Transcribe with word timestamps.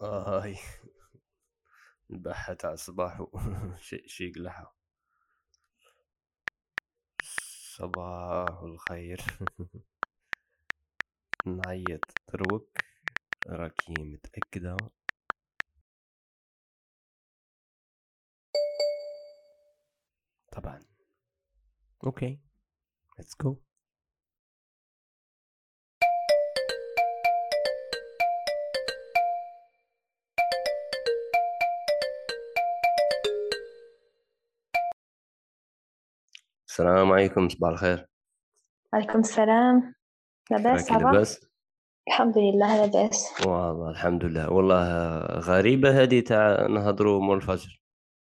آي 0.00 0.56
الباحة 2.10 2.54
تاع 2.54 2.72
الصباح 2.72 3.26
شي 4.06 4.30
قلعها 4.32 4.72
صباح 7.76 8.62
الخير. 8.62 9.20
نعيط. 11.46 12.16
دروك 12.32 12.78
راكي 13.46 13.94
متأكدة. 14.04 14.90
طبعا. 20.52 20.80
okay. 22.04 22.40
let's 23.18 23.36
go 23.42 23.56
السلام 36.76 37.12
عليكم 37.12 37.48
صباح 37.48 37.70
الخير. 37.70 38.06
عليكم 38.94 39.18
السلام. 39.18 39.94
لاباس 40.50 40.92
لاباس؟ 40.92 41.46
الحمد 42.08 42.38
لله 42.38 42.86
لاباس. 42.86 43.46
والله 43.46 43.90
الحمد 43.90 44.24
لله. 44.24 44.52
والله 44.52 45.18
غريبة 45.40 46.02
هذه 46.02 46.20
تاع 46.20 46.66
نهضروا 46.66 47.20
مور 47.20 47.36
الفجر. 47.36 47.82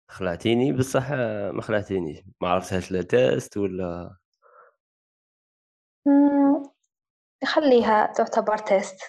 خلعتيني؟ 0.08 0.74
بصح 0.74 1.12
ما 1.54 1.62
خلعتينيش. 1.62 2.20
ما 2.42 2.50
عرفتهاش 2.50 2.92
لا 2.92 3.02
test 3.02 3.58
ولا 3.58 4.16
خليها 7.46 8.14
تعتبر 8.14 8.58
test. 8.58 9.00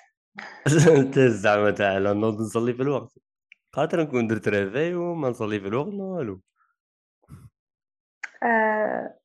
test 1.14 1.36
زعما 1.42 1.70
تاع 1.70 1.98
لا 1.98 2.12
نوض 2.12 2.40
نصلي 2.40 2.74
في 2.74 2.82
الوقت. 2.82 3.18
خاطر 3.72 4.02
نكون 4.02 4.26
درت 4.26 4.48
réveil 4.48 4.94
وما 4.94 5.28
نصلي 5.28 5.60
في 5.60 5.66
الوقت 5.66 5.94
والو 5.94 6.40
آه 8.42 9.21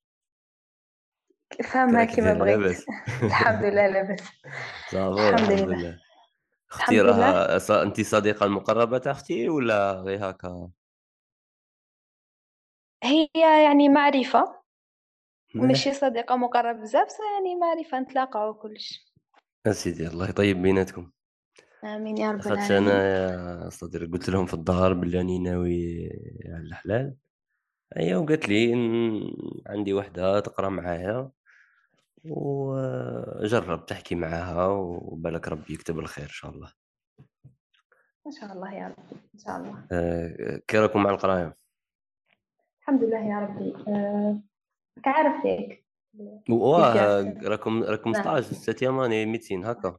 فاهمة 1.64 2.06
كيما 2.06 2.34
بغيت. 2.34 2.86
الحمد 3.24 3.64
لله 3.64 3.88
لاباس. 3.88 4.22
الحمد 4.94 5.52
لله. 5.52 6.00
أختي 6.72 7.02
راها 7.02 7.84
انت 7.84 8.02
صديقة 8.02 8.46
المقربة 8.46 8.98
تاع 8.98 9.12
أختي 9.12 9.50
ولا 9.50 9.92
غير 9.92 10.30
هكا؟ 10.30 10.70
هي 13.04 13.28
يعني 13.36 13.90
معرفة. 13.90 14.58
ماشي 15.56 15.94
صديقة 15.94 16.36
مقربة 16.36 16.82
بزاف 16.82 17.08
يعني 17.36 17.56
معرفة 17.56 18.00
نتلاقاو 18.00 18.50
وكلش 18.50 19.14
أسيدي 19.66 20.08
الله 20.08 20.30
يطيب 20.30 20.62
بيناتكم. 20.62 21.12
آمين 21.84 22.18
يا 22.18 22.32
رب 22.32 22.48
العالمين 22.48 22.72
أنا 22.72 23.06
يا 23.64 23.70
صديقي 23.70 24.06
قلت 24.06 24.30
لهم 24.30 24.46
في 24.46 24.54
الدار 24.54 24.94
بلي 24.94 25.18
راني 25.18 25.40
ناوي 25.40 26.10
على 26.46 26.64
الحلال. 26.64 27.16
هي 27.98 28.16
وقالت 28.16 28.50
لي 28.50 28.74
عندي 29.68 29.94
وحدة 29.94 30.40
تقرأ 30.40 30.70
معايا. 30.70 31.32
وجرب 32.26 33.86
تحكي 33.86 34.16
معاها 34.16 34.68
وبالك 34.68 35.48
ربي 35.48 35.74
يكتب 35.74 36.00
الخير 36.00 36.26
إن 36.26 36.30
شاء 36.30 36.52
الله. 36.52 36.72
إن 38.28 38.32
شاء 38.32 38.54
الله 38.54 38.74
يا 38.74 38.88
ربي 38.88 39.22
إن 39.36 39.40
شاء 39.40 39.58
الله. 39.58 39.88
آه، 39.92 40.62
كي 40.68 40.78
راكم 40.78 41.04
مع 41.04 41.10
القراية؟ 41.10 41.58
الحمد 42.82 43.04
لله 43.04 43.18
يا 43.18 43.40
ربي. 43.40 43.74
كعرف 45.04 45.46
هيك؟ 45.46 45.86
واه 46.50 47.24
راكم 47.44 47.84
راكم 47.84 48.14
ستاج 48.14 48.44
سيتيام 48.44 49.10
ميتين 49.10 49.66
هكا. 49.66 49.98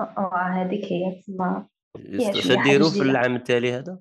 آه 0.00 0.34
هذيك 0.34 0.84
هي 0.84 1.22
تما 1.22 1.68
ديروا 2.64 2.90
في 2.90 3.02
العام 3.02 3.36
التالي 3.36 3.72
هذا؟ 3.72 3.98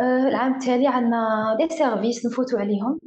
أه 0.00 0.28
العام 0.28 0.54
التالي 0.54 0.86
عندنا 0.86 1.56
les 1.60 1.68
services 1.68 2.26
نفوتوا 2.26 2.60
عليهم 2.60 3.00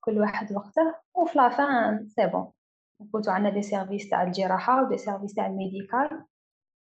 كل 0.00 0.18
واحد 0.18 0.52
وقته. 0.52 0.94
وفي 1.14 1.38
la 1.38 1.65
fin 1.65 2.06
c'est 2.08 2.26
bon 2.26 2.52
نفوتوا 3.00 3.32
عندنا 3.32 3.54
des 3.54 3.62
services 3.62 4.10
تاع 4.10 4.22
الجراحة 4.22 4.84
و 4.84 4.87
des 4.87 4.98
services 4.98 5.34
تاع 5.34 5.46
ال 5.46 5.56
médical 5.56 6.24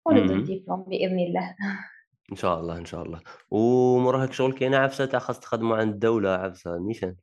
وندو 0.07 0.35
الدبلوم 0.35 0.83
بإذن 0.83 1.19
الله. 1.19 1.57
إن 2.33 2.37
شاء 2.37 2.61
الله 2.61 2.79
إن 2.79 2.85
شاء 2.85 3.03
الله. 3.03 3.21
ومراهق 3.51 4.33
شغل 4.33 4.53
كاينة 4.53 4.77
عفسة 4.77 5.07
تاع 5.07 5.19
خاص 5.19 5.41
تخدموا 5.41 5.77
عند 5.77 5.93
الدولة 5.93 6.31
عفسة 6.31 6.79
نيشان 6.79 7.17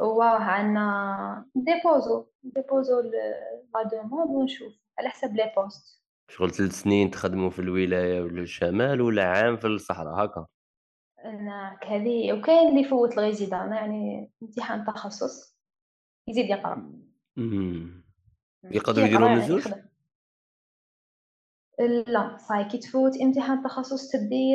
واه 0.00 0.38
عندنا 0.38 1.46
ديبوزو 1.54 2.26
ديبوزو 2.42 3.00
la 3.00 3.82
demande 3.82 4.30
ونشوف. 4.30 4.72
على 4.98 5.08
حسب 5.08 5.34
les 5.34 5.52
postes. 5.56 6.04
شغل 6.30 6.50
ثلاث 6.50 6.72
سنين 6.72 7.10
تخدموا 7.10 7.50
في 7.50 7.58
الولاية 7.58 8.20
ولا 8.20 8.42
الشمال 8.42 9.00
ولا 9.00 9.24
عام 9.24 9.56
في 9.56 9.66
الصحراء 9.66 10.24
هكا. 10.24 10.46
أنا 11.24 11.78
هذه 11.86 12.32
وكاين 12.32 12.68
اللي 12.68 12.80
يفوت 12.80 13.12
ال 13.12 13.18
résidanat 13.18 13.72
يعني 13.72 14.30
امتحان 14.42 14.84
تخصص 14.84 15.58
يزيد 16.28 16.50
يقرأ. 16.50 17.03
يقدروا 18.64 19.06
يديروا 19.06 19.28
من 19.28 19.36
الزوج 19.36 19.68
لا 22.06 22.36
صاي 22.36 22.64
كي 22.64 22.78
تفوت 22.78 23.16
امتحان 23.22 23.62
تخصص 23.62 24.08
تدي 24.08 24.54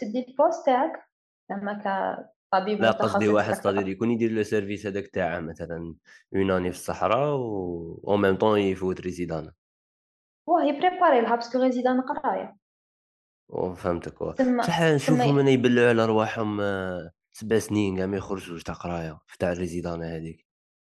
تدي 0.00 0.26
ال 0.28 0.34
poste 0.34 0.66
تاعك 0.66 0.92
زعما 1.50 1.82
كطبيب 2.52 2.80
لا 2.80 2.90
قصدي 2.90 3.28
واحد 3.28 3.54
صديق 3.54 3.88
يكون 3.88 4.10
يدير 4.10 4.30
le 4.30 4.42
service 4.42 4.86
هذاك 4.86 5.06
تاعه 5.06 5.40
مثلا 5.40 5.94
une 6.34 6.50
année 6.50 6.70
في 6.70 6.76
الصحراء 6.76 7.36
و 7.36 8.04
au 8.08 8.16
même 8.16 8.36
temps 8.36 8.58
يفوت 8.60 9.00
résidanat 9.00 9.52
واه 10.46 10.64
يبريباري 10.64 11.20
لها 11.20 11.36
parce 11.36 11.52
que 11.52 11.62
résidanat 11.62 12.00
قراية. 12.00 12.56
فهمتك. 13.74 14.22
بصح 14.22 14.82
نشوفهم 14.82 15.38
أنا 15.38 15.50
يبلعوا 15.50 15.88
على 15.88 16.06
رواحهم 16.06 16.60
آه، 16.60 17.10
سبع 17.32 17.58
سنين 17.58 17.96
كاع 17.96 18.06
ما 18.06 18.16
يخرجوش 18.16 18.62
تاع 18.62 18.74
قراية 18.74 19.18
في 19.26 19.38
تاع 19.38 19.52
ال 19.52 19.57
résidanat 19.57 20.02
هذيك. 20.02 20.46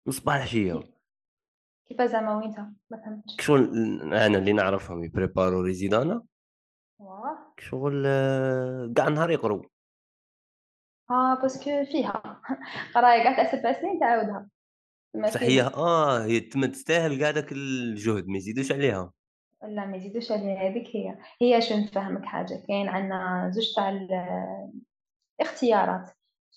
من 0.05 0.13
صباح 0.13 0.55
كيف 1.89 2.01
زعما 2.01 2.37
وين 2.37 2.75
ما 2.91 3.01
فهمتش. 3.05 3.45
شغل 3.45 3.63
أنا 4.13 4.37
اللي 4.37 4.53
نعرفهم 4.53 5.03
يبريبارو 5.03 5.61
résidanat. 5.61 6.23
واه 6.99 7.53
شغل 7.59 8.03
آه، 8.07 8.93
كاع 8.95 9.07
نهار 9.07 9.31
يقرو 9.31 9.65
آه 11.11 11.41
parce 11.41 11.69
que 11.69 11.85
فيها. 11.91 12.41
قرايه 12.95 13.23
كاع 13.23 13.33
تاع 13.35 13.51
سبع 13.51 13.81
سنين 13.81 13.99
تعاودها؟ 13.99 14.49
صح 15.29 15.41
هي 15.41 15.61
آه 15.61 16.23
هي 16.23 16.39
تما 16.39 16.67
تستاهل 16.67 17.19
كاع 17.19 17.31
داك 17.31 17.51
الجهد 17.51 18.27
ما 18.27 18.37
يزيدوش 18.37 18.71
عليها. 18.71 19.11
لا 19.63 19.85
ما 19.85 19.97
يزيدوش 19.97 20.31
عليها 20.31 20.69
هذيك 20.69 20.95
هي. 20.95 21.17
هي 21.41 21.61
شو 21.61 21.77
نفهمك 21.77 22.25
حاجة؟ 22.25 22.63
كاين 22.67 22.89
عندنا 22.89 23.49
زوج 23.53 23.75
تاع 23.75 24.07
الاختيارات 25.39 26.11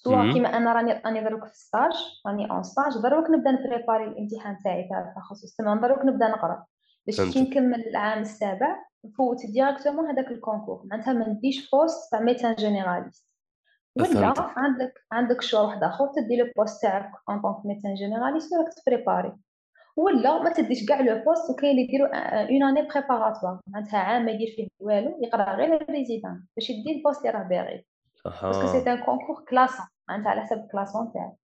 soit 0.04 0.32
كيما 0.32 0.56
أنا 0.56 0.72
راني 0.72 1.02
راني 1.06 1.24
دروك 1.24 1.44
في 1.44 1.56
stage 1.56 1.92
راني 2.26 2.50
en 2.50 2.62
stage 2.62 3.02
دروك 3.02 3.30
نبدا 3.30 3.50
نبريباري 3.50 4.04
الامتحان 4.04 4.56
تاعي 4.64 4.88
تاع 4.88 5.00
التخصص. 5.08 5.56
تما 5.56 5.80
دروك 5.80 6.04
نبدا 6.04 6.28
نقرأ. 6.28 6.64
باش 7.06 7.20
كي 7.20 7.42
نكمل 7.42 7.88
العام 7.88 8.22
السابع 8.22 8.76
نفوت 9.04 9.36
directement 9.46 10.10
هذاك 10.10 10.30
ال 10.30 10.36
concours 10.36 10.82
معناتها 10.84 11.12
ما 11.12 11.28
نديش 11.28 11.70
poste 11.70 12.10
تاع 12.10 12.20
médecin 12.20 12.54
généraliste 12.54 13.28
ولا 13.96 14.34
عندك 14.38 14.94
عندك 15.12 15.42
شو 15.42 15.64
واحد 15.64 15.82
آخر 15.82 16.06
تدي 16.16 16.36
le 16.36 16.46
poste 16.56 16.82
تاعك 16.82 17.12
en 17.28 17.40
tant 17.42 17.56
que 17.56 17.66
médecin 17.66 17.94
généraliste 17.94 18.52
وراك 18.52 18.74
تبريباري. 18.86 19.32
ولا 19.96 20.42
ما 20.42 20.52
تديش 20.52 20.86
كاع 20.88 21.00
le 21.00 21.24
poste 21.24 21.50
وكاين 21.50 21.70
اللي 21.70 21.82
يديروا 21.82 22.08
une 22.16 22.62
année 22.62 22.88
préparatoire 22.88 23.60
معناتها 23.66 23.98
عام 23.98 24.24
ما 24.24 24.30
يدير 24.30 24.54
فيه 24.56 24.68
والو 24.80 25.18
يقرأ 25.22 25.56
غير 25.56 25.82
ال 25.82 25.88
résidanat 25.88 26.44
باش 26.56 26.70
يدي 26.70 26.98
ال 26.98 27.03
poste 27.03 27.26
اللي 27.26 27.38
راه 27.38 27.42
باغي. 27.48 27.86
parce 28.24 28.50
que 28.50 28.66
c'est 28.66 28.92
un 28.92 29.04
concours 29.04 29.44
classant 29.50 29.86
معناتها 30.08 30.30
على 30.30 30.40
حسب 30.40 30.56
ال 30.56 30.61
classement 30.61 31.12
تاعك 31.12 31.36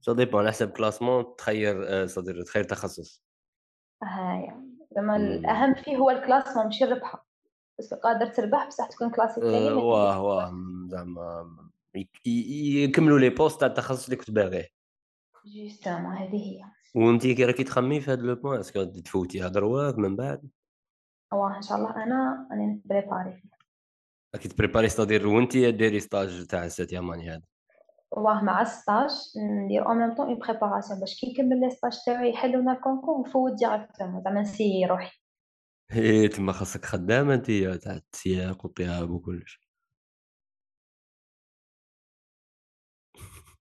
ça 0.00 0.12
dépend 0.12 0.40
على 0.40 0.50
حسب 0.50 0.70
classement 0.70 1.36
تخير 1.36 2.06
صدر 2.06 2.42
تخير 2.42 2.64
تخصص. 2.64 3.24
هايا 4.02 4.64
زعما 4.94 5.16
الاهم 5.16 5.74
فيه 5.74 5.96
هو 5.96 6.10
ال 6.10 6.15
classement 6.15 6.64
ماشي 6.64 6.84
الربحه 6.84 7.26
بس 7.78 7.94
قادر 7.94 8.26
تربح 8.26 8.66
بصح 8.66 8.88
تكون 8.88 9.10
classé 9.10 9.40
ثاني 9.40 9.72
واه 9.72 10.22
واه 10.22 10.52
زعما 10.88 11.56
يكملوا 12.26 13.18
les 13.18 13.30
postes 13.30 13.60
تاع 13.60 13.68
التخصص 13.68 14.04
اللي 14.04 14.16
كنت 14.16 14.30
باغيه. 14.30 14.68
justement 15.46 16.16
هذه 16.16 16.36
هي. 16.36 16.62
وأنت 16.94 17.26
كي 17.26 17.44
راكي 17.44 17.64
تخمي 17.64 18.00
في 18.00 18.10
هذا 18.10 18.22
le 18.22 18.34
point 18.34 18.60
est-ce 18.60 18.76
que 18.76 18.84
تفوتيها 18.84 19.48
دروك 19.48 19.98
من 19.98 20.16
بعد؟ 20.16 20.50
واه 21.32 21.56
إن 21.56 21.62
شاء 21.62 21.78
الله 21.78 22.02
أنا 22.02 22.48
راني 22.50 22.66
نبريباري 22.66 23.42
راكي 24.34 24.48
تبريباري 24.48 24.88
c'est-à-dire 24.88 25.26
وانت 25.26 25.56
ديري 25.56 26.00
stage 26.00 26.46
تاع 26.46 26.64
ال 26.64 26.69
septième 26.69 27.06
année 27.06 27.30
هذا؟ 27.30 27.42
واه 28.10 28.44
مع 28.44 28.62
ال 28.62 28.70
stage 28.70 29.10
ندير 29.36 29.86
en 29.86 29.98
même 29.98 30.14
temps 30.14 30.26
une 30.26 30.38
préparation 30.38 31.00
باش 31.00 31.20
كي 31.20 31.32
نكمل 31.32 31.60
les 31.60 31.70
stages 31.70 31.92
تاعي 32.06 32.30
يحلونا 32.30 32.72
ال 32.72 32.78
concours 32.78 33.28
نفوت 33.28 33.52
directement 33.52 34.22
زعما 34.22 34.40
نسيي 34.40 34.86
روحي. 34.86 35.18
إيه 35.96 36.30
تما 36.30 36.52
خاصك 36.52 36.84
خدامة 36.84 37.34
انت 37.34 37.50
تاع 37.82 38.00
السياق 38.12 38.64
والطياب 38.64 39.10
وكلش. 39.10 39.60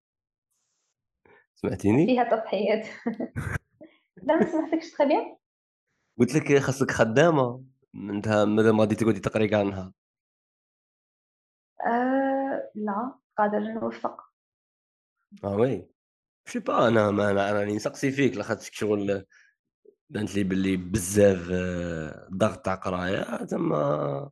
سمعتيني؟ 1.56 2.06
فيها 2.06 2.24
تضحيات. 2.24 2.88
لا 4.28 4.36
ما 4.36 4.52
سمعتكش 4.52 4.92
تخي 4.92 5.06
بيان 5.06 5.38
قلت 6.20 6.36
لك 6.36 6.58
خاصك 6.58 6.92
خدامة. 6.92 7.64
انت 7.96 8.28
مادام 8.28 8.82
غادي 8.82 8.96
تقعدي 8.96 9.20
تقري 9.20 9.48
كاع 9.48 9.62
النهار. 9.62 9.92
آه 11.88 12.72
لا 12.76 13.16
قادر 13.38 13.60
نوفق. 13.60 14.22
آه 15.44 15.56
وي. 15.56 15.88
شي 16.48 16.60
با 16.60 16.88
أنا 16.88 17.12
ما 17.12 17.32
أنا 17.32 17.52
راني 17.52 17.76
نسقسي 17.76 18.12
فيك 18.12 18.38
لاخاطش 18.38 18.70
شغل 18.74 19.26
بانت 20.10 20.36
لي 20.36 20.44
باللي 20.44 20.78
بزاف 20.78 21.50
آه، 21.52 22.28
ضغط 22.34 22.66
تاع 22.66 22.76
قراية 22.76 23.46
تما 23.46 24.30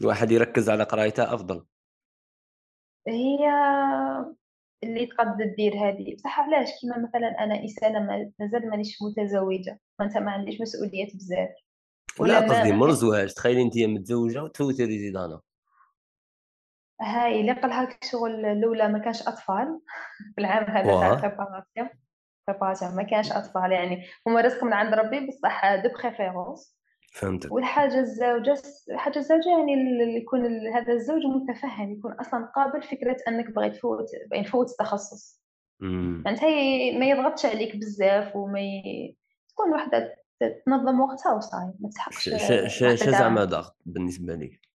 الواحد 0.00 0.30
يركز 0.32 0.70
على 0.70 0.84
قرايته 0.84 1.34
أفضل. 1.34 1.66
هي 3.08 3.38
اللي 4.84 5.06
تقد 5.06 5.36
دير 5.56 5.72
هذه. 5.74 6.14
بصح 6.14 6.40
علاش؟ 6.40 6.68
كيما 6.80 6.98
مثلا 7.08 7.28
أنا 7.44 7.54
إنسانة 7.62 8.00
مازال 8.40 8.70
مانيش 8.70 8.98
متزوجة 9.02 9.80
فأنت 9.98 10.16
ما 10.18 10.30
عنديش 10.30 10.60
مسؤوليات 10.60 11.16
بزاف. 11.16 11.50
ولا 12.20 12.40
لا 12.40 12.48
قصدي 12.48 12.72
مر 12.80 12.90
زواج 12.92 13.34
تخيلي 13.34 13.62
أنت 13.62 13.78
متزوجة 13.78 14.42
وتفوتي 14.42 14.84
résidanat 14.84 15.40
هاي 17.00 17.40
اللي 17.40 17.52
قالها 17.52 17.88
شغل 18.02 18.46
الأولى 18.46 18.88
ما 18.88 18.98
كانش 18.98 19.22
أطفال. 19.22 19.80
في 20.34 20.40
العام 20.40 20.64
هذا 20.64 21.00
تاع 21.00 21.14
préparation 21.14 21.88
préparation 22.48 22.96
ما 22.96 23.02
كانش 23.02 23.32
أطفال 23.32 23.72
يعني. 23.72 24.04
هما 24.26 24.40
رزق 24.40 24.64
من 24.64 24.72
عند 24.72 24.94
ربي 24.94 25.26
بصح 25.26 25.74
de 25.74 25.88
préférence. 26.02 26.80
فهمتك. 27.12 27.52
والحاجة 27.52 28.00
الزوجة 28.00 28.62
الحاجة 28.90 29.18
الزوجة 29.18 29.48
يعني 29.58 29.74
اللي 29.74 30.16
يكون 30.16 30.66
هذا 30.74 30.92
الزوج 30.92 31.22
متفهم 31.26 31.92
يكون 31.92 32.12
أصلا 32.12 32.52
قابل 32.56 32.82
فكرة 32.82 33.16
أنك 33.28 33.50
باغي 33.50 33.70
تفوت 33.70 34.06
باغي 34.30 34.44
تفوت 34.44 34.70
التخصص. 34.70 35.40
يعني 36.24 36.42
هي 36.42 36.98
ما 36.98 37.06
يضغطش 37.06 37.46
عليك 37.46 37.76
بزاف 37.76 38.36
وما 38.36 38.60
ي... 38.60 39.16
تكون 39.48 39.74
وحده 39.74 40.14
تنظم 40.66 41.00
وقتها 41.00 41.32
وصاي 41.32 41.72
ما 41.80 41.88
تسحقش 41.88 42.28
ش 42.66 43.08
زعما 43.08 43.44
ضغط 43.44 43.76
بالنسبة 43.86 44.34
لك 44.34 44.69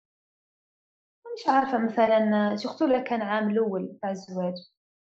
مش 1.35 1.49
عارفة 1.49 1.79
مثلا 1.79 2.57
surtout 2.57 2.87
لو 2.87 3.03
كان 3.03 3.23
عام 3.23 3.51
الأول 3.51 3.99
تاع 4.03 4.11
الزواج 4.11 4.55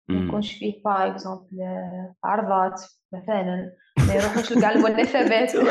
ما 0.08 0.28
يكونش 0.28 0.52
فيه 0.52 0.82
par 0.84 1.10
exemple 1.10 1.48
عرضات 2.24 2.82
مثلا 3.12 3.72
ما 4.08 4.14
يروحوش 4.14 4.52
لكاع 4.52 4.70
المناسبات. 4.70 5.52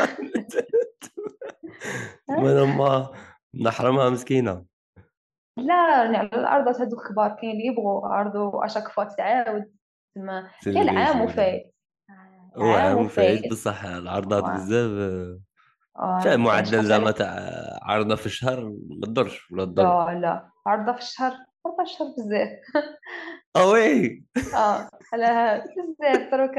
ما 2.78 3.10
نحرمها 3.64 4.10
مسكينة. 4.10 4.64
لا 5.56 6.04
يعني 6.04 6.16
على 6.16 6.28
الأرض 6.28 6.80
هذوك 6.80 7.08
كبار 7.08 7.36
كاين 7.40 7.50
اللي 7.50 7.66
يبغوا 7.66 8.08
عرضوا 8.08 8.64
à 8.64 8.67
chaque 8.67 8.88
fois 8.88 9.04
تعاود 9.04 9.74
تما 10.14 10.50
كاين 10.64 10.98
عام 10.98 11.20
وفايت 11.20 11.74
عام 12.56 12.96
وفايت 12.96 13.50
بصح 13.50 13.84
العرضات 13.84 14.44
بزاف 14.44 14.90
شايف 16.24 16.40
معدل 16.40 16.84
زعما 16.84 17.10
تاع 17.10 17.28
عرضه 17.82 18.16
في 18.16 18.26
الشهر 18.26 18.64
ما 19.00 19.06
تضرش 19.06 19.52
ولا 19.52 19.64
تضر 19.64 19.82
لا 19.82 20.18
لا. 20.18 20.50
عرضه 20.66 20.92
في 20.92 20.98
الشهر 20.98 21.32
عرضه 21.66 21.76
في 21.76 21.82
الشهر 21.82 22.08
بزاف 22.08 22.50
آه 23.56 23.70
oui. 23.70 24.24
آه 24.56 24.88
على 25.12 25.62
بزاف 26.00 26.32
دروك 26.32 26.58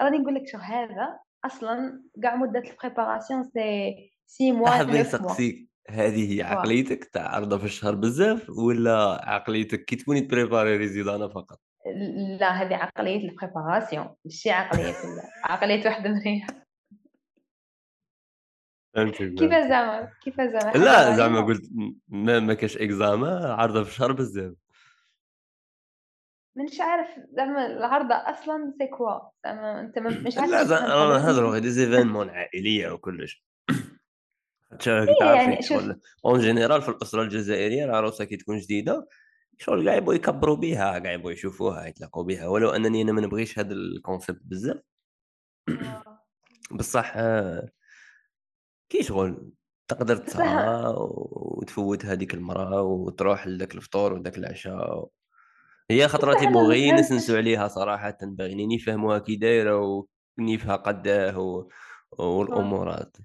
راني 0.00 0.18
نقول 0.18 0.34
لك 0.34 0.42
شو 0.46 0.58
هذا؟ 0.58 1.18
أصلا 1.44 2.02
كاع 2.22 2.36
مدة 2.36 2.62
ال 2.70 2.74
préparation 2.74 3.22
c'est 3.22 3.44
six 3.44 4.52
mois 4.52 4.70
حابين 4.70 5.00
نسقسيك 5.00 5.68
هذه 5.90 6.36
هي 6.36 6.42
عقليتك 6.42 7.04
تاع 7.04 7.34
عرضة 7.34 7.58
في 7.58 7.64
الشهر 7.64 7.94
بزاف 7.94 8.50
ولا 8.50 9.20
عقليتك 9.24 9.84
كي 9.84 9.96
تكوني 9.96 10.20
ت 10.20 10.26
préparer 10.26 10.76
résidanat 10.76 11.28
فقط؟ 11.28 11.60
لا 12.40 12.62
هذه 12.62 12.74
عقلية 12.74 13.30
ال 13.30 13.37
préparation 13.37 14.14
ماشي 14.24 14.50
عقلية 14.50 14.94
عقلية 15.44 15.84
واحد 15.86 16.06
مريح 18.96 19.16
كيفاش 19.16 19.68
زعما؟ 19.68 20.10
كيفاش 20.22 20.50
زعما؟ 20.50 20.78
لا 20.78 21.16
زعما 21.16 21.40
قلت 21.40 21.62
ما, 22.08 22.40
ما 22.40 22.54
كاش 22.54 22.76
إكزاما 22.76 23.52
عرضة 23.52 23.84
في 23.84 23.90
الشهر 23.90 24.12
بزاف. 24.12 24.54
مانيش 26.56 26.80
عارف 26.80 27.08
زعما 27.32 27.66
العرضة 27.66 28.14
أصلا 28.14 28.72
c'est 28.78 28.86
quoi 28.86 29.20
زعما 29.44 29.80
أنت 29.80 29.98
مش 29.98 30.38
عارف 30.38 30.50
لا 30.50 30.64
زعما 30.64 31.18
نهضروا 31.18 31.50
غير 31.50 31.62
des 31.62 31.70
événements 31.70 32.30
عائلية 32.30 32.90
وكلش. 32.90 33.44
يعني 35.20 35.62
شغل. 35.62 36.00
en 36.24 36.40
général 36.40 36.82
في 36.82 36.88
الأسرة 36.88 37.22
الجزائرية 37.22 37.84
العروسه 37.84 38.24
كي 38.24 38.36
تكون 38.36 38.58
جديدة 38.58 39.08
شغل 39.58 39.84
كاع 39.84 39.94
يبغوا 39.94 40.14
يكبروا 40.14 40.56
بها 40.56 40.98
كاع 40.98 41.12
يبغوا 41.12 41.32
يشوفوها 41.32 41.86
يتلاقوا 41.86 42.24
بها 42.24 42.46
ولو 42.46 42.70
أنني 42.70 43.02
أنا 43.02 43.12
ما 43.12 43.20
نبغيش 43.20 43.58
هذا 43.58 43.72
ال 43.72 43.81
concept 43.81 44.40
بزاف. 44.44 44.82
آه. 45.68 46.26
بصح 46.70 47.12
آه، 47.16 47.68
كي 48.88 49.02
شغل 49.02 49.52
تقدر 49.88 50.16
تسعى 50.16 50.94
وتفوت 50.96 52.04
هذيك 52.04 52.34
المراه 52.34 52.82
وتروح 52.82 53.46
لذاك 53.46 53.74
الفطور 53.74 54.12
وداك 54.12 54.38
العشاء 54.38 55.08
هي 55.90 56.08
خطرة 56.08 56.38
تيبغوا 56.38 56.68
غير 56.68 56.94
نسنسوا 56.94 57.36
عليها 57.36 57.68
صراحة 57.68 58.18
باغيين 58.22 58.70
يفهموها 58.70 59.18
كي 59.18 59.36
دايرة 59.36 60.04
ونيفها 60.38 60.76
قداه 60.76 61.66
والأمورات. 62.18 63.16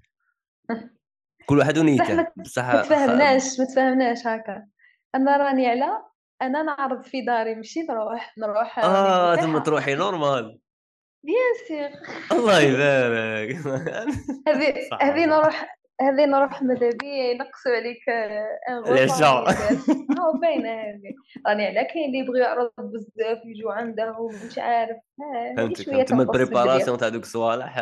كل 1.48 1.58
واحد 1.58 1.78
ونيته 1.78 2.26
بصح 2.36 2.74
ما 2.74 2.82
تفهمناش 2.82 3.60
ما 3.60 3.64
تفهمناش 3.64 4.26
هكا. 4.26 4.66
أنا 5.14 5.36
راني 5.36 5.66
على 5.66 6.02
أنا 6.42 6.62
نعرض 6.62 7.02
في 7.02 7.20
داري 7.20 7.54
ماشي 7.54 7.80
نروح 7.80 8.34
نروح 8.38 8.78
آه 8.78 9.36
ثم 9.36 9.58
تروحي 9.58 9.94
normal 9.94 10.60
bien 11.24 11.54
sûr 11.68 11.90
الله 12.32 12.60
يبارك. 12.60 13.56
هذه 14.48 14.74
هذه 15.02 15.26
نروح 15.26 15.76
هذه 16.00 16.24
نروح 16.26 16.62
ماذا 16.62 16.90
بيا 16.90 17.30
ينقصوا 17.30 17.72
عليك 17.72 18.08
إن 18.08 18.78
العشاء 18.78 19.50
ها 19.50 20.32
باينه 20.42 20.70
هذه. 20.70 21.14
راني 21.46 21.66
على 21.66 21.84
كاين 21.84 22.06
اللي 22.06 22.18
يبغي 22.18 22.40
يعرض 22.40 22.70
بزاف 22.78 23.38
يجوا 23.44 23.72
عنده 23.72 24.12
ومش 24.18 24.58
عارف. 24.58 24.96
فهمتك 25.56 25.86
فهمت 25.86 26.12
ال 26.12 26.19
préparation 26.19 26.98
تاع 26.98 27.08
دوك 27.08 27.22
الصوالح 27.22 27.80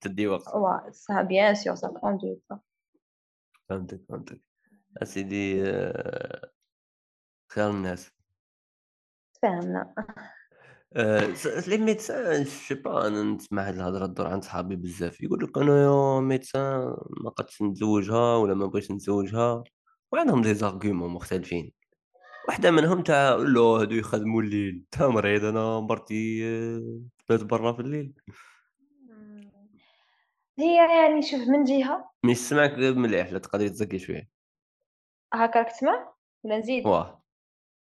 تدي 0.00 0.26
وقت. 0.26 0.54
وا 0.54 0.90
ça 0.90 1.22
bien 1.22 1.54
sûr 1.54 1.74
ça 1.74 1.88
prend 1.88 2.18
du 2.18 2.38
فهمتك 3.68 4.00
فهمتك. 4.08 4.40
أسيدي 5.02 5.64
خير 7.52 7.70
الناس 7.70 8.12
تفاهمنا. 9.34 9.94
les 10.96 11.78
médecins 11.78 12.44
je 12.44 12.54
sais 12.54 12.74
pas 12.74 13.06
أنا 13.06 13.22
نسمع 13.22 13.68
هاد 13.68 13.74
الهضرة 13.74 14.06
تدور 14.06 14.26
عند 14.26 14.42
صحابي 14.44 14.76
بزاف. 14.76 15.20
يقول 15.20 15.44
لك 15.44 15.58
أنا 15.58 15.82
يا 15.82 16.20
médecin 16.20 16.94
ما 17.24 17.30
قدش 17.30 17.62
نتزوجها 17.62 18.36
ولا 18.36 18.54
ما 18.54 18.66
بغيتش 18.66 18.90
نتزوجها 18.90 19.64
وعندهم 20.12 20.42
des 20.42 20.54
arguments 20.54 21.10
مختلفين. 21.10 21.72
واحدة 22.48 22.70
منهم 22.70 23.02
تاع 23.02 23.34
لا 23.34 23.60
هادو 23.60 23.94
يخدموا 23.94 24.42
الليل. 24.42 24.74
انت 24.74 25.02
مريض 25.02 25.44
أنا 25.44 25.80
مرتي 25.80 26.42
تبات 27.18 27.44
برا 27.44 27.72
في 27.72 27.80
الليل. 27.80 28.12
هي 30.58 30.76
يعني 30.76 31.22
شوف 31.22 31.40
من 31.40 31.64
جهة. 31.64 32.10
مش 32.24 32.36
سمعك 32.36 32.72
مليح 32.78 33.32
لا 33.32 33.38
تقدري 33.38 33.68
تزكي 33.70 33.98
شوية. 33.98 34.28
هاكا 35.34 35.58
راك 35.58 35.72
تسمع؟ 35.72 36.14
ولا 36.44 36.58
نزيد؟ 36.58 36.86
واه. 36.86 37.22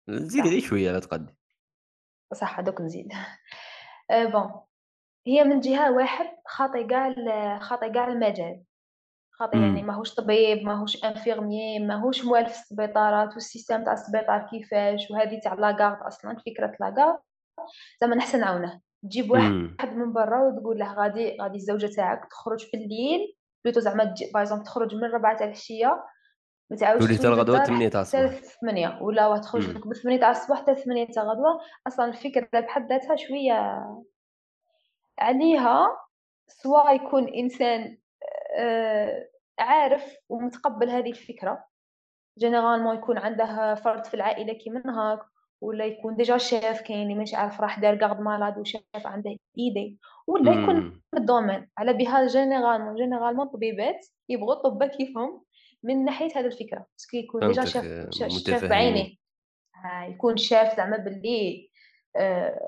زيد 0.09 0.47
غير 0.47 0.61
شوية 0.61 0.91
لا 0.91 0.99
تقدي 0.99 1.38
صح 2.33 2.61
دوك 2.61 2.81
نزيد. 2.81 3.13
bon 4.31 4.51
هي 5.27 5.43
من 5.43 5.59
جهة 5.59 5.91
واحد 5.91 6.25
خاطي 6.47 6.83
كاع 6.83 7.59
خاطي 7.59 7.89
كاع 7.89 8.07
المجال. 8.07 8.63
خاطي 9.39 9.57
يعني 9.57 9.83
ماهوش 9.83 10.13
طبيب 10.15 10.65
ماهوش 10.65 11.03
infirmier 11.03 11.79
ماهوش 11.79 12.25
موالف 12.25 12.51
السبيطارات 12.51 13.33
وال 13.33 13.44
système 13.44 13.83
تاع 13.83 13.93
السبيطار 13.93 14.47
كيفاش 14.51 15.11
وهذه 15.11 15.39
تاع 15.43 15.53
la 15.53 15.66
garde 15.66 15.97
أصلا 16.01 16.37
فكرة 16.45 16.75
la 16.79 16.90
garde 16.90 17.19
زعما 18.01 18.15
نحسن 18.15 18.39
نعاونه 18.39 18.81
تجيب 19.03 19.31
واحد 19.31 19.93
من 19.95 20.13
برا 20.13 20.47
وتقول 20.47 20.79
له 20.79 20.93
غادي 20.93 21.37
غادي 21.41 21.55
الزوجة 21.55 21.87
تاعك 21.95 22.25
تخرج 22.31 22.59
في 22.59 22.77
الليل 22.77 23.35
plutôt 23.65 23.79
زعما 23.79 24.15
باغ 24.33 24.63
تخرج 24.63 24.95
من 24.95 25.03
ربعة 25.03 25.37
تاع 25.37 25.45
العشية 25.45 26.03
ما 26.69 26.77
تعاودش 26.77 27.05
تولي 27.05 27.17
حتى 27.17 27.27
الغدوة 27.27 27.63
8 27.63 27.89
تاع 27.89 28.01
الصباح 28.01 28.31
8 28.61 28.99
ولا 29.01 29.37
تخرج 29.37 29.77
ب 29.77 29.93
8 29.93 30.19
تاع 30.19 30.31
الصباح 30.31 30.61
حتى 30.61 30.75
8 30.75 31.07
تاع 31.07 31.23
الغدوه 31.23 31.61
أصلا 31.87 32.05
الفكرة 32.05 32.59
بحد 32.59 32.89
ذاتها 32.89 33.15
شوية 33.15 33.85
عليها 35.19 35.87
سواء 36.47 36.95
يكون 36.95 37.27
إنسان 37.27 37.97
آه، 38.57 39.29
عارف 39.59 40.15
ومتقبل 40.29 40.89
هذه 40.89 41.09
الفكرة. 41.09 41.63
généralement 42.37 42.95
يكون 42.95 43.17
عنده 43.17 43.75
فرد 43.75 44.05
في 44.05 44.13
العائلة 44.13 44.53
كيما 44.53 44.83
هاك 44.87 45.19
ولا 45.61 45.85
يكون 45.85 46.15
déjà 46.15 46.37
شاف 46.37 46.81
كاين 46.81 47.01
اللي 47.01 47.15
مش 47.15 47.33
عارف 47.33 47.61
راح 47.61 47.79
دار 47.79 47.95
garde 47.95 48.19
malade 48.19 48.57
وشاف 48.57 48.83
عنده 49.05 49.35
idée. 49.57 49.99
ولا 50.27 50.51
يكون 50.51 51.01
في 51.11 51.17
ال 51.17 51.23
domaine. 51.23 51.69
على 51.77 51.93
بها 51.93 52.27
généralement 52.27 52.95
généralement 52.95 53.47
طبيبات 53.47 54.07
يبغوا 54.29 54.55
طبا 54.55 54.87
كيفهم. 54.87 55.43
من 55.83 56.05
ناحية 56.05 56.29
هذه 56.35 56.45
الفكرة 56.45 56.85
parce 56.93 57.08
que 57.08 57.17
يكون 57.17 57.47
déjà 57.47 57.65
شاف 57.65 57.85
شاف 58.47 58.65
بعينيه. 58.65 59.15
يكون 60.07 60.37
شاف 60.37 60.77
زعما 60.77 60.97
باللي 60.97 61.69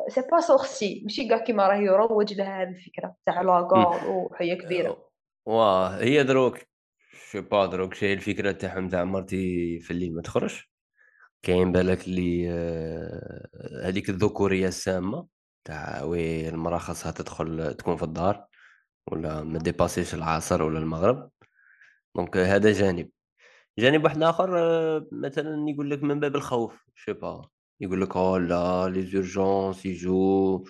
c'est 0.07 0.21
pas 0.31 0.39
sorcier 0.39 1.01
ماشي 1.03 1.27
كاع 1.27 1.37
كيما 1.37 1.67
راه 1.67 1.75
يروج 1.75 2.33
لها 2.33 2.61
هذه 2.61 2.69
الفكرة 2.69 3.15
تاع 3.25 3.41
la 3.41 3.61
garde 3.61 4.09
وحيه 4.09 4.53
كبيرة. 4.53 5.09
واه 5.45 6.03
هي 6.03 6.23
دروك. 6.23 6.57
je 7.31 7.35
sais 7.35 7.41
pas 7.41 7.65
دروك 7.65 7.93
شي 7.93 8.13
الفكرة 8.13 8.51
تاعهم 8.51 8.89
تاع 8.89 9.03
مرتي 9.03 9.79
في 9.79 9.91
الليل 9.91 10.15
ما 10.15 10.21
تخرج 10.21 10.61
كاين 11.43 11.71
بالك 11.71 12.07
اللي 12.07 12.51
آه، 12.51 13.47
هذيك 13.83 14.09
الذكورية 14.09 14.67
السامة 14.67 15.27
تاع 15.63 16.03
oui 16.03 16.50
المراه 16.49 16.77
خاصها 16.77 17.11
تدخل 17.11 17.73
تكون 17.73 17.97
في 17.97 18.03
الدار 18.03 18.45
ولا 19.07 19.43
ما 19.43 19.59
dépasser 19.59 20.03
ش 20.03 20.13
العصر 20.13 20.63
ولا 20.63 20.79
المغرب. 20.79 21.31
donc 22.15 22.38
هذا 22.37 22.71
جانب. 22.73 23.09
جانب 23.79 24.03
واحد 24.03 24.23
آخر 24.23 24.59
آه، 24.59 25.07
مثلا 25.11 25.69
يقول 25.69 25.89
لك 25.91 26.03
من 26.03 26.19
باب 26.19 26.35
الخوف 26.35 26.85
je 26.95 27.01
sais 27.01 27.13
pas 27.13 27.50
يقول 27.79 28.01
لك 28.01 28.15
أو 28.15 28.37
لا 28.37 28.89
les 28.89 29.01
urgences 29.01 29.85
يجو 29.85 30.65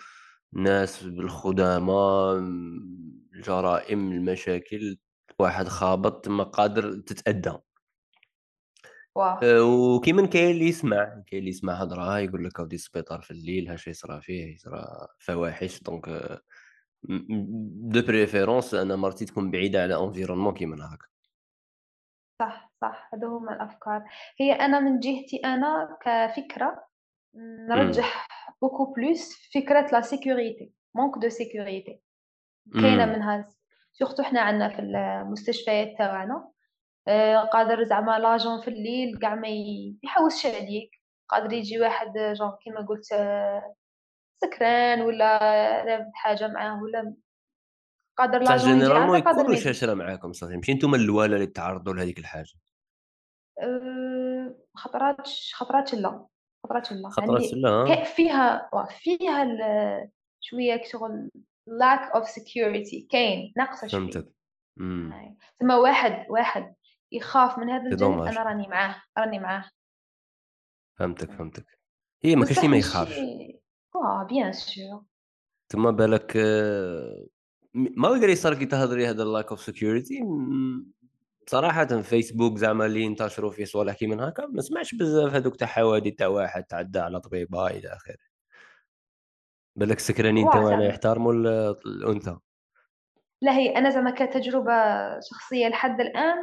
ناس 0.54 1.04
بالخدامى 1.04 1.94
الجرائم 3.34 4.12
المشاكل 4.12 4.98
واحد 5.40 5.68
خابط 5.68 6.28
ما 6.28 6.44
قادر 6.44 6.94
تتأدى. 6.94 7.54
واه 9.16 9.64
وكيما 9.64 10.26
كاين 10.26 10.52
اللي 10.52 10.68
يسمع 10.68 11.24
كاين 11.28 11.40
اللي 11.40 11.50
يسمع 11.50 11.74
هضره 11.74 12.20
يقول 12.20 12.46
لك 12.46 12.60
أودي 12.60 12.76
السبيطار 12.76 13.22
في 13.22 13.32
الليل 13.32 13.70
هاش 13.70 13.88
يصرى 13.88 14.22
فيه 14.22 14.54
يصرى 14.54 15.08
فواحش. 15.20 15.84
donc 15.84 16.40
de 17.94 18.02
préférence 18.02 18.74
أنا 18.74 18.96
مرتي 18.96 19.26
تكون 19.26 19.52
بعيدة 19.52 19.84
على 19.84 19.96
environnement 19.96 20.54
كيما 20.54 20.96
هكا 20.96 21.11
صح 22.42 22.72
صح 22.82 23.10
هادو 23.14 23.38
هما 23.38 23.54
الأفكار. 23.54 24.04
هي 24.40 24.52
أنا 24.54 24.80
من 24.80 25.00
جهتي 25.00 25.38
أنا 25.46 25.98
كفكرة 26.02 26.86
نرجح 27.70 28.28
beaucoup 28.62 28.94
plus 28.94 29.50
فكرة 29.56 29.88
la 29.92 30.02
sécurité 30.02 30.74
manque 30.96 31.18
de 31.18 31.30
sécurité 31.30 32.02
كاينة 32.74 33.06
منها. 33.06 33.46
surtout 33.94 34.24
حنا 34.24 34.42
عندنا 34.42 34.70
في 34.70 34.80
المستشفيات 34.80 35.98
تاعنا 35.98 36.52
آه، 37.08 37.38
قادر 37.38 37.84
زعما 37.84 38.20
l'agent 38.20 38.62
في 38.62 38.68
الليل 38.68 39.20
كاع 39.20 39.36
ما 39.36 39.48
يحوسش 40.04 40.46
عليك 40.46 40.90
قادر 41.30 41.54
يجي 41.54 41.80
واحد 41.80 42.14
jeune 42.18 42.52
كيما 42.64 42.86
قلت 42.86 43.12
آه، 43.12 43.76
سكران 44.42 45.02
ولا 45.02 45.40
لابد 45.86 46.12
حاجة 46.14 46.48
معاه 46.48 46.82
ولا 46.84 47.16
قادر 48.18 48.42
يجي 48.42 48.56
généralement 48.66 49.20
يكونوا. 49.20 49.56
شاشره 49.56 49.94
معاكم 49.94 50.34
صافي 50.34 50.56
ماشي 50.56 50.74
نتوما 50.74 50.98
الاولى 50.98 51.36
اللي 51.36 51.48
تعرضوا 51.48 51.94
لهذيك 51.94 52.20
الحاجة؟ 52.20 52.54
أه، 53.60 54.56
خطرات 54.76 55.28
خطرات 55.54 55.94
لا 55.94 56.28
خطرات 56.64 56.92
لا. 56.92 57.10
خطرات 57.10 57.30
عندي 57.30 57.62
لا؟ 57.62 57.86
كا- 57.88 58.04
فيها 58.04 58.70
فيها 59.00 59.48
شوية 60.40 60.82
شغل 60.92 61.32
la 61.70 62.14
sécurité 62.14 63.08
كاين 63.12 63.54
ناقصة 63.58 63.88
شوية 63.88 64.02
فهمتك. 64.02 64.32
ثم 65.60 65.72
واحد 65.72 66.26
واحد 66.30 66.76
يخاف 67.12 67.58
من 67.58 67.70
هذا 67.70 67.84
الجانب 67.84 68.00
dommage. 68.00 68.28
أنا 68.38 68.44
راني 68.44 68.68
معاه 68.68 69.04
راني 69.18 69.40
معاه. 69.40 69.70
فهمتك 71.00 71.32
فهمتك. 71.32 71.80
هي 72.24 72.36
ما 72.36 72.44
كاينش 72.46 72.58
اللي 72.58 72.70
ما 72.70 72.78
يخافش. 72.78 73.18
آه 73.96 74.28
bien 74.30 74.52
sûr. 74.54 75.04
ثم 75.72 75.92
بالك 75.92 76.38
آه، 76.38 77.26
ما 77.74 78.08
يقدر 78.08 78.30
يصير 78.30 78.54
كي 78.54 78.66
تهضري 78.66 79.08
هذا 79.08 79.24
ال 79.24 79.29
lack 79.29 79.50
of 79.50 79.62
security 79.62 80.24
صراحة 81.48 81.86
فيسبوك 82.02 82.58
زعما 82.58 82.86
اللي 82.86 83.02
ينتشروا 83.02 83.52
فيه 83.52 83.66
صوالح 83.66 83.94
كيما 83.96 84.30
هكا 84.30 84.46
ما 84.46 84.62
سمعش 84.62 84.96
بزاف 84.96 85.34
هذوك 85.34 85.56
تاع 85.56 85.68
حوادث 85.68 86.16
تاع 86.16 86.28
واحد 86.28 86.64
تعدى 86.64 87.00
على 87.00 87.20
طبيبة 87.20 87.68
إلى 87.68 87.88
آخره. 87.94 88.18
بالك 89.76 89.98
السكرانين 89.98 90.50
تاعنا. 90.50 90.86
يحترموا 90.86 91.34
ال- 91.34 91.76
الأنثى. 91.86 92.38
لا 93.42 93.52
هي 93.58 93.70
أنا 93.78 93.90
زعما 93.90 94.12
كتجربة 94.12 94.74
شخصية 95.20 95.68
لحد 95.68 96.02
الآن 96.02 96.36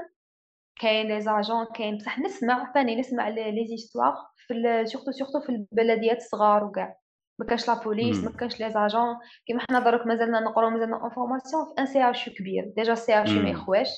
كاين 0.80 1.08
les 1.08 1.20
agents 1.20 1.66
كاين 1.75 1.97
بصح 1.97 2.18
نسمع 2.18 2.73
ثاني 2.75 2.97
نسمع 2.97 3.28
les 3.28 3.66
histoires 3.68 4.14
في 4.37 4.54
surtout 4.87 5.10
surtout 5.10 5.40
في 5.40 5.49
البلديات 5.49 6.16
الصغار 6.16 6.64
وكاع. 6.64 6.97
ما 7.38 7.47
كانش 7.47 7.68
la 7.68 7.82
police 7.82 8.25
ما. 8.25 8.30
كانش 8.30 8.61
les 8.60 8.70
agents 8.70 9.16
كيما 9.47 9.61
حنا 9.71 9.80
دروك 9.80 10.07
مازلنا 10.07 10.40
نقرأو 10.40 10.71
مازلنا 10.71 11.04
en 11.04 11.15
formation 11.15 11.64
في 11.64 11.80
un 11.80 11.87
CHU 11.87 12.28
كبير. 12.28 12.73
déjà 12.76 12.94
CHU 12.94 13.30
ما. 13.30 13.50
يخواش. 13.50 13.88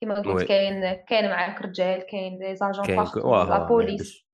كيما. 0.00 0.20
قلت 0.22 0.48
كاين 0.48 0.94
كاين 1.08 1.30
معاك 1.30 1.62
رجال 1.62 2.06
كاين 2.10 2.38
les 2.38 2.56
agents 2.56 2.96
partout 2.96 3.44
la 3.44 3.66
police 3.66 4.28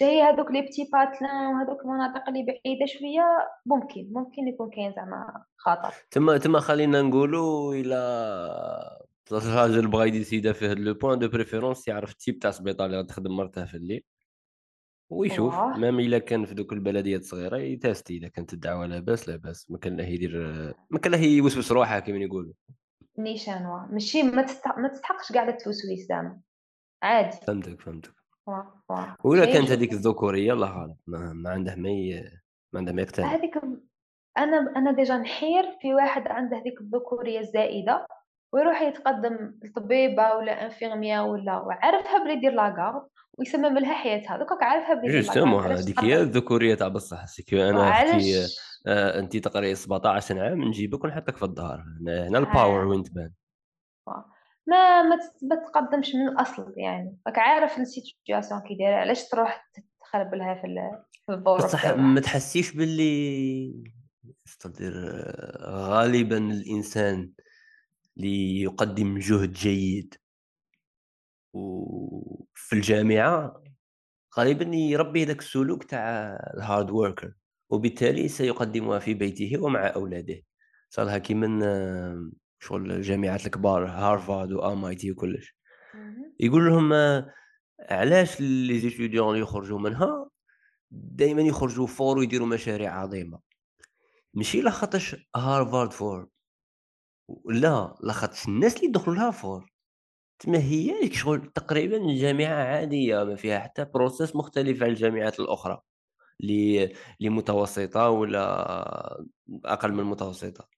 هي 0.00 0.22
هذوك 0.22 0.50
les 0.50 0.62
petits 0.62 0.88
patelins 0.92 1.54
وهذوك 1.54 1.80
المناطق 1.84 2.28
اللي 2.28 2.42
بعيدة 2.42 2.86
شوية 2.86 3.48
ممكن 3.66 4.08
ممكن 4.12 4.48
يكون 4.48 4.70
كاين 4.70 4.92
زعما 4.92 5.44
خطر. 5.56 5.94
تما 6.10 6.38
تما 6.38 6.60
خلينا 6.60 7.02
نقولوا 7.02 7.74
إلى 7.74 7.96
الراجل 9.32 9.88
بغا 9.88 10.04
يديسيدا 10.04 10.52
في 10.52 10.66
هذا 10.66 10.74
le 10.74 10.94
point 10.94 11.18
de 11.18 11.28
préférence 11.28 11.88
يعرف 11.88 12.12
ال 12.12 12.17
type 12.17 12.38
تاع 12.38 12.50
السبيطار 12.50 12.86
اللي 12.86 12.98
غتخدم 12.98 13.36
مرته 13.36 13.64
في 13.64 13.74
الليل. 13.74 14.04
ويشوف 15.10 15.54
واه. 15.54 15.76
même 15.76 16.00
إلا 16.00 16.18
كان 16.18 16.44
في 16.44 16.54
دوك 16.54 16.72
البلديات 16.72 17.20
الصغيرة 17.20 17.56
يتاستي 17.56 18.16
اذا 18.16 18.28
كانت 18.28 18.52
الدعوه 18.52 18.86
لاباس 18.86 19.28
لاباس 19.28 19.70
ما 19.70 19.78
كان 19.78 19.96
له 19.96 20.04
يدير 20.04 20.38
ما 20.90 20.98
كان 20.98 21.12
له 21.12 21.22
يوسوس 21.22 21.72
روحه 21.72 22.00
كيما 22.00 22.18
يقولوا. 22.18 22.52
نيشان 23.18 23.66
واه. 23.66 23.88
ماشي 23.92 24.22
ما 24.22 24.42
تستحق 24.42 24.78
ما 24.78 24.88
تستحقش 24.88 25.32
كاع 25.32 25.48
التوسويس 25.48 26.08
زعما 26.08 26.40
عادي. 27.02 27.36
فهمتك 27.46 27.80
فهمتك. 27.80 28.14
واه 28.46 28.82
واه 28.88 29.16
ولا 29.24 29.44
كانت. 29.44 29.70
هذيك 29.70 29.92
الذكورية 29.92 30.52
الله 30.52 30.80
غالب 30.80 30.96
ما, 31.06 31.32
ما 31.32 31.50
عنده 31.50 31.74
ما 31.74 31.88
ي... 31.88 32.30
ما 32.72 32.78
عنده 32.78 32.92
ما 32.92 33.02
يقتنع. 33.02 33.34
هذيك 33.34 33.60
أنا 34.38 34.72
أنا 34.76 34.92
déjà 34.92 35.16
نحير 35.16 35.64
في 35.80 35.94
واحد 35.94 36.28
عنده 36.28 36.56
هذيك 36.56 36.80
الذكورية 36.80 37.40
الزائدة 37.40 38.06
ويروح 38.52 38.82
يتقدم 38.82 39.58
لطبيبة 39.64 40.34
ولا 40.34 40.64
infirmière 40.64 41.20
ولا 41.20 41.56
وعارفها 41.56 42.24
بلي 42.24 42.32
يدير 42.32 42.52
la 42.52 42.64
garde. 42.64 43.02
ويسمم 43.40 43.78
لها 43.78 43.94
حياتها. 43.94 44.36
دوكا 44.36 44.64
عارفها 44.64 44.94
بلي 44.94 45.20
justement 45.20 45.64
هذيك 45.72 46.00
هي؟ 46.04 46.20
الذكورية 46.20 46.74
تاع 46.74 46.88
بصح 46.88 47.26
c'est 47.26 47.45
que 47.45 47.56
أنا 47.56 47.90
أختي 47.90 48.46
آه 48.86 49.18
انت 49.18 49.36
تقري 49.36 49.74
17 49.74 50.40
عام 50.40 50.64
نجيبك 50.64 51.04
ونحطك 51.04 51.36
في 51.36 51.42
الدار 51.44 51.84
هنا, 52.00 52.38
آه. 52.38 52.40
ال 52.40 52.47
power 52.47 52.84
وين 52.86 53.02
تبان 53.02 53.32
ما 54.66 55.02
ما 55.42 55.56
تقدمش 55.72 56.14
من 56.14 56.28
الأصل 56.28 56.74
يعني. 56.76 57.16
راك 57.26 57.38
عارف 57.38 57.78
ال 57.78 57.86
situation 57.86 58.60
كي 58.60 58.74
دايرة 58.74 58.96
علاش 58.96 59.28
تروح 59.28 59.70
تخرب 60.00 60.34
لها 60.34 60.54
في 60.54 60.66
ال- 60.66 61.02
في 61.26 61.32
الظروف 61.32 61.64
بصح 61.64 61.86
ما 61.86 62.20
تحسيش 62.20 62.72
باللي 62.72 63.74
استدير 64.46 64.92
غالبا 65.62 66.38
الإنسان 66.38 67.30
اللي 68.16 68.62
يقدم 68.62 69.18
جهد 69.18 69.52
جيد. 69.52 70.14
وفي 71.52 72.72
الجامعة 72.72 73.62
غالبا 74.38 74.76
يربي 74.76 75.24
ذاك 75.24 75.38
السلوك 75.38 75.84
تاع 75.84 76.36
ال 76.56 76.63
hard 76.63 76.90
worker 76.90 77.32
وبالتالي 77.70 78.28
سيقدمها 78.28 78.98
في 78.98 79.14
بيته 79.14 79.62
ومع 79.62 79.86
أولاده. 79.96 80.42
صالها 80.90 81.18
كي 81.18 81.34
من 81.34 81.62
آه، 81.62 82.30
شغل 82.60 82.92
الجامعات 82.92 83.46
الكبار 83.46 83.86
هارفارد 83.86 84.52
و 84.52 84.84
MIT 84.84 85.10
وكلش. 85.12 85.56
يقول 86.40 86.66
لهم 86.66 86.92
آه، 86.92 87.34
علاش 87.90 88.40
les 88.40 88.78
étudiants 88.78 89.36
يخرجوا 89.36 89.78
منها 89.78 90.30
دائما 90.90 91.42
يخرجوا 91.42 91.86
fort 91.86 92.18
ويديروا 92.18 92.46
مشاريع 92.46 93.00
عظيمة؟ 93.00 93.40
ماشي 94.34 94.62
لخاطرش 94.62 95.16
هارفارد 95.36 95.92
fort 95.92 96.28
لا 97.50 97.94
لخاطرش 98.02 98.48
الناس 98.48 98.76
اللي 98.76 98.88
دخلوا 98.92 99.16
لها 99.16 99.30
fort. 99.30 99.69
تما 100.40 100.58
هي 100.58 101.12
شغل 101.12 101.52
تقريبا 101.52 102.14
جامعة 102.14 102.64
عادية 102.64 103.24
ما 103.24 103.36
فيها 103.36 103.58
حتى 103.58 103.84
process 103.84 104.36
مختلف 104.36 104.82
عن 104.82 104.88
الجامعات 104.88 105.40
الأخرى 105.40 105.80
اللي 106.40 106.84
اللي 107.18 107.30
متوسطه 107.30 108.08
ولا 108.08 109.24
أقل 109.64 109.92
من 109.92 110.00
المتوسطه 110.00 110.68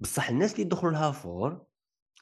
بصح 0.00 0.28
الناس 0.28 0.54
اللي 0.54 0.64
دخلوا 0.64 0.92
لها 0.92 1.10
fort 1.10 1.66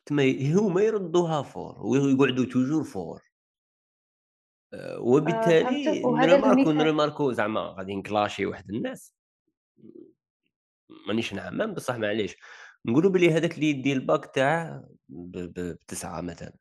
تما 0.06 0.22
هما 0.54 0.82
يردوها 0.82 1.42
fort 1.42 1.86
ويقعدوا 1.86 2.44
toujours 2.44 2.84
fort 2.84 3.22
وبالتالي 4.98 6.02
نرماركو. 6.02 6.72
نرماركو 6.72 7.32
زعما 7.32 7.60
غادي 7.60 7.96
نكلاشي 7.96 8.46
واحد 8.46 8.70
الناس. 8.70 9.14
مانيش 11.08 11.34
نعمم 11.34 11.74
بصح 11.74 11.96
معليش. 11.96 12.36
نقولوا 12.86 13.10
بلي 13.10 13.30
هذاك 13.32 13.54
اللي 13.54 13.70
يدي 13.70 13.92
الباك 13.92 14.34
تاع 14.34 14.84
ب- 15.08 15.38
ب- 15.38 15.60
بتسعة 15.76 16.20
مثلا. 16.20 16.52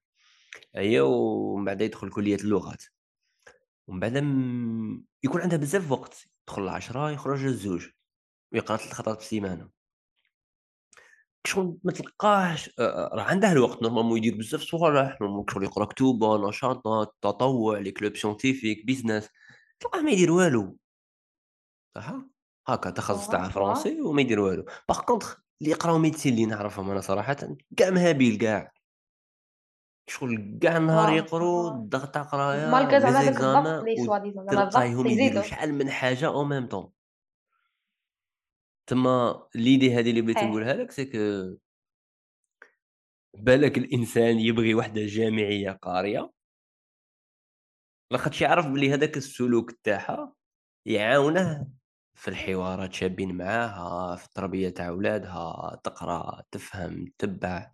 هي 0.76 1.00
ومن 1.00 1.66
بعد 1.66 1.82
يدخل 1.82 2.10
كلية 2.10 2.36
اللغات. 2.36 2.84
ومن 3.88 4.00
بعد 4.00 4.18
م- 4.18 5.06
يكون 5.24 5.42
عندها 5.42 5.58
بزاف 5.58 5.92
وقت. 5.92 6.26
يدخل 6.48 6.64
العشرة 6.64 7.12
يخرج 7.12 7.46
الزوج. 7.46 7.88
ويقرا 8.52 8.78
ثلاث 8.78 8.94
خطرات 8.94 9.18
في 9.18 9.24
السيمانه 9.24 9.70
شغل 11.48 11.78
ما 11.84 11.92
تلقاهش 11.92 12.70
آه، 12.80 13.10
راه 13.14 13.24
عنده 13.24 13.52
الوقت. 13.52 13.82
normalement 13.84 14.18
يدير 14.18 14.36
بزاف 14.38 14.62
صوالح 14.62 15.18
normalement 15.22 15.46
شغل 15.50 15.64
يقرأ 15.64 15.86
كتوبه 15.86 16.50
نشاطات 16.50 17.16
تطوع 17.22 17.78
les 17.80 17.92
clubs 17.92 18.16
scientifiques 18.18 18.86
business 18.86 19.30
تلقاه 19.80 20.02
ما 20.02 20.12
يدير 20.12 20.32
والو. 20.32 20.78
صح 21.96 22.14
هاكا 22.68 22.90
تخصص 22.90 23.28
تاع. 23.30 23.50
français 23.50 24.02
وما 24.02 24.22
يدير 24.22 24.40
والو. 24.40 24.66
par 24.90 25.02
contre 25.02 25.42
اللي 25.62 25.72
يقراو 25.72 25.98
médecine 25.98 26.34
اللي 26.34 26.46
نعرفهم 26.46 26.92
أنا 26.92 27.02
صراحة 27.02 27.38
كاع 27.78 27.90
مهابيل 27.90 28.38
كاع 28.38 28.72
شغل 30.08 30.60
كاع 30.62 30.78
النهار 30.78 31.08
wow! 31.08 31.18
يقروا 31.18 31.72
الضغط 31.72 32.14
تاع 32.14 32.22
قرايه 32.22 32.66
لي 32.66 33.00
زعما 33.00 33.20
هذاك 33.20 33.38
الضغط 33.38 33.68
اللي 33.68 34.06
soi-disant 34.06 34.50
اللي 35.08 35.24
يديروا. 35.26 35.44
شحال 35.44 35.74
من 35.74 35.90
حاجة 35.92 36.28
au 36.28 36.44
même 36.44 36.68
temps 36.68 36.92
تما 38.88 39.48
l'idée 39.56 39.96
هذه 39.96 40.10
اللي 40.10 40.22
بغيت 40.22 40.36
صحيح. 40.38 40.50
نقولها 40.50 40.74
لك 40.74 40.92
c'est 40.92 41.06
que 41.06 41.58
بالك 43.38 43.78
الإنسان 43.78 44.40
يبغي 44.40 44.76
وحدة 44.76 45.02
جامعية 45.06 45.72
قارية 45.72 46.32
لاخاطش 48.12 48.42
يعرف 48.42 48.68
بلي 48.68 48.94
هذاك 48.94 49.18
السلوك 49.18 49.72
تاعها 49.72 50.34
يعاونه 50.86 51.68
في 52.20 52.28
الحوارات 52.28 52.94
شابين 52.94 53.38
معاها 53.38 54.16
في 54.16 54.26
التربية 54.26 54.70
تاع 54.70 54.90
ولادها 54.90 55.76
تقرأ 55.84 56.42
تفهم 56.52 57.06
تتبع 57.18 57.72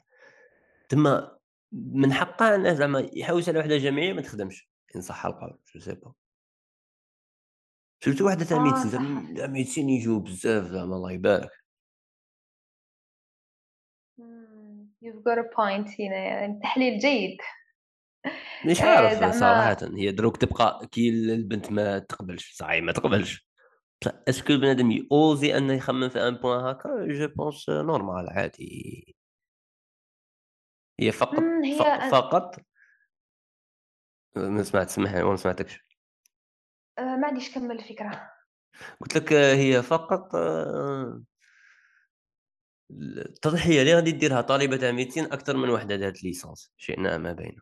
تما 0.89 1.37
من 1.71 2.13
حقها 2.13 2.55
انه 2.55 2.73
زعما 2.73 3.09
يحوس 3.13 3.49
على 3.49 3.59
وحدة 3.59 3.77
جامعيه 3.77 4.13
ما 4.13 4.21
تخدمش 4.21 4.69
إن 4.95 5.01
صح 5.01 5.25
القول 5.25 5.59
je 5.73 5.79
sais 5.79 5.93
pas 5.93 6.13
surtout 8.03 8.25
وحدة 8.27 8.45
تاع 8.45 8.57
آه 8.57 8.61
médecine 8.61 8.91
صح. 8.91 9.37
تاع 9.37 9.47
médecine 9.47 9.89
يجيو 9.89 10.19
بزاف 10.19 10.65
زعما 10.65 10.95
الله 10.95 11.11
يبارك 11.11 11.51
إمم، 14.19 14.89
you've 15.05 15.23
got 15.23 15.37
a 15.37 15.55
point 15.55 15.99
هنا 15.99 16.15
يعني 16.15 16.59
تحليل 16.63 16.99
جيد. 16.99 17.37
مش 18.65 18.81
آآ 18.81 18.85
عارف 18.85 19.19
زعما 19.19 19.31
صراحة 19.31 19.77
هي 19.97 20.11
دروك 20.11 20.37
تبقى 20.37 20.87
كي 20.91 21.09
البنت 21.09 21.71
ما 21.71 21.99
تقبلش 21.99 22.53
صحيح 22.55 22.83
ما 22.83 22.91
تقبلش 22.91 23.47
بصح 24.01 24.11
est-ce 24.29 24.48
que 24.48 24.57
بنادم 24.57 24.91
يوزي 24.91 25.57
انه 25.57 25.73
يخمم 25.73 26.09
في 26.09 26.27
un 26.27 26.35
point 26.35 26.65
هكا 26.65 27.05
je 27.07 27.27
pense 27.27 27.69
normal 27.69 28.29
عادي 28.29 29.15
هي 30.99 31.11
فقط 31.11 31.39
هي 31.63 31.79
ف- 31.79 31.81
أ 31.81 32.09
فقط 32.09 32.55
ما 34.35 34.63
سمعت 34.63 34.89
سمح 34.89 35.13
ولا 35.13 35.23
ما 35.29 35.35
سمعتكش 35.35 35.79
آآ 36.99 37.15
معليش 37.15 37.55
كمّل 37.55 37.71
الفكرة. 37.79 38.31
قلت 39.01 39.17
لك 39.17 39.33
هي 39.33 39.83
فقط 39.83 40.35
آه، 40.35 41.21
التضحية. 42.91 43.81
اللي 43.81 43.93
غادي 43.95 44.11
ديرها 44.11 44.41
طالبة 44.41 44.77
تاع 44.77 44.91
médecine 44.91 45.25
أكثر 45.25 45.57
من 45.57 45.69
وحدة 45.69 45.95
دارت 45.95 46.23
ليسانس؟ 46.23 46.73
شئنا 46.77 47.15
أم 47.15 47.25
أبينا. 47.25 47.61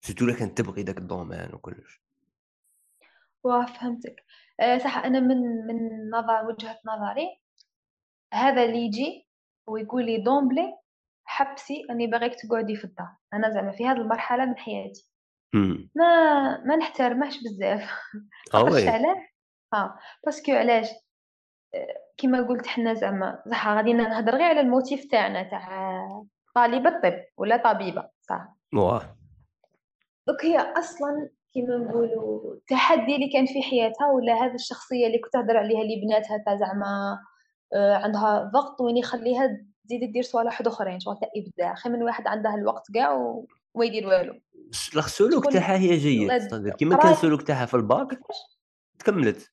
surtout 0.00 0.24
إلا 0.24 0.34
كانت 0.34 0.58
تبغي 0.58 0.82
داك 0.82 0.98
ال 0.98 1.05
domaine 1.05 1.54
وكلش. 1.54 2.02
واه 3.44 3.66
فهمتك. 3.66 4.24
آآ 4.60 4.78
صح 4.78 4.98
أنا 4.98 5.20
من 5.20 5.66
من 5.66 6.10
نظر 6.10 6.44
وجهة 6.46 6.78
نظري 6.86 7.40
هذا 8.34 8.64
اللي 8.64 8.78
يجي 8.78 9.28
ويقول 9.68 10.06
لي 10.06 10.16
d'emblée 10.16 10.74
حبسي 11.24 11.86
راني 11.90 12.06
باغيك 12.06 12.34
تقعدي 12.34 12.76
في 12.76 12.84
الدار، 12.84 13.08
أنا 13.34 13.50
زعما 13.50 13.70
في 13.72 13.86
هذه 13.86 13.96
المرحلة 13.96 14.44
من 14.44 14.56
حياتي. 14.58 15.10
ما 15.94 16.04
ما 16.64 16.76
نحترمهش 16.76 17.38
بزاف. 17.42 17.90
آه 18.54 18.58
عرفتش 18.58 18.82
oui. 18.82 18.88
علاه؟ 18.88 19.16
آه، 19.74 19.98
parce 20.26 20.42
que 20.42 20.52
علاش؟ 20.52 20.86
آآ 21.74 21.86
كيما 22.16 22.48
قُلت 22.48 22.66
حنا 22.66 22.94
زعما 22.94 23.42
صح 23.50 23.68
غادي 23.68 23.92
نهضر 23.92 24.32
غير 24.32 24.42
على 24.42 24.60
ال 24.60 24.67
motif 24.67 25.04
تاعنا 25.10 25.42
تاع 25.42 25.68
طالبة 26.54 26.90
طِب 27.00 27.24
ولا 27.36 27.56
طبيبة 27.56 28.08
صح، 28.20 28.48
واه. 28.74 29.16
دوك 30.28 30.44
هي 30.44 30.58
أصلًا 30.58 31.30
كيما 31.52 31.76
نقولوا 31.76 32.54
التحدي 32.54 33.14
اللي 33.14 33.28
كان 33.32 33.46
في 33.46 33.62
حياتها 33.62 34.12
ولا 34.12 34.34
هذه 34.34 34.54
الشخصية 34.54 35.06
اللي 35.06 35.18
كنت 35.18 35.32
تهضر 35.32 35.56
عليها 35.56 35.82
اللي 35.82 36.00
بناتها 36.06 36.38
تاع 36.44 36.56
زعما 36.56 37.18
آآ 37.74 37.94
عندها 37.96 38.50
ضغط 38.54 38.80
وين 38.80 38.96
يخليها 38.96 39.66
تزيد 39.84 40.12
دير 40.12 40.22
صوالح 40.22 40.52
وحدوخرين 40.52 41.00
شغل 41.00 41.16
تاع 41.20 41.28
إبداع، 41.36 41.74
خير 41.74 41.92
من 41.92 42.02
واحد 42.02 42.26
عنده 42.26 42.54
الوقت 42.54 42.92
كاع 42.94 43.12
و 43.12 43.46
وما 43.74 43.84
يدير 43.84 44.06
والو، 44.06 44.40
السلوك 44.96 45.52
تاعها 45.52 45.76
هي 45.76 45.96
جيد 45.96 46.30
كيما 46.76 46.96
كان 46.96 47.12
السلوك 47.12 47.42
تاعها 47.42 47.66
في 47.66 47.74
الباك؟ 47.74 48.20
تكملت. 48.98 49.52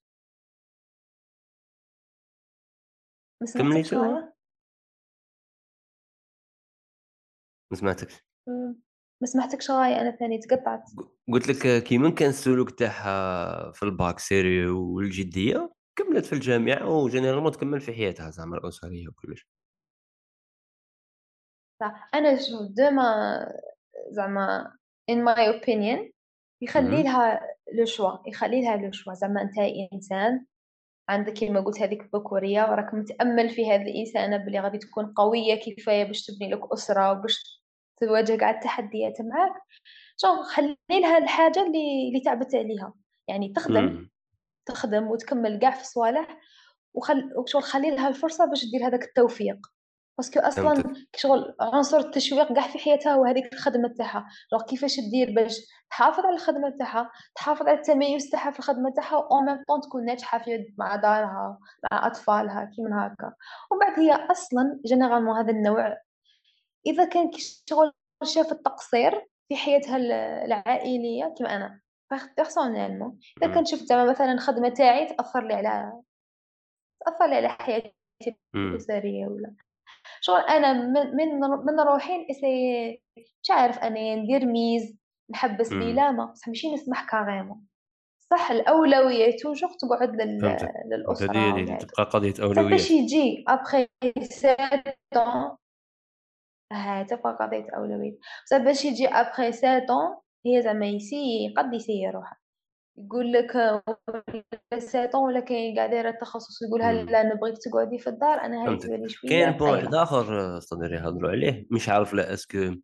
غاية؟ 3.93 4.35
ما 7.71 7.77
سمعتكش. 7.77 8.25
ما 9.21 9.27
سمعتكش 9.27 9.71
غاية 9.71 10.01
أنا 10.01 10.11
ثاني 10.11 10.37
تقطعت. 10.37 10.83
قلت 11.33 11.47
لك 11.47 11.83
كيما 11.83 12.09
كان 12.09 12.29
السلوك 12.29 12.71
تاعها 12.71 13.71
في 13.71 13.83
الباك 13.83 14.19
sérieux 14.19 14.95
والجدية 14.95 15.73
كملت 15.95 16.25
في 16.25 16.33
الجامعة 16.33 16.89
و 16.89 16.94
généralement 16.94 17.51
تكمل 17.51 17.81
في 17.81 17.93
حياتها 17.93 18.29
زعما 18.29 18.57
الأسرية 18.57 19.07
وكلش. 19.07 19.47
صح، 21.79 22.09
أنا 22.13 22.35
شوف 22.35 22.71
ديما 22.71 23.39
زعما 24.11 24.71
in 25.11 25.15
my 25.15 25.39
opinion 25.55 26.11
يخلّي 26.61 27.03
لها 27.03 27.39
le 27.71 27.85
choix 27.89 28.27
يخلّي 28.27 28.61
لها 28.61 28.77
le 28.77 28.91
choix. 28.93 29.13
زعما 29.13 29.41
أنت 29.41 29.57
إنسان 29.93 30.45
عندك 31.09 31.33
كيما 31.33 31.59
قُلت 31.59 31.81
هذيك 31.81 32.01
الذكورية 32.01 32.63
وراك 32.63 32.93
متأمّل 32.93 33.49
في 33.49 33.71
هذه 33.71 33.81
الإنسانة 33.81 34.37
بلي 34.37 34.59
غادي 34.59 34.77
تكون 34.77 35.13
قوية 35.13 35.55
كفاية 35.55 36.03
باش 36.03 36.25
تبني 36.25 36.49
لك 36.51 36.73
أسرة 36.73 37.11
وباش 37.11 37.64
تواجه 38.01 38.35
كاع 38.37 38.49
التحديات 38.49 39.21
معاك، 39.21 39.53
شوف 40.17 40.39
خلّي 40.47 40.77
لها 40.91 41.17
الحاجة 41.17 41.59
اللي 41.63 42.09
اللي 42.09 42.21
تعبت 42.25 42.55
عليها، 42.55 42.93
يعني 43.27 43.53
تخدم 43.53 43.89
إمم، 43.89 44.09
تخدم 44.65 45.07
وتكمّل 45.07 45.59
كاع 45.59 45.71
في 45.71 45.85
صوالح 45.85 46.37
وخل 46.93 47.33
وشغل 47.37 47.63
خلّي 47.63 47.91
لها 47.91 48.07
الفرصة 48.07 48.45
باش 48.45 48.65
دير 48.71 48.87
هذاك 48.87 49.03
التوفيق، 49.03 49.57
parce 50.17 50.31
que 50.31 50.39
فهمتك، 50.55 50.91
شغل 51.15 51.55
عنصر 51.61 51.97
التشويق 51.97 52.53
كاع 52.53 52.67
في 52.67 52.79
حياتها 52.79 53.13
هو 53.13 53.25
هذيك 53.25 53.53
الخدمة 53.53 53.93
تاعها، 53.97 54.25
جونغ 54.51 54.63
كيفاش 54.65 54.99
دير 55.11 55.33
باش 55.35 55.57
تحافظ 55.89 56.25
على 56.25 56.35
الخدمة 56.35 56.69
تاعها، 56.79 57.11
تحافظ 57.35 57.67
على 57.67 57.77
التميز 57.77 58.29
تاعها 58.29 58.51
في 58.51 58.59
الخدمة 58.59 58.93
تاعها 58.95 59.19
و 59.19 59.28
en 59.28 59.45
même 59.49 59.59
temps 59.61 59.87
تكون 59.87 60.05
ناجحة 60.05 60.37
في 60.39 60.65
مع 60.77 60.95
دارها، 60.95 61.59
مع 61.91 62.07
أطفالها 62.07 62.71
كيما 62.75 63.05
هاكا، 63.05 63.33
ومن 63.71 63.79
بعد 63.79 63.99
هي 63.99 64.13
أصلًا 64.31 64.79
généralement 64.87 65.37
هذا 65.39 65.51
النوع 65.51 65.97
إذا 66.87 67.05
كان 67.09 67.29
كي 67.31 67.39
شغل 67.69 67.91
شافت 68.23 68.61
تقصير 68.65 69.27
في 69.49 69.55
حياتها 69.55 69.97
ال 69.97 70.11
العائلية 70.11 71.33
كيما 71.37 71.55
أنا 71.55 71.81
بيغ 72.11 72.21
personnellement. 72.23 73.13
إذا 73.43 73.47
إمم، 73.47 73.55
كنت 73.55 73.67
شفت 73.67 73.83
زعما 73.83 74.11
مثلًا 74.11 74.31
الخدمة 74.33 74.69
تاعي 74.69 75.05
تأثّر 75.05 75.47
لي 75.47 75.53
على 75.53 75.93
تأثّر 77.05 77.27
لي 77.29 77.35
على 77.35 77.49
حياتي 77.49 77.95
إمم، 78.55 78.87
الأسرية 78.89 79.27
ولا. 79.27 79.55
شغل 80.21 80.41
أنا 80.41 80.73
من 80.73 81.15
من 81.17 81.39
من 81.41 81.79
روحي 81.79 82.17
نأسايي 82.27 83.03
مش 83.43 83.51
عارف 83.51 83.79
أنايا 83.79 84.15
ندير 84.15 84.45
ميز 84.45 84.97
نحبّس 85.31 85.77
لي 85.77 85.93
إمم، 85.93 85.95
لا 85.95 86.11
ما 86.11 86.25
بصح 86.25 86.47
ماشي 86.47 86.73
نسمح 86.73 87.09
كاريمون، 87.11 87.67
صح 88.31 88.51
الأولوية 88.51 89.37
توجور 89.43 89.69
تقعد 89.81 90.09
لل 90.21 90.45
فهمت 90.47 90.63
هذه 91.35 91.75
تبقى 91.75 92.03
قضية 92.03 92.33
بصح 92.39 92.69
باش 92.69 92.91
يجي. 92.91 93.45
Après 93.49 93.87
7 94.29 95.57
ans 96.73 96.75
ها 96.75 97.03
تبقى 97.03 97.37
قضية 97.41 97.67
أولويات، 97.75 98.17
بصح 98.45 98.57
باش 98.57 98.85
يجي 98.85 99.07
7 99.51 99.79
ans 99.79 100.21
هي 100.45 100.61
زعما 100.61 100.87
يسيي 100.87 101.53
قد 101.57 101.73
يسيي 101.73 102.09
روحه، 102.09 102.41
يقول 102.97 103.33
لك 103.33 103.55
ولا 103.55 104.79
7 104.79 105.11
ans 105.11 105.15
ولا 105.15 105.39
كاين 105.39 105.75
قاع 105.77 105.87
دايرة 105.87 106.09
التخصص. 106.09 106.61
يقولها 106.61 106.93
لا 106.93 107.23
نبغيك 107.23 107.55
تقعدي 107.57 107.97
في 107.99 108.07
الدار، 108.09 108.41
أنا 108.41 108.61
هاي 108.61 108.67
فهمتك. 108.67 108.85
تبان 108.85 109.01
لي 109.01 109.09
شوية 109.09 109.29
كاين 109.31 109.51
point 109.51 109.71
واحد 109.71 109.83
طايلة. 109.83 110.03
آخر 110.03 110.59
صديقي 110.59 110.93
يهضروا 110.93 111.31
عليه. 111.31 111.67
مش 111.71 111.89
عارف 111.89 112.13
لا 112.13 112.33
est-ce 112.33 112.61
que 112.61 112.75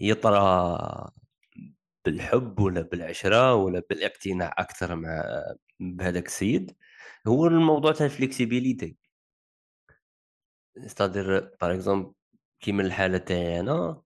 يطرى 0.00 1.10
بالحب 2.04 2.60
ولا 2.60 2.82
بالعشرة 2.82 3.54
ولا 3.54 3.82
بالاقتناع 3.90 4.54
أكثر 4.58 4.96
مع 4.96 5.22
بهذاك 5.80 6.26
السيد، 6.26 6.76
هو 7.26 7.46
الموضوع 7.46 7.92
تاع 7.92 8.08
ال 8.08 8.15
flexibilité 8.15 8.96
c'est-à-dire 10.86 11.50
par 11.60 11.70
exemple 11.70 12.21
كيما 12.62 12.82
الحالة 12.82 13.18
تاعي 13.18 13.60
أنا، 13.60 14.02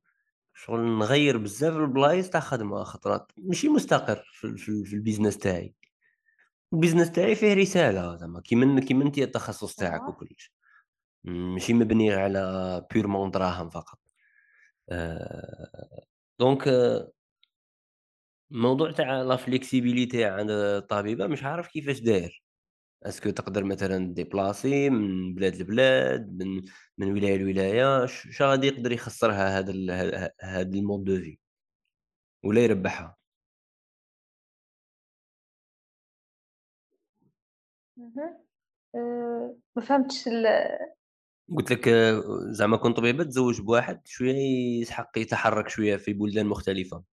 شغل 0.55 0.81
نغيّر 0.99 1.39
بزاف 1.39 1.77
البلايص 1.77 2.31
تاع 2.31 2.41
خدمة 2.41 2.85
خطرات 2.85 3.33
ماشي 3.39 3.69
مستقر 3.69 4.25
في 4.35 4.57
في 4.59 4.85
في 4.85 4.97
ال 4.97 5.02
business 5.02 5.39
تاعي، 5.39 5.75
ال 6.77 6.81
business 6.81 7.11
تاعي 7.13 7.35
فيه 7.35 7.55
رسالة 7.55 8.17
زعما 8.17 8.41
كيما 8.41 8.81
كيما 8.81 9.05
أنتِ 9.05 9.19
التخصص 9.19 9.77
تاعك 9.77 10.09
آه. 10.09 10.11
وكلش، 10.11 10.53
ماشي 11.25 11.75
مبني 11.75 12.13
على 12.15 12.41
purement 12.95 13.31
دراهم 13.33 13.71
فقط، 13.71 14.01
آآ 14.91 16.07
donc 16.41 16.69
الموضوع 18.53 18.91
تاع 18.93 19.25
la 19.37 19.39
flexibilité 19.41 20.15
عند 20.17 20.51
الطبيبة 20.51 21.27
مش 21.27 21.45
عارف 21.45 21.69
كيفاش 21.69 22.01
داير. 22.01 22.43
اسكو 23.03 23.31
تقدر 23.31 23.65
مثلًا 23.65 23.99
تديبلاصي 24.07 24.91
من 24.91 25.35
بلاد 25.35 25.57
لبلاد، 25.57 26.43
من 26.43 26.63
من 26.99 27.13
ولاية 27.13 27.37
لولاية، 27.37 28.07
ش 28.07 28.27
اش 28.29 28.43
غادي 28.43 28.67
يقدر 28.67 28.93
يخسرها 28.93 29.59
هذا 29.59 29.73
هذا 30.41 30.71
الmode 30.81 31.05
de 31.09 31.25
vie 31.27 31.37
ولا 32.45 32.61
يربحها؟ 32.65 33.17
آآ 38.95 39.55
ما 39.77 39.83
فهمتش 39.83 40.29
ال 40.29 40.47
قلت 41.57 41.73
لك 41.73 41.89
زعما 42.51 42.77
كون 42.77 42.93
طبيبه 42.93 43.25
تزوج 43.25 43.61
بواحد 43.61 44.01
شوية 44.07 44.35
يسحق 44.81 45.19
يتحرك 45.19 45.69
شوية 45.69 45.97
في 45.97 46.13
بلدان 46.13 46.47
مختلفة. 46.47 47.05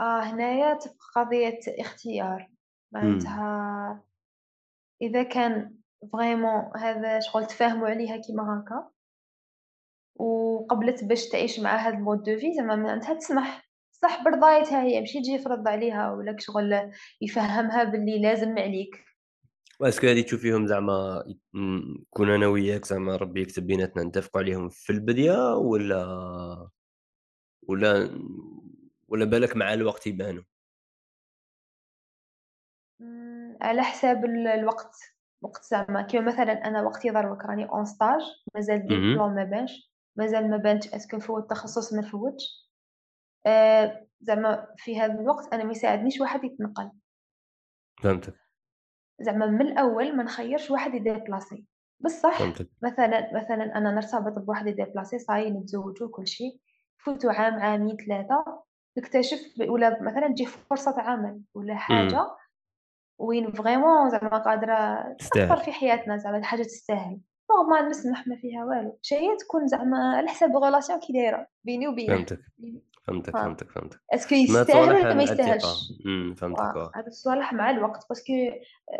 آه 0.00 0.20
هنايا 0.20 0.74
تبقى 0.74 0.96
قضية 1.16 1.60
اختيار. 1.80 2.55
معناتها 2.92 4.04
إذا 5.02 5.22
كان 5.22 5.74
vraiment 6.12 6.70
هذا 6.76 7.20
شغل 7.20 7.46
تفاهموا 7.46 7.88
عليها 7.88 8.16
كيما 8.16 8.42
هاكا 8.42 8.90
وقبلت 10.14 11.04
باش 11.04 11.28
تعيش 11.28 11.60
مع 11.60 11.76
هاد 11.86 11.94
ال 11.94 12.00
mode 12.00 12.22
de 12.22 12.38
vie 12.38 12.54
زعما 12.54 12.76
معناتها 12.76 13.14
تسمح 13.14 13.66
صح 13.92 14.24
برضايتها 14.24 14.82
هي 14.82 15.00
ماشي 15.00 15.20
تجي 15.20 15.32
يفرض 15.32 15.68
عليها 15.68 16.12
ولا 16.12 16.36
شغل 16.38 16.92
يفهمها 17.20 17.84
باللي 17.84 18.18
لازم 18.18 18.58
عليك. 18.58 19.04
و 19.80 19.83
est-ce 19.83 19.98
que 19.98 20.06
هادي 20.06 20.22
تشوفيهم 20.22 20.66
زعما 20.66 21.24
كون 22.10 22.30
أنا 22.30 22.46
وياك 22.46 22.84
زعما 22.84 23.16
ربي 23.16 23.42
يكتب 23.42 23.66
بيناتنا 23.66 24.02
نتفقوا 24.02 24.40
عليهم 24.40 24.68
في 24.68 24.90
البداية 24.90 25.54
ولا 25.56 26.68
ولا 27.62 28.20
ولا 29.08 29.24
بالك 29.24 29.56
مع 29.56 29.74
الوقت 29.74 30.06
يبانوا. 30.06 30.42
على 33.66 33.82
حساب 33.82 34.24
الوقت. 34.24 34.96
وقت 35.42 35.62
زعما. 35.62 36.02
كيما 36.02 36.26
مثلا 36.26 36.52
أنا 36.52 36.82
وقتي 36.82 37.10
دروك 37.10 37.44
راني 37.44 37.64
en 37.64 37.84
stage 37.84 38.20
مازال 38.54 38.76
الدبلوم 38.76 39.34
ما 39.34 39.44
بانش. 39.44 39.92
مازال 40.16 40.50
ما 40.50 40.56
بانش. 40.56 40.88
est-ce 40.88 41.07
que 41.07 41.16
نفوت 41.16 41.42
التخصص 41.42 41.92
ما 41.92 42.00
نفوتش 42.00 42.70
آه 43.46 44.06
زعما 44.20 44.66
في 44.76 45.00
هذا 45.00 45.20
الوقت 45.20 45.54
أنا 45.54 45.64
ما 45.64 45.70
يساعدنيش 45.70 46.20
واحد 46.20 46.44
يتنقل. 46.44 46.90
فهمتك. 48.02 48.34
زعما 49.20 49.46
من 49.46 49.60
الأول 49.60 50.16
ما 50.16 50.22
نخيرش 50.22 50.70
واحد 50.70 50.94
يديبلاسي. 50.94 51.64
بصح 52.00 52.38
فهمتك. 52.38 52.68
مثلا 52.82 53.34
مثلا 53.34 53.76
أنا 53.76 53.90
نرتبط 53.90 54.32
بواحد 54.32 54.66
يديبلاسي 54.66 55.18
صاي 55.18 55.50
نتزوجوا 55.50 56.08
كل 56.10 56.26
شيء. 56.26 56.60
فوتوا 56.98 57.32
عام 57.32 57.54
عامين 57.54 57.96
ثلاثة. 57.96 58.62
نكتشف 58.98 59.40
ولا 59.68 60.02
مثلا 60.02 60.28
تجي 60.28 60.46
فرصة 60.46 61.00
عمل 61.00 61.40
ولا 61.54 61.74
حاجة. 61.74 62.26
وين 63.18 63.52
vraiment 63.52 64.10
زعما 64.10 64.38
قادرة 64.38 65.12
تستاهل. 65.18 65.56
في 65.56 65.72
حياتنا 65.72 66.16
زعما 66.16 66.42
حاجة 66.42 66.62
تستاهل. 66.62 67.20
normal 67.50 67.88
نسمح 67.90 68.26
ما 68.26 68.36
فيها 68.36 68.64
والو. 68.64 68.98
شي 69.02 69.36
تكون 69.40 69.66
زعما 69.66 70.16
على 70.16 70.28
حساب 70.28 70.56
ال 70.56 70.61
relation 70.61 71.00
كي 71.00 71.12
دايرة 71.12 71.46
بيني 71.64 71.88
وبينك. 71.88 72.10
فهمتك. 72.10 72.40
فهمتك 73.06 73.32
فهمتك 73.32 73.70
فهمتك. 73.70 74.00
est-ce 74.14 74.27
que 74.27 74.34
يستاهل 74.34 74.94
ولا 74.94 75.14
ما 75.14 75.22
يستاهلش؟ 75.22 75.92
فهمتك 76.36 76.90
هذا 76.96 77.06
الصالح 77.06 77.52
مع 77.52 77.70
الوقت 77.70 78.08
parce 78.08 78.23
que 78.23 78.32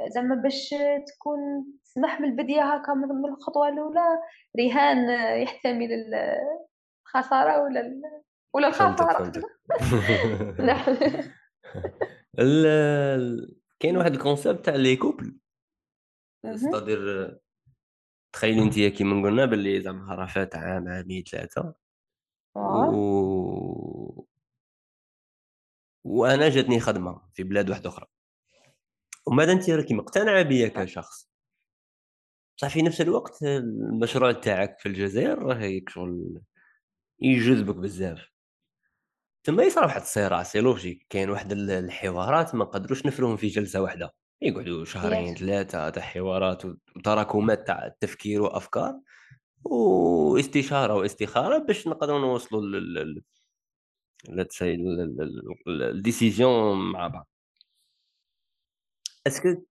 زعما 0.09 0.35
باش 0.35 0.75
تكون 1.07 1.39
تسمح 1.85 2.21
من 2.21 2.29
البدايه 2.29 2.63
هكا 2.75 2.95
من 2.95 3.25
الخطوة 3.25 3.69
الأولى 3.69 4.19
رهان 4.61 5.11
يحتمل 5.43 5.89
الخساره 7.07 7.63
ولا 7.63 8.01
ولا 8.55 8.69
الخسارة. 8.69 9.33
نعم. 10.69 10.97
كاين 13.81 13.97
واحد 13.97 14.13
ال 14.15 14.21
concept 14.21 14.65
تاع 14.65 14.75
les 14.75 14.97
couples 14.97 15.39
c'est-à-dire 16.55 17.31
تخيلي 18.33 18.63
انت 18.63 18.75
كيما 18.81 19.23
قلنا 19.29 19.45
باللي 19.45 19.81
زعما 19.81 20.15
راه 20.15 20.27
فات 20.27 20.57
عام 20.57 20.89
عامين 20.89 21.23
ثلاثة. 21.25 21.75
و 22.57 24.27
وأنا 26.05 26.49
جاتني 26.49 26.81
خدمة 26.81 27.23
في 27.35 27.43
بلاد 27.43 27.71
واحدة 27.71 27.89
أخرى. 27.89 28.07
بعد 29.37 29.49
انت 29.49 29.71
راكي 29.71 29.95
مقتنعة 29.95 30.43
بيا 30.43 30.69
كشخص. 30.69 31.31
بصح 32.59 32.69
في 32.69 32.83
نفس 32.83 33.01
الوقت 33.01 33.43
المشروع 33.43 34.33
تاعك 34.33 34.79
في 34.79 34.87
الجزائر 34.87 35.39
راه 35.39 35.81
شغل 35.89 36.43
يجذبك 37.21 37.77
بزاف. 37.77 38.36
تما 39.47 39.63
يصرا 39.63 39.85
واحد 39.85 40.01
الصراع 40.01 40.43
c'est 40.43 40.61
logique 40.61 41.07
كاين 41.11 41.31
واحد 41.31 41.53
الحوارات 41.53 42.55
ما 42.55 42.65
نقدروش 42.65 43.07
نفرهم 43.07 43.37
في 43.37 43.47
جلسة 43.49 43.81
واحدة. 43.81 44.15
يقعدوا 44.43 44.85
شهرين 44.85 45.35
ثلاثة 45.35 45.91
تاع 45.91 46.03
حوارات 46.03 46.63
وتراكمات 46.97 47.67
تاع 47.67 47.87
التفكير 47.87 48.43
وأفكار 48.43 49.01
واستشاره 49.65 50.95
واستخارة 50.95 51.59
باش 51.59 51.89
نقدروا 51.89 52.21
نوصلوا 52.21 52.63
لل 52.63 53.23
la 55.69 55.93
décision 55.93 56.93
مع 56.93 57.09
بعض. 57.09 57.29
اسكو 59.27 59.65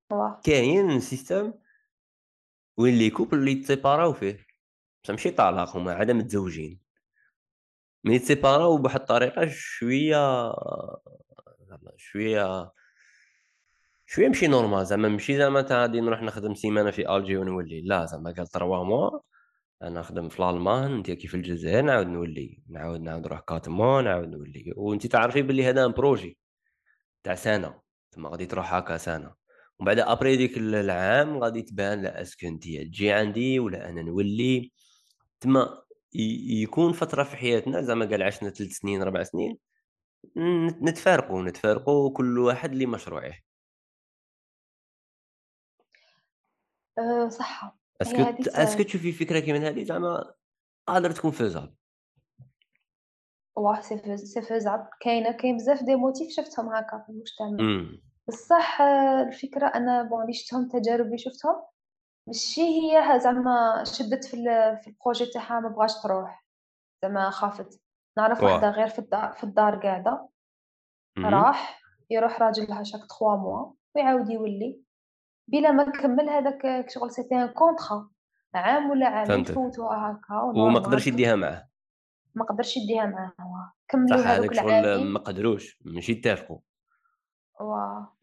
كاين 0.44 1.00
سيستم 1.00 1.54
وين 2.78 2.96
لي 2.96 3.10
كوبل 3.10 3.38
اللي 3.38 3.52
يتسيباراو 3.52 4.14
فيه؟ 4.14 4.46
ماشي 5.10 5.32
طلاق 5.32 5.78
هما 5.78 5.94
عدم 5.94 6.18
متزوجين 6.18 6.85
مي 8.06 8.16
يتسيباراو 8.16 8.78
بواحد 8.78 9.00
الطريقة 9.00 9.48
شوية 9.50 10.54
شوية 11.98 12.72
شوية 14.06 14.28
ماشي 14.28 14.48
نورمال 14.48 14.86
زعما 14.86 15.10
ماشي 15.10 15.38
زعما 15.38 15.62
تاع 15.62 15.82
غادي 15.82 16.02
نروح 16.02 16.22
نخدم 16.22 16.54
سيمانة 16.56 16.92
في 16.92 17.16
الجي 17.16 17.38
ونولي 17.38 17.82
لا 17.82 18.06
زعما 18.06 18.34
قال 18.38 18.48
3 18.48 18.84
موا 18.84 19.20
أنا 19.84 20.00
نخدم 20.00 20.30
في 20.30 20.40
الألمان 20.40 20.96
أنت 20.96 21.12
كيف 21.12 21.36
الجزائر 21.36 21.82
نعاود 21.86 22.08
نولي 22.08 22.64
نعاود 22.70 23.02
نعاود 23.02 23.22
نروح 23.26 23.40
كاتمون 23.40 24.04
نعاود 24.04 24.28
نولي 24.30 24.74
وأنت 24.78 25.08
تعرفي 25.08 25.42
باللي 25.42 25.66
هذا 25.66 25.88
بروجي 25.88 26.38
تاع 27.24 27.36
سنة 27.36 27.82
تما 28.12 28.30
غادي 28.30 28.46
تروح 28.46 28.74
هكا 28.74 28.98
سنة. 28.98 29.34
ومن 29.80 29.86
بعد 29.88 30.00
après 30.00 30.38
ديك 30.38 30.58
العام 30.58 31.38
غادي 31.44 31.62
تبان 31.62 32.02
لا 32.04 32.22
est-ce 32.22 32.39
que 32.39 32.48
أنت 32.48 32.64
تجي 32.64 33.12
عندي 33.12 33.60
ولا 33.60 33.90
أنا 33.90 34.02
نولي. 34.02 34.72
تما 35.40 35.85
يكون 36.64 36.94
فترة 36.94 37.24
في 37.24 37.38
حياتنا 37.38 37.82
زعما 37.82 38.06
قال 38.06 38.24
عشنا 38.24 38.50
ثلاث 38.50 38.72
سنين 38.72 39.04
ربع 39.04 39.24
سنين 39.24 39.58
نتفارقوا 40.82 41.42
نتفارقوا 41.42 42.14
كل 42.14 42.40
واحد 42.40 42.76
لمشروعه 42.76 43.34
أه 47.00 47.28
صح. 47.28 47.78
est-ce 48.02 48.30
que 48.30 48.44
est-ce 48.48 48.72
que 48.72 48.84
تشوفي 48.84 49.12
فكرة 49.12 49.40
كيما 49.40 49.68
هذه 49.70 49.84
زعما 49.84 50.34
قادر 50.88 51.12
تكون 51.12 51.32
faisable 51.32 51.76
واه 53.56 53.82
c'est 53.82 54.42
faisable 54.42 54.90
كاينة 55.00 55.32
كاين 55.32 55.58
بزاف 55.58 55.84
des 55.84 55.96
motifs 55.96 56.30
شفتهم 56.30 56.70
هكا 56.70 57.04
في 57.06 57.10
المجتمع. 57.10 57.88
بصح 58.28 58.82
الفكرة 59.28 59.68
أنا 59.68 60.04
bon 60.04 60.22
اللي 60.22 60.34
شفتهم 60.34 60.68
تجارب 60.68 61.06
اللي 61.06 61.18
شفتهم 61.18 61.56
ماشي 62.28 62.62
هي 62.62 63.20
زعما 63.20 63.84
شدت 63.84 64.26
في 64.26 64.38
في 64.84 64.88
ال 64.88 64.93
projet 64.93 65.26
تاعها 65.26 65.60
ما 65.60 65.70
بغاش 65.70 66.04
تروح. 66.04 66.46
زعما 67.04 67.30
خافت. 67.30 67.82
نعرف 68.18 68.44
وحده 68.44 68.70
غير 68.70 68.88
في 68.88 69.00
الدار 69.00 69.34
في 69.34 69.44
الدار 69.44 69.76
قاعدة. 69.76 70.30
راح 71.18 71.82
يروح 72.10 72.42
راجلها 72.42 72.84
chaque 72.84 73.02
3 73.02 73.36
mois 73.36 73.72
ويعاود 73.96 74.30
يولي. 74.30 74.82
بلا 75.48 75.72
ما 75.72 75.84
نكمل 75.84 76.30
هذاك 76.30 76.86
شغل 76.90 77.12
c'était 77.12 77.36
un 77.36 77.48
contrat 77.48 78.10
عام 78.54 78.90
ولا 78.90 79.08
عامين 79.08 79.44
فوتوها 79.44 80.12
هكا 80.12 80.42
وما 80.42 80.80
قدرش 80.80 81.08
يديها 81.08 81.36
معاه. 81.36 81.68
ما 82.36 82.46
قدرش 82.46 82.78
يديها 82.78 83.06
معاه 83.06 83.74
كملوا 83.88 84.18
هذوك 84.18 84.52
العامين. 84.52 85.08
ما 85.08 85.20
قدروش 85.20 85.80
ماشي 85.86 86.12
اتفقوا 86.12 86.60
واه 87.60 88.16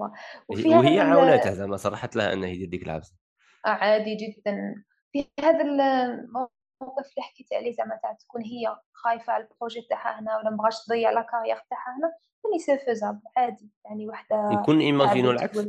وهي 0.49 1.01
عاونتها 1.01 1.53
زعما 1.53 1.77
صرحت 1.77 2.17
لها 2.17 2.33
انه 2.33 2.47
يدير 2.47 2.69
ديك 2.69 2.83
العفسة 2.83 3.21
عادي 3.64 4.16
جدا. 4.16 4.85
في 5.12 5.29
هذا 5.40 5.62
الموقف 5.62 7.11
اللي 7.11 7.22
حكيت 7.22 7.53
عليه 7.53 7.72
زعما 7.72 7.98
تاع 8.03 8.12
تكون 8.12 8.42
هي 8.42 8.77
خايفة 8.92 9.33
على 9.33 9.44
ال 9.44 9.51
projet 9.51 9.87
تاعها 9.90 10.20
هنا 10.20 10.37
ولا 10.37 10.51
مبغاش 10.51 10.85
تضيع 10.87 11.11
la 11.11 11.22
carrière 11.22 11.57
تاعها 11.57 11.96
هنا 11.98 12.12
يعني 12.44 12.59
c'est 12.59 12.79
faisable 12.79 13.20
عادي. 13.37 13.70
يعني 13.85 14.09
وحدة 14.09 14.51
نكون 14.53 14.81
ايماجينو 14.81 15.31
العكس. 15.31 15.68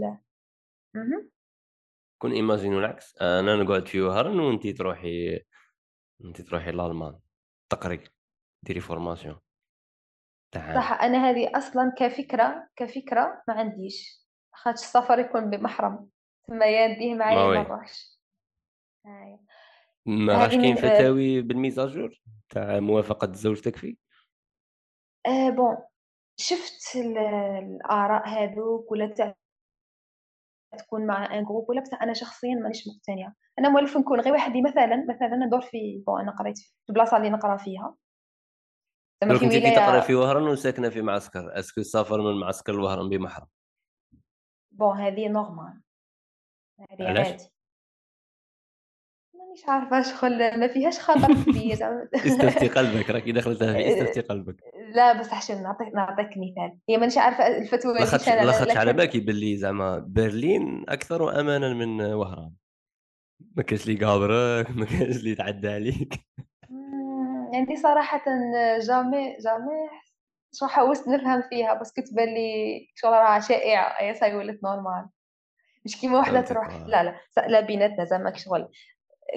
كون 2.21 2.32
imaginons 2.32 2.79
العكس. 2.79 3.17
أنا 3.21 3.56
نقعد 3.56 3.88
في 3.88 4.01
وهران 4.01 4.39
وانت 4.39 4.67
تروحي 4.67 5.39
انت 6.25 6.41
تروحي 6.41 6.71
لألمان. 6.71 7.19
تقري 7.69 8.03
ديري 8.65 8.79
formation 8.79 9.39
صح 10.56 10.91
أنا 11.01 11.29
هذه 11.29 11.51
أصلا 11.56 11.93
كفكرة 11.97 12.69
كفكرة 12.75 13.43
ما 13.47 13.53
عنديش. 13.53 14.27
خاطر 14.53 14.79
السفر 14.79 15.19
يكون 15.19 15.49
بمحرم. 15.49 16.10
ثم 16.47 16.63
يديه 16.63 17.15
معايا 17.15 17.47
ما 17.47 17.63
نروحش 17.63 18.19
ما 20.06 20.43
راش 20.43 20.56
كاين 20.56 20.75
فتاوي 20.75 21.41
بال 21.41 21.56
mise 21.56 21.85
à 21.85 21.92
jour 21.92 22.21
تاع 22.49 22.79
موافقة 22.79 23.25
الزوج 23.25 23.62
تكفي 23.62 23.97
آه 25.27 25.49
bon. 25.49 25.77
شفت 26.38 26.95
الآراء 26.95 28.27
هذوك 28.27 28.91
ولا 28.91 29.08
تاع 29.08 29.36
تكون 30.77 31.06
مع 31.08 31.38
un 31.38 31.43
groupe 31.43 31.69
ولا 31.69 31.82
بصح 31.82 32.01
أنا 32.01 32.13
شخصيا 32.13 32.56
مانيش 32.56 32.88
مقتنعة. 32.88 33.36
أنا 33.60 33.69
مولف 33.69 33.97
نكون 33.97 34.19
غير 34.19 34.34
وحدي 34.34 34.62
مثلا 34.62 35.06
مثلا 35.10 35.45
ندور 35.45 35.62
في 35.62 36.03
bon 36.08 36.21
أنا 36.21 36.32
قريت 36.32 36.58
في 36.58 36.89
البلاصه 36.89 37.17
اللي 37.17 37.29
نقرأ 37.29 37.58
فيها. 37.58 37.95
زعما 39.23 39.39
في 39.39 39.45
ولايه 39.45 39.75
تقرا 39.75 39.99
في 39.99 40.15
وهران 40.15 40.43
وساكنه 40.43 40.89
في 40.89 41.01
معسكر؟ 41.01 41.60
est-ce 41.60 41.74
que 41.74 41.82
السفر 41.82 42.21
من 42.21 42.39
معسكر 42.39 42.73
لوهران 42.73 43.10
بمحرم؟ 43.10 43.47
bon 44.71 44.97
هذه 44.97 45.27
normal 45.27 45.82
عادي 46.79 47.53
مش 49.53 49.63
عارفة 49.67 50.01
شغل 50.01 50.59
ما 50.59 50.67
فيهاش 50.67 50.99
خطر 50.99 51.43
كبير. 51.43 51.73
استفتي 52.27 52.67
قلبك 52.67 53.09
راكي 53.09 53.31
داخله 53.31 53.55
في 53.55 53.88
استفتي 53.93 54.21
قلبك. 54.21 54.55
لا 54.95 55.19
بس 55.19 55.33
عشان 55.33 55.63
نعطيك 55.63 55.88
نعطيك 55.95 56.29
مثال. 56.29 56.77
هي 56.89 56.97
مانيش 56.97 57.17
عارفة 57.17 57.47
الفتوى 57.47 57.93
لاخاطش 57.93 58.29
لاخاطش 58.29 58.77
على 58.77 58.93
بالك 58.93 59.15
يبان 59.15 59.57
زعما 59.57 59.99
برلين 59.99 60.86
أكثر 60.89 61.39
امانا 61.39 61.73
من 61.73 62.01
وهران. 62.01 62.53
ما 63.57 63.63
كاينش 63.63 63.83
اللي 63.83 64.01
يقابرك 64.01 64.71
ما 64.71 64.86
كاينش 64.86 65.15
اللي 65.17 65.31
يتعدى 65.31 65.69
عليك. 65.69 66.13
يعني 67.53 67.75
صراحة 67.75 68.23
jamais 68.88 69.38
jamais 69.38 69.89
شو 70.53 70.67
حاولت 70.67 71.07
نفهم 71.07 71.41
فيها 71.49 71.73
بس 71.73 71.93
كنت 71.93 72.07
تبان 72.07 72.27
لي 72.33 72.88
شغل 72.95 73.12
راها 73.12 73.39
شائعه 73.39 73.99
اي 73.99 74.13
صاي 74.13 74.36
ولات 74.36 74.63
normal 74.63 75.10
مش 75.86 76.02
كيما 76.02 76.19
وحدة 76.19 76.41
تروح. 76.41 76.88
لا 76.88 77.04
لا. 77.04 77.48
لا 77.48 77.60
بيناتنا 77.60 78.04
زعما 78.06 78.38
شغل 78.38 78.69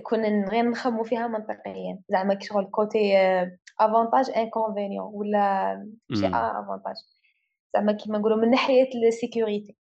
كنا 0.02 0.48
غير 0.50 0.70
نخمو 0.70 1.04
فيها 1.04 1.26
منطقيا. 1.26 2.00
زعما 2.08 2.38
شغل 2.42 2.64
côté 2.64 3.16
avantages 3.80 4.30
inconvénients 4.36 5.10
ولا 5.14 5.74
ماشي 6.10 6.26
avantage 6.26 6.94
زعما 7.74 7.92
كيما 7.92 8.18
نقولوا 8.18 8.38
من 8.38 8.50
ناحية 8.50 8.88
ال 9.08 9.15
sécurité. 9.15 9.76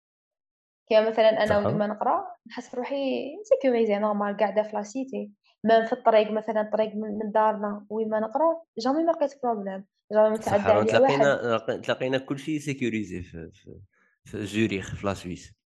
كيما 0.88 1.08
مثلا 1.08 1.42
أنا 1.42 1.58
ولما 1.58 1.86
نقرأ 1.86 2.24
نحس 2.46 2.74
روحي 2.74 3.32
sécurisée 3.42 3.98
normal 3.98 4.36
قاعدة 4.36 4.62
في 4.62 4.76
la 4.76 4.94
cité 4.94 5.30
ما 5.64 5.84
في 5.86 5.92
الطريق 5.92 6.30
مثلا 6.30 6.60
الطريق 6.60 6.94
من 6.94 7.30
دارنا 7.30 7.86
وين 7.90 8.08
ما 8.08 8.20
نقرأ 8.20 8.62
jamais 8.78 9.04
ما 9.04 9.10
لقيت 9.10 9.32
problème 9.42 9.84
jamais 10.12 10.30
متعدى 10.30 10.62
عليا 10.62 10.84
تلاقينا 10.84 11.58
تلاقينا 11.76 12.18
كلشي 12.18 12.58
sécurisé 12.58 13.22
في, 13.22 13.50
في, 13.52 13.80
في 14.24 14.46
زوريخ 14.46 14.94
في 14.94 15.06
la 15.06 15.17
Suisse 15.17 15.48
أه 15.48 15.61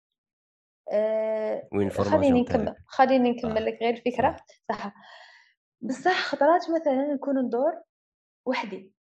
وين 1.72 1.90
خليني 1.90 2.42
نكمل 2.42 2.74
خليني 2.86 3.30
نكمل 3.30 3.66
لك 3.66 3.78
غير 3.82 3.94
الفكرة. 3.94 4.36
صح. 4.68 4.94
بصح 5.80 6.22
خطرات 6.22 6.70
مثلا 6.70 7.14
نكون 7.14 7.38
ندور 7.46 7.82
وحدي 8.46 8.92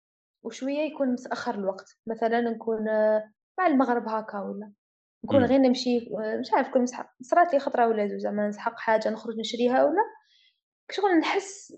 وشوية 0.44 0.80
يكون 0.80 1.12
متأخر 1.12 1.56
الوقت. 1.56 1.98
مثلا 2.08 2.41
نكون 2.41 2.86
مع 3.60 3.67
المغرب 3.67 4.08
هكا 4.08 4.39
ولا. 4.39 4.72
نكون 5.26 5.46
غير 5.46 5.60
نمشي 5.60 6.10
مش 6.39 6.54
عارف 6.54 6.70
كل 6.70 6.82
مسحق. 6.82 7.13
صرات 7.22 7.54
لي 7.54 7.60
خطرة 7.60 7.88
ولا 7.88 8.08
زوج 8.08 8.20
زعما 8.20 8.48
نسحق 8.48 8.80
حاجة 8.80 9.10
نخرج 9.10 9.39
نشريها 9.39 9.84
ولا. 9.84 10.02
شغل 10.91 11.20
نحس 11.20 11.74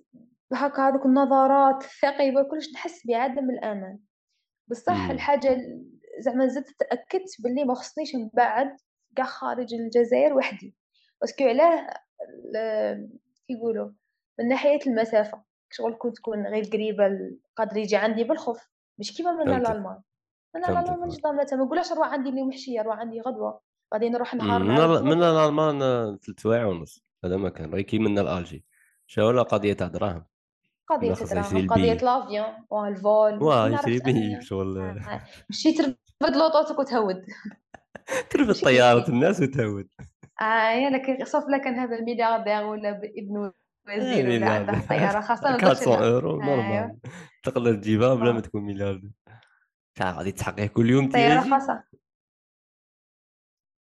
هكا 0.53 0.87
هذوك 0.87 1.05
النظرات 1.05 1.83
الثقيبه 1.83 2.43
كلش 2.43 2.73
نحس 2.73 3.07
بعدم 3.07 3.49
الأمان. 3.49 3.99
بصح 4.67 5.09
الحاجة 5.09 5.57
زعما 6.19 6.47
زدت 6.47 6.69
تأكدت 6.79 7.41
باللي 7.43 7.63
ما 7.63 7.73
خصنيش 7.73 8.15
نبعد 8.15 8.77
كاع 9.15 9.25
خارج 9.25 9.73
الجزائر 9.73 10.33
وحدي. 10.33 10.75
باسكو 11.21 11.43
علاه 11.43 11.87
كيقولوا 13.47 13.89
من 14.39 14.47
ناحية 14.47 14.79
المسافة 14.87 15.43
شغل 15.71 15.95
كنت 15.99 16.15
تكون 16.15 16.47
غير 16.47 16.63
قريبة 16.63 17.09
قادر 17.55 17.77
يجي 17.77 17.95
عندي 17.95 18.23
بالخوف. 18.23 18.69
مش 18.99 19.17
كيما 19.17 19.31
من 19.31 19.53
الألمان. 19.53 20.01
من 20.55 20.65
الألمان 20.65 20.99
مانيش 20.99 21.21
ضامنه 21.21 21.47
ما 21.51 21.65
نقولش 21.65 21.91
نروح 21.91 22.07
عندي 22.07 22.29
اليوم 22.29 22.47
محشيه 22.47 22.81
نروح 22.81 22.99
عندي 22.99 23.21
غدوة 23.21 23.61
غادي 23.93 24.09
نروح 24.09 24.35
نهار 24.35 24.63
من, 24.63 25.09
من 25.09 25.23
الألمان 25.23 25.79
ثلاث 26.17 26.39
سوايع 26.39 26.65
ونص. 26.65 27.03
هذا 27.25 27.37
ما 27.37 27.49
كان. 27.49 27.73
غير 27.73 27.81
كي 27.81 27.99
من 27.99 28.19
الألجي. 28.19 28.65
شو 29.07 29.27
ولا 29.27 29.41
قضية 29.41 29.73
تاع 29.73 29.87
دراهم؟ 29.87 30.25
قضية 30.87 31.13
دراهم 31.13 31.69
قضية 31.69 31.93
لافيون 31.93 32.65
والفول 32.69 33.43
واه 33.43 33.69
يشري 33.69 33.99
بيه 33.99 34.39
شغل. 34.39 34.99
مشي 35.49 35.73
ترفد 35.73 36.35
لوطوتك 36.35 36.79
وتهود 36.79 37.25
ترفد 38.29 38.63
طيارة 38.63 39.09
الناس 39.09 39.41
وتهود 39.41 39.89
آه 40.41 40.89
لكن 40.89 41.25
sauf 41.25 41.43
لك 41.49 41.67
هذا 41.67 41.95
الملياردير 41.95 42.63
ولا 42.65 43.01
ابن 43.17 43.51
وزير 43.87 44.29
ولا 44.29 44.49
عنده 44.49 44.87
طيارة 44.89 45.21
خاصة 45.21 45.49
400 45.55 46.13
اورو 46.13 46.41
normal 46.41 46.99
تقدر 47.43 47.75
تجيبها 47.75 48.15
بلا 48.15 48.31
ما 48.31 48.41
تكون 48.41 48.63
ملياردير 48.63 49.11
شحال 49.99 50.15
غادي 50.15 50.31
تسحقيه 50.31 50.67
كل 50.67 50.89
يوم 50.89 51.09
طيارة 51.09 51.49
خاصة. 51.49 51.83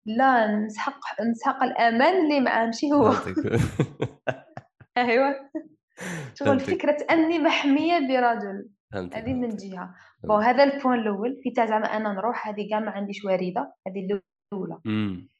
لا 0.05 0.47
نسحق 0.47 1.21
نسحق 1.21 1.63
الأمان 1.63 2.25
اللي 2.25 2.39
معاه 2.39 2.65
ماشي 2.65 2.91
هو. 2.91 3.13
أيوه. 4.97 5.49
شغل 6.39 6.59
فكرة 6.59 6.97
أني 7.11 7.39
محمية 7.39 7.99
برجل. 7.99 8.69
هذه 9.13 9.33
من 9.33 9.55
جهة. 9.55 9.95
bon 10.23 10.43
هذا 10.43 10.63
ال 10.63 10.69
point 10.69 10.99
الأول 10.99 11.39
في 11.43 11.51
تاع 11.51 11.65
زعما 11.65 11.85
أنا 11.85 12.13
نروح 12.13 12.47
هذه 12.47 12.69
كاع 12.69 12.79
ما 12.79 12.91
عنديش 12.91 13.25
وريده 13.25 13.73
هذه 13.87 14.19
الأولى. 14.53 14.77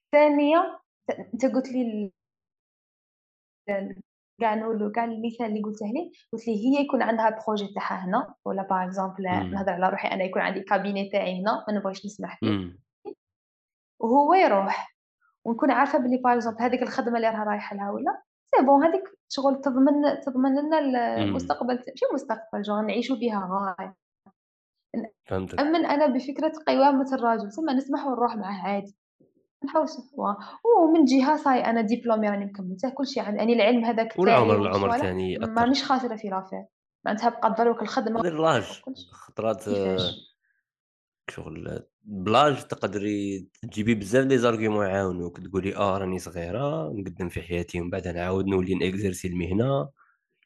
الثانية 0.05 0.79
أنت 1.33 1.45
قلت 1.45 1.69
لي 1.71 2.11
كاع 4.41 4.55
نقولوا 4.55 4.91
كاع 4.91 5.03
المثال 5.03 5.45
اللي 5.45 5.61
قلته 5.61 5.85
لي 5.85 6.11
قلت 6.33 6.47
لي 6.47 6.53
هي 6.55 6.83
يكون 6.85 7.01
عندها 7.01 7.29
projet 7.29 7.73
تاعها 7.75 8.05
هنا 8.05 8.35
ولا 8.45 8.63
par 8.63 8.83
exemple 8.83 9.23
نهضر 9.23 9.71
على 9.71 9.89
روحي 9.89 10.07
أنا 10.07 10.23
يكون 10.23 10.41
عندي 10.41 10.59
cabinet 10.61 11.09
تاعي 11.09 11.41
هنا 11.41 11.65
ما 11.67 11.73
نبغيش 11.73 12.05
نسمح 12.05 12.39
فيه 12.39 12.77
وهو 13.99 14.33
يروح 14.33 14.95
ونكون 15.45 15.71
عارفة 15.71 15.99
بلي 15.99 16.17
par 16.17 16.33
exemple 16.33 16.61
هذيك 16.61 16.81
الخدمة 16.81 17.15
اللي 17.15 17.29
راها 17.29 17.43
رايحة 17.43 17.75
لها 17.75 17.91
ولا؟ 17.91 18.21
c'est 18.57 18.65
bon 18.65 18.83
هذيك 18.83 19.03
شغل 19.29 19.61
تضمن 19.61 20.19
تضمن 20.25 20.59
لنا 20.59 20.79
المستقبل 21.17 21.75
ماشي 21.75 22.05
المستقبل 22.09 22.61
جو 22.61 22.81
نعيشوا 22.81 23.15
بها 23.15 23.75
غاية. 23.79 23.95
فهمتك. 25.25 25.59
أمن 25.59 25.85
أنا 25.85 26.05
بفكرة 26.07 26.53
قوامة 26.67 27.13
الرجل 27.13 27.51
ثم 27.51 27.69
نسمح 27.69 28.07
ونروح 28.07 28.35
معاه 28.35 28.67
عادي. 28.67 28.95
نحاول 29.65 29.83
نشوفوها 29.83 30.37
ومن 30.63 31.05
جهة 31.05 31.37
صاي 31.37 31.65
أنا 31.65 31.81
ديبلومي 31.81 32.29
راني 32.29 32.45
مكملته 32.45 32.89
كل 32.89 33.07
شيء 33.07 33.23
عندي 33.23 33.37
يعني 33.37 33.53
العلم 33.53 33.85
هذاك 33.85 34.19
والعمر 34.19 34.55
العمر 34.55 34.97
ثاني 34.97 35.37
مانيش 35.37 35.83
خاسرة 35.83 36.15
في 36.15 36.27
l'affaire. 36.27 36.65
معناتها 37.05 37.29
بقى 37.29 37.53
دروك 37.57 37.81
الخدمة 37.81 38.21
l'âge. 38.21 38.81
خطرات 39.11 39.63
شغل 41.29 41.83
ب 42.03 42.14
l'âge 42.14 42.67
تقدري 42.67 43.47
تجيبي 43.61 43.95
بزاف 43.95 44.25
les 44.25 44.37
arguments 44.37 44.85
يعاونوك 44.85 45.39
تقولي 45.39 45.75
آه 45.75 45.97
راني 45.97 46.19
صغيرة 46.19 46.89
نقدم 46.93 47.29
في 47.29 47.41
حياتي 47.41 47.81
ومن 47.81 47.89
بعد 47.89 48.07
نعاود 48.07 48.45
نولي 48.47 48.75
ن 48.75 48.82
exercer 48.82 49.27
المهنة. 49.27 49.89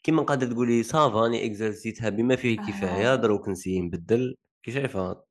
كيما 0.04 0.22
نقدر 0.22 0.52
تقولي 0.52 0.84
ça 0.84 1.03
va 1.03 1.22
راني 1.22 1.46
exercé 1.46 1.94
تها 1.94 2.10
بما 2.10 2.36
فيه 2.36 2.60
الكفايه 2.60 3.14
آه. 3.14 3.16
دروك 3.16 3.50
ن 3.50 3.54
essayer 3.54 3.82
نبدل 3.82 4.36
كي 4.64 4.72
شايفة. 4.72 5.24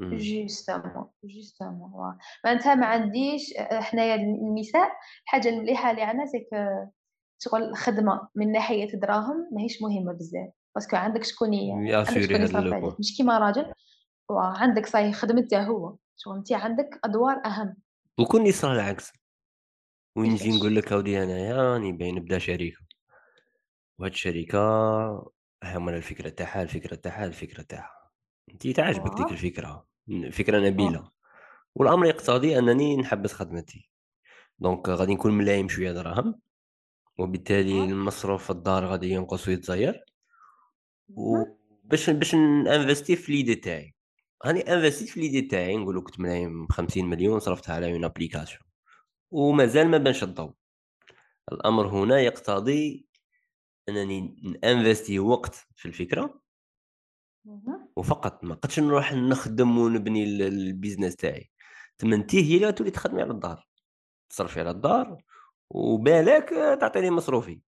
justement 0.00 1.10
justement 1.24 2.18
معناتها 2.44 2.74
ما 2.74 2.86
عنديش 2.86 3.54
حنايا 3.58 4.14
النساء 4.14 4.88
الحاجة 5.24 5.48
المليحه 5.48 5.90
اللي 5.90 6.02
عندنا 6.02 6.26
c'est 6.26 6.40
que 6.40 6.48
شغل 7.38 7.62
الخدمه 7.62 8.28
من 8.34 8.52
ناحية 8.52 8.92
دراهم 8.98 9.48
ماهيش 9.52 9.82
مهمة 9.82 10.12
بزاف 10.12 10.50
parce 10.74 10.88
que 10.88 10.96
عندك 10.96 11.24
شكون 11.24 11.50
عندك 11.94 12.50
شكون 12.50 12.96
مش 12.98 13.16
كيما 13.16 13.38
راجل 13.38 13.72
وعندك 14.32 14.86
صاي 14.86 15.12
خدمته 15.12 15.62
هو. 15.62 15.96
شغل 16.16 16.36
انت 16.36 16.52
عندك 16.52 17.00
أدوار 17.04 17.42
أهم. 17.46 17.76
وكون 18.18 18.46
يصرى 18.46 18.72
العكس. 18.72 19.12
وين 20.16 20.32
نجي 20.32 20.58
نقول 20.58 20.76
لك 20.76 20.92
أودي 20.92 21.22
انايا 21.22 21.56
راني 21.56 21.92
باين 21.92 22.14
نبدا 22.14 22.38
شركه 22.38 22.76
وهاد 23.98 24.12
الشركة 24.12 24.58
هما 25.64 25.96
الفكرة 25.96 26.28
تاعها 26.28 26.62
الفكرة 26.62 26.94
تاعها 26.94 27.24
الفكرة 27.24 27.62
تاعها. 27.62 28.10
انت 28.52 28.68
تعجبك 28.68 29.16
ديك 29.16 29.30
الفكرة. 29.30 29.86
فكرة 30.32 30.58
نبيلة. 30.58 31.10
والأمر 31.74 32.06
يقتضي 32.06 32.58
أنني 32.58 32.96
نحبس 32.96 33.32
خدمتي. 33.32 33.88
donc 34.58 34.88
غادي 34.88 35.14
نكون 35.14 35.32
ملايم 35.32 35.68
شوية 35.68 35.92
دراهم. 35.92 36.40
وبالتالي 37.18 37.84
المصروف 37.84 38.44
في 38.44 38.50
الدار 38.50 38.84
غادي 38.86 39.10
ينقص 39.10 39.48
ويتزاير. 39.48 40.04
وباش 41.08 42.10
باش 42.10 42.34
ن 42.34 42.43
investir 42.43 43.16
في 43.16 43.32
l'idée 43.32 43.54
تاعي. 43.54 43.91
راني 44.46 44.60
انفستيت 44.60 45.08
في 45.08 45.20
l'idée 45.20 45.42
تاعي 45.42 45.76
نقول 45.76 46.00
كنت 46.02 46.20
ملايم 46.20 46.66
50 46.68 47.04
مليون 47.04 47.40
صرفتها 47.40 47.74
على 47.74 47.92
une 47.92 48.04
application. 48.04 48.62
ومازال 49.30 49.88
ما 49.88 49.98
بانش 49.98 50.22
الضوء 50.22 50.54
الامر 51.52 51.86
هنا 51.88 52.20
يقتضي 52.20 53.06
انني 53.88 54.36
انفستي 54.64 55.18
وقت 55.18 55.54
في 55.76 55.86
الفكرة. 55.88 56.42
وفقط 57.96 58.44
ما 58.44 58.54
قدش 58.54 58.80
نروح 58.80 59.12
نخدم 59.12 59.78
ونبني 59.78 60.24
ال 60.24 60.34
business 60.34 61.16
تاعي. 61.16 61.50
تما 61.98 62.13
أنتي 62.13 62.42
هي 62.42 62.56
اللي 62.56 62.72
تولي 62.72 62.90
تخدمي 62.90 63.22
على 63.22 63.30
الدار. 63.30 63.68
تصرفي 64.30 64.60
على 64.60 64.70
الدار 64.70 65.22
وبالك 65.70 66.48
تعطيني 66.80 67.10
مصروفي. 67.10 67.62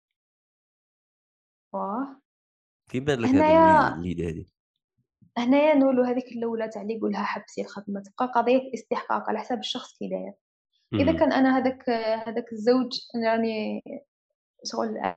واه. 1.74 2.22
كيف 2.90 3.04
بان 3.04 3.20
لك 3.20 3.30
هذه 3.30 3.96
الليلة 3.96 4.30
هذه؟ 4.30 4.53
هنايا 5.38 5.76
نقولوا 5.76 6.06
هذيك 6.06 6.28
الاولى 6.32 6.70
تاع 6.70 6.82
اللي 6.82 6.94
يقولها 6.94 7.24
حبسي 7.24 7.62
الخدمة 7.62 8.02
تبقى 8.02 8.32
قضية 8.36 8.74
استحقاق 8.74 9.30
على 9.30 9.40
حساب 9.40 9.60
الشخص 9.60 9.98
كي 9.98 10.08
داير 10.08 10.34
اذا 10.94 11.20
كان 11.20 11.34
أنا 11.34 11.58
هذاك 11.58 11.90
هذاك 12.28 12.54
الزوج 12.54 12.92
يعني 13.24 13.84
شغل 14.64 15.16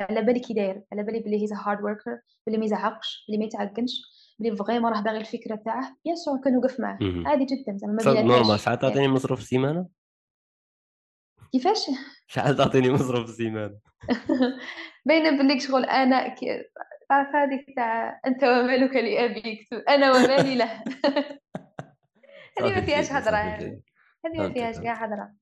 على 0.00 0.22
بالي 0.22 0.40
كي 0.40 0.54
داير 0.54 0.82
على 0.92 1.02
بالي 1.02 1.20
بلي 1.20 1.42
he's 1.42 1.52
hard 1.52 1.84
worker 1.84 2.20
بلي 2.46 2.58
ما 2.58 2.64
يزعقش 2.64 3.24
بلي 3.28 3.38
ما 3.38 3.44
يتعقزش 3.44 4.02
بلي 4.38 4.56
vraiment 4.56 4.92
راه 4.92 5.00
باغي 5.00 5.18
الفكرة 5.18 5.56
تاعه 5.56 5.96
bien 6.04 6.16
sûr 6.16 6.40
كنوقف 6.44 6.80
معاه. 6.80 6.98
عادي 7.26 7.44
جدا 7.44 7.76
زعما 7.76 8.02
ما 8.04 8.22
normal 8.22 8.60
شحال 8.60 8.78
تعطيني 8.78 9.08
مصروف 9.08 9.38
السيمانة؟ 9.38 9.88
كيفاش؟ 11.52 11.90
شحال 12.26 12.56
تعطيني 12.56 12.90
مصروف 12.90 13.24
في 13.24 13.30
السيمانة. 13.30 13.78
باينة 15.06 15.42
بليك 15.42 15.60
شغل 15.60 15.84
أنا 15.84 16.28
كي... 16.28 16.64
تعرف 17.08 17.34
هذيك 17.34 17.66
تاع 17.76 18.20
أنت 18.26 18.44
ومالك 18.44 18.96
لابيك 18.96 19.68
أنا 19.88 20.12
ومالي 20.12 20.54
له. 20.54 20.84
هذه 22.58 22.74
ما 22.74 22.80
فيهاش 22.80 23.12
هضره 23.12 23.36
هذه 23.36 24.38
ما 24.38 24.52
فيهاش 24.52 24.78
كاع 24.78 25.04
هضره 25.04 25.34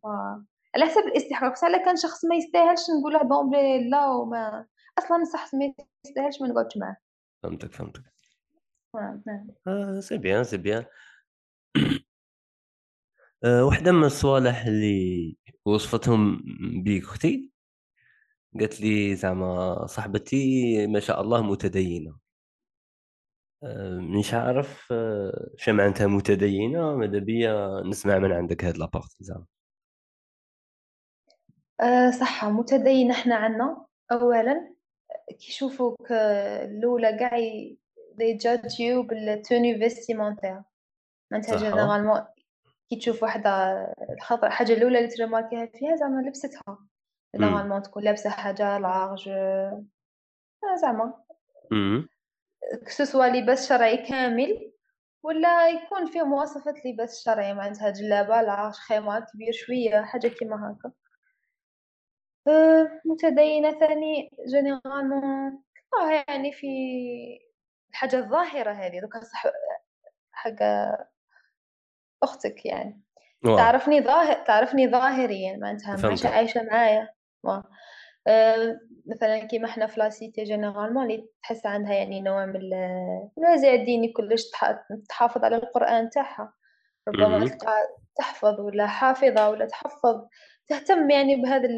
على 0.75 0.85
حسب 0.85 1.01
الاستحقاق 1.01 1.53
بصح 1.53 1.85
كان 1.85 1.97
شخص 1.97 2.25
ما 2.25 2.37
يستاهلش 2.37 2.81
نقول 3.01 3.13
له 3.13 3.23
d'emblée 3.23 3.91
لا 3.91 4.07
وما 4.07 4.67
أصلا 4.99 5.19
شخص 5.33 5.55
ما 5.55 5.75
يستاهلش 6.07 6.41
ما 6.41 6.49
نقعدش 6.49 6.77
معاه. 6.77 6.97
فهمتك 7.43 7.73
فهمتك. 7.73 8.03
نعم. 9.27 9.49
آه 9.67 10.01
c'est 10.01 10.19
bien 10.19 10.45
c'est 10.45 10.57
bien. 10.57 10.85
آه 13.45 13.65
وحدة 13.65 13.93
من 13.93 14.05
الصوالح 14.05 14.65
اللي 14.65 15.37
وصفتهم 15.65 16.43
بيك 16.85 17.03
أختي؟ 17.03 17.52
قالت 18.61 18.81
لي 18.81 19.15
زعما 19.15 19.87
صاحبتي 19.87 20.87
ما 20.87 21.01
شاء 21.01 21.21
الله 21.21 21.43
متدينة. 21.43 22.19
آه 23.63 23.99
مش 23.99 24.35
عارف 24.35 24.93
آه 24.93 25.51
شو 25.57 25.73
معناتها 25.73 26.07
متدينة؟ 26.07 26.97
ماذا 26.97 27.19
بيا؟ 27.19 27.83
نسمع 27.87 28.19
من 28.19 28.33
عندك 28.33 28.65
هاد 28.65 28.77
لابارتي 28.77 29.17
زعما. 29.21 29.47
أه 31.81 32.11
صح 32.11 32.45
متدين 32.45 33.11
إحنا 33.11 33.35
عنا 33.35 33.87
اولا. 34.13 34.75
كي 35.29 35.49
يشوفوك 35.49 36.13
الأولى 36.13 37.19
كاع 37.19 37.39
they 38.13 38.39
judge 38.39 38.75
you 38.75 39.07
بال 39.09 39.29
tenue 39.29 39.79
vestimentaire. 39.79 40.63
معناتها 41.31 41.57
généralement 41.57 42.21
كي 42.91 42.97
تشوف 42.97 43.23
وحدة 43.23 43.51
الخطر 44.19 44.47
الحاجة 44.47 44.73
الأولى 44.73 44.99
اللي 44.99 45.11
ترماركيها 45.11 45.67
فيها 45.67 45.97
زعما 45.97 46.21
لبستها. 46.21 46.79
normalement 47.37 47.83
تكون 47.83 48.03
لابسة 48.03 48.31
حاجة 48.31 48.79
large 48.79 49.29
آه، 49.29 49.85
زعما. 50.83 51.15
que 52.87 53.00
ce 53.00 53.09
soit 53.09 53.27
لباس 53.27 53.69
شرعي 53.69 53.97
كامل 53.97 54.73
ولا 55.23 55.69
يكون 55.69 56.07
فيه 56.07 56.23
مواصفات 56.23 56.87
لباس 56.87 57.25
شرعي 57.25 57.55
معناتها 57.55 57.91
جلابه 57.91 58.43
large 58.43 58.73
خمار 58.75 59.31
كبير 59.35 59.53
شوية 59.53 60.03
حاجة 60.03 60.29
كيما 60.29 60.57
هكا. 60.73 60.93
أه 62.49 63.01
متدينة 63.05 63.71
ثاني 63.79 64.31
généralement 64.49 65.63
آه 66.01 66.25
يعني 66.29 66.53
في 66.53 66.67
الحاجة 67.91 68.17
الظاهرة 68.17 68.71
هذه 68.73 69.01
دوكا 69.01 69.21
صح 69.21 69.43
حاجة 70.33 70.99
أختك 72.23 72.67
يعني. 72.67 73.03
واو. 73.45 73.57
تعرفني 73.57 74.01
ظاهر 74.01 74.35
تعرفني 74.45 74.89
ظاهريا 74.91 75.57
معناتها 75.57 76.09
ماشي 76.09 76.29
عايشة 76.29 76.63
معايا. 76.63 77.09
أه 78.27 78.81
مثلا 79.07 79.39
كيما 79.39 79.69
حنا 79.69 79.87
في 79.87 80.01
la 80.01 80.15
cité 80.15 80.45
généralement 80.45 81.03
اللي 81.05 81.29
تحس 81.43 81.67
عندها 81.67 81.93
يعني 81.93 82.21
نوع 82.21 82.47
من 82.47 82.61
الوازع 83.39 83.75
الديني 83.75 84.13
كلش 84.13 84.43
تحافظ 85.09 85.45
على 85.45 85.57
القرآن 85.57 86.11
تاعها. 86.11 86.53
ربما 87.09 87.47
تلقى 87.47 87.77
تحفظ 88.17 88.61
ولا 88.61 88.87
حافظة 88.87 89.51
ولا 89.51 89.67
تحفظ 89.67 90.27
تهتم 90.69 91.11
يعني 91.11 91.37
بهذا 91.37 91.69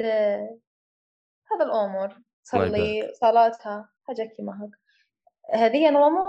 هذا 1.53 1.65
الأمور. 1.65 2.19
تصلي 2.45 3.13
صلاتها 3.21 3.89
حاجة 4.07 4.23
كيما 4.37 4.53
هكا. 4.53 4.79
هذه 5.65 5.91
normalement 5.91 6.27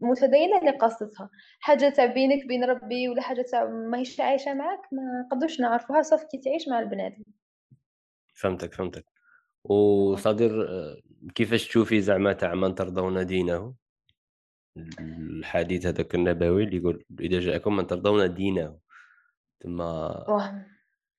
متدينة 0.00 0.58
اللي 0.58 0.70
قصدتها. 0.70 1.30
حاجة 1.60 1.88
تاع 1.88 2.06
بينك 2.06 2.46
بين 2.46 2.64
ربي 2.64 3.08
ولا 3.08 3.22
حاجة 3.22 3.42
تاع 3.42 3.64
ماهيش 3.64 4.20
عايشة 4.20 4.54
معاك 4.54 4.80
ما 4.92 5.02
نقدوش 5.26 5.60
نعرفوها 5.60 6.02
صافي 6.02 6.26
كي 6.26 6.38
تعيش 6.38 6.68
مع 6.68 6.78
البنادم. 6.78 7.24
فهمتك 8.38 8.74
فهمتك. 8.74 9.04
و 9.64 9.72
c'est-à-dire 9.72 10.66
كيفاش 11.34 11.68
تشوفي 11.68 12.00
زعما 12.00 12.32
تاع 12.32 12.54
من 12.54 12.74
ترضون 12.74 13.26
دينه؟ 13.26 13.74
الحديث 15.00 15.86
هذاك 15.86 16.14
النبوي 16.14 16.64
اللي 16.64 16.76
يقول 16.76 17.04
إذا 17.20 17.40
جاءكم 17.40 17.76
من 17.76 17.86
ترضون 17.86 18.34
دينه. 18.34 18.78
ثم 19.62 19.82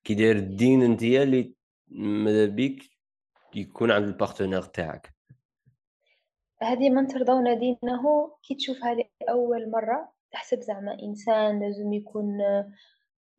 كي 0.04 0.14
داير 0.14 0.36
الدين 0.36 0.82
أنت 0.82 1.02
اللي 1.02 1.54
ماذا 1.88 2.46
بيك؟ 2.46 2.82
يكون 3.54 3.90
عند 3.90 4.04
ال 4.04 4.09
partenaire 4.09 4.62
تاعك. 4.62 5.14
هذه 6.62 6.90
من 6.90 7.06
ترضون 7.06 7.58
دينه 7.58 8.32
كي 8.42 8.54
تشوفها 8.54 8.96
لأول 9.20 9.70
مرة 9.70 10.12
تحسب 10.30 10.60
زعما 10.60 10.98
إنسان 11.02 11.60
لازم 11.62 11.92
يكون 11.92 12.38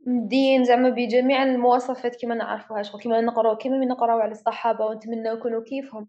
دين 0.08 0.64
زعما 0.64 0.90
بجميع 0.90 1.44
المواصفات 1.44 2.22
كما 2.22 2.36
نعرفوها 2.36 2.82
كما 3.04 3.22
نقراو 3.22 3.58
كما 3.58 3.86
نقراو 3.86 4.20
على 4.20 4.32
الصحابة 4.32 4.86
ونتمنى 4.86 5.30
نكونوا 5.30 5.64
كيفهم. 5.64 6.08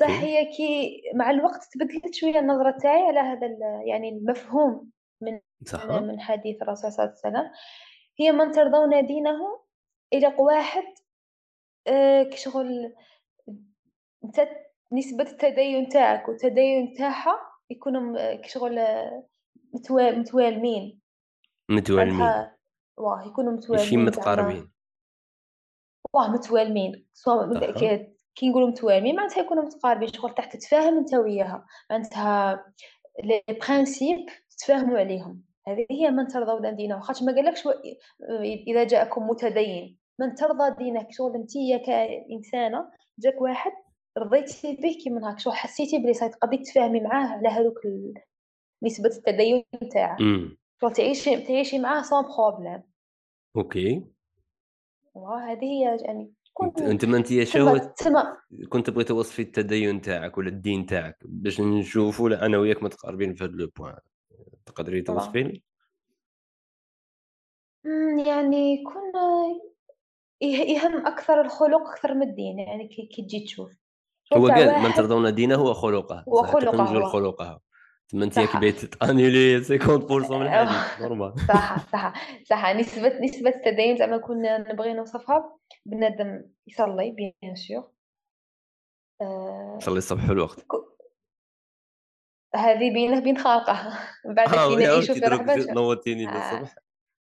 صح 0.00 0.20
هي 0.22 0.44
كي 0.44 1.02
مع 1.14 1.30
الوقت 1.30 1.60
تبدلت 1.72 2.14
شوية 2.14 2.38
النظرة 2.38 2.78
تاعي 2.82 3.02
على 3.02 3.20
هذا 3.20 3.46
يعني 3.86 4.08
المفهوم 4.08 4.90
من 5.20 5.40
صح. 5.64 5.86
من 5.86 6.20
حديث 6.20 6.62
الرسول 6.62 6.92
صلى 6.92 7.04
الله 7.04 7.16
عليه 7.24 7.38
وسلم. 7.38 7.50
هي 8.20 8.32
من 8.32 8.50
ترضون 8.50 9.06
دينه 9.06 9.38
إلى 10.12 10.34
واحد 10.38 10.84
آه 11.86 12.22
كشغل 12.22 12.94
نسبة 14.92 15.24
التدين 15.24 15.88
تاعك 15.88 16.28
والتدين 16.28 16.94
تاعها 16.94 17.38
يكونوا 17.70 18.34
كشغل 18.34 18.80
متوالمين. 20.18 21.00
متوالمين. 21.68 22.57
واه 22.98 23.24
يكونوا 23.26 23.52
متوالمين 23.52 23.84
ماشي 23.84 23.96
متقاربين. 23.96 24.70
واه 26.14 26.30
متوالمين. 26.30 27.06
سواء 27.12 28.12
كي 28.34 28.50
نقولوا 28.50 28.68
متوالمين 28.68 29.16
معناتها 29.16 29.40
يكونوا 29.40 29.64
متقاربين 29.64 30.08
شغل 30.08 30.34
تحت 30.34 30.56
تتفاهم 30.56 30.98
أنت 30.98 31.14
وياها. 31.14 31.66
معناتها 31.90 32.64
les 33.24 33.42
principes 33.48 34.26
تتفاهموا 34.50 34.98
عليهم. 34.98 35.42
هذه 35.68 35.86
هي 35.90 36.10
من 36.10 36.28
ترضى 36.28 36.70
دينه. 36.70 37.00
خاطر 37.00 37.24
ما 37.24 37.34
قالكش 37.34 37.68
إذا 38.68 38.84
جاءكم 38.84 39.26
متدين. 39.26 39.98
من 40.20 40.34
ترضى 40.34 40.84
دينك 40.84 41.08
شغل 41.10 41.34
أنت 41.34 41.52
كإنسانة 41.86 42.90
جاك 43.18 43.40
واحد 43.40 43.72
رضيتي 44.18 44.76
به 44.76 44.98
كي 45.04 45.10
من 45.10 45.24
هاك. 45.24 45.38
شو 45.38 45.50
حسيتي 45.50 45.98
بلي 45.98 46.14
ça 46.14 46.21
y 46.21 46.24
est 46.24 46.34
تقدي 46.34 46.66
تتفاهمي 46.66 47.00
معاه 47.00 47.26
على 47.26 47.48
هذوك 47.48 47.78
نسبة 48.82 49.08
التدين 49.08 49.64
تاعه. 49.92 50.16
شو 50.80 50.88
تعيشي 50.88 51.36
تعيشي 51.36 51.78
معاه 51.78 52.02
sans 52.02 52.22
problème 52.22 52.82
OK. 53.58 54.04
وهذه 55.14 55.64
هي 55.64 55.98
يعني 56.00 56.32
كنت 56.52 56.82
أنت 56.82 57.04
ما 57.04 57.16
أنت 57.16 57.42
شو 57.42 57.78
كنت 58.68 58.90
بغيت 58.90 59.08
توصفي 59.08 59.42
التدين 59.42 60.00
تاعك 60.00 60.38
ولا 60.38 60.48
الدين 60.48 60.86
تاعك 60.86 61.16
باش 61.24 61.60
نشوفوا 61.60 62.46
أنا 62.46 62.58
وياك 62.58 62.82
متقاربين 62.82 63.34
في 63.34 63.44
هذا 63.44 63.52
le 63.52 63.70
point. 63.76 63.98
تقدري 64.66 65.02
توصفي 65.02 65.62
يعني 68.26 68.74
يكون 68.74 69.12
يهم 70.42 71.06
أكثر 71.06 71.40
الخلق 71.40 71.88
أكثر 71.88 72.14
من 72.14 72.28
الدين 72.28 72.58
يعني 72.58 72.88
كي 72.88 73.22
تجي 73.22 73.44
تشوف. 73.44 73.70
هو 74.34 74.46
قال 74.46 74.82
من 74.82 74.92
ترضون 74.92 75.34
دينه 75.34 75.62
وخلقه 75.62 76.24
وخلقه 76.26 77.08
خلقها 77.08 77.60
ثم 78.10 78.22
انت 78.22 78.40
كي 78.40 78.72
تانيلي 78.72 79.64
50% 79.64 80.30
من 80.30 80.42
الحديث 80.42 81.00
normal. 81.00 81.34
صح 81.48 81.90
صح 81.92 82.12
صح. 82.44 82.74
نسبة 82.74 83.18
نسبة 83.20 83.50
التدين 83.50 83.96
زعما 83.96 84.18
كنا 84.18 84.72
نبغي 84.72 84.92
نوصفها 84.92 85.58
بنادم 85.86 86.42
يصلي 86.66 87.10
bien 87.10 87.54
sûr. 87.54 87.90
يصلي 89.76 89.98
الصبح 89.98 90.24
الوقت. 90.24 90.66
هذه 92.54 92.92
بينه 92.94 93.20
بين 93.20 93.38
خالقه. 93.38 93.98
بعد 94.34 94.48
كي 94.48 94.76
نعيشوا 94.76 95.14
في 95.14 95.20
رحبة 95.20 95.72
نوضتيني 95.72 96.24
الصبح 96.24 96.74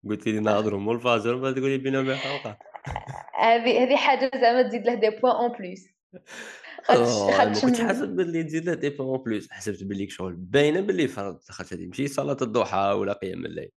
قلت 0.09 0.27
لي 0.27 0.39
نهضروا 0.39 0.79
مول 0.79 0.95
الفجر 0.95 1.35
بعد 1.37 1.55
تقولي 1.55 1.77
بينه 1.77 1.99
وبين 1.99 2.15
خالقه. 2.15 2.57
هذه 3.45 3.83
هذه 3.83 3.95
حاجة 3.95 4.31
زعما 4.35 4.61
تزيد 4.61 4.85
له 4.85 4.93
des 4.93 5.09
points 5.09 5.35
en 5.35 5.51
plus 5.51 5.87
ما 6.89 7.53
كنتش 7.61 7.81
حاسب 7.81 8.15
باللي 8.15 8.43
تزيد 8.43 8.65
له 8.65 8.73
des 8.73 8.89
points 8.89 9.21
plus 9.23 9.51
حسبت 9.51 9.83
باللي 9.83 10.09
شغل 10.09 10.33
باينة 10.33 10.81
باللي 10.81 11.07
فرض 11.07 11.39
خاطر 11.49 11.75
هذه 11.75 11.85
ماشي 11.85 12.07
صلاة 12.07 12.37
الضحى 12.41 12.95
ولا 12.99 13.13
قيام 13.13 13.45
الليل. 13.45 13.71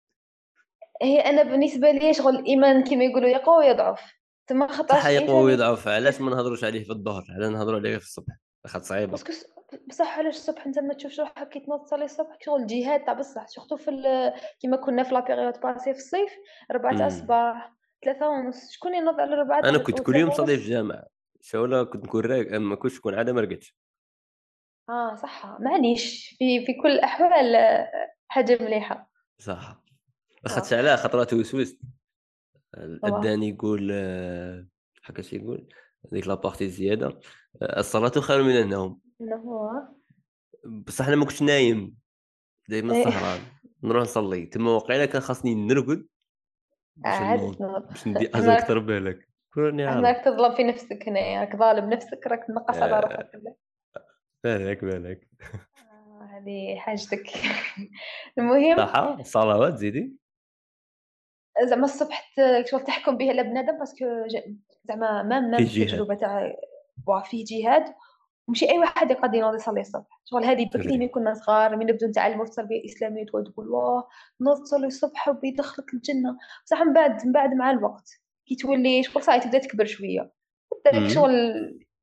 هي 1.02 1.20
أنا 1.20 1.42
بالنسبة 1.42 1.90
لي 1.90 2.14
شغل 2.14 2.36
الإيمان 2.36 2.84
كما 2.84 3.04
يقولوا 3.04 3.28
يقوى 3.28 3.56
ويضعف 3.56 4.00
تما 4.46 4.66
خاطر 4.66 5.10
يقوى 5.10 5.42
ويضعف 5.44 5.88
علاش 5.88 6.20
ما 6.20 6.30
نهضروش 6.30 6.64
عليه 6.64 6.84
في 6.84 6.90
الظهر؟ 6.90 7.24
علاش 7.30 7.52
نهضروا 7.52 7.78
عليه 7.78 7.98
في 7.98 8.04
الصبح؟ 8.04 8.36
خاطر 8.66 8.84
صعيبة. 8.84 9.18
بصح 9.88 10.18
علاش 10.18 10.34
الصبح 10.34 10.66
أنت 10.66 10.78
ما 10.78 10.94
تشوفش 10.94 11.20
روحك 11.20 11.48
كي 11.48 11.60
تنوض 11.60 11.84
تصلي 11.84 12.04
الصبح؟ 12.04 12.36
شغل 12.40 12.60
الجهاد 12.60 13.04
تاع 13.04 13.12
بصح 13.12 13.46
surtout 13.46 13.76
في 13.76 13.90
كيما 14.60 14.76
كنا 14.76 15.02
في 15.02 15.14
la 15.14 15.20
période 15.20 15.60
passée 15.60 15.94
في 15.94 15.98
الصيف 15.98 16.30
ربعة 16.72 17.06
الصباح 17.06 17.72
ثلاثة 18.04 18.28
ونص 18.28 18.70
شكون 18.70 18.94
ينوض 18.94 19.20
على 19.20 19.34
ربعة 19.34 19.58
أنا 19.58 19.78
كنت 19.78 20.00
كل 20.00 20.16
يوم 20.16 20.28
نصلي 20.30 20.56
في 20.56 20.64
الجامع 20.64 21.04
شولا 21.40 21.84
كنت 21.84 22.04
نكون 22.04 22.24
راك 22.24 22.52
ما 22.52 22.74
كنتش 22.74 22.98
نكون 22.98 23.14
عادة 23.14 23.32
ما 23.32 23.40
رقدتش 23.40 23.76
آه 24.88 25.14
صح. 25.14 25.56
معليش. 25.60 26.36
في 26.38 26.66
في 26.66 26.72
كل 26.82 26.88
الأحوال 26.88 27.56
حاجة 28.28 28.58
مليحة. 28.60 29.10
صح. 29.38 29.82
اخذت 30.46 30.72
على 30.72 30.96
خطرات 30.96 31.34
وسوست 31.34 31.80
الداني 33.04 33.48
يقول 33.48 33.88
آه، 33.92 34.66
هكا 35.04 35.22
يقول 35.36 35.68
هذيك 36.12 36.28
لابارتي 36.28 36.64
الزياده 36.64 37.20
الصلاة 37.62 38.10
خير 38.10 38.42
من 38.42 38.56
النوم. 38.56 39.00
بصح 40.64 41.06
أنا 41.06 41.16
ما 41.16 41.24
كنتش 41.24 41.42
نايم. 41.42 41.94
دائما 42.68 42.94
إيه. 42.94 43.04
سهران. 43.04 43.40
نروح 43.82 44.02
نصلي. 44.02 44.46
تما 44.46 44.70
واقيلا 44.70 45.06
كان 45.06 45.20
خاصني 45.20 45.54
نرقد. 45.54 46.06
باش 46.96 48.06
ندي 48.06 48.28
اجر 48.28 48.52
أكثر 48.52 48.78
بالك 48.78 49.27
عارف 49.56 50.04
راك 50.04 50.24
تظلم 50.24 50.54
في 50.54 50.64
نفسك 50.64 51.08
هنا 51.08 51.40
راك 51.40 51.56
ظالم 51.56 51.90
نفسك 51.90 52.26
راك 52.26 52.44
تنقص 52.44 52.76
على 52.76 52.96
آه. 52.96 53.00
روحك. 53.00 53.30
بالك 54.44 54.84
بالك 54.84 55.28
آه، 55.78 56.28
هذه 56.30 56.76
حاجتك. 56.76 57.22
المهم 58.38 58.76
صح 58.76 58.96
الصلوات 58.96 59.76
زيدي. 59.76 60.18
زعما 61.64 61.84
الصبح 61.84 62.34
شغل 62.64 62.84
تحكم 62.84 63.16
به 63.16 63.28
على 63.28 63.42
بنادم 63.42 63.78
باسكو 63.78 64.04
زعما 64.84 65.22
ما 65.22 65.40
ما 65.40 65.58
التجربه 65.58 66.14
تاع 66.14 66.54
في 67.24 67.42
جهاد. 67.42 67.84
ماشي 68.48 68.70
أي 68.70 68.78
واحد 68.78 69.10
يقدر 69.10 69.34
ينوض 69.34 69.54
يصلي 69.54 69.80
الصبح. 69.80 70.20
شغل 70.24 70.44
هذه 70.44 70.66
بكري 70.66 70.96
ملي 70.96 71.08
كنا 71.08 71.34
صغار 71.34 71.76
من 71.76 71.86
نبدو 71.86 72.06
نتعلموا 72.06 72.44
في 72.44 72.50
التربيه 72.50 72.80
الاسلاميه 72.80 73.26
تقول 73.26 73.68
واه 73.68 74.08
نوض 74.40 74.62
تصلي 74.62 74.86
الصبح 74.86 75.28
وبيدخلك 75.28 75.94
الجنة. 75.94 76.38
بصح 76.64 76.82
من 76.82 76.92
بعد 76.92 77.26
من 77.26 77.32
بعد 77.32 77.54
مع 77.54 77.70
الوقت. 77.70 78.27
كي 78.48 78.54
تولي 78.54 79.02
شغل 79.02 79.22
صاي 79.22 79.40
تبدا 79.40 79.58
تكبر 79.58 79.84
شوية. 79.84 80.32
تبدا 80.84 81.08
شغل 81.08 81.32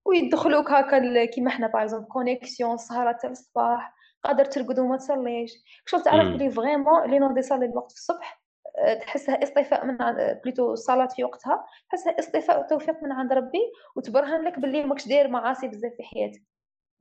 ويدخلوك 0.05 0.71
هكا 0.71 1.25
كيما 1.25 1.49
حنا 1.49 1.67
par 1.67 2.01
connexion 2.01 2.77
سهرات 2.77 3.21
تاع 3.21 3.29
الصباح 3.29 3.95
قادر 4.23 4.45
ترقد 4.45 4.79
وما 4.79 4.97
تصليش. 4.97 5.51
شغل 5.85 6.01
تعرف 6.01 6.27
بلي 6.27 6.51
vraiment 6.51 7.05
اللي 7.05 7.19
نوض 7.19 7.37
يصلي 7.37 7.65
الوقت 7.65 7.91
في 7.91 7.97
الصبح 7.97 8.41
آه، 8.85 8.93
تحسها 8.93 9.43
اصطفاء 9.43 9.85
من 9.85 9.97
بليتو 10.43 10.73
الصلاه 10.73 11.07
في 11.07 11.23
وقتها 11.23 11.65
تحسها 11.89 12.19
اصطفاء 12.19 12.59
وتوفيق 12.59 13.03
من 13.03 13.11
عند 13.11 13.33
ربي 13.33 13.59
وتبرهن 13.95 14.41
لك 14.41 14.59
باللي 14.59 14.83
ماكش 14.83 15.07
داير 15.07 15.27
معاصي 15.27 15.67
بزاف 15.67 15.91
في 15.97 16.03
حياتك. 16.03 16.43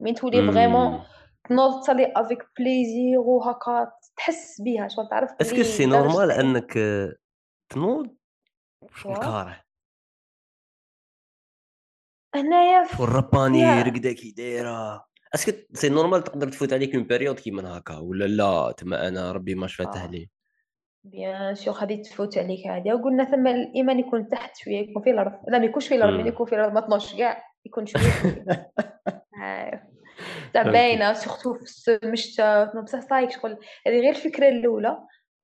مين 0.00 0.14
تولي 0.14 0.52
vraiment 0.52 1.00
تنوض 1.48 1.80
تصلي 1.82 2.12
avec 2.16 2.38
plaisir 2.58 3.18
وهكا 3.18 3.92
تحس 4.16 4.60
بها 4.60 4.88
شغل 4.88 5.08
تعرف 5.08 5.30
est-ce 5.40 5.55
que 5.55 5.62
c'est 5.62 5.86
normal 5.86 6.30
أنك 6.30 6.72
تنوض؟ 7.72 8.08
الكاره 9.06 9.64
هنايا 12.34 12.88
والرباني 13.00 13.82
رقده 13.82 14.12
كي 14.12 14.30
دايره 14.30 15.04
est-ce 15.34 15.46
que 15.46 15.52
c'est 15.72 15.88
normal 15.88 16.24
تقدر 16.24 16.48
تفوت 16.48 16.72
عليك 16.72 16.94
une 16.94 17.04
période 17.04 17.40
كيما 17.40 17.78
هكا 17.78 17.98
ولا 17.98 18.24
لا؟ 18.24 18.74
تما 18.76 19.08
أنا 19.08 19.32
ربي 19.32 19.54
ما 19.54 19.66
شفته 19.66 20.04
آه. 20.04 20.10
لي. 20.10 20.28
bien 21.04 21.54
sûr 21.54 21.74
غادي 21.74 21.96
تفوت 21.96 22.38
عليك 22.38 22.66
هادي 22.66 22.92
وقلنا 22.92 23.24
ثم 23.24 23.46
الإيمان 23.46 23.98
يكون 23.98 24.28
تحت 24.28 24.56
شوية 24.56 24.90
يكون 24.90 25.02
في 25.02 25.10
الأرض. 25.10 25.32
لا 25.48 25.58
ما 25.58 25.64
يكونش 25.64 25.88
في 25.88 25.94
الأرض 25.94 26.26
يكون 26.26 26.46
في 26.46 26.54
الأرض 26.54 26.72
ما 26.72 26.80
تنوضش 26.80 27.14
كاع 27.14 27.44
يكون 27.66 27.86
شوية 27.86 28.02
تاع 30.54 30.62
باينة 30.62 31.12
surtout 31.12 31.54
في 31.54 31.98
الشتاء 32.02 32.82
بصح 32.82 33.00
صايك 33.00 33.30
شغل. 33.30 33.58
هذه 33.86 34.00
غير 34.00 34.10
الفكرة 34.10 34.48
الأولى. 34.48 34.98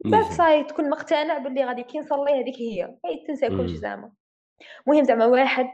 بعد 0.05 0.25
صاي 0.25 0.65
تكون 0.65 0.91
مقتنع 0.91 1.39
باللي 1.39 1.65
غادي 1.65 1.83
كي 1.83 1.99
نصلي 1.99 2.43
هذيك 2.43 2.57
هي. 2.57 2.83
هي 3.05 3.27
تنسى 3.27 3.49
كلشي 3.49 3.77
زعما. 3.77 4.13
المهم 4.87 5.05
زعما 5.05 5.27
واحد 5.27 5.67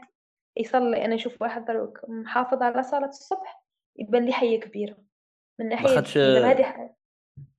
يصلي 0.57 1.05
أنا 1.05 1.15
نشوف 1.15 1.41
واحد 1.41 1.65
دروك 1.65 1.99
محافظ 2.07 2.61
على 2.61 2.83
صلاة 2.83 3.09
الصبح 3.09 3.63
يبان 3.99 4.25
لي 4.25 4.31
حيه 4.31 4.59
كبيرة. 4.59 4.97
من 5.59 5.69
ناحية 5.69 5.99
هذه 6.51 6.89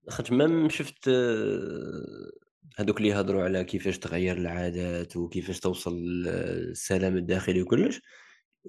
خاطر 0.09 0.35
ميم 0.35 0.69
شفت 0.69 1.09
هذوك 2.79 2.99
اللي 2.99 3.09
يهضروا 3.09 3.43
على 3.43 3.65
كيفاش 3.65 3.99
تغير 3.99 4.37
العادات 4.37 5.17
وكيفاش 5.17 5.61
توصل 5.61 5.97
للسلام 5.97 7.17
الداخلي 7.17 7.63
وكلش 7.63 8.01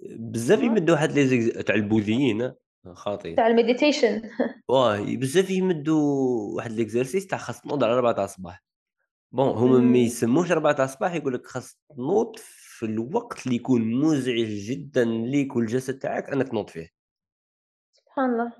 بزاف 0.05 0.59
يمدوا 0.59 0.95
واحد 0.95 1.11
لي 1.11 1.51
تاع 1.51 1.75
البوذيين 1.75 2.53
خاطي 2.93 3.35
تاع 3.35 3.47
ال 3.47 3.53
méditation. 3.53 4.21
واه 4.69 4.99
بزاف 4.99 5.49
يمدوا 5.49 6.55
واحد 6.55 6.71
les 6.71 6.85
exercices 6.85 7.27
تاع 7.27 7.37
خاص 7.37 7.61
تنوض 7.61 7.83
على 7.83 7.93
4 7.93 8.13
تاع 8.13 8.23
الصباح. 8.23 8.63
bon 9.31 9.49
هما 9.49 9.79
ما 9.79 9.97
يسموش 9.97 10.51
4 10.51 10.73
تاع 10.73 10.85
الصباح 10.85 11.13
يقول 11.13 11.33
لك 11.33 11.47
خاص 11.47 11.79
تنوض 11.95 12.35
في 12.37 12.85
الوقت 12.85 13.45
اللي 13.45 13.55
يكون 13.55 13.93
مزعج 13.93 14.47
جدا 14.47 15.05
ليك 15.05 15.55
والجسد 15.55 15.99
تاعك 15.99 16.29
أنك 16.29 16.47
تنوض 16.47 16.69
فيه. 16.69 16.89
سبحان 17.91 18.29
الله. 18.29 18.53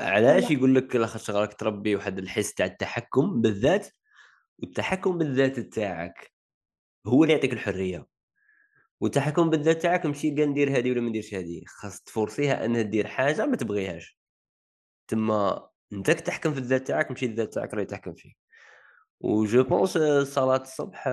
علاش؟ 0.00 0.50
يقول 0.50 0.74
لك 0.74 0.96
لاخاطش 0.96 1.30
راك 1.30 1.54
تربي 1.54 1.96
واحد 1.96 2.18
الحس 2.18 2.54
تاع 2.54 2.66
التحكم 2.66 3.40
بالذات 3.40 3.88
والتحكم 4.58 5.18
بالذات 5.18 5.60
تاعك 5.60 6.32
هو 7.06 7.22
اللي 7.22 7.34
يعطيك 7.34 7.52
الحرية. 7.52 8.06
والتحكم 9.00 9.50
بالذات 9.50 9.82
تاعك 9.82 10.06
ماشي 10.06 10.30
كاع 10.30 10.44
ندير 10.44 10.78
هذه 10.78 10.90
ولا 10.90 11.00
ما 11.00 11.08
نديرش 11.08 11.34
هذه 11.34 11.62
خاص 11.66 12.00
تفورسيها 12.00 12.64
أنها 12.64 12.82
دير 12.82 13.06
حاجة 13.06 13.46
ما 13.46 13.56
تبغيهاش. 13.56 14.18
تما 15.08 15.68
أنت 15.92 16.10
تحكم 16.10 16.52
في 16.52 16.58
الذات 16.58 16.86
تاعك 16.86 17.10
ماشي 17.10 17.26
الذات 17.26 17.54
تاعك 17.54 17.74
راهي 17.74 17.84
تحكم 17.84 18.14
فيك. 18.14 18.36
و 19.20 19.34
je 19.34 19.62
pense 19.64 19.98
صلاة 20.22 20.62
الصبح 20.62 21.08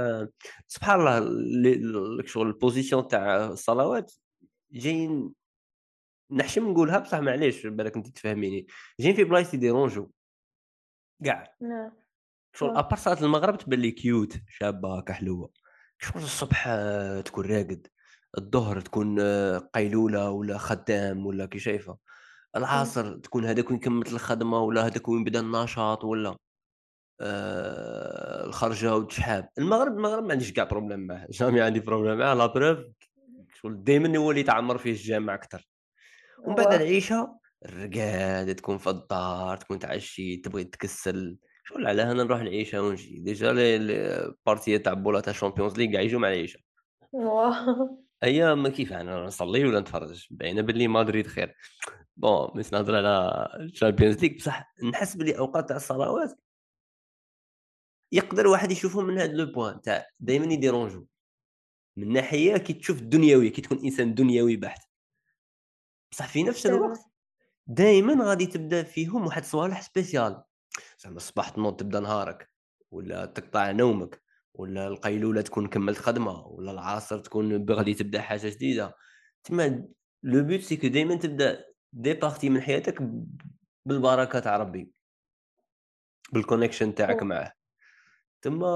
سبحان 0.67 0.99
الله 0.99 2.23
شغل 2.25 2.47
ال 2.47 2.54
position 2.54 3.07
تاع 3.07 3.45
الصلوات 3.45 4.13
جايين 4.71 5.33
نحشم 6.31 6.71
نقولها 6.71 6.99
بصح 6.99 7.19
معليش 7.19 7.67
بالك 7.67 7.95
أنت 7.95 8.07
تفهميني. 8.07 8.67
جايين 8.99 9.15
في 9.15 9.23
بلايص 9.23 9.53
يديرونجو 9.53 10.09
كاع 11.25 11.55
نعم. 11.61 11.91
شغل 12.53 12.77
à 12.77 12.81
part 12.81 12.95
صلاة 12.95 13.21
المغرب 13.23 13.57
تبان 13.57 13.79
لي 13.79 13.91
cute 13.91 14.37
شابة 14.49 14.97
هكا 14.97 15.13
حلوة 15.13 15.51
شغل 16.03 16.23
الصبح 16.23 16.69
تكون 17.25 17.45
راقد 17.45 17.87
الظهر 18.37 18.81
تكون 18.81 19.19
قيلولة 19.59 20.29
ولا 20.29 20.57
خدام 20.57 21.25
ولا 21.25 21.45
كي 21.45 21.59
شايفة 21.59 21.97
العصر 22.55 23.17
تكون 23.17 23.45
هذاك 23.45 23.71
وين 23.71 23.79
كملت 23.79 24.13
الخدمة 24.13 24.59
ولا 24.59 24.85
هذاك 24.85 25.07
وين 25.09 25.23
بدأ 25.23 25.39
النشاط 25.39 26.03
ولا 26.03 26.35
آه 27.21 28.45
الخرجة 28.45 28.95
وتشحاب 28.95 29.49
المغرب 29.57 29.97
المغرب 29.97 30.23
ما 30.23 30.31
عنديش 30.31 30.53
كاع 30.53 30.63
problème 30.63 30.99
معاه 30.99 31.27
jamais 31.39 31.61
عندي 31.61 31.79
problème 31.79 32.17
معاه 32.17 32.33
la 32.33 32.45
preuve 32.45 32.79
شغل 33.55 33.83
دائما 33.83 34.17
هو 34.17 34.31
اللي 34.31 34.43
تعمر 34.43 34.77
فيه 34.77 34.91
الجامع 34.91 35.33
أكثر 35.33 35.67
ومن 36.43 36.55
بعد 36.55 36.73
العيشة 36.73 37.39
الرقاد 37.65 38.55
تكون 38.55 38.77
في 38.77 38.89
الدار 38.89 39.57
تكون 39.57 39.79
تعشي 39.79 40.37
تبغي 40.37 40.63
تكسل. 40.63 41.37
شغل 41.71 41.87
على 41.87 42.01
هنا 42.01 42.23
نروح 42.23 42.39
العيشه 42.39 42.81
ونجي. 42.81 43.19
déjà 43.19 43.51
ال 43.51 43.70
partie 43.70 44.79
تاع 44.79 44.93
بولا 44.93 45.19
تاع 45.19 45.31
ال 45.31 45.36
Champions 45.36 45.77
League 45.77 45.91
كاع 45.91 46.01
يجوا 46.01 46.19
مع 46.19 46.27
العيشه 46.27 46.59
أيام 48.23 48.67
كيف 48.67 48.93
أنا 48.93 49.25
نصلي 49.25 49.65
ولا 49.65 49.79
نتفرج؟ 49.79 50.27
باينة 50.31 50.61
باللي 50.61 50.87
مدريد 50.87 51.27
خير. 51.27 51.55
bon 52.17 52.49
مش 52.55 52.73
نهضر 52.73 52.95
على 52.95 53.47
ال 53.59 53.66
Champions 53.66 54.25
League 54.25 54.35
بصح 54.37 54.73
نحس 54.91 55.15
باللي 55.15 55.37
أوقات 55.37 55.67
تاع 55.67 55.77
الصلوات 55.77 56.39
يقدر 58.11 58.47
واحد 58.47 58.71
يشوفهم 58.71 59.05
من 59.05 59.17
هذا 59.17 59.33
le 59.33 59.45
point 59.45 59.81
تاع 59.81 60.07
دائما 60.19 60.53
يديرونجو. 60.53 61.05
من 61.97 62.13
ناحية 62.13 62.57
كي 62.57 62.73
تشوف 62.73 62.99
الدنيوي 62.99 63.49
كي 63.49 63.61
تكون 63.61 63.79
إنسان 63.83 64.13
دنيوي 64.13 64.55
بحت. 64.55 64.89
بصح 66.11 66.27
في 66.27 66.43
نفس 66.43 66.65
الوقت 66.65 66.99
دائما 67.67 68.25
غادي 68.25 68.45
تبدأ 68.45 68.83
فيهم 68.83 69.25
واحد 69.25 69.43
صوالح 69.43 69.81
spéciales. 69.81 70.43
زعما 71.03 71.17
الصباح 71.17 71.49
تنوض 71.49 71.75
تبدأ 71.75 71.99
نهارك 71.99 72.49
ولا 72.91 73.25
تقطع 73.25 73.71
نومك 73.71 74.21
ولا 74.53 74.87
القيلولة 74.87 75.41
تكون 75.41 75.67
كملت 75.67 75.97
خدمة 75.97 76.47
ولا 76.47 76.71
العصر 76.71 77.19
تكون 77.19 77.71
غادي 77.71 77.93
تبدأ 77.93 78.21
حاجة 78.21 78.49
جديدة. 78.49 78.95
تما 79.43 79.87
le 80.23 80.43
but 80.43 80.59
c'est 80.59 80.77
que 80.77 80.87
دائما 80.87 81.15
تبدأ 81.15 81.65
des 81.93 82.13
parties 82.13 82.49
من 82.49 82.61
حياتك 82.61 83.01
بالبركه 83.85 84.39
تاع 84.39 84.57
ربي. 84.57 84.91
بال 86.33 86.45
connexion 86.45 86.95
تاعك 86.95 87.23
معاه. 87.23 87.53
تما 88.41 88.67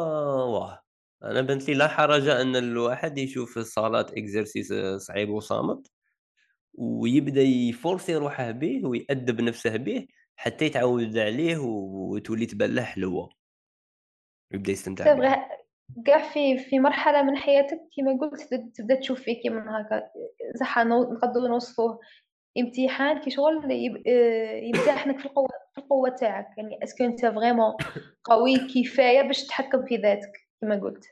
واه 0.44 0.82
أنا 1.24 1.42
بنت 1.42 1.68
لي 1.68 1.74
لا 1.74 1.88
حرج 1.88 2.28
أن 2.28 2.56
الواحد 2.56 3.18
يشوف 3.18 3.58
الصلاة 3.58 4.06
exercice 4.18 4.74
صعيب 4.98 5.30
وصامت 5.30 5.92
ويبدأ 6.74 7.42
يفورسي 7.42 8.16
روحه 8.16 8.52
به 8.52 8.82
ويأدب 8.86 9.42
نفسه 9.42 9.78
به 9.78 10.08
حتى 10.36 10.66
يتعود 10.66 11.18
عليه 11.18 11.58
وتولي 11.58 12.46
تبان 12.46 12.76
له 12.76 12.84
حلوة. 12.84 13.30
يبدأ 14.54 14.72
يستمتع 14.72 15.14
بها 15.14 15.50
كاع 16.06 16.34
في 16.34 16.58
في 16.58 16.80
مرحلة 16.80 17.24
من 17.24 17.38
حياتك 17.38 17.80
كما 17.98 18.18
قلت 18.22 18.54
تبدأ 18.76 19.00
تشوف 19.00 19.22
فيه 19.22 19.42
كيما 19.42 19.82
هكا 19.82 20.12
صح 20.60 20.80
نقدروا 20.80 21.48
نوصفوه. 21.48 22.00
امتحان 22.58 23.20
كي 23.20 23.30
شغل 23.30 23.72
يمتحنك 24.64 25.20
في 25.22 25.26
القوة 25.26 25.48
في 25.74 25.78
القوة 25.82 26.10
تاعك. 26.10 26.58
يعني 26.58 26.84
est-ce 26.84 26.97
que 26.97 27.04
انت 27.04 27.26
vraiment 27.26 27.74
قوي 28.24 28.56
كفاية 28.58 29.22
باش 29.22 29.44
تتحكم 29.44 29.86
في 29.86 29.96
ذاتك 29.96 30.32
كما 30.62 30.76
قلت. 30.76 31.06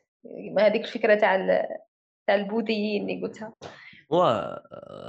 هذيك 0.59 0.82
الفكرة 0.82 1.15
تاع 1.15 1.36
تاع 2.28 2.36
البوذيين 2.36 3.09
اللي 3.09 3.21
قلتها. 3.21 3.53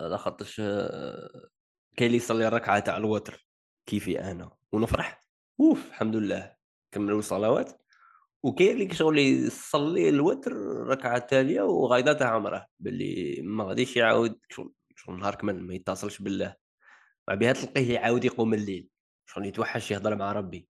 لا 0.09 0.17
خاطرش 0.17 0.57
كاين 0.57 2.07
اللي 2.07 2.17
يصلي 2.17 2.49
الركعه 2.49 2.79
تاع 2.79 2.97
الوتر. 2.97 3.47
كيفي 3.87 4.21
أنا؟ 4.21 4.57
ونفرح 4.73 5.25
أوف 5.61 5.89
الحمد 5.89 6.17
لله. 6.17 6.57
كملوا 6.93 7.19
الصلوات. 7.19 7.83
وكاين 8.43 8.81
اللي 8.81 8.95
شغل 8.95 9.19
يصلي 9.19 10.09
الوتر 10.09 10.53
ركعة 10.87 11.19
تالية 11.19 11.63
وغايده 11.63 12.13
تاع 12.13 12.35
عمرة. 12.35 12.67
باللي 12.81 13.43
ما 13.43 13.65
غاديش 13.65 13.97
يعاود 13.97 14.41
شغل 14.51 14.73
شغل 14.97 15.19
نهار 15.19 15.35
كامل 15.35 15.63
ما 15.63 15.75
يتصلش 15.75 16.23
بالله. 16.23 16.57
مع 17.29 17.35
بها 17.35 17.53
تلقيه 17.53 17.95
يعاود 17.95 18.25
يقوم 18.25 18.55
الليل. 18.55 18.89
شغل 19.27 19.47
يتوحش 19.47 19.91
يهضر 19.91 20.17
مع 20.17 20.33
ربي. 20.33 20.69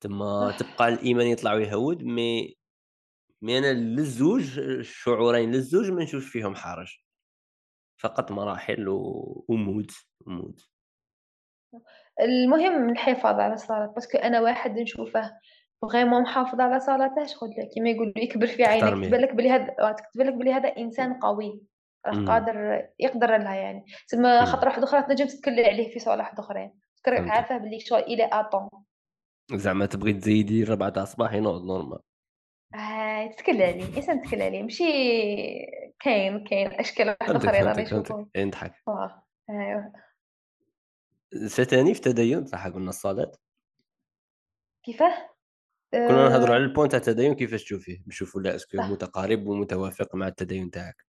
تما 0.00 0.56
تبقى 0.58 0.88
الإيمان 0.88 1.26
يطلع 1.26 1.54
ويهود 1.54 2.02
مي 2.02 2.56
mais 3.42 3.58
أنا 3.58 3.72
للزوج 3.72 4.58
الشعورين 4.58 5.52
للزوج 5.52 5.90
ما 5.90 6.02
نشوفش 6.04 6.26
فيهم 6.26 6.54
حرج. 6.54 6.98
فقط 7.96 8.32
مراحل 8.32 8.88
و... 8.88 9.44
ومود 9.48 9.90
ومود 10.20 10.60
المهم 12.20 12.90
الحفاظ 12.90 13.40
على 13.40 13.54
الصلاة 13.54 13.86
parce 13.86 14.06
que 14.06 14.18
أنا 14.18 14.40
واحد 14.40 14.78
نشوفه 14.78 15.32
vraiment 15.82 16.22
محافظ 16.22 16.60
على 16.60 16.80
صلاته 16.80 17.24
شغل 17.24 17.50
كيما 17.74 17.90
يقولوا 17.90 18.12
يكبر 18.16 18.46
في 18.46 18.64
عينك 18.64 19.06
تبان 19.06 19.20
لك 19.20 19.34
بلي 19.34 19.50
هذا 19.50 19.74
لك 20.16 20.34
بلي 20.34 20.52
هذا 20.52 20.68
إنسان 20.68 21.14
قوي 21.14 21.62
راه 22.06 22.24
قادر 22.24 22.88
يقدر 22.98 23.36
لها 23.36 23.54
يعني. 23.54 23.84
تسمى 24.08 24.46
خاطر 24.46 24.68
واحد 24.68 24.82
أخرى 24.82 25.02
تنجم 25.02 25.26
تتكل 25.26 25.60
عليه 25.60 25.92
في 25.92 25.98
صوالح 25.98 26.34
أخرين. 26.38 26.72
عارفه 27.06 27.58
بلي 27.58 27.80
شغل 27.80 27.98
إلى 27.98 28.30
اتون 28.32 28.68
زعما 29.52 29.86
تبغي 29.86 30.12
تزيدي 30.12 30.64
ربعة 30.64 30.88
تاع 30.88 31.02
الصباح 31.02 31.32
ينوض 31.32 31.64
normal 31.64 31.98
آه 32.74 33.26
تتكل 33.26 33.62
عليه 33.62 33.96
إنسان 33.96 34.22
تتكل 34.22 34.42
عليه 34.42 34.62
ماشي 34.62 34.84
كاين 36.00 36.44
كاين 36.44 36.72
أشكال 36.72 37.16
واحد 37.20 37.34
اخرين 37.34 37.64
راني 37.64 37.82
نشوفهم 37.82 38.30
نضحك. 38.36 38.72
ايوا 39.50 39.82
ثاني 41.48 41.94
في 41.94 42.00
التدين 42.00 42.46
صح 42.46 42.68
قلنا 42.68 42.88
الصلاة 42.88 43.32
كيفاه 44.84 45.30
كنا 45.92 46.28
نهضروا 46.28 46.54
على 46.54 46.64
ال 46.64 46.69
point 46.69 46.92
تاع 46.92 47.00
التدين 47.00 47.34
كيفاش 47.34 47.64
تشوفيه؟ 47.64 48.02
نشوفوا 48.06 48.40
لا 48.40 48.54
est-ce 48.54 48.69
que 48.69 48.76
متقارب 48.76 49.46
ومتوافق 49.46 50.14
مع 50.14 50.28
التدين 50.28 50.70
تاعك؟ 50.70 51.06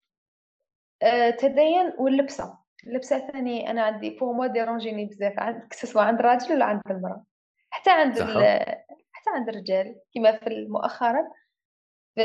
التدين 1.03 1.87
آه، 1.87 1.95
واللبسة. 1.99 2.59
اللبسة 2.87 3.31
ثاني 3.33 3.71
أنا 3.71 3.83
عندي 3.83 4.11
pour 4.11 4.33
moi 4.33 4.47
ديرونجيني 4.47 5.05
بزاف. 5.05 5.39
عند 5.39 5.73
سواء 5.73 6.05
عند 6.05 6.19
الراجل 6.19 6.53
ولا 6.55 6.65
عند 6.65 6.83
المرأة. 6.91 7.25
حتى 7.71 7.91
عند 7.91 8.21
حتى 9.13 9.31
عند 9.31 9.49
الرجال. 9.49 10.01
كما 10.15 10.39
في 10.39 10.67
مؤخرا 10.69 11.31
في, 12.15 12.25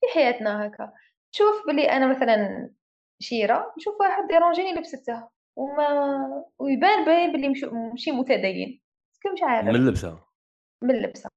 في 0.00 0.06
حياتنا 0.14 0.66
هكا. 0.66 0.92
تشوف 1.32 1.66
بلي 1.66 1.90
أنا 1.90 2.06
مثلا 2.06 2.70
شيرة 3.20 3.74
نشوف 3.78 4.00
واحد 4.00 4.28
ديرونجيني 4.28 4.72
لبستها 4.72 5.30
وما 5.56 6.44
ويبان 6.58 7.04
باين 7.04 7.32
بلي 7.32 7.48
مشي 7.94 8.10
متدين. 8.10 8.82
مش 9.34 9.42
عارف. 9.42 9.68
من 9.68 9.74
اللبسه 9.74 10.18
من 10.82 10.90
اللبسه 10.90 11.30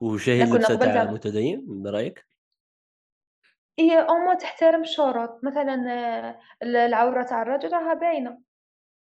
وش 0.00 0.28
هي 0.28 0.42
اللبسه 0.42 0.74
تاع 0.74 1.02
المتدين 1.02 1.82
برأيك؟ 1.82 2.26
هي 3.78 3.98
أما 3.98 4.34
تحترم 4.34 4.80
الشروط 4.80 5.40
مثلا 5.44 5.74
العورة 6.62 7.22
تاع 7.22 7.42
الرجل 7.42 7.72
راها 7.72 7.94
باينة. 7.94 8.42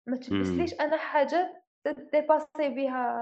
ما 0.07 0.17
تلبسليش 0.17 0.73
أنا 0.73 0.97
حاجة 0.97 1.63
ديباسي 1.85 2.69
بها 2.69 3.15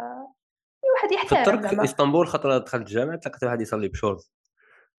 واحد 0.93 1.11
يحترم 1.11 1.43
في 1.43 1.51
الترك 1.51 1.67
في 1.67 1.83
إسطنبول 1.83 2.27
خطره 2.27 2.57
دخلت 2.57 2.81
الجامع 2.81 3.15
تلقيت 3.15 3.43
واحد 3.43 3.61
يصلي 3.61 3.87
بشورت. 3.87 4.31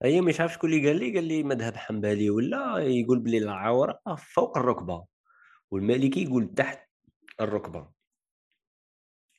هي 0.03 0.21
مش 0.21 0.41
عارف 0.41 0.53
شكون 0.53 0.71
اللي 0.71 0.89
قال 0.89 0.99
لي 0.99 1.15
قال 1.15 1.25
لي 1.25 1.43
مذهب 1.43 1.77
حنبلي 1.77 2.31
ولا 2.31 2.79
يقول 2.79 3.19
بلي 3.19 3.39
العورة 3.39 4.01
فوق 4.35 4.59
الركبة. 4.59 5.05
والمالكي 5.71 6.23
يقول 6.23 6.55
تحت 6.55 6.89
الركبة. 7.41 7.89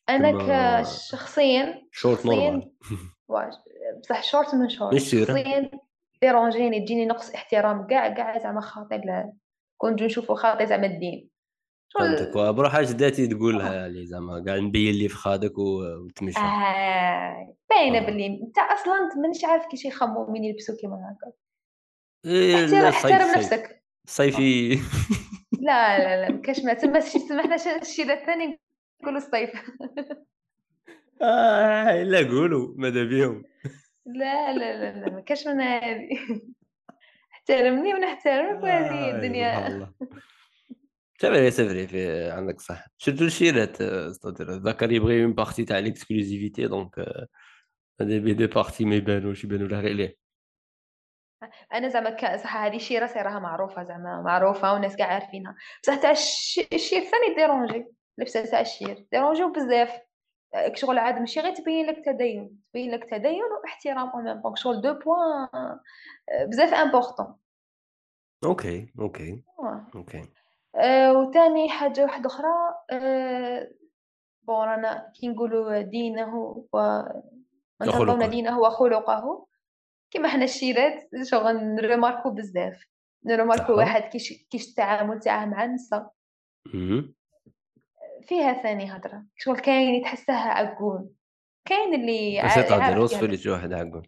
أنا 0.09 0.81
كشخصيا 0.81 1.87
شورت 1.91 2.25
normal. 2.25 2.71
بصح 4.01 4.23
شورت 4.23 4.55
من 4.55 4.69
شورت. 4.69 4.97
شخصيا 4.97 5.71
ديرونجيني 6.21 6.79
تجيني 6.79 7.05
نقص 7.05 7.31
احترام 7.31 7.87
كاع 7.87 8.13
كاع 8.13 8.37
زعما 8.37 8.61
خاطر 8.61 9.01
كنت 9.77 10.01
نشوفو 10.01 10.35
خاطر 10.35 10.65
زعما 10.65 10.85
الدين. 10.85 11.29
فهمتك. 11.95 12.37
بروح 12.37 12.71
حاجة 12.71 12.85
ذاتي 12.85 13.27
تقولها 13.27 13.87
لي 13.87 14.05
زعما 14.05 14.43
كاع 14.45 14.57
نبين 14.57 14.95
لي 14.95 15.07
في 15.07 15.15
خادك 15.15 15.57
وتمشى 15.57 16.39
آه 16.39 17.55
باينة 17.69 18.05
باللي 18.05 18.25
أنت 18.25 18.57
أصلا 18.57 19.21
مانيش 19.21 19.45
عارف 19.45 19.65
كيش 19.65 19.85
يخمو 19.85 20.25
من 20.25 20.43
يلبسوا 20.43 20.75
كيما 20.75 20.95
هكا؟ 20.95 21.31
إيه 22.25 22.89
احترم 22.89 23.37
نفسك. 23.37 23.78
صيفي. 24.09 24.79
لا 25.59 25.99
لا 25.99 26.29
لا 26.29 26.41
كاش 26.41 26.59
ما 26.59 26.73
تما 26.73 26.99
تما 26.99 27.41
حنا 27.43 27.55
الشيء 27.81 28.13
الثاني 28.13 28.59
نقولوا 29.01 29.17
الصيف. 29.17 29.49
آه 31.21 32.03
لا 32.03 32.17
قولوا 32.17 32.73
ماذا 32.77 33.03
بيهم؟ 33.03 33.43
لا 34.05 34.53
لا 34.53 34.79
لا 34.79 34.99
لا 34.99 35.09
ما 35.13 35.21
كاش 35.21 35.47
من 35.47 35.61
هذه 35.61 36.09
احترمني 37.31 37.93
ونحترمك 37.93 38.63
وهذه 38.63 39.15
الدنيا. 39.15 39.91
سي 41.21 41.51
سي 41.51 41.87
في 41.87 42.29
عندك 42.29 42.61
صح. 42.61 42.85
سيرتو 42.97 43.25
الشيرات 43.25 43.81
الذكر 43.81 44.91
يبغي 44.91 45.23
اون 45.23 45.33
بارتي 45.33 45.65
تاع 45.65 45.79
ليكسكلوزيفيتي 45.79 46.67
دونك 46.67 46.99
هذا 48.01 48.17
بي 48.17 48.33
دي 48.33 48.47
بارتي 48.47 48.85
ما 48.85 48.95
يبانوش 48.95 49.43
يبانوا 49.43 49.67
له 49.67 49.79
غير 49.79 49.93
ليه. 49.93 50.28
أنا 51.73 51.87
زعما 51.87 52.37
صح 52.37 52.57
هذه 52.57 52.77
شي 52.77 52.99
راسي 52.99 53.19
راها 53.19 53.39
معروفة 53.39 53.83
زعما 53.83 54.21
معروفة 54.21 54.73
والناس 54.73 54.95
كاع 54.95 55.07
عارفينها. 55.07 55.55
بصح 55.83 55.95
تاع 55.95 56.11
الشير 56.11 56.67
الثاني 56.73 57.35
ديرونجي. 57.35 57.85
لبسه 58.17 58.45
تاع 58.45 58.59
الشير. 58.59 59.07
ديرونجيو 59.11 59.51
بزاف 59.51 60.01
شغل 60.73 60.97
عاد 60.97 61.19
ماشي 61.19 61.39
غير 61.39 61.55
تبين 61.55 61.85
لك 61.85 62.05
تدين. 62.05 62.59
تبين 62.69 62.91
لك 62.91 63.09
تدين 63.09 63.43
واحترام 63.63 64.09
أو 64.09 64.21
ميم 64.21 64.55
شغل 64.55 64.81
دو 64.81 64.93
بوين 64.93 65.47
بزاف 66.47 66.73
importants 66.73 67.35
OK 68.43 68.93
OK 68.99 69.43
OK 69.95 70.25
آه 70.75 71.13
وثاني 71.13 71.69
حاجة 71.69 72.03
واحدة 72.03 72.27
أخرى 72.27 72.47
آه 72.91 73.71
بون 74.43 74.55
رانا 74.55 75.11
كي 75.19 75.27
نقولوا 75.27 75.81
دينه 75.81 76.65
و 76.73 77.01
دينه 78.25 78.59
وخلقه 78.59 79.48
كيما 80.11 80.29
حنا 80.29 80.43
الشيرات 80.43 81.09
شغل 81.23 81.55
نرماركو 81.55 82.29
بزاف. 82.29 82.85
نرماركو 83.25 83.73
واحد 83.73 84.01
كيش 84.01 84.33
كيش 84.49 84.69
التعامل 84.69 85.19
تاعه 85.19 85.45
مع 85.45 85.63
النساء. 85.63 86.11
فيها 88.21 88.53
ثاني 88.53 88.91
هضرة. 88.91 89.25
شغل 89.35 89.59
كاين 89.59 89.95
يتحسها 89.95 90.49
عقول. 90.49 91.09
كاين 91.65 91.93
اللي 91.93 92.33
يعرف 92.33 92.97
وصفي 92.97 93.27
لي 93.27 93.51
واحد 93.51 93.73
عقول؟ 93.73 94.07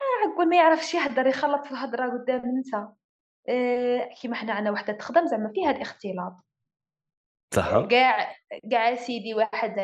آه، 0.00 0.28
عقول 0.28 0.48
ما 0.48 0.56
يعرفش 0.56 0.94
يهضر 0.94 1.26
يخلط 1.26 1.64
في 1.64 1.70
الهضرة 1.70 2.18
قدام 2.18 2.40
النساء. 2.40 2.92
أه 3.48 4.10
كيما 4.20 4.34
حنا 4.34 4.52
عندنا 4.52 4.70
وحدة 4.70 4.92
تخدم 4.92 5.26
زعما 5.26 5.52
فيها 5.54 5.70
الاختلاط. 5.70 6.36
صح. 7.54 7.86
كاع 7.90 8.34
كاع 8.70 8.94
سيدي 8.94 9.34
واحد 9.34 9.76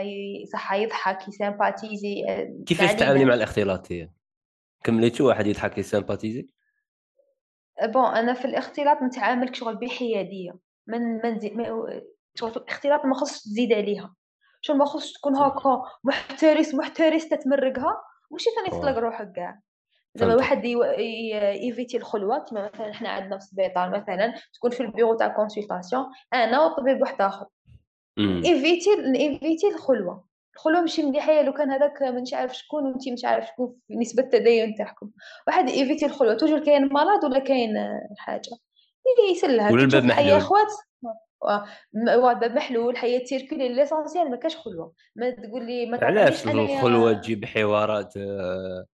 صح 0.52 0.72
يضحك 0.72 1.28
يسامباتيزي 1.28 2.24
آه، 2.28 2.64
كيفاش 2.66 2.92
تتعاملي 2.92 3.24
مع 3.24 3.34
الاختلاط 3.34 3.92
هي؟ 3.92 4.10
كمليتي 4.84 5.22
واحد 5.22 5.46
يضحك 5.46 5.78
يسامباتيزي 5.78 6.48
بون 7.82 8.04
أنا 8.04 8.34
في 8.34 8.44
الاختلاط 8.44 9.02
نتعامل 9.02 9.56
شغل 9.56 9.76
بحيادية. 9.76 10.58
من 10.86 11.00
من 11.24 11.38
زي 11.38 11.72
شغل 12.34 12.50
الاختلاط 12.50 13.04
ما 13.04 13.14
خصش 13.14 13.42
تزيد 13.42 13.72
عليها. 13.72 14.14
شغل 14.60 14.76
ما 14.76 14.84
خصش 14.84 15.12
تكون 15.12 15.36
هكا 15.36 15.82
محترس 16.04 16.74
محترس 16.74 17.28
تتمرقها 17.28 18.02
وشي 18.30 18.50
ثاني 18.50 18.80
تطلق 18.80 18.98
روحك 18.98 19.32
كاع. 19.32 19.60
زعما 20.14 20.34
واحد 20.34 20.64
évite 20.64 21.96
الخلوة 21.96 22.38
كما 22.38 22.70
مثلا 22.74 22.92
حنا 22.92 23.08
عندنا 23.08 23.38
في 23.38 23.44
السبيطار 23.44 23.90
مثلا 23.90 24.34
تكون 24.54 24.70
في 24.70 24.80
البيرو 24.80 25.14
تاع 25.14 25.28
consultation 25.28 26.04
أنا 26.32 26.64
وطبيب 26.64 27.00
واحد 27.00 27.20
آخر. 27.20 27.46
ايفيتي 28.18 28.90
ايفيتي 29.16 29.68
الخلوة. 29.68 30.24
الخلوه 30.56 30.80
ماشي 30.80 31.02
مليحه 31.02 31.42
لو 31.42 31.52
كان 31.52 31.70
هذاك 31.70 32.02
مانيش 32.02 32.34
عارف 32.34 32.54
شكون 32.54 32.86
وانت 32.86 33.08
مش 33.08 33.24
عارف 33.24 33.46
شكون 33.46 33.76
في 33.88 33.96
نسبة 33.96 34.22
التدين 34.22 34.74
تاعكم. 34.74 35.10
واحد 35.46 35.68
ايفيتي 35.68 36.06
الخلوه 36.06 36.34
toujours 36.34 36.64
كاين 36.64 36.88
مرض 36.92 37.24
ولا 37.24 37.38
كاين 37.38 37.70
حاجة. 38.18 38.50
اللي 39.20 39.32
يسلها. 39.32 39.72
ولا 39.72 39.82
الباب 39.82 40.04
محلول. 40.04 40.30
أخوات 40.30 40.66
الباب 41.96 42.52
محلول 42.52 42.96
حياه 42.96 43.18
تيركولي 43.18 43.68
ليسونسيال 43.68 44.30
ما 44.30 44.36
كاش 44.36 44.56
خلوة. 44.56 44.92
ما 45.16 45.30
تقول 45.30 45.66
لي 45.66 45.86
ما 45.86 46.04
علاش 46.04 46.46
الخلوه 46.46 47.12
تجيب 47.12 47.44
حوارات 47.44 48.16
آه، 48.16 48.86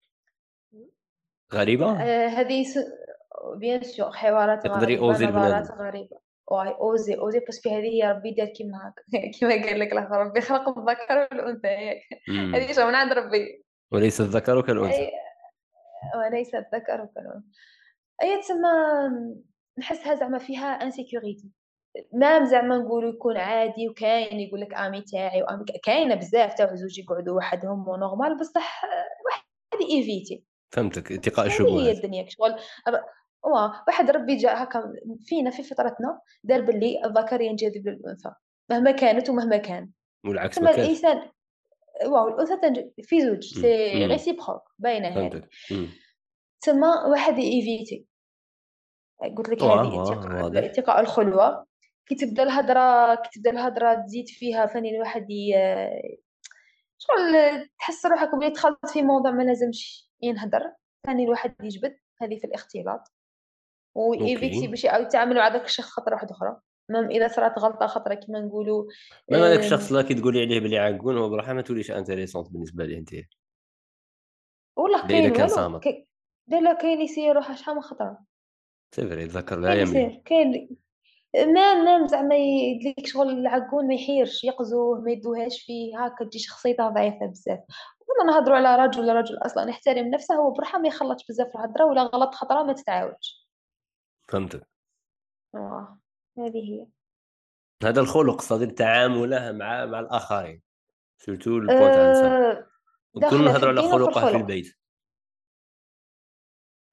غريبة؟ 1.54 2.02
آه، 2.02 2.26
هذه 2.28 2.64
بيان 3.56 3.82
سور 3.82 4.12
حوارات 4.12 4.66
غريبة 4.66 5.10
نظرات 5.10 5.70
غريبة. 5.70 6.29
واي 6.50 6.68
أوزي 6.68 7.14
أوزي 7.14 7.38
باسكو 7.38 7.70
هذه 7.70 7.88
هي 7.88 8.10
ربي 8.10 8.30
دار 8.30 8.46
كيما 8.46 8.78
هكا 8.78 9.30
كيما 9.38 9.50
قال 9.50 9.80
لك 9.80 9.92
الآخر 9.92 10.16
ربي 10.16 10.40
خلق 10.40 10.78
الذكر 10.78 11.18
والأنثى 11.18 11.68
ياك 11.68 12.02
هذه 12.28 12.72
شو 12.72 12.86
من 12.86 12.94
عند 12.94 13.12
ربي. 13.12 13.64
وليس 13.92 14.20
الذكر 14.20 14.60
كالأنثى. 14.60 15.10
وليس 16.16 16.54
الذكر 16.54 17.08
كالأنثى. 17.14 17.46
أي 18.22 18.40
تسمى 18.40 18.68
نحسها 19.78 20.14
زعما 20.14 20.38
فيها 20.38 20.66
insécurité 20.66 21.50
ما 22.12 22.44
زعما 22.44 22.78
نقولوا 22.78 23.12
يكون 23.12 23.36
عادي 23.36 23.88
وكاين 23.88 24.40
يقول 24.40 24.60
لك 24.60 24.74
ami 24.74 25.00
تاعي 25.00 25.42
و 25.42 25.47
amie 25.47 25.64
كاينة 25.84 26.14
بزاف 26.14 26.54
تاع 26.54 26.74
زوج 26.74 26.98
يقعدوا 26.98 27.36
وحدهم 27.36 27.88
و 27.88 27.95
normal 27.95 28.38
بصح 28.38 28.82
واحد 29.26 29.90
évite 29.90 30.44
فهمتك 30.72 31.12
اتقاء 31.12 31.46
هذه 31.46 31.50
هي 31.50 31.54
الشبهات 31.54 31.96
الدنيا 31.96 32.26
شغل. 32.28 32.56
واه 33.44 33.84
واحد 33.88 34.10
ربي 34.10 34.36
جاء 34.36 34.62
هكا 34.62 34.92
فينا 35.20 35.50
في 35.50 35.62
فطرتنا 35.62 36.20
دار 36.44 36.60
باللي 36.60 37.04
الذكر 37.04 37.40
ينجذب 37.40 37.88
للأنثى 37.88 38.32
مهما 38.70 38.90
كانت 38.90 39.30
ومهما 39.30 39.56
كان. 39.56 39.90
والعكس 40.26 40.58
ما 40.58 40.72
كانش 40.72 40.78
الإنسان 40.78 41.30
واو 42.06 42.28
الأنثى 42.28 42.90
في 43.02 43.20
زوج. 43.20 43.44
c'est. 43.44 44.06
réciproque 44.06 44.62
باينة 44.78 45.08
هذه. 45.08 45.48
تما 46.60 47.06
واحد 47.06 47.38
évite 47.38 48.06
قلت 49.36 49.48
لك 49.48 49.62
هذه 49.62 50.02
اتقاء 50.02 50.42
واضح. 50.42 50.64
اتقاء 50.64 51.00
الخلوة. 51.00 51.66
كي 52.06 52.14
تبدا 52.14 52.42
الهضرة 52.42 53.14
كي 53.14 53.30
تبدا 53.34 53.50
الهضرة 53.50 53.94
تزيد 53.94 54.28
فيها 54.28 54.66
ثاني 54.66 54.96
الواحد 54.96 55.30
ي... 55.30 55.54
شغل 56.98 57.68
تحس 57.78 58.06
روحك 58.06 58.34
بلي 58.34 58.50
دخلت 58.50 58.86
في 58.86 59.02
موضوع 59.02 59.30
ما 59.30 59.42
لازمش 59.42 60.10
ينهدر 60.22 60.72
ثاني 61.06 61.24
الواحد 61.24 61.54
يجبد 61.62 61.96
هذه 62.22 62.38
في 62.38 62.46
الاختلاط. 62.46 63.00
و 64.00 64.08
évite. 64.08 64.56
أوكي. 64.56 64.66
باش 64.66 64.84
يعاود 64.84 65.06
يتعامل 65.06 65.36
مع 65.36 65.48
داك 65.48 65.64
الشخص 65.64 65.90
خطرة 65.90 66.14
واحدة 66.14 66.30
أخرى. 66.30 66.56
même 66.88 67.10
إذا 67.10 67.28
صرات 67.28 67.58
غلطة 67.58 67.86
خطرة 67.86 68.14
كيما 68.14 68.40
نقولوا 68.40 68.84
مام 69.30 69.42
هذاك 69.42 69.58
الشخص 69.58 69.90
اللي 69.90 70.02
كي 70.02 70.14
تقولي 70.14 70.40
عليه 70.42 70.60
بلي 70.60 70.78
عاقون 70.78 71.18
هو 71.18 71.28
بروحه 71.28 71.52
ما 71.52 71.62
توليش 71.62 71.90
إنتريسونت 71.90 72.50
بالنسبة 72.50 72.84
ليه 72.84 72.98
أنت. 72.98 73.10
والله 74.76 75.06
الا 75.06 75.18
اذا 75.18 75.20
كاين 75.20 75.32
كان 75.32 75.48
صامت. 75.48 75.82
كاين 75.82 76.06
لا 76.48 76.60
لا 76.60 76.72
كاين 76.72 77.00
يسير 77.00 77.36
روحه 77.36 77.54
شحال 77.54 77.74
من 77.74 77.82
خطرة. 77.82 78.18
سي 78.94 79.08
فري 79.08 79.26
تذكر 79.26 79.58
لا 79.58 79.74
كاين 79.74 79.82
يسير 79.82 80.22
كاين 80.24 80.76
مام 81.36 81.84
مام 81.84 82.06
زعما 82.06 82.36
يديك 82.36 83.06
شغل 83.06 83.30
العقون 83.30 83.86
ما 83.86 83.94
يحيرش 83.94 84.44
يقزوه 84.44 85.00
ما 85.00 85.10
يدوهاش 85.10 85.62
فيه 85.62 86.04
هاكا 86.04 86.24
تجي 86.24 86.38
شخصيته 86.38 86.88
ضعيفة 86.88 87.26
بزاف. 87.26 87.58
ولا 88.08 88.32
نهضروا 88.32 88.56
على 88.56 88.84
رجل 88.84 89.08
رجل 89.08 89.38
أصلا 89.38 89.70
يحترم 89.70 90.06
نفسه 90.06 90.34
هو 90.34 90.50
بروحه 90.50 90.78
ما 90.78 90.88
يخلطش 90.88 91.26
بزاف 91.28 91.48
الهضره 91.56 91.84
ولا 91.84 92.02
غلط 92.02 92.34
خطرة 92.34 92.62
ما 92.62 92.72
تتعاودش. 92.72 93.49
فهمتك. 94.30 94.68
آه، 95.54 95.98
هذه 96.38 96.56
هي. 96.56 96.86
هذا 97.82 98.00
الخلق 98.00 98.40
صديق 98.40 98.74
تعامله 98.74 99.52
مع 99.52 99.86
مع 99.86 100.00
الآخرين. 100.00 100.62
surtout 101.18 101.60
في 101.60 103.36
نهضروا 103.36 103.68
على 103.68 103.82
خلقه 103.82 104.12
في 104.12 104.18
الخلق. 104.18 104.34
البيت. 104.34 104.76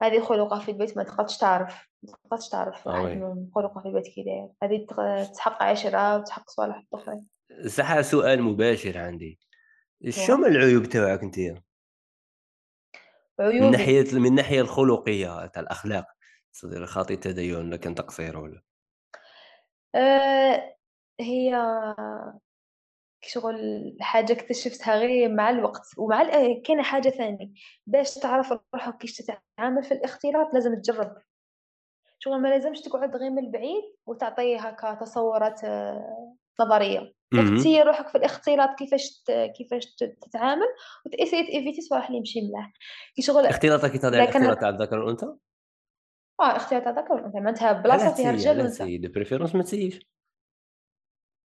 هذه 0.01 0.21
خلقه 0.21 0.59
في 0.59 0.71
البيت 0.71 0.97
ما 0.97 1.03
تقدرش 1.03 1.37
تعرف. 1.37 1.87
ما 2.03 2.13
تقدرش 2.13 2.49
تعرف 2.49 2.87
آه 2.87 3.13
من 3.13 3.51
خلقه 3.55 3.81
في 3.81 3.87
البيت 3.87 4.07
كي 4.07 4.23
داير. 4.23 4.49
هذه 4.63 4.85
تحق 5.35 5.63
عشرة 5.63 6.17
وتحق 6.17 6.49
صوالح 6.49 6.83
أخرى 6.93 7.21
صح 7.67 8.01
سؤال 8.01 8.43
مباشر 8.43 8.97
عندي. 8.97 9.39
شو 10.09 10.31
واه 10.31 10.37
من 10.37 10.45
العيوب 10.45 10.83
تاعك 10.83 11.23
أنت؟ 11.23 11.39
من 11.39 11.61
عيوبي. 13.39 13.69
ناحية 13.69 14.19
من 14.19 14.25
الناحيه 14.25 14.61
الخلقية 14.61 15.45
تاع 15.45 15.61
الأخلاق. 15.61 16.05
صدير 16.57 16.85
خاطي 16.85 17.13
التدين 17.13 17.55
ولا 17.55 17.77
كان 17.77 17.95
تقصير 17.95 18.37
ولا؟ 18.37 18.61
أه 19.95 20.75
هي 21.19 21.55
شغل 23.21 23.57
حاجة 24.01 24.33
اكتشفتها 24.33 24.95
غير 24.95 25.29
مع 25.29 25.49
الوقت 25.49 25.87
ومع 25.97 26.21
آه، 26.21 26.61
كاينة 26.65 26.83
حاجة 26.83 27.09
ثانية. 27.09 27.51
باش 27.87 28.15
تعرف 28.15 28.53
روحك 28.75 28.97
كيفاش 28.97 29.17
تتعامل 29.17 29.83
في 29.83 29.93
الاختلاط 29.93 30.53
لازم 30.53 30.75
تجرب. 30.81 31.17
شغل 32.19 32.41
ما 32.41 32.47
لازمش 32.47 32.81
تقعد 32.81 33.15
غير 33.15 33.29
من 33.29 33.39
البعيد 33.39 33.83
وتعطيه 34.05 34.59
هكا 34.59 34.93
تصورات 34.93 35.63
آه، 35.63 36.35
امم 37.33 37.57
تسير 37.57 37.87
روحك 37.87 38.07
في 38.07 38.17
الاختلاط 38.17 38.69
كيفاش 38.77 39.23
كيفاش 39.57 39.95
تتعامل 39.95 40.67
و 41.05 41.09
t'essayes 41.09 41.43
t'évites 41.45 41.81
صوالح 41.81 42.05
اللي 42.05 42.17
يمشي 42.17 42.41
ملاح 42.41 42.73
كي 43.15 43.21
شغل 43.21 43.45
اختلاطك 43.45 43.91
كي 43.91 43.97
تهضر 43.97 44.13
إذا 44.13 44.21
على 44.21 44.31
كان 44.31 44.43
الاختلاط 44.43 44.59
تاع 44.59 44.69
الذكر 44.69 44.99
والانثى 44.99 45.33
آه 46.39 46.55
اختلاط 46.55 46.87
هذاك 46.87 47.09
والأنثى. 47.09 47.39
معناتها 47.39 47.71
بلاصة 47.71 48.15
فيها 48.15 48.31
رجال 48.31 48.67
تـ 48.67 48.71
essayer 48.71 48.97
de 48.97 49.09
préférence 49.11 49.55
ما 49.55 49.63
تـ 49.63 49.67
essayer 49.67 49.92
ش 49.92 49.99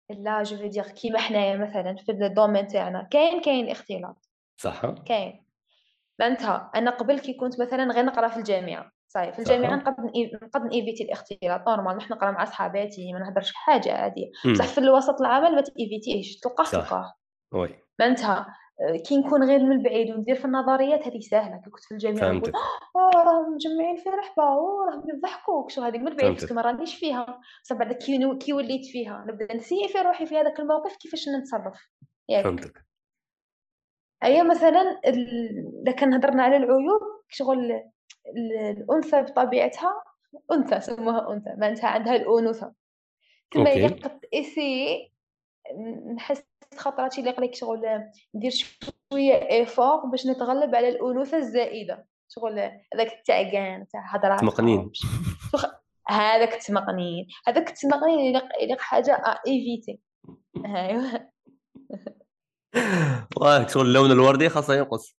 لا 0.10 0.44
je 0.44 0.68
dirais 0.68 0.84
كيما 0.84 1.20
حنايا 1.20 1.58
مثلا 1.58 1.96
في 1.96 2.12
ال 2.12 2.19
domaine 2.19 2.68
تاعنا. 2.68 3.08
كاين 3.12 3.42
كاين 3.42 3.70
اختلاط 3.70 4.30
صح. 4.58 4.86
كاين. 5.06 5.46
معناتها 6.20 6.72
أنا 6.76 6.92
قبل 6.92 7.20
كي 7.20 7.34
كنت 7.34 7.62
مثلا 7.62 7.84
غير 7.94 8.06
نقرأ 8.06 8.28
في 8.28 8.38
الجامعة. 8.38 8.92
صاي 9.08 9.34
في 9.34 9.40
الجامعة 9.40 9.76
نقد 9.76 9.96
نقد 10.44 10.62
ن 10.62 10.68
éviter 10.68 11.04
الاختلاط 11.04 11.70
normal 11.70 11.94
نروح 11.94 12.12
نقرأ 12.12 12.32
مع 12.32 12.46
صحاباتي 12.46 13.14
ما 13.14 13.20
نهضرش 13.20 13.54
حاجة 13.54 13.94
عاديه 13.94 14.32
بصح 14.52 14.66
في 14.66 14.78
الوسط 14.78 15.22
العمل 15.22 15.56
ما 15.56 15.62
ت 15.62 15.71
éviter 15.71 16.23
ش 16.23 16.40
تلقاه 16.40 16.72
تلقاه. 16.72 17.14
oui. 17.54 17.70
معناتها 18.00 18.48
كي 19.06 19.18
نكون 19.18 19.44
غير 19.44 19.60
من 19.60 19.72
البعيد 19.72 20.10
وندير 20.16 20.36
في 20.36 20.46
النظريات 20.46 21.08
هذه 21.08 21.20
سهله 21.20 21.62
كي 21.64 21.70
كنت 21.70 21.84
في 21.84 21.92
الجامعة 21.92 22.18
نقول 22.32 22.32
فهمتك. 22.32 22.56
آه 22.96 23.10
راهم 23.24 23.54
مجمعين 23.54 23.98
في 23.98 24.10
رحبة 24.10 24.44
اوه 24.44 24.86
راهم 24.92 25.04
يضحكوك. 25.10 25.70
chose 25.72 25.82
هذه 25.82 25.98
من 25.98 26.08
البعيد 26.08 26.54
ما 26.54 26.62
رانيش 26.62 26.96
فيها. 26.96 27.42
بصح 27.64 27.76
بعد 27.76 27.94
كي 27.94 28.18
نو- 28.18 28.38
كي 28.38 28.54
وليت 28.54 28.86
فيها 28.86 29.26
نبدأ 29.28 29.56
ن 29.56 29.60
essayer 29.60 29.88
في 29.88 29.98
روحي 29.98 30.26
في 30.26 30.38
هذاك 30.38 30.60
الموقف 30.60 30.96
كيفاش 30.98 31.30
نتصرف. 31.30 31.88
ياك. 32.30 32.44
فهمتك. 32.44 32.86
هي 34.24 34.44
مثلا 34.44 35.00
ال- 35.08 35.82
إذا 35.84 35.92
كان 35.92 36.14
هضرنا 36.14 36.44
على 36.44 36.58
العيوب 36.58 37.02
شغل 37.30 37.72
ال- 37.72 38.78
الأنثى 38.78 39.22
بطبيعتها 39.22 40.04
أنثى 40.52 40.80
سموها 40.82 41.34
أنثى 41.34 41.50
معناتها 41.58 41.88
عندها 41.88 42.16
الأنوثة. 42.16 42.74
تما 43.52 43.74
الا 43.74 43.88
قد 43.88 44.20
اسي 44.34 45.12
نحس 46.16 46.44
خطرات 46.78 47.20
اللي 47.20 47.32
قليك 47.32 47.56
شغل 47.56 47.82
ندير 48.36 48.52
شوية 49.14 49.50
ايفور 49.52 50.06
باش 50.06 50.28
نتغلب 50.28 50.76
على 50.76 50.90
الأنوثة 50.90 51.38
الزائدة. 51.38 52.06
شغل 52.30 52.60
هذاك 52.94 53.14
التعقان 53.14 53.88
تاع 53.88 54.16
هضراتها 54.16 54.38
تمقنين. 54.38 54.92
هذاك 56.08 56.54
التمقنين. 56.54 57.28
هذاك 57.48 57.70
التمقنين 57.70 58.38
اللي 58.62 58.78
حاجة 58.80 59.24
ايفيتي 59.48 60.00
ايوا 60.66 61.20
واه 63.38 63.68
شغل 63.68 63.86
اللون 63.86 64.12
الوردي 64.12 64.50
خاصه 64.50 64.74
ينقص. 64.76 65.16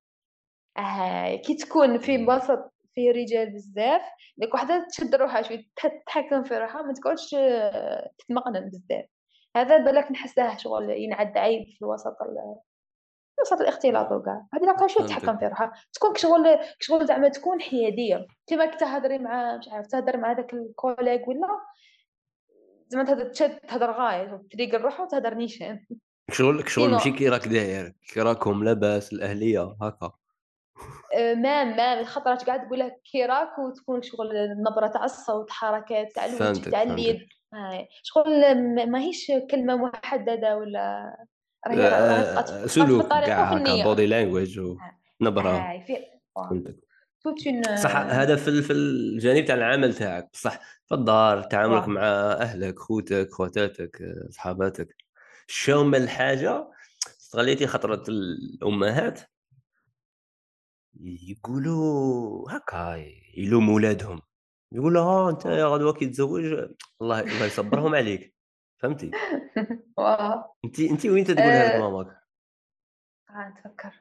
هاي 0.78 1.38
كي 1.38 1.54
تكون 1.54 1.98
في 1.98 2.26
وسط 2.26 2.72
فيه 2.94 3.10
رجال 3.10 3.54
بزاف 3.54 4.02
ديك 4.36 4.54
وحدة 4.54 4.86
تشد 4.90 5.14
روحها 5.14 5.42
شوية 5.42 5.64
تح- 5.76 6.02
تحكم 6.06 6.42
في 6.42 6.58
روحها 6.58 6.82
ما 6.82 6.92
تقعدش 6.92 7.30
تتمقنن 8.18 8.68
بزاف. 8.68 9.04
هذا 9.56 9.78
بالك 9.78 10.10
نحسه 10.12 10.56
شغل 10.56 10.90
ينعد 10.90 11.38
عيب 11.38 11.64
في 11.64 11.82
الوسط 11.82 12.16
وسط 13.40 13.60
الاختلاط 13.60 14.12
وكاع. 14.12 14.46
هذه 14.54 14.62
لا 14.62 14.86
شوية 14.86 15.06
تحكم 15.06 15.38
في 15.38 15.46
روحها 15.46 15.72
تكون 15.92 16.14
شغل 16.14 16.58
شغل 16.80 17.06
زعما 17.06 17.28
تكون 17.28 17.60
حيادية. 17.60 18.26
كيما 18.46 18.66
كي 18.66 18.76
تهضري 18.76 19.18
مع 19.18 19.56
مش 19.56 19.68
عارف 19.68 19.86
تهضر 19.86 20.16
مع 20.16 20.32
داك 20.32 20.54
ال 20.54 20.62
collègue 20.62 21.28
ولا 21.28 21.60
زعما 22.88 23.04
تهضر 23.04 23.24
تشد 23.24 23.58
تهضر 23.58 23.90
غاية 23.90 24.42
تريق 24.50 24.74
روحها 24.74 25.06
وتهضر 25.06 25.34
نيشان. 25.34 25.86
شغل 26.30 26.68
شغل 26.68 26.90
ماشي 26.90 27.10
كي 27.10 27.28
راك 27.28 27.48
داير 27.48 27.92
كي 28.12 28.20
راكم 28.20 28.64
لاباس 28.64 29.12
الأهلية 29.12 29.76
هكا. 29.82 30.12
مام 31.16 31.76
مام 31.76 32.04
خطرات 32.04 32.44
قاعد 32.44 32.66
تقول 32.66 32.78
لك 32.78 33.00
كيراك 33.12 33.58
وتكون 33.58 34.02
شغل 34.02 34.36
النبرة 34.36 34.86
تاع 34.86 35.04
الصوت 35.04 35.50
حركات 35.50 36.12
تاع 36.14 36.26
الوجه 36.26 36.70
تاع 36.70 36.82
اليد. 36.82 37.26
شغل 38.02 38.54
ماهيش 38.90 39.32
كلمة 39.50 39.76
محددة 39.76 40.56
ولا 40.56 41.16
في 41.66 42.68
سلوك 42.68 43.08
كاع 43.08 43.52
هكا 43.52 43.82
بودي 43.84 44.06
لانجويج 44.06 44.60
ونبره 45.20 45.50
صح 47.76 47.96
هذا 47.96 48.36
في 48.36 48.62
في 48.62 48.72
الجانب 48.72 49.44
تاع 49.44 49.54
العمل 49.54 49.94
تاعك. 49.94 50.28
بصح 50.32 50.60
في 50.86 50.94
الدار 50.94 51.42
تعاملك 51.42 51.88
مع 51.88 52.02
أهلك 52.32 52.78
خوتك 52.78 53.30
خواتاتك 53.30 54.02
صحاباتك 54.30 54.96
شو 55.46 55.84
من 55.84 55.94
الحاجة 55.94 56.68
استغليتي 57.06 57.66
خطرة 57.66 58.02
الأمهات 58.08 59.20
يقولوا 61.00 62.56
هكا 62.56 63.04
يلوموا 63.36 63.74
ولادهم. 63.74 64.22
يقولوا 64.72 65.02
ها 65.02 65.30
أنت 65.30 65.46
يا 65.46 65.64
غدوه 65.64 65.92
كي 65.92 66.06
تزوج؟ 66.06 66.44
الله 67.02 67.20
الله 67.20 67.46
يصبرهم 67.46 67.94
عليك. 67.94 68.34
فهمتي؟ 68.78 69.10
واه 69.98 70.54
انت 70.64 70.80
انت 70.80 71.06
وين 71.06 71.24
تقولها 71.24 71.76
آه، 71.76 71.78
ماماك 71.78 72.22
آه، 73.30 73.48
نتفكر. 73.48 74.00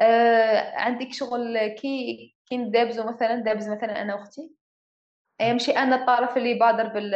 آه، 0.00 0.76
عندك 0.76 1.12
شغل 1.12 1.66
كي 1.68 2.34
كي 2.46 2.56
ندابزو 2.56 3.04
مثلا 3.04 3.34
دابز 3.34 3.68
مثلا 3.68 4.02
أنا 4.02 4.14
وأختي؟ 4.14 4.54
ماشي 5.40 5.72
أنا 5.72 5.96
الطرف 5.96 6.36
اللي 6.36 6.54
بادر 6.54 6.88
بال 6.88 7.14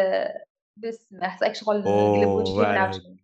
بالسماح 0.76 1.53
شغل 1.53 1.81
نقلب 1.81 2.29
وجهي 2.29 3.18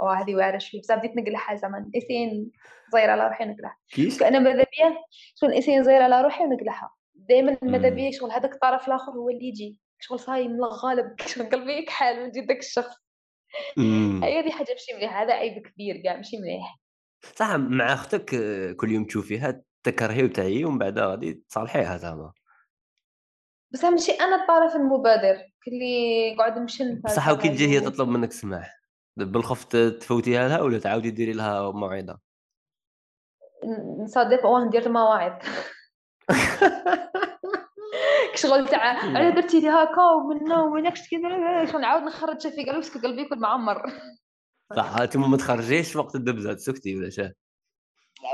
واعره 0.00 0.18
أو 0.18 0.22
هذه 0.22 0.34
واعرة 0.34 0.58
شوية 0.58 0.80
بزاف 0.80 0.98
بديت 0.98 1.16
نقلعها 1.16 1.54
زعما 1.54 1.90
نسين 1.96 2.50
صغيرة 2.92 3.12
على 3.12 3.28
روحي 3.28 3.56
باسكو 3.96 4.24
أنا 4.24 4.38
ماذا 4.38 4.64
بيا؟ 4.64 4.98
شغل 5.34 5.50
نسين 5.50 5.84
صغيرة 5.84 6.04
على 6.04 6.22
روحي 6.22 6.44
ونقلعها. 6.44 6.94
دائما 7.14 7.58
ماذا 7.62 7.88
بيا؟ 7.88 8.10
شغل 8.10 8.30
هذاك 8.30 8.52
الطرف 8.52 8.88
الآخر 8.88 9.12
هو 9.12 9.28
اللي 9.28 9.48
يجي. 9.48 9.78
شغل 10.00 10.18
صاي 10.18 10.48
من 10.48 10.54
الغالب 10.54 11.14
شغل 11.26 11.50
قلبي 11.50 11.72
يكحل 11.72 12.22
من 12.22 12.30
داك 12.46 12.58
الشخص. 12.58 12.96
هي 14.22 14.40
هذه 14.40 14.50
حاجة 14.50 14.70
ماشي 14.70 14.94
مليحة. 14.96 15.22
هذا 15.22 15.32
عيب 15.32 15.66
كبير 15.66 15.96
كاع 16.04 16.16
ماشي 16.16 16.36
مليح. 16.36 16.78
صح 17.36 17.54
مع 17.56 17.92
أختك 17.92 18.34
آه، 18.34 18.72
كل 18.72 18.92
يوم 18.92 19.04
تشوفيها 19.04 19.62
تكرهي 19.82 20.24
وتعيي 20.24 20.64
ومن 20.64 20.78
بعد 20.78 20.98
غادي 20.98 21.32
تصالحيها 21.48 21.96
زعما. 21.96 22.32
بصح 23.70 23.88
ماشي 23.88 24.12
أنا 24.12 24.42
الطرف 24.42 24.76
المبادر 24.76 25.36
كلي 25.64 26.36
قاعد 26.38 26.58
نمشي 26.58 26.94
بصح 26.94 27.28
وكي 27.28 27.48
تجي 27.48 27.68
هي 27.68 27.80
تطلب 27.80 28.08
منك 28.08 28.28
السماح 28.28 28.77
بالخوف 29.24 29.64
تفوتيها 29.64 30.48
لها 30.48 30.60
ولا 30.60 30.78
تعاودي 30.78 31.10
ديري 31.10 31.32
لها 31.32 31.72
موعظه 31.72 32.18
نصادف 33.98 34.44
واه 34.44 34.64
ندير 34.64 34.86
المواعظ 34.86 35.32
شغل 38.42 38.68
تاع 38.68 38.80
على 38.80 39.32
درتي 39.32 39.60
لي 39.60 39.68
هكا 39.68 40.02
ومنا 40.02 40.62
ومنكش 40.62 41.10
كذا 41.10 41.64
شغل 41.64 41.80
نعاود 41.80 42.02
نخرج 42.02 42.48
في 42.48 42.64
قلبي 42.64 42.88
قلبي 42.88 43.22
يكون 43.22 43.38
معمر. 43.38 43.82
صح 44.76 44.96
انت 45.00 45.16
ما 45.16 45.36
تخرجيش 45.36 45.96
وقت 45.96 46.14
الدبزه 46.14 46.52
تسكتي 46.52 46.96
ولا 46.96 47.10
شاه 47.10 47.32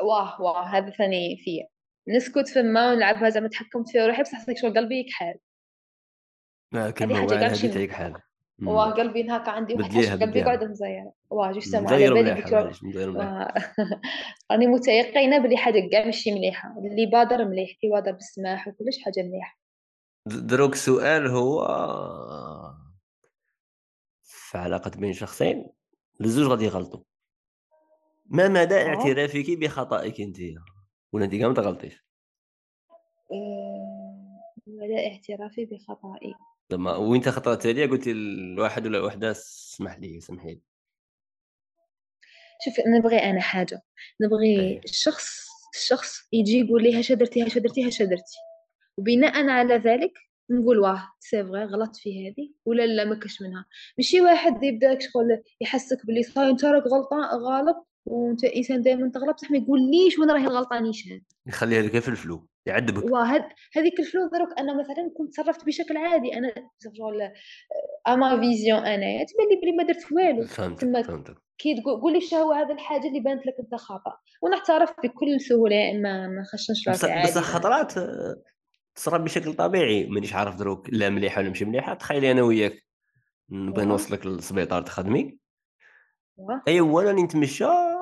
واه 0.03 0.43
واه 0.43 0.63
هذا 0.63 0.91
ثاني 0.91 1.37
فيا. 1.45 1.67
نسكت 2.09 2.49
فما 2.49 2.93
ونلعبها 2.93 3.31
زعما 3.31 3.49
تحكمت 3.49 3.89
فيها 3.89 4.07
روحي 4.07 4.23
بصح 4.23 4.45
شغل 4.63 4.75
قلبي 4.75 5.01
يكحل. 5.01 5.39
هذه 6.75 7.15
حاجة 7.15 7.79
يكحل 7.79 8.15
واه 8.63 8.91
قلبي 8.91 9.23
هكا 9.23 9.51
عندي 9.51 9.75
واحد 9.75 10.23
قلبي 10.23 10.43
قاعد 10.43 10.65
مزير 10.65 11.11
واه 11.31 11.61
سامع 11.61 11.91
على 11.91 12.11
بالي 12.11 12.35
بك 12.35 12.53
راني 14.51 14.67
متيقنة 14.75 15.39
بلي 15.39 15.57
حاجة 15.57 15.89
كاع 15.93 16.05
ماشي 16.05 16.33
مليحه 16.33 16.79
اللي 16.79 17.07
بادر 17.07 17.45
مليح 17.45 17.71
كي 17.81 17.89
بادر 17.89 18.13
بالسماح 18.13 18.69
وكلش 18.69 19.03
حاجة 19.05 19.23
مليحة. 19.23 19.59
دروك 20.27 20.73
السؤال 20.73 21.27
هو 21.27 21.67
في 24.23 24.59
علاقة 24.59 24.91
بين 24.91 25.13
شخصين 25.13 25.71
الزوج 26.21 26.51
غادي 26.51 26.65
يغلطوا. 26.65 27.01
ما 28.27 28.49
مدى 28.49 28.75
آه. 28.75 28.87
اعترافك 28.89 29.59
بخطأك 29.59 30.21
أنت؟ 30.21 30.37
ولا 31.13 31.25
أنت 31.25 31.35
ما 31.35 31.55
تغلطيش؟ 31.55 32.05
آه، 33.33 34.41
مدى 34.67 35.09
اعترافي 35.09 35.65
بخطئي 35.65 36.35
لما 36.71 36.97
وانت 36.97 37.29
خطأت 37.29 37.67
عليا 37.67 37.87
قلتي 37.87 38.11
الواحد 38.13 38.87
ولا 38.87 39.01
وحده 39.01 39.31
اسمح 39.31 39.99
لي 39.99 40.21
سمحي 40.21 40.55
لي. 40.55 40.61
شوف 42.65 42.75
نبغي 42.87 43.17
أنا 43.19 43.41
حاجة. 43.41 43.83
نبغي 44.21 44.61
أيه. 44.61 44.81
الشخص 44.85 45.45
الشخص 45.75 46.29
يجي 46.33 46.59
يقول 46.59 46.83
لي 46.83 46.99
هاش 46.99 47.13
درتي 47.13 47.43
هاش 47.43 47.59
درتي 47.59 47.87
هاش 47.87 48.03
درتي 48.03 48.37
وبناء 48.99 49.49
على 49.49 49.75
ذلك 49.75 50.13
نقول 50.51 50.79
واه 50.79 51.13
سي 51.21 51.45
فغي 51.45 51.65
غلطت 51.65 51.97
في 51.97 52.29
هذه 52.29 52.51
ولا 52.65 52.87
لا 52.87 53.05
ما 53.05 53.19
كاش 53.19 53.43
منها. 53.43 53.67
ماشي 53.99 54.21
واحد 54.21 54.63
يبدأ 54.63 54.99
شغل 54.99 55.43
يحسك 55.61 56.07
بلي 56.07 56.23
صاي 56.23 56.51
أنت 56.51 56.65
راك 56.65 56.83
غلطان 56.87 57.25
غلط. 57.25 57.87
وانت 58.07 58.45
انسان 58.45 58.83
دائما 58.83 59.11
تغلط 59.15 59.35
بصح 59.35 59.51
ما 59.51 59.59
يقوليش 59.59 60.19
وين 60.19 60.31
راهي 60.31 60.47
الغلطه 60.47 60.81
نيشان 60.81 61.21
يخليها 61.47 61.83
لك 61.83 61.99
في 61.99 62.09
ال 62.09 62.17
flou 62.17 62.49
يعذبك 62.67 63.13
وهاد 63.13 63.45
هذيك 63.77 64.01
ال 64.01 64.07
flou 64.07 64.31
دروك 64.33 64.59
أنا 64.59 64.75
مثلا 64.81 65.13
كنت 65.17 65.33
تصرفت 65.33 65.65
بشكل 65.67 65.97
عادي 65.97 66.39
أنا 66.39 66.55
شغل 66.97 67.31
à 68.09 68.20
ma 68.20 68.41
vision 68.41 68.79
انايا 68.79 69.25
تبان 69.25 69.49
لي 69.51 69.61
بلي 69.63 69.73
ما 69.73 69.85
درت 69.85 70.13
والو. 70.13 70.47
فهمتك 70.47 71.07
فهمتك. 71.07 71.35
كي 71.59 71.81
تقول 71.81 72.13
لي 72.13 72.21
شنو 72.21 72.41
هو 72.41 72.53
هذا 72.53 72.75
الحاجة 72.75 73.09
اللي 73.09 73.21
بانت 73.21 73.47
لك 73.47 73.55
أنت 73.61 73.75
خطا 73.75 74.19
ونعترف 74.43 74.93
بكل 75.05 75.41
سهولة 75.41 75.93
ما 75.93 76.29
ما 76.29 76.45
خشنش 76.53 76.89
راسي 76.89 77.11
عادي 77.11 77.29
بس 77.29 77.39
خطرات 77.39 77.93
تصرى 78.95 79.19
بشكل 79.19 79.53
طبيعي. 79.55 80.07
مانيش 80.07 80.35
عارف 80.35 80.57
دروك 80.57 80.87
لا 80.91 81.11
مليحة 81.11 81.41
ولا 81.41 81.49
ماشي 81.49 81.65
مليحة 81.65 81.95
تخيلي 81.95 82.31
أنا 82.31 82.43
وياك 82.43 82.85
نبغي 83.51 83.85
نوصلك 83.85 84.27
للسبيطار 84.27 84.83
تخدمي. 84.83 85.39
ايوا 86.69 86.93
وأنا 86.93 87.23
نتمشى 87.23 87.94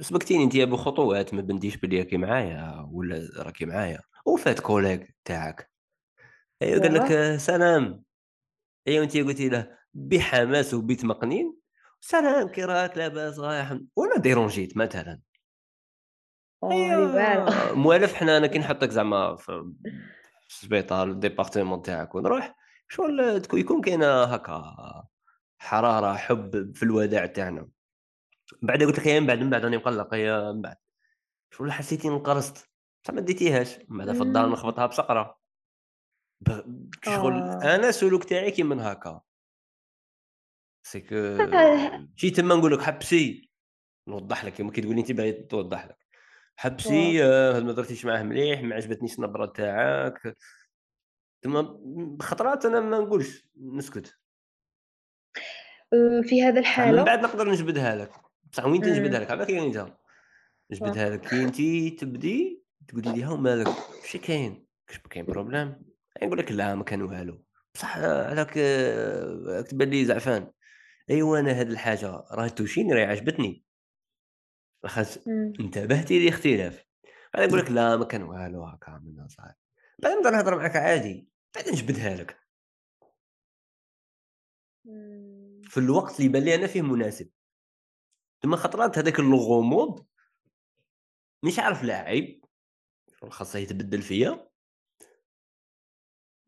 سبقتيني 0.00 0.44
انت 0.44 0.56
بخطوات 0.56 1.34
ما 1.34 1.42
بنديش 1.42 1.76
بلي 1.76 1.98
راكي 1.98 2.16
معايا 2.16 2.88
ولا 2.92 3.28
راكي 3.36 3.66
معايا. 3.66 4.00
وفات 4.26 4.60
collègue 4.60 4.98
تاعك. 5.24 5.70
ايوا 6.62 6.82
قال 6.82 6.94
لك 6.94 7.36
سلام. 7.36 8.04
ايوا 8.88 9.04
أنت 9.04 9.16
قلتي 9.16 9.48
له 9.48 9.78
بحماس 9.94 10.74
وبتمقنين 10.74 11.56
سلام 12.00 12.48
كي 12.48 12.64
راك 12.64 12.98
لاباس 12.98 13.38
رايح. 13.38 13.78
ولا 13.96 14.18
dérangé 14.18 14.69
ت 14.69 14.76
مثلا. 14.76 15.20
ايوا 16.64 17.74
موالف 17.74 18.14
حنا 18.14 18.36
أنا 18.36 18.46
كي 18.46 18.58
نحطك 18.68 18.90
زعما 18.90 19.36
في 19.36 19.72
السبيطار 20.50 21.08
الديبارتمون 21.08 21.82
تاعك. 21.82 22.14
ونروح 22.14 22.56
شغل 22.88 23.42
يكون 23.54 23.80
كاينة 23.80 24.22
هكا 24.24 24.74
حرارة 25.58 26.16
حب 26.16 26.76
في 26.76 26.82
الوداع 26.82 27.26
تاعنا. 27.26 27.68
بعد 28.62 28.82
قلت 28.82 28.98
لك 28.98 29.08
من 29.08 29.26
بعد 29.26 29.38
من 29.38 29.50
بعد 29.50 29.64
راني 29.64 29.76
مقلق. 29.76 30.14
يا 30.14 30.52
من 30.52 30.62
بعد. 30.62 30.76
شغل 31.50 31.72
حسيتي 31.72 32.08
انقرصت؟ 32.08 32.68
بصح 33.04 33.14
ما 33.14 33.20
ديتيهاش 33.20 33.78
من 33.88 33.98
بعد 33.98 34.16
في 34.16 34.22
الدار. 34.22 34.48
نخبطها 34.48 34.86
بصقرة. 34.86 35.38
شغل 37.04 37.32
آه. 37.32 37.74
أنا 37.74 37.90
سلوك 37.90 38.24
تاعي 38.24 38.50
كي 38.50 38.62
من 38.62 38.80
هكا. 38.80 39.20
سيك 40.82 41.14
جيت 42.18 42.36
تما 42.36 42.54
نقول 42.54 42.72
لك 42.72 42.80
حبسي 42.82 43.50
نوضح 44.08 44.44
لك. 44.44 44.52
كي 44.52 44.80
تقولي 44.80 45.00
انت 45.00 45.12
باغي 45.12 45.32
توضح 45.32 45.86
لك. 45.86 45.98
حبسي 46.56 47.24
آه، 47.24 47.60
ما 47.60 47.72
درتيش 47.72 48.04
معاه 48.04 48.22
مليح 48.22 48.60
ما 48.62 48.74
عجبتنيش 48.74 49.18
النبرة 49.18 49.46
تاعك. 49.46 50.36
ثم 51.44 51.62
خطرات 52.22 52.64
أنا 52.64 52.80
ما 52.80 52.98
نقولش 52.98 53.48
نسكت. 53.56 54.18
آه، 55.92 56.20
في 56.22 56.42
هذا 56.42 56.60
الحالة؟ 56.60 56.98
من 56.98 57.04
بعد 57.04 57.18
نقدر 57.18 57.50
نجبدها 57.50 57.96
لك. 57.96 58.27
بصح 58.52 58.64
وين 58.64 58.82
تنجبدها 58.82 59.20
لك؟ 59.20 59.30
عباك 59.30 59.50
انت 59.50 59.86
نجبدها 60.70 61.10
لك. 61.10 61.20
كي 61.20 61.42
انت 61.42 62.00
تبدي 62.00 62.64
تقولي 62.88 63.12
لي 63.12 63.22
ها 63.22 63.36
مالك 63.36 63.68
شي 64.04 64.18
كاين؟ 64.18 64.66
كاش 64.86 64.98
كاين 64.98 65.24
problème. 65.24 65.82
نقول 66.22 66.38
لك 66.38 66.52
لا 66.52 66.74
ما 66.74 66.84
كان 66.84 67.02
والو. 67.02 67.44
بصح 67.74 67.98
عليك 67.98 68.50
تبان 69.68 69.90
لي 69.90 70.04
زعفان 70.04 70.52
أيوا 71.10 71.38
أنا 71.38 71.60
هاد 71.60 71.70
الحاجة 71.70 72.24
راه 72.30 72.48
touchيني 72.48 72.92
راه 72.92 73.06
عجبتني. 73.06 73.64
خاص 74.86 75.18
انتبهتي 75.60 76.24
لاختلاف 76.24 76.84
أنا 77.34 77.46
نقول 77.46 77.58
لك 77.58 77.70
لا 77.70 77.96
ما 77.96 78.04
كان 78.04 78.22
والو 78.22 78.64
هكا 78.64 79.00
من 79.04 79.28
صاحبي. 79.28 79.54
بعد 79.98 80.12
نبدأ 80.12 80.30
نهضر 80.30 80.56
معك 80.56 80.76
عادي. 80.76 81.28
بعد 81.54 81.68
نجبدها 81.68 82.16
لك. 82.16 82.38
في 85.62 85.76
الوقت 85.76 86.16
اللي 86.16 86.24
يبان 86.24 86.42
لي 86.42 86.54
أنا 86.54 86.66
فيه 86.66 86.82
مناسب. 86.82 87.30
ثم 88.42 88.56
خطرات 88.56 88.98
هذاك 88.98 89.18
الغموض. 89.20 90.06
مش 91.42 91.58
عارف 91.58 91.84
لا 91.84 91.94
عيب 91.94 92.44
خاصة 93.30 93.58
يتبدل 93.58 94.02
فيا. 94.02 94.48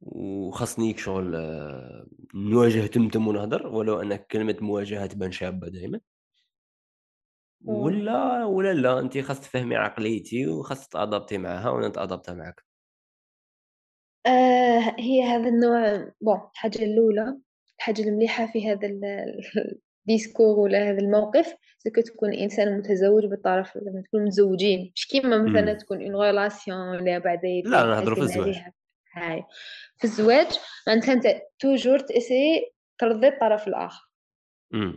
وخاصني 0.01 0.99
شغل 0.99 1.35
آه، 1.37 2.07
نواجه 2.35 2.87
تمتم 2.87 3.29
ونهضر 3.29 3.67
ولو 3.67 4.03
أن 4.03 4.17
كلمة 4.17 4.57
مواجهة 4.61 5.07
تبان 5.07 5.33
شابة 5.33 5.69
دائما 5.69 6.01
ولا 7.65 8.45
ولا 8.45 8.73
لا 8.73 8.99
انت 9.01 9.19
خاص 9.19 9.41
تفهمي 9.41 9.77
عقليتي 9.77 10.47
وخاص 10.47 10.89
t'adapter 10.89 11.39
معها 11.39 11.71
وأنا 11.71 11.89
n'adapter 11.89 12.35
معك 12.35 12.65
آه 14.27 14.97
هي 14.99 15.23
هذا 15.23 15.49
النوع 15.49 16.13
bon 16.21 16.41
الحاجة 16.55 16.79
الأولى 16.79 17.39
الحاجة 17.79 18.03
المليحة 18.03 18.47
في 18.47 18.71
هذا 18.71 18.89
الـ 20.01 20.07
discours 20.07 20.59
ولا 20.59 20.91
هذا 20.91 20.99
الموقف 20.99 21.55
ce 21.79 21.87
que 21.87 22.01
تكون 22.01 22.33
إنسان 22.33 22.79
متزوج 22.79 23.27
بالطرف 23.27 23.77
لما 23.77 24.03
تكون 24.03 24.25
متزوجين. 24.25 24.93
مش 24.95 25.07
كيما 25.07 25.39
مثلا 25.39 25.75
تكون 25.75 26.03
une 26.03 26.23
relation 26.23 26.89
ولا 26.89 27.19
بعد 27.19 27.41
لا 27.65 27.85
نهضروا 27.85 28.15
في 28.15 28.21
الزواج. 28.21 28.57
هاي. 29.15 29.45
في 29.99 30.05
الزواج 30.05 30.47
معناتها 30.87 31.13
أنت 31.13 31.43
toujours 31.59 31.99
تأسي 31.99 32.73
ترضي 32.99 33.29
الطرف 33.29 33.69
الآخر. 33.69 34.11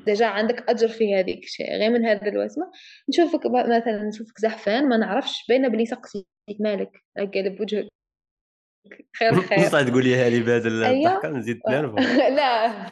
ديجا 0.05 0.25
عندك 0.25 0.69
أجر 0.69 0.87
في 0.87 1.15
هذيك 1.15 1.43
الشيء. 1.43 1.71
غير 1.71 1.89
من 1.89 2.05
هذا 2.05 2.27
الوسمة 2.27 2.71
نشوفك 3.09 3.45
مثلا 3.45 4.03
نشوفك 4.03 4.39
زحفان 4.39 4.89
ما 4.89 4.97
نعرفش 4.97 5.45
باينه 5.49 5.67
بلي 5.67 5.85
سقسيك 5.85 6.27
مالك. 6.59 6.91
قالب 7.17 7.61
وجهك 7.61 7.87
خير 9.19 9.41
خير. 9.41 9.59
مش 9.59 9.89
تقولي 9.89 10.15
هالي 10.15 10.39
بهذا 10.39 10.67
الضحكة 10.67 11.29
نزيد 11.29 11.61
نرفع 11.69 12.01
لا. 12.37 12.85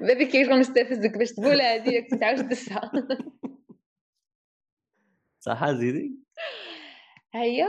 بابي 0.00 0.26
كيف 0.26 0.48
نستفزك 0.48 1.18
باش 1.18 1.32
تقول 1.32 1.60
هذه 1.60 2.06
تعاود 2.20 2.48
تسعى 2.48 2.90
صح 5.40 5.70
زيدي؟ 5.70 6.18
هيا. 7.34 7.68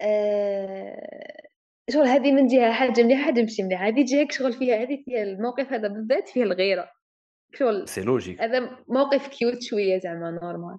آه، 0.00 1.48
شغل 1.90 2.06
هذه 2.06 2.32
من 2.32 2.46
جهة 2.46 2.72
حاجة 2.72 3.02
مليحه 3.02 3.22
حاجة 3.22 3.40
ماشي 3.40 3.62
مليحه 3.62 3.86
هذه 3.88 4.04
جهة 4.04 4.28
شغل 4.30 4.52
فيها 4.52 4.76
هذه 4.82 5.02
فيها 5.04 5.22
الموقف 5.22 5.72
هذا 5.72 5.88
بالذات 5.88 6.28
فيه 6.28 6.42
الغيرة. 6.42 6.90
شغل 7.54 7.88
c'est 7.88 8.00
logique 8.00 8.40
هذا 8.40 8.84
موقف 8.88 9.28
cute 9.28 9.62
شوية 9.62 9.98
زعما 9.98 10.30
normal 10.42 10.78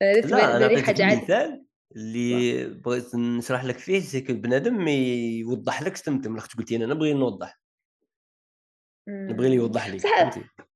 لا 0.00 0.56
أنا 0.56 0.82
حاجة 0.82 1.06
مثال. 1.06 1.64
اللي 1.96 2.64
بغيت 2.68 3.14
نشرح 3.14 3.64
لك 3.64 3.78
فيه 3.78 4.00
si 4.00 4.20
بنادم 4.20 4.88
يوضح 4.88 5.82
لك 5.82 5.92
استمتم 5.92 6.34
لاخت 6.34 6.56
قلتي 6.58 6.76
أنا 6.76 6.86
نبغي 6.86 7.12
نوضح. 7.12 7.60
نبغي 9.08 9.48
لي 9.48 9.54
يوضح 9.54 9.88
لي 9.88 9.98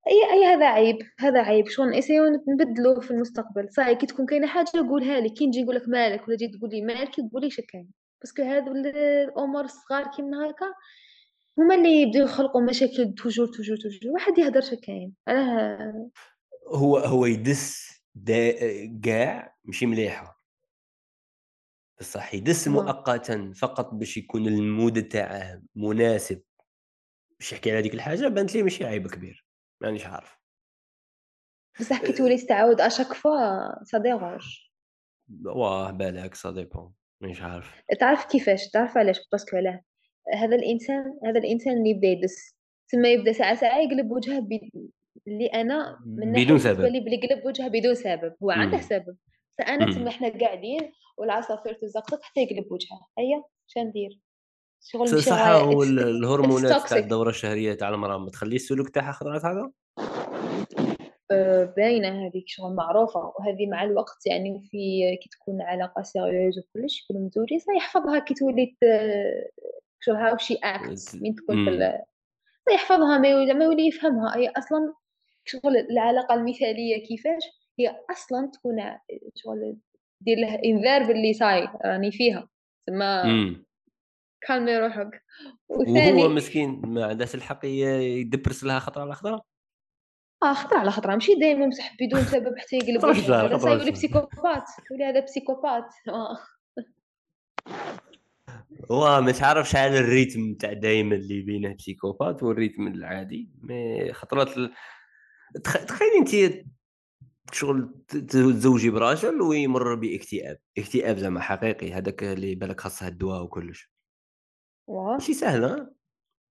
أي 0.09 0.33
أي 0.33 0.45
هذا 0.45 0.67
عيب 0.67 0.97
هذا 1.19 1.41
عيب. 1.41 1.69
شغل 1.69 1.91
n'essayيو 1.91 2.25
نبدلو 2.49 3.01
في 3.01 3.11
المستقبل. 3.11 3.69
صاي 3.71 3.95
كي 3.95 4.07
تكون 4.07 4.27
كاينة 4.27 4.47
حاجة 4.47 4.71
قولها 4.89 5.21
لي. 5.21 5.29
كي 5.29 5.47
نجي 5.47 5.63
نقول 5.63 5.77
لك 5.77 5.89
مالك 5.89 6.29
ولا 6.29 6.37
تجي 6.37 6.49
تقول 6.49 6.71
لي 6.71 6.83
مالك 6.83 7.15
تقول 7.15 7.43
لي 7.43 7.51
شكاين 7.51 7.91
parce 8.21 8.35
que 8.35 8.43
هادو 8.43 8.73
الأمور 8.73 9.65
الصغار 9.65 10.07
كيما 10.17 10.51
هكا 10.51 10.67
هما 11.59 11.75
اللي 11.75 12.03
يبداو 12.03 12.25
يخلقوا 12.25 12.63
مشاكل 12.63 13.15
toujours 13.15 13.47
toujours 13.47 13.77
toujours. 13.77 14.13
واحد 14.13 14.39
يهدر 14.39 14.61
شكاين 14.61 15.13
علاه 15.29 16.11
هو 16.69 16.99
هو 16.99 17.27
يدس 17.27 17.97
كاع 19.05 19.57
ماشي 19.65 19.87
مليحه 19.87 20.36
بصح 22.01 22.35
يدس 22.35 22.69
مؤقتا 22.69 23.53
فقط 23.57 23.95
باش 23.95 24.17
يكون 24.17 24.47
الـ 24.47 24.58
mood 24.58 25.03
تاعه 25.09 25.63
مناسب. 25.75 26.43
باش 27.39 27.53
يحكي 27.53 27.71
على 27.71 27.79
هذيك 27.79 27.95
الحاجة 27.95 28.29
بانت 28.29 28.55
لي 28.55 28.63
ماشي 28.63 28.85
عيب 28.85 29.09
كبير. 29.09 29.47
مانيش 29.81 30.07
عارف. 30.07 30.39
بصح 31.81 32.03
كي 32.03 32.13
تولي 32.13 32.37
تستعاود 32.37 32.81
à 32.81 32.86
chaque 32.86 33.13
fois 33.13 33.99
ça 33.99 34.09
dérange 34.09 34.43
واه 35.45 35.91
بالك 35.91 36.35
ça 36.35 36.51
dépend 36.51 36.93
مانيش 37.21 37.43
عارف. 37.43 37.83
تعرف 38.01 38.25
كيفاش؟ 38.25 38.69
تعرف 38.69 38.97
علاش؟ 38.97 39.21
parce 39.33 39.48
que 39.48 39.57
علاه. 39.57 39.81
هذا 40.35 40.57
الإنسان 40.57 41.19
هذا 41.25 41.39
الإنسان 41.39 41.79
اللي 41.79 41.91
يبدا 41.91 42.09
يدس 42.09 42.57
ثم 42.93 43.05
يبدأ 43.05 43.33
ساعة 43.33 43.55
ساعة 43.55 43.79
يقلب 43.79 44.11
وجهه 44.11 44.41
ب... 44.41 44.49
اللي 45.27 45.47
أنا 45.47 45.99
من 46.07 46.33
بدون 46.33 46.59
سبب. 46.59 46.85
اللي 46.85 46.99
يقلب 46.99 47.47
وجهه 47.47 47.69
بدون 47.69 47.95
سبب. 47.95 48.35
هو 48.43 48.51
عنده 48.51 48.81
سبب. 48.81 49.17
فانا 49.59 49.95
تما 49.95 50.09
إحنا 50.09 50.39
قاعدين 50.39 50.93
والعصافير 51.17 51.73
تزقطق 51.73 52.23
حتى 52.23 52.41
يقلب 52.41 52.73
وجهه 52.73 53.07
هيا 53.19 53.43
شندير 53.67 54.21
شغل 54.81 55.23
صح 55.23 55.47
هو 55.47 55.83
الهرمونات 56.23 56.89
تاع 56.89 56.99
الدورة 56.99 57.31
الشهرية 57.31 57.75
تاع 57.75 57.89
المراه 57.89 58.19
ما 58.19 58.31
تخلي 58.31 58.57
السلوك 58.57 58.89
تاعها 58.89 59.13
خطرات 59.13 59.45
هذا؟ 59.45 59.71
أه، 61.31 61.65
باينة 61.77 62.27
هذيك 62.27 62.45
شغل 62.47 62.75
معروفة 62.75 63.21
وهذه 63.21 63.67
مع 63.67 63.85
الوقت 63.85 64.27
يعني 64.27 64.69
في 64.71 65.17
كي 65.23 65.29
تكون 65.29 65.63
علاقة 65.63 66.03
سيريوز 66.03 66.59
وكلش 66.59 67.03
يكونوا 67.03 67.27
مزوجين 67.27 67.59
سيحفظها 67.59 68.19
كي 68.19 68.35
تولي 68.35 68.77
شو 70.01 70.13
هاو 70.13 70.37
شي 70.37 70.55
اكت 70.55 71.15
من 71.15 71.35
تكون 71.35 71.65
في 71.65 72.03
سيحفظها 72.69 73.19
ما 73.19 73.29
يولي, 73.29 73.55
ما 73.55 73.65
يولي 73.65 73.87
يفهمها. 73.87 74.37
هي 74.37 74.49
أصلا 74.49 74.95
شغل 75.45 75.77
العلاقة 75.77 76.35
المثالية 76.35 77.07
كيفاش؟ 77.07 77.43
هي 77.79 77.97
أصلا 78.11 78.51
تكون 78.53 78.77
شغل 79.35 79.77
دير 80.21 80.39
له 80.39 80.55
إنذار 80.65 81.03
باللي 81.07 81.33
صاي 81.33 81.69
راني 81.85 82.13
فيها. 82.13 82.49
تما 82.87 83.23
كالمي 84.41 84.79
روحك. 84.79 85.23
وثاني 85.69 86.23
وهو 86.23 86.29
مسكين 86.29 86.83
ما 86.85 87.07
عندهاش 87.07 87.35
الحق 87.35 87.61
يدبرس 87.65 88.65
لها 88.65 88.79
خطره 88.79 89.03
على 89.03 89.15
خطره 89.15 89.43
آه 90.43 90.53
خطره 90.53 90.79
على 90.79 90.91
خطره 90.91 91.13
ماشي 91.15 91.35
دائما 91.35 91.65
يمسح 91.65 91.97
بدون 92.01 92.25
سبب 92.25 92.59
حتى 92.59 92.77
يقلب 92.77 93.05
هذا 93.05 93.73
يولي 93.73 93.91
بسيكوبات 93.91 94.65
يولي 94.91 95.05
هذا 95.05 95.21
بسيكوبات 95.21 95.95
آه. 96.09 96.39
هو 98.91 99.21
مش 99.21 99.43
عارف 99.43 99.69
شحال 99.69 99.93
الريتم 99.93 100.55
تاع 100.55 100.73
دائما 100.73 101.15
اللي 101.15 101.43
بينه 101.43 101.75
بسيكوبات 101.75 102.43
والريتم 102.43 102.87
العادي. 102.87 103.51
مي 103.63 104.13
خطرات 104.13 104.57
ال... 104.57 104.73
تخيلي 105.65 106.19
انت 106.19 106.67
شغل 107.53 107.95
تزوجي 108.09 108.91
براجل 108.91 109.41
ويمر 109.41 109.95
باكتئاب. 109.95 110.59
اكتئاب 110.79 111.17
زعما 111.19 111.41
حقيقي 111.41 111.93
هذاك 111.93 112.23
اللي 112.23 112.55
بالك 112.55 112.81
خاصه 112.81 113.09
الدواء 113.09 113.43
وكلش. 113.43 113.91
ماشي 114.89 115.35
سهله 115.35 115.91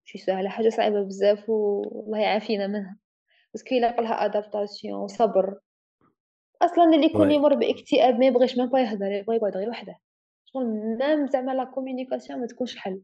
ماشي 0.06 0.18
سهله 0.18 0.50
حاجة 0.50 0.70
صعيبة 0.70 1.04
بزاف 1.04 1.50
والله 1.50 2.20
يعافينا 2.20 2.68
منها. 2.68 2.98
بس 3.54 3.64
كي 3.64 3.80
لها 3.80 4.26
adaptation 4.26 5.00
وصبر 5.00 5.60
أصلا 6.62 6.96
اللي 6.96 7.06
يكون 7.06 7.32
يمر 7.32 7.56
باكتئاب 7.56 8.20
ما 8.20 8.26
يبغيش 8.26 8.58
ما 8.58 8.82
يهضر 8.82 9.12
يبغي 9.12 9.36
يقعد 9.36 9.58
غير 9.58 9.70
وحده. 9.70 10.00
شغل 10.46 10.66
même 11.00 11.28
زعما 11.28 11.52
la 11.52 11.64
communication 11.64 12.40
ما 12.40 12.48
تكونش 12.48 12.78
حل. 12.78 13.02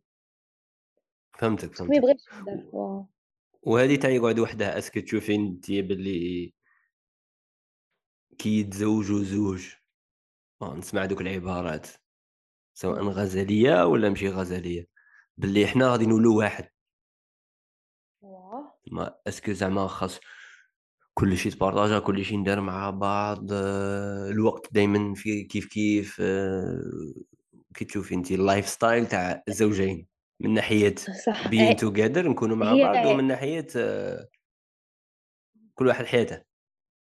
فهمتك 1.38 1.76
فهمتك. 1.76 1.92
ما 1.92 1.96
يبغيش 1.96 2.22
يهضر. 2.28 3.06
وهذه 3.62 3.96
تاع 3.96 4.10
يقعد 4.10 4.40
وحده 4.40 4.78
est-ce 4.78 4.93
que 4.93 5.00
تشوفي 5.00 5.36
انت 5.36 5.72
باللي 5.72 6.54
كي 8.38 8.60
يتزوجوا 8.60 9.24
زوج 9.24 9.68
نسمع 10.64 11.06
دوك 11.06 11.22
العبارات 11.22 11.88
سواء 12.74 13.04
غزاليه 13.04 13.86
ولا 13.86 14.10
ماشي 14.10 14.30
غزاليه 14.30 14.88
باللي 15.38 15.68
حنا 15.68 15.88
غادي 15.88 16.06
نولوا 16.06 16.38
واحد. 16.38 16.70
mais 18.92 19.16
est-ce 19.28 19.44
que 19.44 19.52
زعما 19.52 19.88
خاص 19.88 20.20
كل 21.14 21.38
شيء 21.38 21.52
partager 21.52 22.00
كل 22.00 22.26
شيء 22.26 22.38
ندير 22.40 22.62
مع 22.62 22.90
بعض 22.90 23.48
آه، 23.54 24.30
الوقت 24.30 24.74
دائما 24.74 25.14
في 25.16 25.44
كيف 25.44 25.66
كيف 25.66 26.18
آه، 26.22 27.14
كي 27.76 27.86
تشوفي 27.86 28.16
انت 28.16 28.32
الـ 28.32 28.68
lifestyle 28.68 29.08
تاع 29.08 29.44
الزوجين 29.48 30.08
من 30.40 30.54
ناحية 30.54 30.96
bien 31.50 31.76
toujours 31.76 32.30
نكونوا 32.30 32.56
مع 32.56 32.74
بعض 32.74 33.06
ومن 33.06 33.28
ناحية 33.28 33.68
آه، 33.76 34.28
كل 35.76 35.88
واحد 35.88 36.06
حياته. 36.06 36.42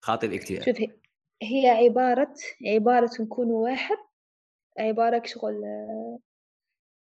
خاطي 0.01 0.27
الاكتئاب. 0.27 0.63
شوف 0.63 1.06
هي 1.41 1.69
عبارة 1.69 2.33
عبارة 2.65 3.09
نكونوا 3.19 3.63
واحد 3.63 3.97
عبارة 4.79 5.21
شغل 5.25 5.61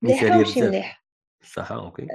مليحة 0.02 0.38
وماشي 0.38 0.62
مليح. 0.62 1.04
صح 1.44 1.72
OK. 1.72 2.08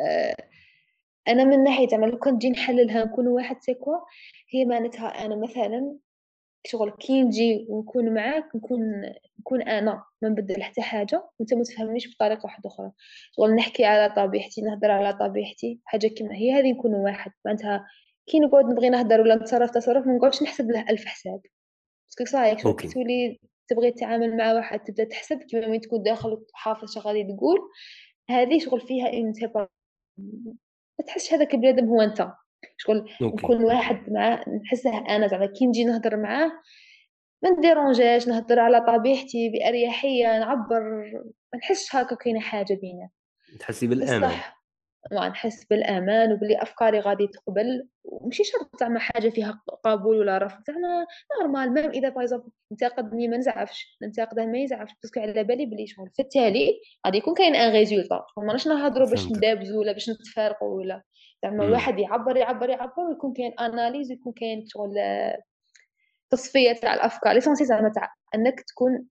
أنا 1.28 1.44
من 1.44 1.64
ناحية 1.64 1.88
زعما 1.88 2.06
لو 2.06 2.18
كان 2.18 2.34
نجي 2.34 2.50
نحللها 2.50 3.04
نكون 3.04 3.28
واحد 3.28 3.62
c'est 3.62 3.82
quoi 3.82 3.98
هي 4.50 4.64
معناتها 4.64 5.06
أنا 5.06 5.36
مثلا 5.36 5.96
شغل 6.66 6.90
كي 6.90 7.22
نجي 7.22 7.66
ونكون 7.68 8.14
معاك 8.14 8.56
نكون 8.56 8.80
نكون 9.40 9.62
أنا 9.62 10.04
ما 10.22 10.28
نبدل 10.28 10.62
حتى 10.62 10.82
حاجة 10.82 11.30
وأنت 11.38 11.54
ما 11.54 11.62
تفهمنيش 11.62 12.14
بطريقة 12.14 12.40
واحدة 12.44 12.70
أخرى. 12.70 12.92
شغل 13.36 13.54
نحكي 13.54 13.84
على 13.84 14.14
طبيعتي 14.14 14.60
نهضر 14.62 14.90
على 14.90 15.12
طبيعتي 15.12 15.80
حاجة 15.84 16.06
كيما 16.06 16.34
هي 16.34 16.52
هذه 16.52 16.72
نكون 16.72 16.94
واحد. 16.94 17.32
معناتها 17.44 17.86
كي 18.26 18.40
نقعد 18.40 18.64
نبغي 18.64 18.88
نهضر 18.88 19.20
ولا 19.20 19.34
نتصرف 19.34 19.70
تصرف 19.70 20.06
ما 20.06 20.12
نقعدش 20.12 20.42
نحسب 20.42 20.70
له 20.70 20.90
ألف 20.90 21.04
حساب. 21.04 21.40
parce 22.18 22.22
que 22.22 22.24
صايك 22.24 22.92
تولي 22.92 23.40
تبغي 23.68 23.90
تتعامل 23.90 24.36
مع 24.36 24.52
واحد 24.52 24.80
تبدأ 24.80 25.04
تحسب 25.04 25.38
كيما 25.38 25.66
وين 25.66 25.80
تكون 25.80 26.02
داخل 26.02 26.44
حافظ 26.54 26.94
شغال 26.94 27.06
غادي 27.06 27.36
تقول. 27.36 27.58
هذه 28.30 28.58
شغل 28.58 28.80
فيها 28.80 29.12
ان 29.12 29.32
ما 29.54 31.04
تحسش 31.06 31.34
هذاك 31.34 31.54
البنادم 31.54 31.88
هو 31.88 32.02
أنت. 32.02 32.28
شغل 32.76 33.10
نكون 33.22 33.64
واحد 33.64 34.12
معاه 34.12 34.44
نحسه 34.64 34.98
أنا 34.98 35.26
زعما 35.26 35.46
كي 35.46 35.66
نجي 35.66 35.84
نهضر 35.84 36.16
معاه 36.16 36.52
ما 37.42 37.50
ن 37.50 37.58
dérangeاش 37.58 38.28
نهضر 38.28 38.60
على 38.60 38.80
طبيعتي 38.80 39.48
بأريحية 39.48 40.38
نعبر. 40.38 40.82
ما 41.52 41.58
نحسش 41.58 41.96
هكا 41.96 42.16
كاينة 42.16 42.40
حاجة 42.40 42.74
بينا. 42.74 43.08
تحسي 43.60 43.86
بالامان 43.86 44.32
ما 45.12 45.28
نحس 45.28 45.64
بالأمان 45.64 46.32
وبلي 46.32 46.62
افكاري 46.62 47.01
غادي 47.01 47.26
تقبل. 47.26 47.88
ومشي 48.05 48.44
شرط 48.44 48.80
زعما 48.80 48.99
حاجة 48.99 49.28
فيها 49.28 49.62
قبول 49.84 50.18
ولا 50.18 50.38
رفض 50.38 50.62
زعما 50.66 51.07
normal 51.40 51.72
même 51.72 51.90
إذا 51.90 52.09
par 52.09 52.21
exemple 52.21 52.50
انتقدني 52.72 53.28
ما 53.28 53.36
نزعفش 53.36 53.96
ننتقده 54.03 54.46
ما 54.46 54.59
يزعفش. 54.59 54.92
parce 55.02 55.14
que 55.14 55.20
على 55.20 55.44
بالي 55.44 55.66
بلي 55.66 55.86
شغل. 55.86 56.11
في 56.14 56.22
التالي 56.22 56.80
غادي 57.07 57.18
يكون 57.18 57.34
كاين 57.34 57.57
un 57.56 57.72
résultat 57.72 58.24
ماناش 58.36 58.68
نهضروا 58.68 59.09
باش 59.09 59.26
ندابزوا 59.26 59.80
ولا 59.80 59.92
باش 59.92 60.11
نتفارقوا 60.11 60.76
ولا. 60.76 61.03
زعما 61.42 61.64
الواحد 61.64 61.99
يعبر 61.99 62.36
يعبر 62.36 62.70
يعبر 62.70 63.03
ويكون 63.09 63.32
كاين 63.32 63.53
analyse 63.61 64.11
ويكون 64.11 64.32
كاين 64.32 64.64
شغل 64.66 64.94
تصفية 66.30 66.72
تاع 66.72 66.94
الأفكار. 66.94 67.32
l'essentiel 67.32 67.64
زعما 67.64 67.88
تاع 67.88 68.14
أنك 68.34 68.61
تكون 68.61 69.07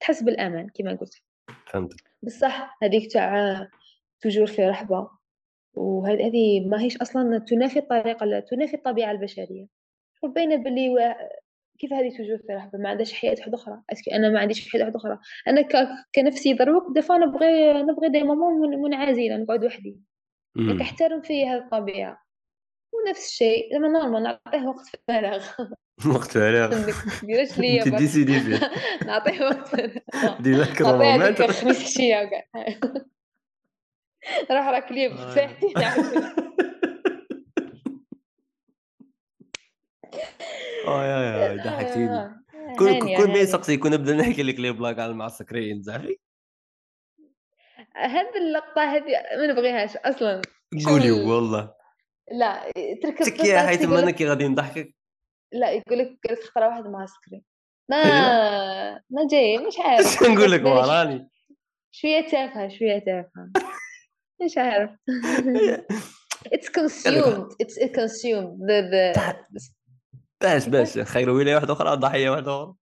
تحس 0.00 0.22
بالأمان 0.22 0.68
كما 0.74 0.94
قلت. 0.94 1.14
فهمت 1.66 1.94
بصح 2.22 2.78
هذيك 2.82 3.12
تاع 3.12 3.68
toujours 4.20 4.46
في 4.46 4.68
رحبة. 4.68 5.10
وهذه 5.74 6.68
ما 6.68 6.82
هيش 6.82 6.96
أصلا 6.96 7.38
تنافي 7.38 7.78
الطريقة 7.78 8.40
تنافي 8.40 8.74
الطبيعة 8.74 9.10
البشرية. 9.10 9.66
وبين 10.22 10.62
باللي 10.62 10.90
و... 10.90 11.14
كيف 11.78 11.92
هذه 11.92 12.16
toujours 12.16 12.38
في 12.38 12.52
رحبة؟ 12.52 12.78
ما 12.78 12.88
عندهاش 12.88 13.12
حياة 13.12 13.36
واحدة 13.38 13.54
أخرى. 13.54 13.82
est-ce 13.92 14.07
que 14.07 14.14
أنا 14.14 14.30
ما 14.30 14.40
عنديش 14.40 14.72
حياة 14.72 14.82
واحدة 14.82 14.96
أخرى. 14.96 15.18
أنا 15.48 15.62
ك... 15.62 15.88
كنفسي 16.14 16.52
دروك 16.52 16.96
دفا 16.96 17.18
نبغي 17.18 17.72
نبغي 17.72 18.08
ديما 18.08 18.34
منعزلة 18.76 19.36
نقعد 19.36 19.64
وحدي. 19.64 20.00
احترم 20.80 21.22
في 21.22 21.46
هذه 21.46 21.58
الطبيعة. 21.58 22.26
ونفس 22.92 23.28
الشيء 23.28 23.76
لما 23.76 23.88
normal 23.88 24.22
نعطيه 24.22 24.66
وقت 24.66 24.86
فراغ. 25.08 25.44
وقت 26.14 26.30
فراغ. 26.30 26.90
ديرش 27.22 27.58
ليا 27.58 27.86
أنت 27.86 27.94
ديسيدي 27.94 28.40
فيه 28.40 28.70
نعطيه 29.06 29.44
وقت 29.44 29.68
فراغ. 29.68 30.40
ديما 30.42 31.16
نعطيه 31.16 31.46
خمس 31.46 31.82
عشية 31.82 32.30
راح 34.50 34.66
راك 34.68 34.92
لي 34.92 35.08
بصحتي 35.08 35.72
آه 40.86 41.04
يا 41.04 41.18
يا 41.52 41.64
ضحكتيني. 41.64 42.46
كل 42.78 43.16
كل 43.16 43.28
ما 43.28 43.38
يسقسي 43.38 43.76
كون 43.76 43.92
نبدا 43.92 44.16
نحكي 44.16 44.42
لك 44.42 44.60
لي 44.60 44.72
بلاك 44.72 44.98
على 44.98 45.10
المعسكرين 45.10 45.82
زعفي 45.82 46.18
هذه 47.96 48.36
اللقطة 48.36 48.82
هذه 48.82 49.04
ما 49.38 49.46
نبغيهاش 49.46 49.96
أصلا. 49.96 50.42
قولي 50.86 51.10
والله. 51.10 51.74
لا 52.32 52.72
تركب 53.02 53.24
في 53.24 53.30
تكيا 53.30 53.66
حيت 53.66 53.82
يقول 53.82 53.98
أنا 53.98 54.10
كي 54.10 54.28
غادي 54.28 54.48
نضحكك؟ 54.48 54.94
لا 55.52 55.70
يقول 55.70 55.98
لك 55.98 56.18
قالت 56.28 56.44
خطرة 56.44 56.68
واحد 56.68 56.86
معسكري 56.86 57.42
ما 57.90 57.96
أيوة. 57.96 59.00
ما 59.10 59.28
جاي 59.30 59.58
مش 59.58 59.74
عارف. 59.78 60.06
اش 60.22 60.28
نقول 60.28 60.52
لك؟ 60.52 60.64
وراني 60.64 61.28
شوية 61.92 62.20
تافهة 62.20 62.68
شوية 62.68 62.98
تافهة. 62.98 63.50
مش 64.42 64.58
عارف. 64.58 64.90
it 66.54 66.64
consumed. 66.78 67.50
The 68.68 68.82
the 68.92 69.70
باش 70.42 70.68
باش 70.68 70.98
خير 70.98 71.30
ولايه 71.30 71.54
واحدة 71.54 71.72
أخرى 71.72 71.96
ضحيه 71.96 72.30
واحدة 72.30 72.62
أخرى. 72.62 72.74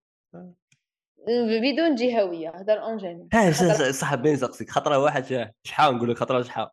بدون 1.73 1.95
جهوية. 1.95 2.53
هذا 2.57 2.73
اون 2.75 2.97
جينيرال 2.97 3.95
صح 3.95 4.15
بين 4.15 4.33
نسقسيك 4.33 4.71
خطرة 4.71 4.99
واحد 4.99 5.53
شحال 5.63 5.95
نقول 5.95 6.11
لك؟ 6.11 6.19
خطرة 6.19 6.43
شحال 6.43 6.69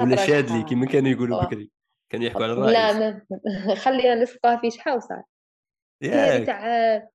ولا 0.00 0.16
شادلي 0.16 0.62
كما 0.62 0.86
كانوا 0.86 1.10
يقولوا 1.10 1.44
بكري؟ 1.44 1.70
كانوا 2.12 2.26
يحكوا 2.26 2.42
على 2.42 2.52
الرئيس. 2.52 2.72
لا 2.72 2.92
ما 2.92 3.74
خلينا 3.84 4.14
نسقها 4.14 4.56
في 4.56 4.70
شحال 4.70 5.02
صار 5.02 5.22
تاع 6.44 7.08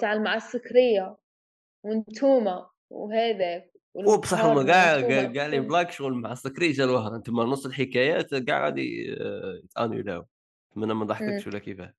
تاع 0.00 0.12
المعسكرية. 0.12 1.16
وانتوما. 1.84 2.70
وهذاك. 2.90 3.75
وبصح 3.96 4.44
هما 4.44 4.62
كاع 4.62 5.00
كاع 5.26 5.46
لي 5.46 5.60
بلاك 5.60 5.90
شغل 5.90 6.14
مع 6.14 6.32
السكري 6.32 6.72
جا 6.72 6.84
الوهر. 6.84 7.16
انت 7.16 7.30
نص 7.30 7.66
الحكايات 7.66 8.34
كاع 8.34 8.64
غادي 8.64 9.16
آه، 9.20 9.60
يتانيولاو 9.64 10.24
أنا 10.76 10.94
ما 10.94 11.04
ضحكتش 11.04 11.46
ولا 11.46 11.58
كيفاه؟ 11.58 11.94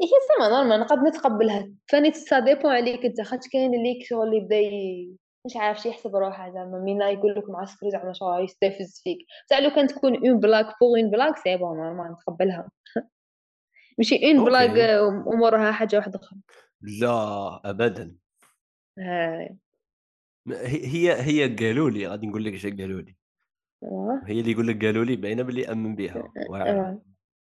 هي 0.00 0.08
سما 0.28 0.48
نورمال. 0.48 0.80
نقد 0.80 0.98
نتقبلها. 0.98 1.70
فاني 1.88 2.12
سا 2.12 2.38
ديبون 2.38 2.72
عليك 2.72 3.04
انت. 3.04 3.20
خاطر 3.20 3.48
كاين 3.52 3.74
اللي 3.74 4.04
شغل 4.04 4.28
اللي 4.28 4.40
بدا 4.40 5.16
مش 5.46 5.56
عارف 5.56 5.80
شي 5.80 5.88
يحسب 5.88 6.16
روحه 6.16 6.50
زعما. 6.50 6.78
مين 6.78 7.02
يقول 7.02 7.34
لك 7.34 7.50
معسكر 7.50 7.90
زعما 7.90 8.12
شغل 8.12 8.44
يستفز 8.44 9.00
فيك. 9.04 9.18
بصح 9.46 9.58
لو 9.58 9.70
كان 9.70 9.86
تكون 9.86 10.28
une 10.28 10.40
blague 10.40 10.66
pour 10.80 10.98
une 10.98 11.10
blague 11.10 11.36
c'est 11.36 11.56
bon 11.56 11.76
normal. 11.76 12.12
نتقبلها. 12.12 12.70
ماشي 13.98 14.32
une 14.32 14.44
blague 14.44 15.00
ومورها 15.26 15.72
حاجة 15.72 15.96
واحدة 15.96 16.20
أخرى. 16.22 16.38
لا 16.80 17.60
ابدا. 17.70 18.16
هاي. 18.98 19.56
هي 20.50 21.12
هي 21.22 21.56
قالوا 21.56 21.90
لي 21.90 22.06
غادي 22.06 22.26
نقول 22.26 22.44
لك 22.44 22.52
اش 22.54 22.66
قالوا 22.66 23.00
لي 23.00 23.16
هي 24.26 24.40
اللي 24.40 24.50
يقول 24.52 24.68
لك 24.68 24.84
قالوا 24.84 25.04
لي 25.04 25.16
باينه 25.16 25.42
باللي 25.42 25.72
امن 25.72 25.94
بها 25.96 26.32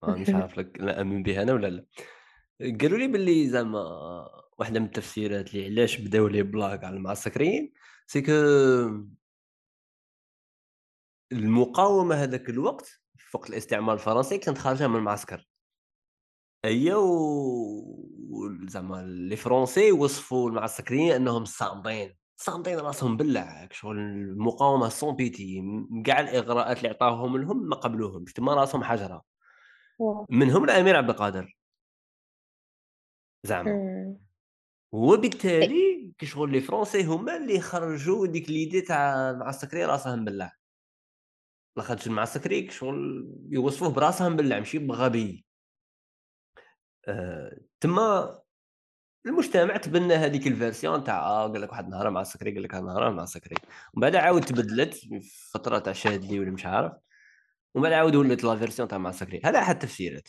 مش 0.04 0.34
عارف 0.34 0.58
لك 0.58 0.80
لا 0.80 1.00
أمن 1.00 1.22
بها 1.22 1.42
أنا 1.42 1.52
ولا 1.52 1.66
لا. 1.68 1.86
قالوا 2.80 2.98
لي 2.98 3.08
باللي 3.08 3.48
زعما 3.48 3.80
واحدة 4.58 4.80
من 4.80 4.86
التفسيرات 4.86 5.54
اللي 5.54 5.66
علاش 5.66 5.96
بداو 6.00 6.26
les 6.28 6.42
blagues 6.42 6.84
على 6.84 6.96
المعسكريين 6.96 7.72
c'est 8.06 8.22
المقاومة 11.32 12.14
هذاك 12.14 12.48
الوقت 12.50 13.00
في 13.16 13.36
وقت 13.36 13.50
الاستعمار 13.50 13.94
الفرنسي 13.94 14.38
كانت 14.38 14.58
خارجة 14.58 14.88
من 14.88 14.96
المعسكر. 14.96 15.48
هي 16.64 16.94
و 16.94 18.48
زعما 18.68 19.02
les 19.02 19.36
Français 19.36 19.92
وصفوا 19.92 20.48
المعسكريين 20.50 21.12
أنهم 21.12 21.44
صامدين. 21.44 22.14
صامدين 22.36 22.78
راسهم 22.78 23.16
بالله 23.16 23.68
شغل 23.72 23.98
المقاومة 23.98 24.88
sans 24.88 25.16
pitié 25.16 25.62
كاع 26.06 26.20
الإغراءات 26.20 26.78
اللي 26.78 26.88
عطاوهم 26.88 27.36
لهم 27.36 27.68
ما 27.68 27.76
قبلوهمش 27.76 28.32
تما 28.32 28.54
راسهم 28.54 28.84
حجرة. 28.84 29.24
منهم 30.30 30.64
الأمير 30.64 30.96
عبد 30.96 31.10
القادر. 31.10 31.56
زعما. 33.44 34.16
وبالتالي 34.92 36.12
كشغل 36.18 36.52
les 36.52 36.60
Français 36.60 37.04
هما 37.04 37.36
اللي 37.36 37.60
خرجوا 37.60 38.26
ديك 38.26 38.50
l'idée 38.50 38.80
تاع 38.80 39.30
المعسكري 39.30 39.84
راسهم 39.84 40.24
بالله. 40.24 40.52
لاخاطش 41.76 42.06
المعسكري 42.06 42.70
شغل 42.70 43.28
يوصفوه 43.50 43.88
براسهم 43.88 44.36
بالله 44.36 44.58
ماشي 44.58 44.78
بغبي. 44.78 45.46
أه... 47.08 47.60
تما 47.80 48.41
المجتمع 49.26 49.76
تبنى 49.76 50.14
هذيك 50.14 50.46
ال 50.46 50.54
version 50.54 51.04
تاع 51.04 51.18
آه 51.20 51.48
قال 51.48 51.60
لك 51.60 51.70
واحد 51.72 51.84
النهار 51.84 52.10
معسكري 52.10 52.52
قال 52.54 52.62
لك 52.62 52.74
نهار 52.74 53.10
معسكري 53.10 53.56
ومن 53.94 54.00
بعد 54.00 54.16
عاود 54.16 54.44
تبدلت 54.44 54.94
في 54.94 55.20
فترة 55.52 55.78
تاع 55.78 55.92
شادلي 55.92 56.40
ولا 56.40 56.50
مش 56.50 56.66
عارف. 56.66 56.92
ومن 57.74 57.82
بعد 57.82 57.92
عاود 57.92 58.16
ولات 58.16 58.44
la 58.44 58.56
version 58.56 58.88
تاع 58.88 58.98
معسكري 58.98 59.40
هذا 59.44 59.58
أحد 59.58 59.74
التفسيرات 59.74 60.28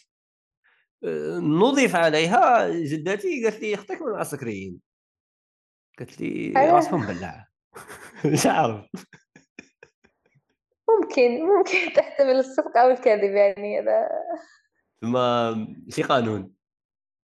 آه، 1.04 1.40
نضيف 1.40 1.96
عليها 1.96 2.70
جدتي 2.70 3.44
قالت 3.44 3.62
لي 3.62 3.76
أختك 3.76 4.02
من 4.02 4.08
المعسكريين 4.08 4.80
قالت 6.00 6.22
لي 6.22 6.54
راسهم 6.56 7.06
بلع 7.08 7.48
مش 8.34 8.46
عارف. 8.46 8.86
ممكن 10.90 11.46
ممكن 11.58 11.94
تحتمل 11.96 12.36
الصدق 12.36 12.78
أو 12.78 12.90
الكذب 12.92 13.32
يعني 13.32 13.80
هذا. 13.80 14.10
ما 15.02 15.56
شي 15.90 16.04
قانون. 16.04 16.63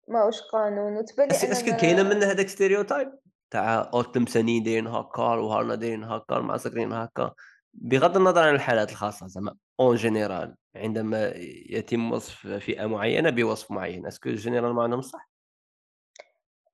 ماهوش 0.08 0.40
قانون. 0.40 0.96
وتبان 0.96 1.28
لي 1.28 1.34
est-ce 1.34 1.62
que 1.62 1.76
كاينة 1.76 2.02
من 2.02 2.22
هذاك 2.22 2.48
stereotype 2.48 3.12
تاع 3.50 3.90
التلمسانيين 3.94 4.62
دايرين 4.62 4.86
هكا 4.86 5.22
وهارنة 5.22 5.74
دايرين 5.74 6.04
هكا 6.04 6.36
المعسكرين 6.36 6.92
هكا. 6.92 7.32
بغض 7.74 8.16
النظر 8.16 8.42
عن 8.42 8.54
الحالات 8.54 8.90
الخاصة 8.90 9.26
زعما 9.26 9.56
en 9.80 9.96
général 9.96 10.56
عندما 10.76 11.32
يتم 11.70 12.12
وصف 12.12 12.46
فئة 12.46 12.86
معينة 12.86 13.30
بوصف 13.30 13.70
معين. 13.70 14.06
est-ce 14.06 14.30
que 14.30 14.43
général 14.43 14.74
ما 14.74 14.82
عندهم 14.82 15.00
صح؟ 15.00 15.30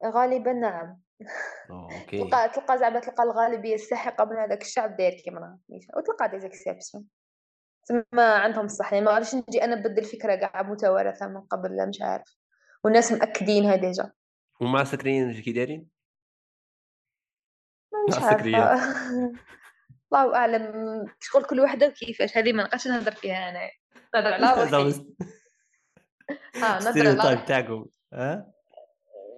غالبا 0.04 0.52
نعم. 0.52 1.00
OK. 1.70 2.18
تلقى 2.24 2.48
تلقى 2.48 2.78
زعما 2.78 3.00
تلقى 3.00 3.22
الغالبية 3.22 3.74
الساحقة 3.74 4.24
من 4.24 4.36
هذاك 4.36 4.62
الشعب 4.62 4.96
داير 4.96 5.12
كيما 5.12 5.58
وتلقى 5.96 6.28
des 6.30 6.40
exceptions 6.40 7.04
ما 8.12 8.34
عندهم 8.34 8.64
الصح 8.64 8.92
يعني 8.92 9.04
ما 9.04 9.12
غاديش 9.12 9.34
نجي 9.34 9.64
أنا 9.64 9.74
نبدل 9.74 10.04
فكره 10.04 10.34
كاع 10.34 10.62
متوارثة 10.62 11.28
من 11.28 11.40
قبل 11.40 11.76
لا 11.76 11.86
مش 11.86 12.02
عارف. 12.02 12.43
والناس 12.84 13.12
مأكدينها 13.12 13.76
déjà. 13.76 14.12
ومعسكريين 14.60 15.42
كي 15.42 15.52
دايرين؟ 15.52 15.88
مش 18.08 18.14
الله 20.12 20.36
أعلم. 20.36 21.06
شغل 21.20 21.44
كل 21.44 21.60
وحدة 21.60 21.88
كيفاش 21.88 22.36
هذه 22.36 22.52
ما 22.52 22.62
نبقاش 22.62 22.86
نهضر 22.88 23.12
فيها 23.12 23.50
أنا. 23.50 23.70
نهضر 24.14 24.32
على 24.32 24.46
روحي 24.84 24.94
ها 26.62 26.78
نهضر 26.80 27.20
على 27.20 27.44
تاعكم. 27.46 27.86
ها؟ 28.12 28.52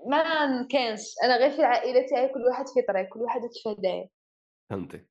ما 0.06 0.22
كانش. 0.70 1.00
أنا 1.24 1.36
غير 1.36 1.50
في 1.50 1.58
العائله 1.58 2.06
تاعي 2.10 2.28
كل 2.28 2.40
واحد 2.50 2.64
في 2.68 2.82
طريق 2.82 3.08
كل 3.08 3.20
واحد 3.20 3.40
كيف 3.40 3.78
داير 3.78 4.08
فهمتك. 4.70 5.08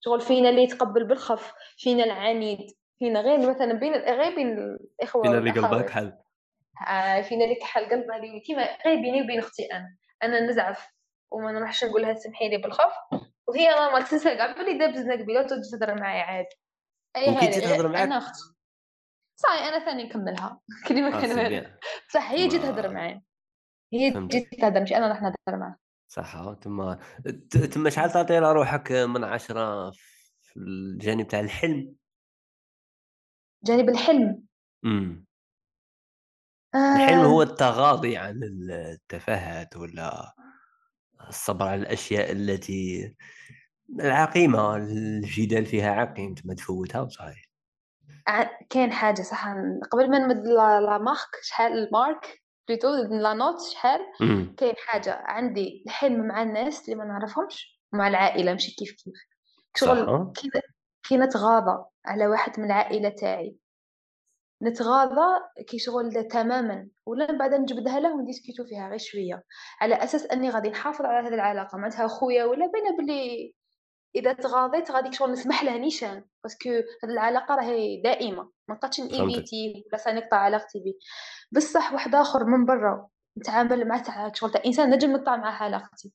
شغل 0.00 0.20
فينا 0.20 0.48
اللي 0.48 0.62
يتقبل 0.62 1.04
بالخف 1.06 1.52
فينا 1.76 2.04
العنيد 2.04 2.58
فينا 2.98 3.20
غير 3.20 3.50
مثلا 3.50 3.72
بين 3.72 3.92
غير 3.94 4.34
بين 4.36 4.48
الإخوة 4.58 5.22
فينا 5.22 5.38
اللي 5.38 5.50
قلبك 5.50 5.90
حل. 5.90 6.12
آه، 6.88 7.22
فينا 7.22 7.44
اللي 7.44 7.54
كحل 7.54 7.84
قلب 7.84 8.10
هذه 8.10 8.42
كيما 8.46 8.62
غير 8.86 8.96
بيني 8.96 9.22
وبين 9.22 9.38
أختي 9.38 9.64
أنا. 9.72 9.96
أنا 10.22 10.40
نزعف 10.40 10.88
وما 11.30 11.52
نروحش 11.52 11.84
نقول 11.84 12.02
لها 12.02 12.14
سمحي 12.14 12.48
لي 12.48 12.56
بالخوف. 12.56 12.92
وهي 13.48 13.68
ما 13.92 14.00
تنسى 14.00 14.36
كاع 14.36 14.52
بلي 14.52 14.78
دابزنا 14.78 15.14
قبيله 15.14 15.40
وتجي 15.40 15.70
تهضر 15.72 15.94
معايا 15.94 16.22
عادي. 16.22 16.56
اي 17.16 17.28
هذه 17.28 17.60
تهضر 17.60 17.88
معاك؟ 17.88 18.02
أنا 18.02 18.18
أختي 18.18 18.40
صاي 19.36 19.68
أنا 19.68 19.84
ثاني 19.84 20.04
نكملها. 20.04 20.60
كلمة 20.88 21.20
كان 21.20 21.72
صح 22.10 22.30
هي 22.30 22.48
جيت 22.48 22.62
تهضر 22.62 22.88
معايا. 22.88 23.22
هي 23.92 24.26
جيت 24.26 24.60
تهضر 24.60 24.82
مش 24.82 24.92
أنا 24.92 25.08
راح 25.08 25.22
نهضر 25.22 25.36
معاها. 25.48 25.78
صح 26.08 26.54
تما 26.60 26.98
تما 27.72 27.90
شحال 27.90 28.10
تعطي 28.10 28.38
روحك 28.38 28.92
من 28.92 29.24
عشرة 29.24 29.90
في 30.42 30.56
الجانب 30.56 31.28
تاع 31.28 31.40
الحلم؟ 31.40 31.94
جانب 33.64 33.88
الحلم. 33.88 34.42
امم 34.84 35.24
الحلم 36.74 37.20
هو 37.20 37.42
آه. 37.42 37.44
التغاضي 37.44 38.16
عن 38.16 38.40
التفاهات 38.42 39.76
ولا 39.76 40.34
الصبر 41.28 41.66
على 41.66 41.80
الأشياء 41.80 42.32
التي 42.32 43.14
العقيمة 44.00 44.76
الجدال 44.76 45.66
فيها 45.66 45.90
عقيم 45.90 46.34
ما 46.44 46.54
تفوتها 46.54 47.00
وصحيح. 47.00 47.44
كاين 48.70 48.92
حاجة 48.92 49.22
صح 49.22 49.48
قبل 49.92 50.10
ما 50.10 50.18
نمد 50.18 50.46
la 50.46 50.98
marque 50.98 51.28
شحال 51.42 51.72
ال 51.72 51.81
marque؟ 51.81 52.42
plutôt 52.68 52.88
la 53.10 53.34
note 53.34 53.56
شحال؟ 53.72 54.00
كاين 54.56 54.74
حاجة 54.86 55.22
عندي 55.24 55.82
الحلم 55.86 56.26
مع 56.26 56.42
الناس 56.42 56.84
اللي 56.84 56.94
ما 56.94 57.04
نعرفهمش 57.04 57.80
ومع 57.92 58.08
العائلة 58.08 58.52
ماشي 58.52 58.74
كيف 58.74 58.90
كيف. 58.90 59.14
شغل 59.76 60.32
كي 61.02 61.16
نتغاضى 61.16 61.84
على 62.06 62.26
واحد 62.26 62.60
من 62.60 62.66
العائلة 62.66 63.08
تاعي. 63.08 63.56
نتغاضى 64.62 65.40
كي 65.68 65.78
شغل 65.78 66.24
تماما 66.24 66.88
ولا 67.06 67.32
من 67.32 67.38
بعد 67.38 67.54
نجبدها 67.54 68.00
له 68.00 68.14
ون 68.14 68.24
discuter 68.24 68.64
فيها 68.64 68.88
غير 68.88 68.98
شوية. 68.98 69.44
على 69.80 69.94
أساس 69.94 70.26
أني 70.26 70.50
غادي 70.50 70.68
نحافظ 70.68 71.04
على 71.04 71.28
هذه 71.28 71.34
العلاقة 71.34 71.78
معناتها 71.78 72.06
خويا 72.06 72.44
ولا 72.44 72.66
بينا 72.66 72.96
بلي 72.98 73.54
إذا 74.16 74.32
تغاضيت 74.32 74.90
غادي 74.90 75.12
شغل 75.12 75.32
نسمح 75.32 75.64
له 75.64 75.78
نيشان 75.78 76.24
parce 76.42 76.60
que 76.60 76.70
هذه 76.70 77.12
العلاقة 77.12 77.54
راهي 77.54 78.02
دائمة 78.02 78.42
ما 78.68 78.74
نبقاش 78.74 79.00
ن 79.00 79.12
éviter 79.12 79.84
ولا 79.86 79.96
سنقطع 79.96 80.36
علاقتي 80.36 80.78
به 80.78 80.94
بصح 81.52 81.92
واحد 81.92 82.14
آخر 82.14 82.44
من 82.44 82.64
برا 82.64 83.08
نتعامل 83.38 83.88
معاه 83.88 84.02
تاع 84.02 84.32
شغل 84.32 84.50
تاع 84.50 84.62
إنسان 84.66 84.90
نجم 84.90 85.12
نقطع 85.12 85.36
معاه 85.36 85.62
علاقتي. 85.62 86.12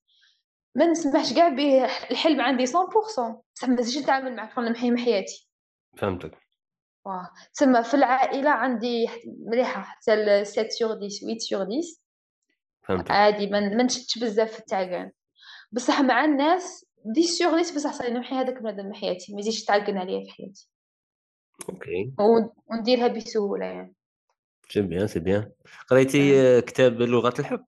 ما 0.76 0.86
نسمحش 0.86 1.34
كاع 1.34 1.50
به 1.50 1.86
الحلم 2.12 2.42
عندي 2.42 2.66
100% 2.66 2.70
بصح 2.70 3.68
ما 3.68 3.76
نزيدش 3.76 4.04
نتعامل 4.04 4.36
معاه 4.36 4.50
شغل 4.56 4.66
نمحي 4.66 4.92
من 4.92 4.98
حياتي. 4.98 5.50
فهمتك. 5.98 6.49
واه 7.06 7.30
تسمى 7.54 7.84
في 7.84 7.94
العائلة 7.94 8.50
عندي 8.50 9.08
مليحة 9.52 9.82
حتى 9.82 10.16
ل 10.16 10.46
7 10.46 10.70
sur 10.70 10.98
10 11.04 11.10
8 11.10 11.38
sur 11.40 11.68
10 11.68 12.00
فهمتك. 12.82 13.12
عادي 13.12 13.48
ما 13.48 13.60
ما 13.60 13.84
نشدش 13.84 14.18
بزاف 14.18 14.52
في 14.52 14.60
التعقان 14.60 15.12
بصح 15.72 16.02
مع 16.02 16.26
الناس 16.26 16.86
10 17.18 17.50
sur 17.50 17.54
10 17.54 17.76
بصح 17.76 17.94
صاي 17.94 18.12
نمحي 18.12 18.36
هذاك 18.36 18.62
بنادم 18.62 18.86
من 18.86 18.96
حياتي 18.96 19.34
ما 19.34 19.40
يزيدش 19.40 19.64
تعقن 19.64 19.98
عليا 19.98 20.26
في 20.26 20.32
حياتي. 20.32 20.70
okay. 21.70 22.14
ونديرها 22.72 23.08
بسهولة 23.08 23.66
يعني. 23.66 23.96
c'est 24.70 24.82
bien 24.82 25.08
c'est 25.08 25.20
bien 25.20 25.52
قريتي 25.88 26.62
كتاب 26.62 27.02
لغة 27.02 27.34
الحب؟ 27.40 27.66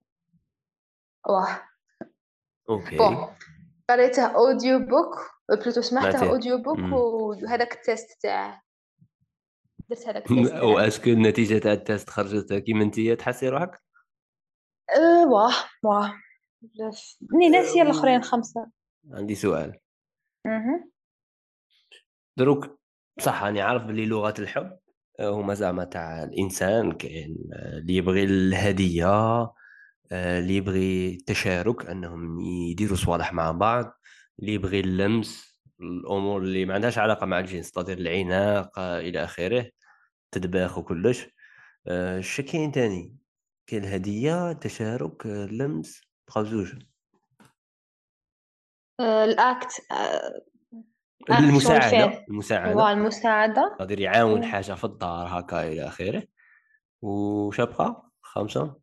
واه 1.30 1.62
okay. 2.70 2.98
bon 2.98 3.36
قريته 3.90 4.26
audiobook 4.26 5.32
plutôt 5.50 5.82
سمعته. 5.82 6.30
audiobook. 6.30 6.80
وهذاك 6.80 7.74
ال 7.74 7.83
test 7.83 8.22
تاعه. 8.22 8.62
درت 9.92 10.08
هذاك 10.08 10.32
ال 10.32 10.36
test 10.36 10.54
و 10.54 10.59
est-ce 10.59 10.93
que 10.93 11.10
النتيجة 11.10 11.58
تاع 11.58 11.74
ال 11.74 11.81
test 11.81 12.10
خرجت 12.10 12.54
كيما 12.54 12.84
أنت 12.84 13.00
تحسي 13.00 13.50
روحك؟ 13.50 13.80
أه 14.98 15.28
واه 15.28 15.54
واه. 15.84 16.14
ني 17.34 17.50
ناسية 17.50 17.82
الأخرين 17.82 18.22
خمسة. 18.22 18.72
عندي 19.12 19.36
سؤال. 19.36 19.80
دروك 22.38 22.80
صح 23.20 23.44
راني 23.44 23.62
عارف 23.62 23.84
باللي 23.84 24.06
لغة 24.06 24.34
الحب 24.40 24.78
آه، 25.20 25.30
هما 25.30 25.54
زعما 25.54 25.84
تاع 25.84 26.24
الإنسان 26.24 26.92
كاين 26.92 27.38
آه، 27.54 27.78
اللي 27.78 27.96
يبغي 27.96 28.24
الهدية 28.24 29.08
آه، 30.12 30.40
اللي 30.40 30.56
يبغي 30.56 31.10
التشارك 31.10 31.86
أنهم 31.86 32.40
يديروا 32.40 32.98
صوالح 32.98 33.34
مع 33.34 33.52
بعض 33.52 34.00
اللي 34.40 34.54
يبغي 34.54 34.80
اللمس 34.80 35.62
الأمور 35.82 36.42
اللي 36.42 36.66
ما 36.66 36.74
عندهاش 36.74 36.98
علاقة 36.98 37.26
مع 37.26 37.40
الجنس 37.40 37.72
تدير 37.72 37.98
العناق 37.98 38.80
إلى 38.80 39.24
آخره. 39.24 39.72
تدباخ 40.32 40.78
وكلش 40.78 41.28
آه، 41.88 42.20
اش 42.20 42.42
كاين 42.42 42.72
تاني. 42.72 43.18
كاين 43.68 43.84
الهديه 43.84 44.52
التشارك 44.52 45.26
آه، 45.26 45.46
اللمس 45.46 46.02
بقاو 46.28 46.44
زوج 46.44 46.74
الأكت 49.00 49.92
آه، 49.92 50.42
شغل 51.28 51.38
المساعدة. 51.38 52.26
المساعدة. 52.30 52.76
واه 52.76 52.92
المساعدة. 52.92 53.76
قادر 53.80 54.00
يعاون. 54.00 54.46
حاجة 54.46 54.74
في 54.74 54.84
الدار 54.84 55.28
هكا 55.40 55.68
إلى 55.68 55.88
آخره. 55.88 56.24
وش 57.02 57.62
بقى 57.62 58.10
خمسة. 58.22 58.82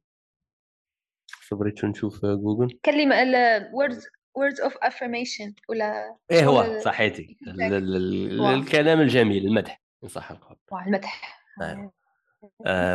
بغيت 1.52 1.84
نشوف 1.84 2.24
آه، 2.24 2.34
جوجل. 2.34 2.78
كلمة 2.84 3.22
ال 3.22 3.62
words 3.64 4.02
words 4.38 4.70
of 4.70 4.72
affirmation 4.88 5.52
ولا 5.68 6.16
إيه 6.30 6.46
هو 6.46 6.80
صحيتي. 6.80 7.36
الكلام 7.48 9.00
الجميل 9.00 9.46
المدح. 9.46 9.82
صح 10.06 10.30
القلب. 10.30 10.58
المدح. 10.72 11.44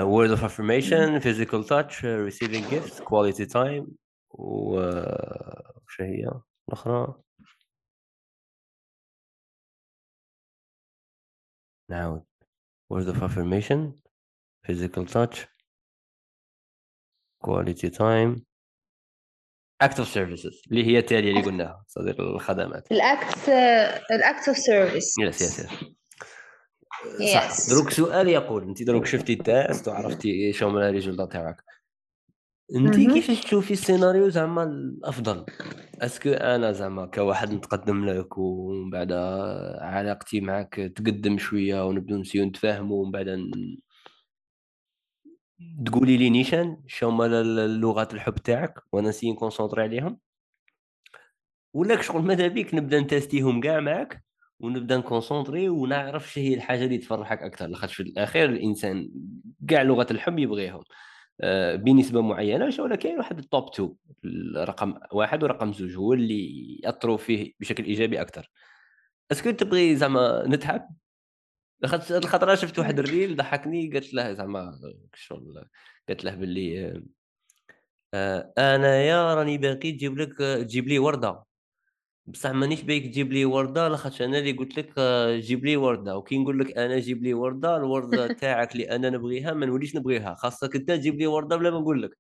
words 0.02 0.30
of 0.30 0.44
affirmation 0.44 1.20
physical 1.20 1.64
touch 1.64 2.06
receiving 2.06 2.66
gifts 2.70 3.04
quality 3.04 3.46
time 3.46 3.88
وش 4.30 6.02
هي 6.02 6.32
الأخرى؟ 6.70 7.22
نعود. 11.90 12.26
words 12.90 13.08
of 13.08 13.24
affirmation 13.24 14.00
physical 14.66 15.06
touch 15.06 15.46
quality 17.44 17.90
time 17.90 18.46
acts 19.82 20.00
of 20.00 20.08
services 20.08 20.62
اللي 20.72 20.86
هي 20.86 21.00
التالية 21.00 21.30
اللي 21.30 21.42
قلناها 21.42 21.86
صديق 21.88 22.22
الخدمات. 22.22 22.92
ال 22.92 23.06
act 23.06 23.50
ال 24.12 24.21
act 24.21 24.48
of 24.48 24.58
service 24.58 25.20
yes 25.20 25.42
yes 25.42 25.60
yes 25.60 25.94
صح. 27.34 27.70
دروك 27.70 27.90
سؤال 27.90 28.28
يقول 28.28 28.64
انت 28.64 28.84
دروك 28.84 29.06
شفتي 29.06 29.34
ال 29.34 29.45
test 29.45 29.88
وعرفتي 29.88 30.54
شو 30.54 30.68
هما 30.68 30.90
ال 30.90 30.93
résultats 30.93 31.26
تاعك. 31.26 31.64
انت. 32.76 32.96
كيفاش 32.96 33.42
تشوفي 33.42 33.74
السيناريو 33.74 34.30
زعما 34.30 34.64
الأفضل؟ 34.64 35.46
est-ce 36.02 36.21
que 36.21 36.30
أنا 36.30 36.72
زعما 36.72 37.06
كواحد 37.06 37.54
نتقدم 37.54 38.06
لك 38.06 38.38
ومن 38.38 38.90
بعد 38.90 39.12
علاقتي 39.82 40.42
معك 40.42 40.76
تقدم 40.96 41.38
شوية 41.38 41.88
ونبدو 41.88 42.18
ن 42.18 42.21
essayer 42.21 42.43
و 42.43 42.46
نتفاهموا 42.46 43.02
ومن 43.02 43.12
بعد 43.12 43.52
تقولي 45.86 46.18
لي 46.18 46.30
نيشان 46.30 46.84
شو 46.88 47.08
هما 47.10 47.26
ال- 47.26 47.60
اللغات 47.60 48.14
الحب 48.14 48.36
تاعك 48.36 48.74
وأنا 48.92 49.10
ن 49.10 49.13
essayer 49.13 49.32
ن 49.32 49.36
concentrer 49.36 49.82
عليهم. 49.82 50.20
ولا 51.74 52.02
شغل 52.02 52.22
ماذا 52.22 52.48
بيك 52.48 52.74
نبدأ 52.76 53.00
ن 53.00 53.07
tester 53.07 53.48
هم 53.48 53.62
كاع 53.62 53.80
معك 53.80 54.24
ونبدا 54.64 54.98
ن 54.98 55.04
concentrer 55.04 55.70
ونعرف 55.70 56.34
شو 56.34 56.40
هي 56.40 56.54
الحاجة 56.54 56.86
اللي 56.86 56.98
تفرحك 56.98 57.44
أكثر. 57.44 57.68
لاخاطش 57.68 57.96
في 57.96 58.04
الأخير 58.04 58.50
الإنسان 58.50 59.10
كاع 59.68 59.82
لغة 59.82 60.08
الحب 60.12 60.40
يبغيهم. 60.40 60.84
آه، 61.42 61.76
بنسبة 61.76 62.22
معينة 62.22 62.70
ولا 62.80 62.96
كاين 62.96 63.18
واحد 63.18 63.40
ال 63.40 63.47
top 63.47 63.70
2 63.74 63.96
رقم 64.58 64.94
واحد 65.12 65.44
ورقم 65.44 65.74
زوج 65.74 65.96
هو 65.98 66.14
اللي 66.14 66.80
يأثروا 66.84 67.18
فيه 67.18 67.54
بشكل 67.60 67.84
إيجابي 67.86 68.22
أكثر. 68.22 68.52
est-ce 69.32 69.45
que 69.45 69.52
تبغي 69.52 69.96
زعما 69.96 70.44
نتعب؟ 70.48 70.90
لاخاطش 71.82 72.12
هاد 72.12 72.24
الخطرة 72.24 72.56
شفت 72.56 72.80
واحد 72.80 73.00
ال 73.00 73.07
reel 73.07 73.36
ضحكني 73.36 73.90
قالت 73.94 74.14
له 74.14 74.34
زعما 74.34 74.80
شغل 75.16 75.66
قالت 76.08 76.26
له 76.26 76.36
باللي 76.36 76.88
آه، 78.14 78.54
آه، 78.58 78.76
أنا 78.76 79.02
يا 79.04 79.36
راني 79.36 79.58
باغيك 79.58 79.92
تجيب 79.92 80.18
لك 80.18 80.38
تجيب 80.38 80.88
لي 80.88 81.00
وردة. 81.00 81.44
بصح 82.28 82.50
مانيش 82.52 82.82
باغيك 82.82 83.06
تجيب 83.06 83.34
لي 83.34 83.46
وردة 83.46 83.88
لاخاطش 83.88 84.22
أنا 84.22 84.38
اللي 84.40 84.52
قلت 84.52 84.78
لك 84.78 84.94
آه، 84.98 85.38
جيب 85.40 85.66
لي 85.66 85.78
وردة. 85.78 86.18
وكي 86.18 86.38
نقول 86.38 86.60
لك 86.60 86.78
أنا 86.78 87.00
جيب 87.00 87.24
لي 87.24 87.34
وردة 87.34 87.78
الوردة 87.78 88.28
تاعك 88.42 88.72
اللي 88.74 88.92
أنا 88.96 89.10
نبغيها 89.10 89.54
ما 89.54 89.66
نوليش 89.66 89.96
نبغيها. 89.96 90.34
خاصك 90.36 90.76
أنت 90.76 90.88
تجيب 90.92 91.16
لي 91.16 91.28
وردة 91.28 91.56
بلا 91.58 91.70
ما 91.72 91.80
نقول 91.80 92.02
لك. 92.04 92.18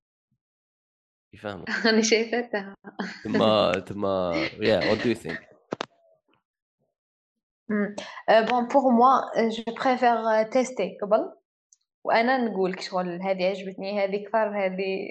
يفهموا 1.33 1.65
أنا 1.89 2.01
شايفتها. 2.01 2.75
تما 3.23 3.71
تما 3.87 4.33
يا 4.59 4.91
what 4.91 5.03
do 5.03 5.09
you 5.09 5.15
think 5.15 5.49
bon 8.49 8.67
pour 8.67 8.91
moi 8.91 9.49
je 9.49 9.63
préfère 9.85 10.43
tester 10.43 10.97
قبل. 11.01 11.33
وأنا 12.03 12.37
نقول 12.37 12.71
لك 12.71 12.81
شغل 12.81 13.21
هذه 13.21 13.45
عجبتني 13.45 14.03
هذه 14.03 14.25
كثر 14.27 14.65
هذه 14.65 15.07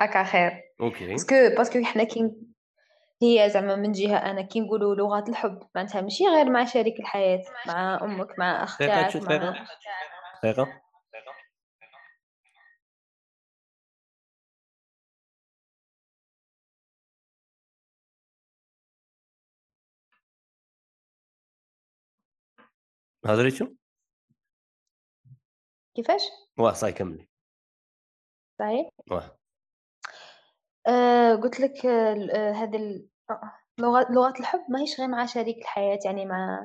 هكا 0.00 0.24
خير. 0.24 0.52
okay. 0.80 1.06
parce 1.06 1.24
que 1.24 1.34
parce 1.56 1.74
que 1.74 1.84
حنا 1.84 2.04
كي 2.04 2.30
هي 3.22 3.50
زعما 3.50 3.76
من 3.76 3.92
جهة 3.92 4.16
أنا 4.16 4.42
كي 4.42 4.60
نقولوا 4.60 4.94
لغات 4.94 5.28
الحب 5.28 5.62
معناتها 5.74 6.00
ماشي 6.00 6.24
غير 6.26 6.50
مع 6.50 6.64
شريك 6.64 7.00
الحياة 7.00 7.42
مع 7.66 8.00
أمك 8.02 8.38
مع 8.38 8.64
اخ 8.64 8.76
دقيقه 8.78 8.94
تاعك 8.94 9.10
شو 9.10 9.18
مع 9.18 9.36
دقيقه 9.36 9.66
دقيقه 10.42 10.80
هضري 23.26 23.50
شو 23.50 23.66
كيفاش؟ 25.94 26.22
واه 26.58 26.72
صاي 26.72 26.92
كملي. 26.92 27.28
صحيح 28.58 28.88
واه. 29.10 29.39
آه 30.86 31.34
قلت 31.34 31.60
لك 31.60 31.86
آه، 31.86 32.12
ال- 32.12 32.30
آه، 32.30 32.52
هذه 32.52 32.76
ال- 32.76 33.06
آه، 33.30 33.52
لغات 33.78 34.10
لغات 34.10 34.40
الحب 34.40 34.60
ماهيش 34.68 35.00
غير 35.00 35.08
مع 35.08 35.26
شريك 35.26 35.58
الحياة 35.58 35.98
يعني 36.04 36.26
مع 36.26 36.60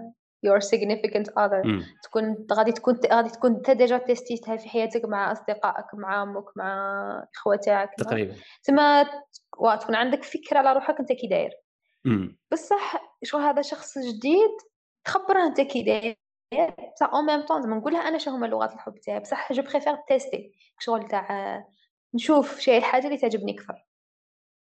your 0.48 0.60
significant 0.62 1.26
other. 1.40 1.66
أمم. 1.66 1.84
تكون 2.04 2.48
غادي 2.54 2.72
تكون 2.72 3.00
غادي 3.12 3.30
تكون 3.30 3.56
أنت 3.56 3.72
déjà 3.72 3.98
تيستيتها 3.98 4.58
في 4.58 4.70
حياتك 4.70 5.06
مع 5.06 5.32
أصدقائك 5.32 5.86
مع 5.94 6.24
أمك 6.24 6.44
مع 6.58 7.26
مع- 7.98 8.04
تقريبا. 8.04 8.36
تما 8.64 9.04
تكون 9.82 9.96
عندك 9.96 10.24
فكرة 10.24 10.58
على 10.60 10.74
روحك 10.74 11.00
أنت 11.00 11.12
كي 11.12 11.28
داير. 11.28 11.52
بصح 12.52 13.02
شو 13.24 13.38
هذا 13.38 13.62
شخص 13.62 13.98
جديد 13.98 14.52
تخبره 15.06 15.44
أنت 15.46 15.62
كي 15.62 15.84
داير. 15.84 16.18
بصح 16.96 17.14
en 17.14 17.26
même 17.26 17.42
temps 17.42 17.62
زعما 17.62 17.76
نقولها 17.76 18.00
أنا 18.08 18.18
شنو 18.18 18.36
هما 18.36 18.46
لغات 18.46 18.74
الحب 18.74 18.96
تاعي. 19.06 19.20
بصح 19.20 19.54
je 19.54 19.62
préfère 19.64 19.96
tester 20.08 20.52
شغل 20.80 21.08
تاع 21.08 21.64
نشوف 22.16 22.60
شي 22.60 22.78
الحاجة 22.78 23.06
اللي 23.08 23.18
تعجبني 23.18 23.52
أكثر. 23.56 23.86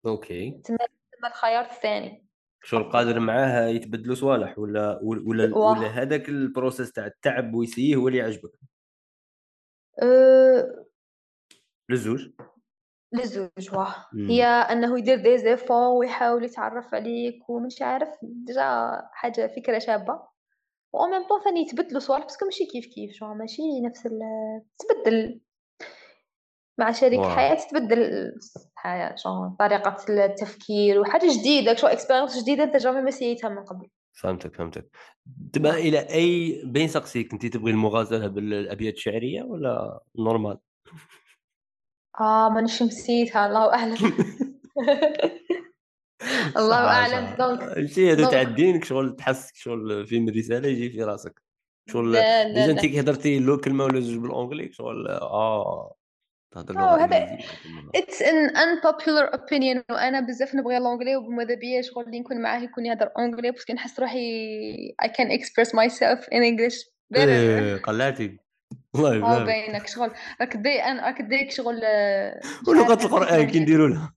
okay. 0.07 0.61
تما 0.65 1.29
الخيار 1.29 1.65
الثاني. 1.65 2.27
شغل 2.63 2.91
قادر 2.91 3.21
معاه 3.21 3.67
يتبدلوا 3.67 4.15
صوالح 4.15 4.59
ولا 4.59 5.01
ولا. 5.03 5.57
ولا 5.57 5.87
هذاك 5.87 6.29
ال 6.29 6.37
process 6.37 6.93
تاع 6.93 7.07
التعب 7.07 7.55
ويسيه 7.55 7.97
هو 7.97 8.09
اللي 8.09 8.19
يعجبك؟ 8.19 8.53
أه... 10.03 10.87
للزوج 11.91 12.31
للزوج 13.13 13.75
واه. 13.75 13.95
هي 14.15 14.45
أنه 14.45 14.99
يدير 14.99 15.23
des 15.23 15.39
efforts 15.39 15.87
ويحاول 15.87 16.45
يتعرف 16.45 16.95
عليك 16.95 17.51
ومش 17.51 17.83
عارف 17.83 18.09
déjà 18.23 18.91
حاجة 19.13 19.47
فكرة 19.57 19.79
شابة. 19.79 20.31
و 20.93 21.07
même 21.07 21.29
temps 21.29 21.41
ثاني 21.45 21.61
يتبدلوا 21.61 22.01
صوالح 22.01 22.25
parce 22.25 22.37
que 22.37 22.45
ماشي 22.45 22.67
كيف 22.67 22.87
كيف 22.87 23.13
شو 23.13 23.35
ماشي 23.35 23.63
نفس 23.81 24.07
ال 24.07 24.21
تبدل. 24.79 25.41
مع 26.79 26.93
شريك 26.93 27.21
واو. 27.21 27.59
حياة 28.81 29.07
الحياة 29.07 29.17
شو 29.17 29.49
طريقة 29.59 29.97
التفكير 30.25 31.01
وحاجة 31.01 31.27
جديدة 31.41 31.75
شو 31.75 31.87
اكسبيرينس 31.87 32.43
جديدة 32.43 32.65
أنت 32.65 32.77
جامي 32.77 33.03
ما 33.03 33.11
سيتها 33.11 33.49
من 33.49 33.65
قبل. 33.65 33.89
فهمتك 34.13 34.55
فهمتك. 34.55 34.91
دابا 35.27 35.75
إلى 35.75 35.99
أي 35.99 36.63
بين 36.65 36.89
سقسيك 36.89 37.33
انت 37.33 37.47
تبغي 37.47 37.71
المغازلة 37.71 38.27
بالأبيات 38.27 38.95
الشعرية 38.95 39.43
ولا 39.43 40.01
نورمال 40.19 40.59
آه 42.21 42.49
مانيش 42.49 42.83
نسيتها 42.83 43.47
الله 43.47 43.75
أعلم. 43.75 43.97
الله 46.57 46.77
أعلم 46.77 47.37
دونك 47.39 48.31
تاع 48.31 48.41
الدين 48.43 48.83
شغل 48.83 49.17
تحس 49.17 49.51
شغل 49.55 50.07
فيلم 50.07 50.29
رساله 50.29 50.69
يجي 50.69 50.91
في 50.91 51.03
راسك. 51.03 51.43
شغل 51.89 52.13
ديجا 52.55 52.71
انت 52.71 52.81
كي 52.81 53.01
هضرتي 53.01 53.39
لو 53.39 53.59
كلمه 53.59 53.85
ولا 53.85 54.01
زوج 54.01 54.19
بالانجلي 54.23 54.73
شغل 54.73 55.09
آه. 55.09 55.95
تهضر 56.51 56.75
لغه 56.75 57.05
هذا 57.05 57.39
it's 57.95 58.23
an 58.23 58.49
unpopular 58.49 59.31
opinion 59.35 59.83
وأنا 59.91 60.21
بزاف 60.21 60.55
نبغي 60.55 60.79
l'anglais 60.79 61.17
وماذا 61.17 61.55
بيا 61.55 61.83
شغل 61.83 62.05
اللي 62.05 62.21
نكون 62.21 62.43
معاه 62.43 62.59
يكون 62.59 62.87
يهضر 62.87 63.11
anglais 63.19 63.51
parce 63.51 63.65
que 63.65 63.73
نحس 63.73 64.01
روحي 64.01 64.95
I 65.05 65.09
can 65.09 65.31
express 65.39 65.69
myself 65.69 66.21
in 66.25 66.43
English 66.43 66.77
better. 67.15 67.19
إيه، 67.19 67.77
قلعتي. 67.77 68.39
الله 68.95 69.15
يبارك. 69.15 69.47
باينك 69.47 69.87
شغل. 69.87 70.11
راك 70.41 70.57
دي 70.57 70.83
أنا 70.83 71.07
راك 71.07 71.23
ديك 71.23 71.51
شغل 71.51 71.83
ولغه 72.69 73.05
القرآن 73.05 73.47
كي 73.51 73.61
نديروا 73.61 73.89
لها. 73.89 74.15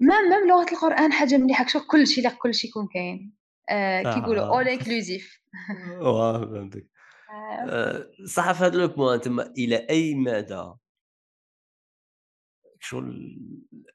même 0.00 0.28
même 0.30 0.48
لغة 0.48 0.72
القرآن 0.72 1.12
حاجة 1.12 1.36
مليحة 1.36 1.66
شوف 1.66 1.86
كل 1.86 2.06
شيء 2.06 2.24
لا 2.24 2.30
كل 2.30 2.54
شيء 2.54 2.70
يكون 2.70 2.88
كاين. 2.94 3.32
آه 3.70 4.02
كيقولوا 4.02 4.44
all 4.44 4.68
inclusive 4.68 5.42
واه 6.00 6.38
فهمتك. 6.38 6.86
آه، 6.86 6.89
صح 8.24 8.52
في 8.52 8.64
هذا 8.64 8.78
le 8.78 8.88
point 8.88 9.20
تما 9.20 9.42
إلى 9.58 9.76
أي 9.76 10.14
مدى؟ 10.14 10.72
شغل 12.80 13.38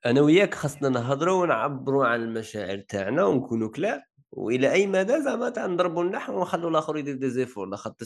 أنا 0.06 0.22
وياك 0.22 0.54
خاصنا 0.54 0.90
نهضروا 0.90 1.42
ونعبروا 1.42 2.06
عن 2.06 2.24
المشاعر 2.24 2.78
تاعنا 2.78 3.26
ونكونوا 3.26 3.70
clair 3.70 4.02
وإلى 4.32 4.72
أي 4.72 4.88
مدى 4.88 5.22
زعما 5.24 5.54
نضربوا 5.58 6.04
النحو 6.04 6.38
ونخلوا 6.38 6.70
الآخر 6.70 6.98
يدير 6.98 7.16
des 7.16 7.30
efforts؟ 7.30 7.68
لاخاطر 7.68 8.06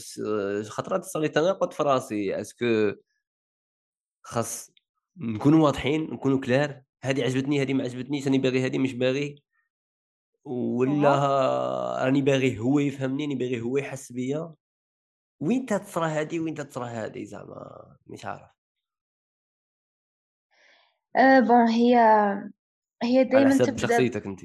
خطرات 0.64 1.02
تصلي 1.02 1.28
تناقض 1.28 1.72
في 1.74 1.84
راسي. 1.84 2.42
est-ce 2.42 2.77
que 2.77 2.94
خاص 4.24 4.72
نكونوا 5.18 5.66
واضحين 5.66 6.14
نكونوا 6.14 6.40
clair 6.40 6.82
هذه 7.04 7.24
عجبتني 7.24 7.62
هذه 7.62 7.74
ما 7.74 7.84
عجبتنيش 7.84 8.26
راني 8.26 8.38
باغي 8.38 8.66
هذه 8.66 8.78
مش 8.78 8.94
باغي. 8.94 9.44
ولا 10.46 12.06
راني 12.06 12.22
باغي 12.22 12.60
هو 12.60 12.80
يفهمني 12.80 13.24
راني 13.24 13.36
باغي 13.36 13.62
هو 13.62 13.78
يحس 13.78 14.12
بيا. 14.12 14.54
وين 15.40 15.66
تصرى 15.66 16.08
هذه 16.08 16.40
وين 16.40 16.56
تصرى 16.56 16.90
هذه 16.90 17.24
زعما 17.24 17.96
مش 18.08 18.26
عارف. 18.26 18.52
آه 21.16 21.40
bon 21.40 21.68
هي 21.68 21.96
هي 23.04 23.24
دائما 23.24 23.58
تبدأ 23.58 23.78
شخصيتك 23.78 24.26
انت. 24.26 24.42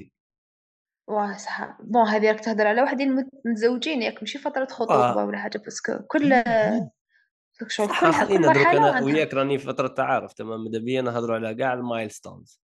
واه 1.07 1.37
صح. 1.37 1.77
bon 1.81 2.07
هذه 2.07 2.31
راك 2.31 2.39
تهضر 2.39 2.67
على 2.67 2.81
واحد 2.81 3.01
متزوجين 3.45 4.01
ياك 4.01 4.19
ماشي 4.21 4.37
فترة 4.37 4.65
خطوبه 4.65 5.21
آه. 5.21 5.25
ولا 5.25 5.37
حاجة 5.37 5.57
parce 5.57 5.83
que 5.83 5.99
كل 6.07 6.43
شغل 7.67 7.87
كل 7.87 8.13
خلينا 8.13 8.53
درك 8.53 8.65
أنا 8.65 9.03
وياك 9.03 9.33
راني 9.33 9.57
في 9.57 9.65
فترة 9.65 9.87
تعارف 9.87 10.33
تمام؟ 10.33 10.63
ماذا 10.63 10.79
بيا 10.79 11.01
نهضروا 11.01 11.35
على 11.35 11.55
كاع 11.55 11.73
المايلستونز. 11.73 12.61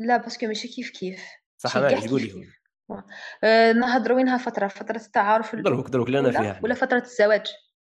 لا 0.00 0.16
parce 0.16 0.35
que 0.35 0.46
ماشي 0.46 0.68
كيف 0.68 0.90
كيف. 0.90 1.24
صح 1.58 1.76
أنا 1.76 2.08
قولي 2.08 2.46
آه 3.44 3.72
نهضروا 3.72 4.16
وينها 4.16 4.38
فترة 4.38 4.68
فترة 4.68 4.96
التعارف 4.96 5.56
دروك 5.56 5.88
دروك 5.88 6.08
لنا 6.08 6.30
فيها 6.30 6.60
ولا 6.62 6.74
فترة 6.74 6.98
الزواج؟ 6.98 7.46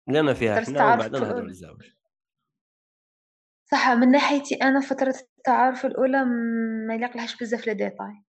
لنا 0.08 0.34
فيها 0.34 0.60
إحنا 0.60 0.94
وبعدين 0.94 1.22
نهضروا 1.22 1.48
الزواج. 1.48 1.98
صح 3.72 3.90
من 3.90 4.12
ناحيتي 4.12 4.56
أنا 4.56 4.82
فترة 4.82 5.16
التعارف 5.38 5.86
الأولى 5.86 6.26
ما 6.88 6.96
يلاقلهاش 6.96 7.38
بزاف 7.38 7.68
لي 7.68 7.74
ديتاي. 7.74 8.24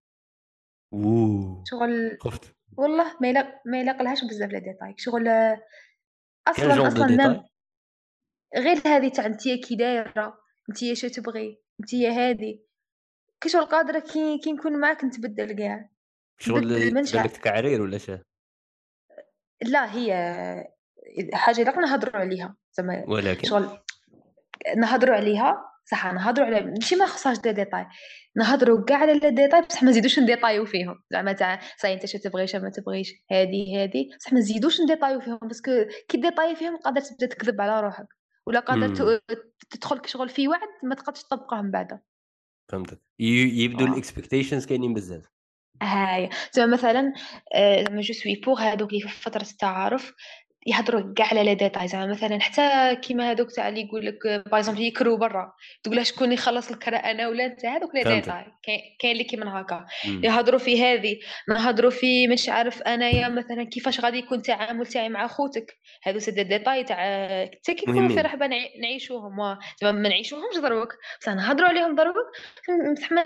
أوه 0.93 1.65
شغل 1.67 2.19
خفت. 2.21 2.57
والله 2.77 3.17
ما 3.21 3.29
يلاق 3.29 3.63
ما 3.67 3.81
يلاقلهاش 3.81 4.25
بزاف 4.25 4.51
les 4.51 4.61
détails. 4.61 4.95
شغل 4.97 5.29
أصلا 6.49 6.89
أصلا 6.89 7.07
نم 7.07 7.45
غير 8.57 8.77
هذه 8.87 9.09
تاع 9.09 9.27
انت 9.27 9.49
كي 9.49 9.77
دايرة 9.77 10.39
انت 10.69 10.93
شو 10.93 11.09
تبغي 11.09 11.63
انت 11.81 11.95
هذه. 11.95 12.61
كي 13.41 13.49
شغل 13.49 13.65
قادرة 13.65 13.99
كي 13.99 14.39
كي 14.39 14.53
نكون 14.53 14.81
معاك 14.81 15.05
نتبدل 15.05 15.53
كاع. 15.53 15.91
شغل 16.39 16.97
لك 17.15 17.31
كعرير 17.31 17.83
ولا 17.83 17.99
شا 17.99 18.23
لا 19.63 19.95
هي 19.95 20.13
حاجة 21.33 21.61
اللي 21.61 21.73
نهضروا 21.73 22.17
عليها. 22.17 22.57
زعما 22.73 23.05
ولكن؟ 23.09 23.49
شغل 23.49 23.79
نهضروا 24.77 25.17
عليها 25.17 25.65
صح 25.85 26.07
نهضروا 26.07 26.47
على 26.47 26.61
ماشي 26.61 26.97
ما 26.97 27.07
خصهاش 27.07 27.39
دي 27.39 27.53
ديتاي 27.53 27.87
نهضروا 28.37 28.85
كاع 28.85 28.99
على 28.99 29.15
لي 29.15 29.31
ديتاي 29.31 29.61
بصح 29.61 29.83
ما 29.83 29.91
نزيدوش 29.91 30.19
نديطايو 30.19 30.65
فيهم. 30.67 31.03
زعما 31.11 31.33
تاع 31.33 31.61
صاي 31.77 31.95
انت 31.95 32.07
شو 32.07 32.19
تبغي 32.19 32.47
ما 32.55 32.71
تبغيش 32.71 33.13
هادي 33.31 33.77
هادي. 33.77 34.11
بصح 34.19 34.33
ما 34.33 34.39
نزيدوش 34.39 34.81
نديطايو 34.81 35.21
فيهم 35.21 35.39
باسكو 35.43 35.71
كي 36.09 36.19
détailler 36.19 36.57
فيهم 36.57 36.77
قادر 36.77 37.01
تبدا 37.01 37.27
تكذب 37.27 37.61
على 37.61 37.81
روحك. 37.81 38.07
ولا 38.47 38.61
قادر 38.61 39.21
تدخل 39.71 40.01
شغل 40.07 40.29
في 40.29 40.49
وعد 40.49 40.69
ما 40.83 40.95
تقدرش 40.95 41.23
تطبقه 41.23 41.63
من 41.63 41.71
بعد 41.71 42.01
فهمتك. 42.69 43.01
يبدو 43.19 43.87
ال 43.87 43.93
expectations 43.93 44.67
كاينين 44.67 44.95
بزاف. 44.95 45.38
هاي. 45.83 46.29
زعما 46.53 46.73
مثلا 46.73 47.13
لما 47.57 48.01
je 48.01 48.15
suis 48.15 48.35
pour 48.47 48.61
هادوك 48.63 48.91
اللي 48.91 49.01
في 49.03 49.09
فترة 49.09 49.43
التعارف 49.43 50.13
يهضروا 50.69 51.15
كاع 51.17 51.27
على 51.27 51.45
les 51.45 51.55
détails 51.55 51.89
زعما 51.89 52.07
مثلا 52.07 52.41
حتى 52.41 52.97
كيما 52.97 53.31
هذوك 53.31 53.53
تاع 53.53 53.69
اللي 53.69 53.81
يقول 53.81 54.07
لك 54.07 54.43
باغي 54.51 54.81
يكري 54.81 55.17
برا. 55.17 55.53
تقول 55.83 55.97
له 55.97 56.03
شكون 56.03 56.33
يخلص 56.33 56.73
لك 56.73 56.89
أنا 56.89 57.29
ولا 57.29 57.47
أنت؟ 57.47 57.67
هذوك 57.67 57.95
les 57.95 58.05
détails 58.05 58.45
كاين 59.01 59.13
اللي 59.13 59.25
كيما 59.25 59.61
هكا. 59.61 59.87
يهضروا 60.05 60.59
في 60.59 60.83
هذه. 60.85 61.19
نهضروا 61.49 61.91
في 61.91 62.29
مش 62.29 62.49
عارف 62.49 62.83
أنايا 62.83 63.29
مثلا 63.29 63.65
كيفاش 63.65 64.01
غادي 64.01 64.19
يكون 64.19 64.39
التعامل 64.39 64.87
تاعي 64.87 65.09
مع 65.09 65.27
خوتك. 65.27 65.77
هذو 66.03 66.19
سي 66.19 66.31
دي 66.31 66.43
ديتاي 66.45 66.85
تاع 66.85 66.97
حتى 67.45 67.75
كي 67.75 67.83
يكونوا 67.91 68.09
في 68.09 68.21
رحبه 68.21 68.51
نعيشوهم. 68.83 69.59
زعما 69.81 69.99
ما 70.01 70.09
نعيشوهمش 70.09 70.57
دروك 70.57 70.95
بصح 71.21 71.33
نهضروا 71.33 71.69
عليهم 71.69 71.95
دروك 71.95 72.17
بصح 72.97 73.13
ما 73.13 73.25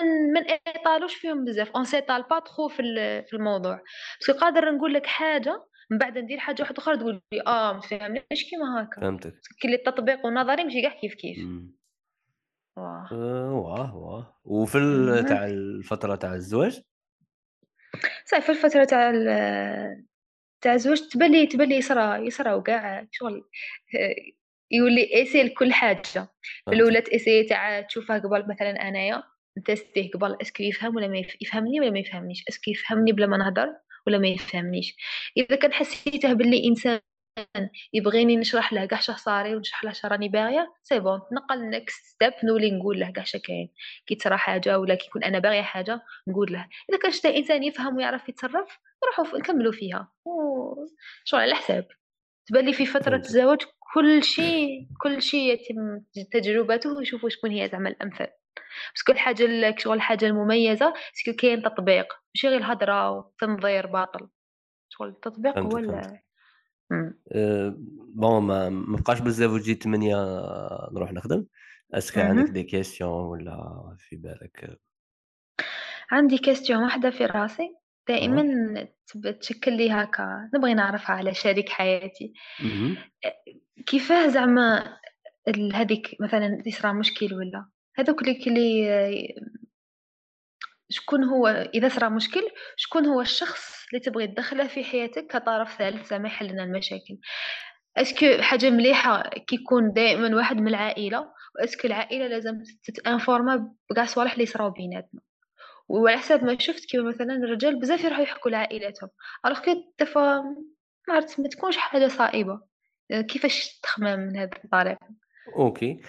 نطالوش 0.76 1.14
فيهم 1.14 1.44
بزاف. 1.44 1.70
on 1.70 1.84
s'étale 1.84 2.22
pas 2.30 2.38
trop 2.38 2.68
في 2.68 3.32
الموضوع. 3.32 3.80
بس 4.20 4.30
قادر 4.30 4.70
نقول 4.70 4.94
لك 4.94 5.06
حاجة 5.06 5.64
من 5.92 5.98
بعد 5.98 6.18
ندير 6.18 6.38
حاجة 6.38 6.62
واحدة 6.62 6.78
أخرى 6.78 6.96
تقول 6.96 7.22
لي 7.32 7.42
آه 7.46 7.72
ما 7.72 7.80
فهمناش 7.80 8.44
كيما 8.50 8.82
هكا. 8.82 9.00
فهمتك. 9.00 9.34
كي 9.60 9.74
التطبيق 9.74 10.26
والنظري 10.26 10.64
ماشي 10.64 10.82
كاع 10.82 10.90
كيف 11.00 11.14
كيف. 11.14 11.38
واه 12.76 13.08
آه، 13.12 13.52
واه 13.52 13.96
واه 13.96 14.40
وفي 14.44 14.78
تاع 15.28 15.46
الفترة 15.46 16.16
تاع 16.16 16.34
الزواج؟ 16.34 16.82
صافي 18.24 18.42
في 18.46 18.52
الفترة 18.52 18.84
تاع 18.84 19.12
تاع 20.60 20.74
الزواج 20.74 21.08
تبان 21.08 21.32
لي 21.32 21.46
تبان 21.46 21.68
لي 21.68 21.76
يصرى 21.76 22.26
يصرى 22.26 22.52
وكاع 22.54 23.06
شغل 23.10 23.44
يولي 24.70 25.14
ايسي 25.14 25.42
لكل 25.42 25.72
حاجة. 25.72 26.28
الاولى 26.68 27.00
تايسي 27.00 27.44
تاع 27.44 27.80
تشوفها 27.80 28.18
قبل 28.18 28.48
مثلا 28.48 28.88
أنايا 28.88 29.22
نتستيه 29.58 30.10
قبل 30.10 30.36
أسكو 30.42 30.62
يفهم 30.62 30.96
ولا 30.96 31.08
ما 31.08 31.22
يفهمني 31.40 31.80
ولا 31.80 31.90
ما 31.90 31.98
يفهمنيش؟ 31.98 32.44
أسكو 32.48 32.70
يفهمني 32.70 33.12
بلا 33.12 33.26
ما 33.26 33.36
نهضر؟ 33.36 33.68
ولا 34.06 34.18
ما 34.18 34.28
يفهمنيش. 34.28 34.96
إذا 35.36 35.56
كان 35.56 35.72
حسيته 35.72 36.32
باللي 36.32 36.66
إنسان 36.68 37.00
يبغيني 37.92 38.36
نشرح 38.36 38.72
له 38.72 38.84
كاع 38.86 39.00
صاري 39.00 39.56
ونشرح 39.56 39.84
له 39.84 39.92
راني 40.04 40.28
باغية 40.28 40.74
سي 40.82 41.00
بون 41.00 41.20
نقل 41.32 41.70
نكست 41.70 42.06
ستيب 42.06 42.32
نولي 42.44 42.70
نقول 42.70 43.00
له 43.00 43.10
كاع 43.10 43.24
كاين. 43.44 43.70
كي 44.06 44.14
تصرا 44.14 44.36
حاجة 44.36 44.78
ولا 44.78 44.94
كي 44.94 45.06
يكون 45.06 45.24
أنا 45.24 45.38
باغية 45.38 45.62
حاجة 45.62 46.02
نقول 46.28 46.52
له. 46.52 46.68
إذا 46.90 46.98
كان 46.98 47.12
شتا 47.12 47.36
إنسان 47.36 47.62
يفهم 47.64 47.96
ويعرف 47.96 48.28
يتصرف 48.28 48.78
نروحوا 49.04 49.38
نكملوا 49.38 49.72
فيها. 49.72 50.12
شغل 51.24 51.40
على 51.40 51.54
حساب 51.54 51.88
تبان 52.46 52.66
لي 52.66 52.72
في 52.72 52.86
فترة 52.86 53.16
الزواج 53.16 53.58
كل 53.94 54.24
شيء 54.24 54.88
كل 55.02 55.22
شيء 55.22 55.52
يتم 55.52 56.00
تجربته 56.32 56.96
ويشوفوا 56.96 57.28
شكون 57.28 57.50
هي 57.50 57.68
زعما 57.68 57.88
الامثل 57.88 58.26
باسكو 58.94 59.12
الحاجة 59.12 59.74
شغل 59.78 59.94
الحاجة 59.94 60.26
المميزة 60.26 60.94
سكو 61.12 61.32
كاين 61.32 61.62
تطبيق. 61.62 62.06
ماشي 62.34 62.48
غير 62.48 62.58
الهضرة 62.58 63.10
وتنظير 63.10 63.86
باطل. 63.86 64.28
شغل 64.88 65.08
التطبيق 65.08 65.58
هو 65.58 65.78
أه 67.32 67.74
بون 68.14 68.42
ما 68.42 68.96
بقاش 68.96 69.20
بزاف 69.20 69.50
وجيت 69.50 69.82
8 69.82 70.16
نروح 70.92 71.12
نخدم. 71.12 71.46
est-ce 71.94 72.11
que 72.11 72.20
عندك 72.20 72.50
des 72.50 72.62
questions 72.62 73.24
ولا 73.24 73.96
في 73.98 74.16
بالك؟ 74.16 74.80
عندي 76.10 76.38
question 76.38 76.82
واحدة 76.82 77.10
في 77.10 77.26
راسي. 77.26 77.76
دائما 78.08 78.88
تشكل 79.40 79.76
لي 79.76 79.90
هكا. 79.90 80.50
نبغي 80.54 80.74
نعرفها 80.74 81.16
على 81.16 81.34
شريك 81.34 81.68
حياتي. 81.68 82.32
كيفاه 83.86 84.28
زعما 84.28 84.98
هذيك 85.74 86.16
مثلا 86.20 86.62
يصرى 86.66 86.92
مشكل 86.92 87.34
ولا؟ 87.34 87.66
هذوك 87.96 88.22
اللي 88.22 89.34
شكون 90.88 91.24
هو 91.24 91.46
إذا 91.74 91.88
صرا 91.88 92.08
مشكل 92.08 92.48
شكون 92.76 93.06
هو 93.06 93.20
الشخص 93.20 93.86
اللي 93.88 94.00
تبغي 94.00 94.26
تدخله 94.26 94.66
في 94.66 94.84
حياتك 94.84 95.26
كطرف 95.26 95.78
ثالث 95.78 96.08
زعما 96.08 96.28
يحل 96.28 96.46
لنا 96.46 96.64
المشاكل. 96.64 97.18
est-ce 97.96 98.27
que 98.27 98.42
حاجة 98.42 98.70
مليحة 98.70 99.28
كي 99.28 99.56
يكون 99.56 99.92
دائما 99.92 100.36
واحد 100.36 100.56
من 100.56 100.68
العائلة 100.68 101.32
و 101.54 101.58
est-ce 101.58 101.78
que 101.78 101.88
العائلة 101.88 102.26
لازم 102.26 102.62
تت 102.84 103.04
informa 103.04 103.74
بكاع 103.90 104.04
الصوالح 104.04 104.32
اللي 104.32 104.46
صراو 104.46 104.70
بيناتنا. 104.70 105.20
وعلى 105.88 106.18
حسب 106.18 106.44
ما 106.44 106.58
شفت 106.58 106.84
كيما 106.84 107.08
مثلا 107.08 107.34
الرجال 107.34 107.80
بزاف 107.80 108.04
يروحوا 108.04 108.22
يحكوا 108.22 108.50
لعائلاتهم. 108.50 109.10
alors 109.46 109.60
que 109.60 109.74
des 110.00 110.18
fois 110.18 110.42
ما 111.08 111.14
عرفت 111.14 111.40
ما 111.40 111.48
تكونش 111.48 111.76
حاجة 111.76 112.08
صائبة. 112.08 112.60
كيفاش 113.28 113.80
تخمم 113.82 114.18
من 114.20 114.36
هذه 114.36 114.50
الطريقة؟ 114.64 115.08
okay. 115.56 116.00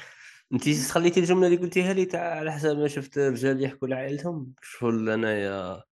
انت 0.54 0.70
خليتي 0.92 1.20
الجملة 1.20 1.48
اللي 1.48 1.58
قلتيها 1.58 1.94
لي 1.94 2.06
تاع 2.06 2.36
على 2.36 2.52
حسب 2.52 2.78
ما 2.78 2.88
شفت 2.88 3.18
رجال 3.18 3.64
يحكوا 3.64 3.88
لعائلتهم. 3.88 4.54
شغل 4.62 5.10
انايا 5.10 5.84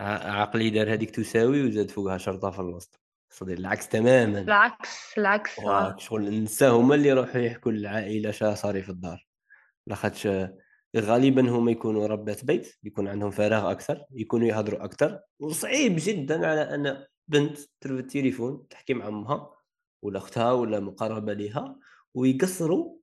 عقلي 0.00 0.70
دار 0.70 0.92
هذيك 0.92 1.10
تساوي 1.10 1.66
وزاد 1.66 1.90
فوقها 1.90 2.18
شرطة 2.18 2.50
في 2.50 2.58
الوسط. 2.58 3.00
صدير 3.30 3.58
العكس 3.58 3.88
تماما. 3.88 4.40
العكس 4.40 5.18
العكس. 5.18 5.60
شغل 5.98 6.28
النساء 6.28 6.72
هما 6.72 6.94
اللي 6.94 7.08
يروحوا 7.08 7.40
يحكوا 7.40 7.72
للعائلة 7.72 8.30
شا 8.30 8.54
صاري 8.54 8.82
في 8.82 8.88
الدار. 8.88 9.26
لاخاطش 9.86 10.28
غالبا 10.96 11.50
هما 11.50 11.70
يكونوا 11.70 12.06
ربات 12.06 12.44
بيت 12.44 12.78
يكون 12.84 13.08
عندهم 13.08 13.30
فراغ 13.30 13.70
أكثر 13.70 14.04
يكونوا 14.10 14.48
يهضروا 14.48 14.84
أكثر. 14.84 15.20
وصعيب 15.40 15.96
جدا 15.98 16.46
على 16.46 16.60
أن 16.60 17.04
بنت 17.28 17.58
ترفد 17.80 17.98
التليفون 17.98 18.68
تحكي 18.68 18.94
مع 18.94 19.08
أمها 19.08 19.50
ولا 20.02 20.18
أختها 20.18 20.52
ولا 20.52 20.80
مقربة 20.80 21.32
لها 21.32 21.76
ويقصروا 22.14 22.97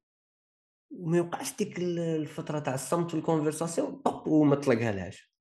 وما 0.91 1.17
يوقعش 1.17 1.55
ديك 1.55 1.77
الفترة 1.79 2.59
تاع 2.59 2.73
الصمت 2.73 3.11
في 3.11 3.17
الكونفرساسيون 3.17 3.95
طب 3.95 4.27
وما 4.27 4.55
تطلقها 4.55 4.91
لهاش 4.91 5.31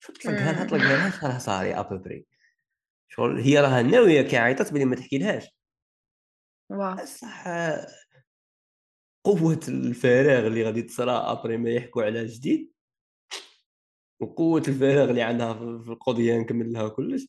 شو 0.00 0.12
تطلقها 0.12 0.52
لها 0.52 0.64
تطلقها 0.64 0.96
لهاش 0.96 1.24
راه 1.24 1.38
صاري 1.38 1.74
ابوبري 1.74 2.26
شغل 3.08 3.40
هي 3.40 3.60
راها 3.60 3.82
ناوية 3.82 4.22
كي 4.22 4.36
عيطت 4.36 4.72
بلي 4.72 4.84
ما 4.84 4.96
تحكي 4.96 5.18
لهاش 5.18 5.48
صح 7.04 7.44
قوة 9.24 9.60
الفراغ 9.68 10.46
اللي 10.46 10.64
غادي 10.64 10.82
تصرى 10.82 11.12
ابري 11.12 11.56
ما 11.56 11.70
يحكوا 11.70 12.02
على 12.02 12.26
جديد 12.26 12.72
وقوة 14.20 14.62
الفراغ 14.68 15.10
اللي 15.10 15.22
عندها 15.22 15.54
في 15.54 15.90
القضية 15.90 16.38
نكمل 16.38 16.72
لها 16.72 16.88
كلش 16.88 17.26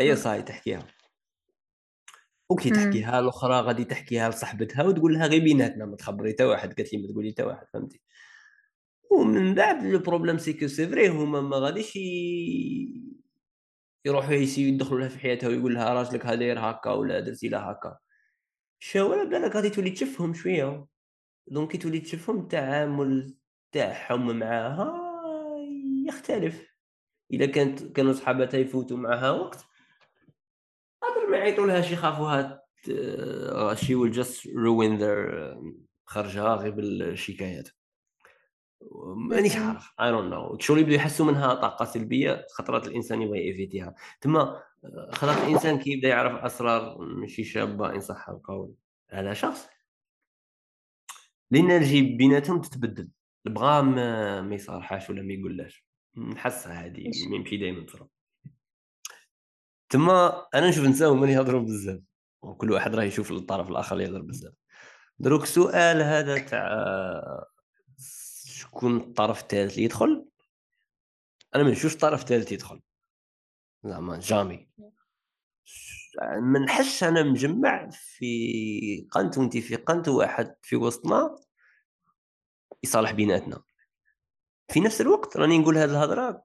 هي 0.00 0.16
صاي 0.16 0.42
تحكيها. 0.42 0.86
وكي 2.52 2.70
تحكيها 2.70 3.20
الاخرى 3.20 3.60
غادي 3.60 3.84
تحكيها 3.84 4.28
لصاحبتها 4.28 4.84
وتقول 4.84 5.14
لها 5.14 5.26
غير 5.26 5.42
بيناتنا 5.44 5.86
ما 5.86 5.96
تخبري 5.96 6.32
حتى 6.32 6.44
واحد 6.44 6.74
قالت 6.74 6.92
لي 6.92 7.02
ما 7.02 7.08
تقولي 7.08 7.30
حتى 7.32 7.42
واحد 7.42 7.66
فهمتي؟ 7.72 8.00
ومن 9.10 9.54
بعد 9.54 9.84
لو 9.84 9.98
بروبليم 9.98 10.38
سي 10.38 10.52
كو 10.52 10.66
سي 10.66 10.88
فري 10.88 11.08
هما 11.08 11.40
ما 11.40 11.56
غاديش 11.56 11.96
يروحوا 14.06 14.34
يسيو 14.34 14.68
يدخلوا 14.68 15.00
لها 15.00 15.08
في 15.08 15.18
حياتها 15.18 15.48
ويقول 15.48 15.74
لها 15.74 15.94
راجلك 15.94 16.26
هذا 16.26 16.60
هكا 16.60 16.90
ولا 16.90 17.20
درتي 17.20 17.48
له 17.48 17.58
هكا. 17.70 17.98
الشاوره 18.82 19.24
بالك 19.24 19.56
غادي 19.56 19.70
تولي 19.70 19.90
تشوفهم 19.90 20.34
شوية. 20.34 20.86
دونك 21.48 21.70
كي 21.72 21.78
تولي 21.78 22.00
تشوفهم 22.00 22.40
التعامل 22.40 23.36
تاعهم 23.72 24.38
معاها 24.38 24.94
يختلف. 26.08 26.66
اذا 27.32 27.46
كانت 27.46 27.82
كانوا 27.82 28.12
صحاباتها 28.12 28.58
يفوتوا 28.58 28.96
معها 28.96 29.30
وقت 29.30 29.64
يعيطوا 31.42 31.66
لهاش 31.66 31.90
يخافوها 31.90 32.62
شي 33.74 33.94
ويل 33.94 34.12
جاست 34.12 34.46
روين 34.56 34.96
ذير 34.96 35.56
خرجها 36.04 36.54
غير 36.56 36.70
بالشكايات. 36.70 37.68
مانيش 39.16 39.56
عارف. 39.56 39.94
اي 40.00 40.10
دونت 40.10 40.32
نو 40.32 40.58
شغل 40.58 40.78
يبداو 40.78 40.94
يحسوا 40.94 41.26
منها 41.26 41.54
طاقة 41.54 41.84
سلبية 41.84 42.46
خطرات 42.50 42.86
الإنسان 42.86 43.22
يبغي 43.22 43.48
يفيتيها. 43.48 43.94
تما 44.20 44.62
خلاص 45.12 45.36
الإنسان 45.36 45.78
كي 45.78 45.90
يبدا 45.90 46.08
يعرف 46.08 46.44
أسرار 46.44 46.98
ماشي 46.98 47.44
شابة 47.44 47.94
إن 47.94 48.00
صح 48.00 48.28
القول 48.28 48.74
على 49.12 49.34
شخص. 49.34 49.68
الإنرجي 51.52 52.02
بيناتهم 52.02 52.60
تتبدل. 52.60 53.08
بغا 53.44 53.80
ما, 53.80 54.40
ما 54.40 54.54
يصارحاش 54.54 55.10
ولا 55.10 55.22
ما 55.22 55.32
يقولهاش 55.32 55.86
نحسها 56.16 56.86
هذه 56.86 57.10
ما 57.30 57.36
يمشي 57.36 57.56
دائما 57.56 57.86
تصرا 57.86 58.08
تما 59.92 60.46
أنا 60.54 60.68
نشوف 60.68 60.84
نساء 60.84 61.12
هما 61.12 61.30
يهضروا 61.30 61.60
بزاف 61.60 62.00
وكل 62.42 62.72
واحد 62.72 62.94
راه 62.94 63.02
يشوف 63.02 63.30
الطرف 63.30 63.70
الآخر 63.70 64.00
يهضر 64.00 64.22
بزاف. 64.22 64.52
دروك 65.18 65.42
السؤال 65.42 66.02
هذا 66.02 66.38
تاع 66.38 67.44
شكون 68.46 68.96
الطرف 68.96 69.40
الثالث 69.42 69.72
اللي 69.72 69.84
يدخل؟ 69.84 70.26
أنا 71.54 71.62
ما 71.62 71.70
نشوفش 71.70 71.96
طرف 71.96 72.22
ثالث 72.22 72.52
يدخل. 72.52 72.80
زعما 73.84 74.20
جامي. 74.20 74.70
ما 76.40 76.58
نحسش 76.58 77.04
أنا 77.04 77.22
مجمع 77.22 77.88
في 77.90 79.08
قنت 79.10 79.38
وانت 79.38 79.56
في 79.56 79.76
قنت 79.76 80.08
واحد 80.08 80.56
في 80.62 80.76
وسطنا 80.76 81.38
يصالح 82.82 83.10
بيناتنا. 83.10 83.62
في 84.68 84.80
نفس 84.80 85.00
الوقت 85.00 85.36
راني 85.36 85.58
نقول 85.58 85.78
هذه 85.78 85.90
الهضرة 85.90 86.42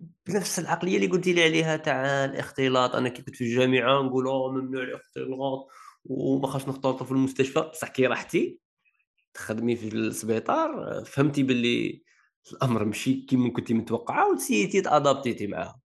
بنفس 0.00 0.58
العقلية 0.58 0.96
اللي 0.96 1.06
قلتي 1.06 1.32
لي 1.32 1.44
عليها 1.44 1.76
تاع 1.76 2.24
الاختلاط. 2.24 2.94
أنا 2.94 3.08
كي 3.08 3.22
كنت 3.22 3.36
في 3.36 3.44
الجامعة 3.44 4.02
نقول 4.02 4.26
اوه 4.26 4.52
ممنوع 4.52 4.82
الاختلاط 4.82 5.68
وما 6.04 6.46
خاص 6.46 6.68
نختلطوا 6.68 7.06
في 7.06 7.12
المستشفى. 7.12 7.60
بصح 7.60 7.88
كي 7.88 8.06
رحتي 8.06 8.60
تخدمي 9.34 9.76
في 9.76 9.88
السبيطار. 9.88 11.02
فهمتي 11.04 11.42
باللي 11.42 12.02
الأمر 12.52 12.84
ماشي 12.84 13.14
كيما 13.14 13.50
كنتي 13.50 13.74
متوقعة 13.74 14.32
وسيتي 14.32 14.80
تأدابتيتي 14.80 15.46
معاها. 15.46 15.80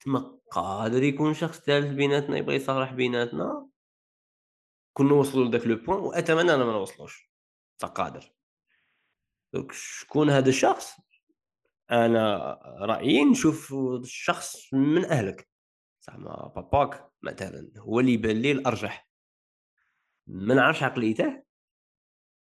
تما 0.00 0.38
قادر 0.50 1.02
يكون 1.02 1.34
شخص 1.34 1.60
ثالث 1.60 1.92
بيناتنا 1.92 2.38
يبغى 2.38 2.56
يصالح 2.56 2.92
بيناتنا. 2.92 3.68
كنا 4.92 5.14
وصلوا 5.14 5.44
لذاك 5.44 5.66
لو 5.66 5.76
بوان 5.76 5.98
وأتمنى 5.98 6.54
أنا 6.54 6.64
ما 6.64 6.72
نوصلوش. 6.72 7.30
فقادر. 7.78 8.32
دونك 9.52 9.72
شكون 9.72 10.30
هذا 10.30 10.48
الشخص؟ 10.48 10.92
أنا 11.92 12.52
رأيي 12.80 13.24
نشوف 13.24 13.74
الشخص 13.74 14.74
من 14.74 15.04
أهلك. 15.04 15.48
زعما 16.06 16.52
باباك 16.56 17.10
مثلا 17.22 17.72
هو 17.78 18.00
اللي 18.00 18.12
يبان 18.12 18.36
لي 18.36 18.52
الأرجح. 18.52 19.08
ما 20.26 20.54
نعرفش 20.54 20.82
عقليته 20.82 21.42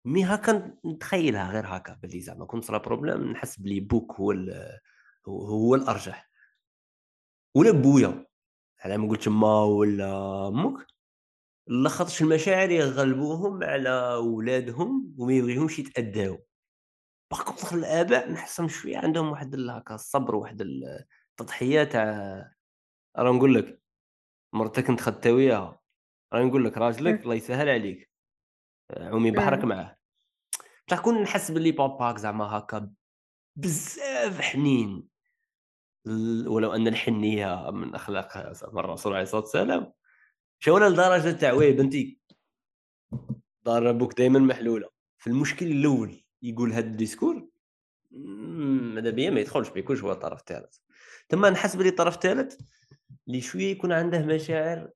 مي 0.05 0.23
هاكا 0.23 0.77
نتخيلها 0.85 1.51
غير 1.51 1.65
هاكا 1.67 1.93
بلي 1.93 2.19
زعما 2.21 2.45
كون 2.45 2.61
صرا 2.61 2.77
بروبليم 2.77 3.31
نحس 3.31 3.59
بلي 3.59 3.79
بوك 3.79 4.11
هو 4.11 4.31
هو 5.27 5.75
الأرجح. 5.75 6.29
ولا 7.55 7.71
بويا 7.71 8.25
على 8.79 8.97
ما 8.97 9.09
قلت 9.09 9.27
ما 9.29 9.63
ولا 9.63 10.47
أمك 10.47 10.87
لخطش 11.67 12.21
المشاعر 12.21 12.71
يغلبوهم 12.71 13.63
على 13.63 14.15
ولادهم 14.15 15.15
وما 15.17 15.33
يبغيهمش 15.33 15.79
يتأداو. 15.79 16.45
باغ 17.37 17.73
الآباء 17.73 18.31
نحسهم 18.31 18.67
شوية 18.67 18.97
عندهم 18.97 19.31
واحد 19.31 19.55
هكا 19.55 19.95
الصبر 19.95 20.35
واحد 20.35 20.61
التضحية 20.61 21.83
تاع 21.83 22.51
راه 23.17 23.31
نقول 23.31 23.55
لك 23.55 23.81
مرتك 24.53 24.89
انت 24.89 25.01
خدت 25.01 25.27
وياها 25.27 25.79
راه 26.33 26.43
نقول 26.43 26.65
لك 26.65 26.77
راجلك 26.77 27.23
الله 27.23 27.35
يسهل 27.35 27.69
عليك. 27.69 28.11
عومي 28.97 29.31
بحرك 29.31 29.63
معاه. 29.63 29.97
بصح 30.87 30.99
كون 30.99 31.21
نحس 31.21 31.51
باللي 31.51 31.71
باباك 31.71 32.17
زعما 32.17 32.45
هكا 32.45 32.93
بزاف 33.55 34.41
حنين. 34.41 35.07
ولو 36.47 36.75
أن 36.75 36.87
الحنية 36.87 37.71
من 37.71 37.95
أخلاق 37.95 38.37
الرسول 38.63 39.13
عليه 39.13 39.23
الصلاة 39.23 39.41
والسلام 39.41 39.93
شونا 40.59 40.85
لدرجة 40.85 41.31
تاع 41.31 41.53
وي 41.53 41.71
بنتي. 41.71 42.19
دار 43.65 43.89
أبوك 43.89 44.17
دائما 44.17 44.39
محلولة. 44.39 44.89
في 45.17 45.27
المشكل 45.27 45.71
الأول. 45.71 46.22
يقول 46.43 46.73
هذا 46.73 46.87
ال 46.87 46.93
discours؟ 46.93 47.47
ماذا 48.11 49.09
بيا 49.09 49.29
ما 49.29 49.39
يدخلش 49.39 49.69
بيكونش 49.69 50.03
هو 50.03 50.11
الطرف 50.11 50.39
الثالث. 50.39 50.77
تما 51.29 51.49
نحس 51.49 51.75
بلي 51.75 51.89
الطرف 51.89 52.15
الثالث 52.15 52.61
اللي 53.27 53.41
شوية 53.41 53.71
يكون 53.71 53.91
عنده 53.91 54.25
مشاعر 54.25 54.91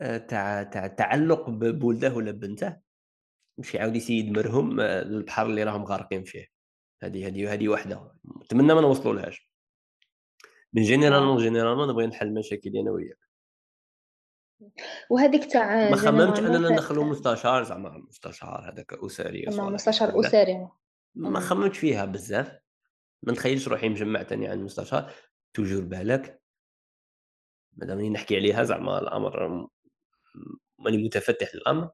آه، 0.00 0.18
تاع 0.18 0.62
تاع 0.62 0.86
تعلق 0.86 1.50
بولده 1.50 2.14
ولا 2.14 2.30
بنته. 2.30 2.76
مش 3.58 3.74
يعاود 3.74 3.96
يسيد 3.96 4.38
مرهم 4.38 4.80
آه، 4.80 5.02
البحر 5.02 5.46
اللي 5.46 5.64
راهم 5.64 5.84
غارقين 5.84 6.24
فيه. 6.24 6.46
هذه 7.02 7.26
هذه 7.26 7.52
هذه 7.52 7.68
واحدة 7.68 8.12
نتمنى 8.44 8.74
ما 8.74 8.80
نوصلوا 8.80 9.14
لهاش 9.14 9.50
من 10.72 10.82
généralement 10.82 11.38
généralement 11.38 11.88
نبغي 11.88 12.06
نحل 12.06 12.34
مشاكل 12.34 12.76
أنا 12.76 12.90
وياك. 12.90 13.25
وهذيك 15.10 15.52
تاع 15.52 15.90
ما 15.90 15.96
خممتش 15.96 16.40
أننا 16.40 16.68
ندخلوا 16.68 17.04
مستشار 17.04 17.64
زعما 17.64 18.04
مستشار 18.08 18.72
هذاك 18.72 18.92
أسري 18.92 19.46
مستشار 19.48 20.20
أسري. 20.20 20.68
ما 21.14 21.40
خممتش 21.40 21.78
فيها 21.78 22.04
بزاف. 22.04 22.58
ما 23.22 23.32
نتخيلش 23.32 23.68
روحي 23.68 23.88
مجمع 23.88 24.22
تاني 24.22 24.48
عن 24.48 24.58
المستشار. 24.58 25.12
توجور 25.54 25.84
بالك. 25.84 26.42
مادام 27.76 28.00
نحكي 28.00 28.36
عليها 28.36 28.64
زعما 28.64 28.98
الأمر 28.98 29.68
ماني 30.78 31.04
متفتح 31.04 31.54
للأمر. 31.54 31.90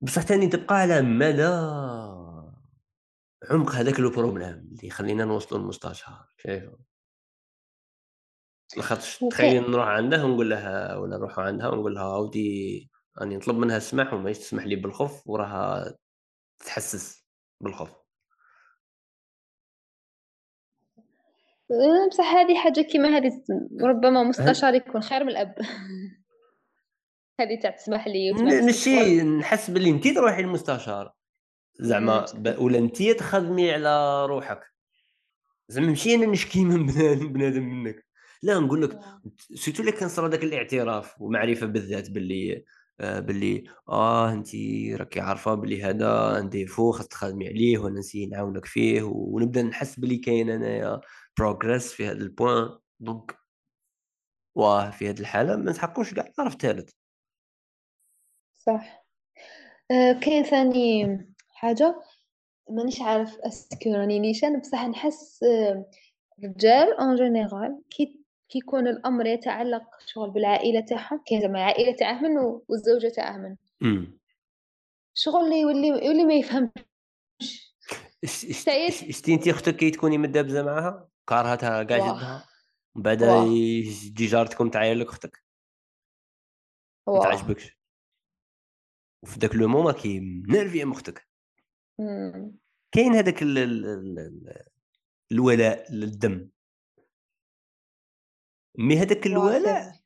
بصح 0.00 0.22
تاني 0.22 0.46
تبقى 0.46 0.74
على 0.74 1.02
مدى 1.02 1.54
عمق 3.50 3.70
هذاك 3.70 4.00
لو 4.00 4.10
بروبليم 4.10 4.68
اللي 4.72 4.88
يخلينا 4.88 5.24
نوصلوا 5.24 5.60
للمستشار 5.60 6.32
شايف؟ 6.36 6.70
لاخاطش 8.76 9.18
تخيل 9.18 9.70
نروح 9.70 9.86
عنده 9.86 10.24
ونقول 10.24 10.50
لها 10.50 10.96
ولا 10.96 11.16
نروحوا 11.16 11.44
عندها 11.44 11.68
ونقول 11.68 11.94
لها 11.94 12.16
ودي 12.16 12.90
راني 13.18 13.36
نطلب 13.36 13.56
منها 13.56 13.76
السماح 13.76 14.14
وما 14.14 14.32
تسمح 14.32 14.66
لي 14.66 14.76
بالخوف 14.76 15.28
وراها 15.28 15.94
تتحسس 16.58 17.24
بالخوف. 17.60 17.90
أه، 21.70 22.08
بصح 22.10 22.34
هذه 22.34 22.54
حاجة 22.54 22.80
كيما 22.80 23.08
هذه 23.08 23.30
ربما 23.80 24.22
مستشار 24.22 24.74
يكون 24.74 25.00
خير 25.00 25.24
من 25.24 25.30
الأب. 25.30 25.54
هذه 27.40 27.58
تاع 27.62 27.70
تسمح 27.70 28.06
لي 28.06 28.32
ماشي 28.32 29.22
نحس 29.22 29.70
باللي 29.70 29.90
انت 29.90 30.08
تروحي 30.08 30.42
للمستشار 30.42 31.12
زعما 31.80 32.24
ولا 32.58 32.78
انت 32.78 33.02
تخدمي 33.02 33.72
على 33.72 34.26
روحك. 34.26 34.60
زعما 35.68 35.86
ماشي 35.86 36.14
أنا 36.14 36.26
نشكي 36.26 36.64
من 36.64 36.86
بنادم 37.32 37.62
منك. 37.62 38.13
لا 38.44 38.58
نقول 38.58 38.82
لك 38.82 39.00
surtout 39.54 39.80
اللي 39.80 39.92
كان 39.92 40.08
صرا 40.08 40.28
ذاك 40.28 40.44
الاعتراف 40.44 41.20
ومعرفة 41.22 41.66
بالذات 41.66 42.10
باللي 42.10 42.64
آه 43.00 43.20
باللي 43.20 43.64
آه 43.88 44.32
انت 44.32 44.48
راكي 45.00 45.20
عارفة 45.20 45.54
باللي 45.54 45.82
هذا 45.82 46.36
عندي 46.36 46.66
فو 46.66 46.92
خاص 46.92 47.08
تخدمي 47.08 47.48
عليه 47.48 47.78
وأنا 47.78 47.98
نسي 47.98 48.26
نعاونك 48.26 48.64
فيه 48.64 49.02
ونبدأ 49.02 49.62
نحس 49.62 50.00
باللي 50.00 50.16
كاين 50.18 50.50
أنايا 50.50 51.00
progrès 51.38 51.92
في 51.92 52.06
هذا 52.06 52.12
ال 52.12 52.21
point. 52.21 52.78
donc 53.00 53.38
واه 54.54 54.90
في 54.90 55.10
هذه 55.10 55.20
الحالة 55.20 55.56
ما 55.56 55.70
نسحقوش 55.70 56.14
كاع 56.14 56.32
طرف 56.36 56.54
ثالث 56.54 56.90
صح. 58.54 59.06
آه 59.90 60.12
كاين 60.12 60.44
ثاني 60.44 61.06
حاجة؟ 61.48 62.02
مانيش 62.70 63.00
عارف 63.00 63.38
est-ce 63.38 63.75
que 63.75 63.94
راني 63.94 64.18
نيشان 64.18 64.60
بصح 64.60 64.84
نحس 64.84 65.42
آه 65.42 65.86
الرجال 66.38 66.92
en 67.00 67.16
général 67.16 67.80
كي 67.90 68.23
كيكون 68.54 68.88
الأمر 68.88 69.26
يتعلق 69.26 69.82
شغل 70.06 70.30
بالعائلة 70.30 70.80
تاعهم 70.80 71.22
كاين 71.26 71.40
زعما 71.40 71.58
العائله 71.58 71.96
تاعهم 71.96 72.62
والزوجة 72.68 73.08
تاعهم. 73.08 73.56
شغل 75.14 75.52
يولي 75.52 75.88
يولي 75.88 76.24
ما 76.24 76.34
يفهمش. 76.34 76.70
شتي 79.10 79.34
انت 79.34 79.48
أختك 79.48 79.76
كي 79.76 79.90
تكوني 79.90 80.18
مدابزه 80.18 80.62
معاها؟ 80.62 81.08
كارهتها 81.26 81.82
كاع 81.82 81.98
جدها 81.98 82.48
من 82.96 83.02
بعد 83.02 83.22
يجي 83.22 84.26
جارتكم 84.26 84.70
تعاير 84.70 84.96
لك 84.96 85.06
أختك؟ 85.06 85.44
ما 87.08 87.20
تعجبكش؟ 87.22 87.78
وفي 89.22 89.38
ذاك 89.40 89.54
le 89.54 89.68
moment 89.68 89.92
كي 89.92 90.20
م 90.20 90.29
énervé 90.29 90.82
أم 90.82 90.92
أختك. 90.92 91.28
كاين 92.92 93.14
هذاك 93.14 93.42
الولاء 95.32 95.92
للدم. 95.92 96.50
mais 98.78 98.98
هذاك 98.98 99.26
الولاء 99.26 100.00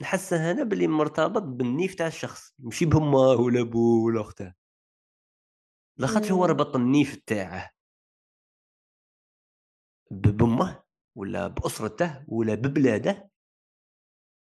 نحسه 0.00 0.50
أنا 0.50 0.62
باللي 0.62 0.86
مرتبط 0.86 1.42
بالنيف 1.42 1.94
تاع 1.94 2.06
الشخص 2.06 2.54
ماشي 2.58 2.84
بامه 2.84 3.18
ولا 3.18 3.62
بو 3.62 4.06
ولا 4.06 4.20
اخته 4.20 4.54
لاخاطش 5.96 6.32
هو 6.32 6.44
ربط 6.44 6.76
النيف 6.76 7.16
تاعه 7.26 7.70
بامه 10.10 10.82
ولا 11.14 11.46
بأسرته 11.46 12.24
ولا 12.28 12.54
ببلاده. 12.54 13.30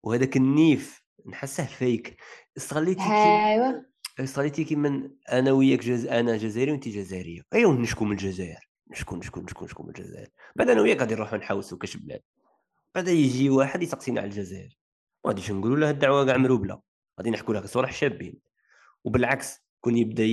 وهذاك 0.04 0.38
النيف 0.38 1.04
نحسه 1.26 1.66
فيك 1.66 2.22
استغليتي 2.58 3.02
ايوا 3.02 3.84
استغليتي 4.20 4.64
كيما 4.64 5.12
أنا 5.32 5.52
وياك 5.52 5.80
جز... 5.80 6.06
أنا 6.06 6.38
جزائري 6.38 6.72
وانت 6.72 6.88
جزائرية. 6.88 7.42
أيوا 7.54 7.74
نشكو 7.74 8.06
من 8.06 8.12
الجزائر. 8.12 8.70
نشكو 8.92 9.16
نشكو 9.16 9.42
نشكو 9.42 9.66
نشكو 9.66 9.84
من 9.84 9.90
الجزائر. 9.90 10.30
بعد 10.56 10.70
أنا 10.70 10.82
وياك 10.82 11.00
غادي 11.00 11.16
نروحو 11.16 11.36
نحوسو 11.36 11.78
كاش 11.78 11.98
بلاد. 11.98 12.22
بعد 12.96 13.08
يجي 13.08 13.50
واحد 13.50 13.84
يسقسينا 13.84 14.22
على 14.22 14.30
الجزائر. 14.30 14.78
ما 15.26 15.30
غاديش 15.32 15.52
نقولوا 15.52 15.78
له 15.78 15.90
الدعوة 15.90 16.26
كاع 16.26 16.38
مروبلة. 16.38 16.82
غادي 17.20 17.30
نحكوا 17.30 17.54
له 17.54 17.66
صوالح 17.66 17.92
شابين. 17.92 18.40
وبالعكس 19.04 19.60
كون 19.82 19.98
يبدأ 19.98 20.24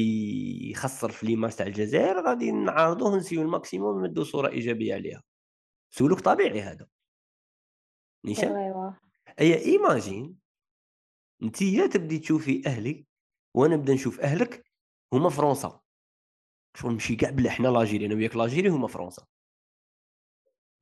يخسر 0.70 1.10
في 1.10 1.26
l'image 1.26 1.52
تاع 1.52 1.66
الجزائر 1.66 2.26
غادي 2.26 2.50
نعارضوه 2.50 3.16
نسيو 3.16 3.42
ال 3.42 3.49
maximum 3.49 3.98
نمدوا 3.98 4.24
صورة 4.24 4.48
إيجابية 4.48 4.94
عليها. 4.94 5.22
سلوك 5.90 6.20
طبيعي 6.20 6.62
هذا. 6.62 6.86
نيشان؟ 8.24 8.94
أي 9.40 9.64
imagine 9.64 10.36
أنت 11.42 11.64
تبدي 11.64 12.18
تشوفي 12.18 12.62
أهلي 12.66 13.06
وأنا 13.54 13.76
نبدأ 13.76 13.94
نشوف 13.94 14.20
أهلك 14.20 14.64
هما 15.12 15.28
فرنسا. 15.28 15.80
شغل 16.76 16.92
نمشي 16.92 17.16
كاع 17.16 17.30
بلا 17.30 17.50
حنا 17.50 17.68
l'Algérie 17.68 18.06
أنا 18.06 18.14
وياك 18.14 18.36
l'Algérie 18.36 18.68
هما 18.68 18.88
فرنسا. 18.88 19.26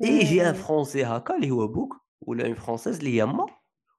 يجي 0.00 0.48
un 0.48 0.52
Français 0.52 1.04
هكا 1.04 1.36
اللي 1.36 1.50
هو 1.50 1.66
بوك 1.66 1.96
ولا 2.20 2.46
une 2.46 2.54
Française 2.54 2.98
اللي 2.98 3.16
هي 3.20 3.26
ما 3.26 3.46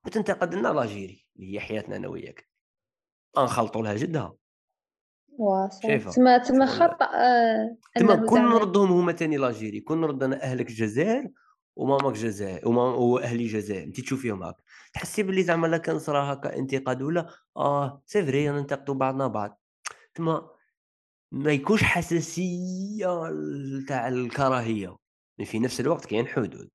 وتنتقد 0.05 0.55
لنا 0.55 0.67
l'Algérie 0.68 1.27
اللي 1.35 1.53
هي 1.53 1.59
حياتنا 1.59 1.95
أنا 1.95 2.07
وياك. 2.07 2.49
نخلطوا 3.38 3.81
لها 3.81 3.93
جدها. 3.95 4.35
شايفة؟ 5.84 6.11
تما 6.11 6.38
تما 6.38 6.65
خطأ 6.65 7.05
آه 7.05 7.77
تما 7.95 8.15
كون 8.15 8.41
نردهم 8.41 8.91
هما 8.91 9.11
ثاني 9.11 9.38
l'Algérie 9.38 9.80
كون 9.80 10.01
نرد 10.01 10.23
أنا 10.23 10.43
أهلك 10.43 10.69
الجزائر 10.69 11.31
وماماك 11.76 12.13
جزائر 12.13 12.67
وأهلي 12.67 13.43
الجزائر 13.43 13.84
انت 13.84 13.99
تشوفيهم 14.01 14.43
هكا 14.43 14.63
تحسي 14.93 15.23
باللي 15.23 15.43
زعما 15.43 15.67
لا 15.67 15.77
كان 15.77 15.99
صرا 15.99 16.34
هكا 16.34 16.55
انتقاد 16.57 17.01
ولا 17.01 17.27
آه 17.57 18.01
c'est 18.06 18.26
vrai 18.26 18.49
ننتقدوا 18.49 18.95
بعضنا 18.95 19.27
بعض. 19.27 19.61
تما 20.13 20.49
ما 21.31 21.51
يكونش 21.51 21.84
حساسية 21.84 23.07
تاع 23.88 24.07
الكراهية. 24.07 24.97
في 25.44 25.60
نفس 25.60 25.80
الوقت 25.80 26.06
كاين 26.06 26.28
حدود. 26.28 26.70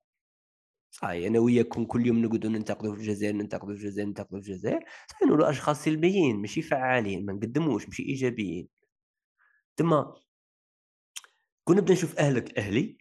صحيح 0.91 1.27
أنا 1.27 1.39
وياكم 1.39 1.85
كل 1.85 2.07
يوم 2.07 2.19
نقعدوا 2.25 2.51
ننتقدوا 2.51 2.95
في 2.95 3.01
الجزائر 3.01 3.35
ننتقدوا 3.35 3.75
في 3.75 3.81
الجزائر 3.81 4.09
ننتقدوا 4.09 4.41
في 4.41 4.49
الجزائر 4.49 4.81
صحيح 5.11 5.23
نقولوا 5.23 5.51
اشخاص 5.51 5.85
سلبيين 5.85 6.37
ماشي 6.37 6.63
فعالين 6.63 7.27
ما 7.27 7.33
نقدموش 7.33 7.87
ماشي 7.89 8.03
إيجابيين. 8.03 8.69
تما 9.77 10.15
كون 11.65 11.77
نبدا 11.77 11.93
نشوف 11.93 12.19
أهلك 12.19 12.59
أهلي 12.59 12.99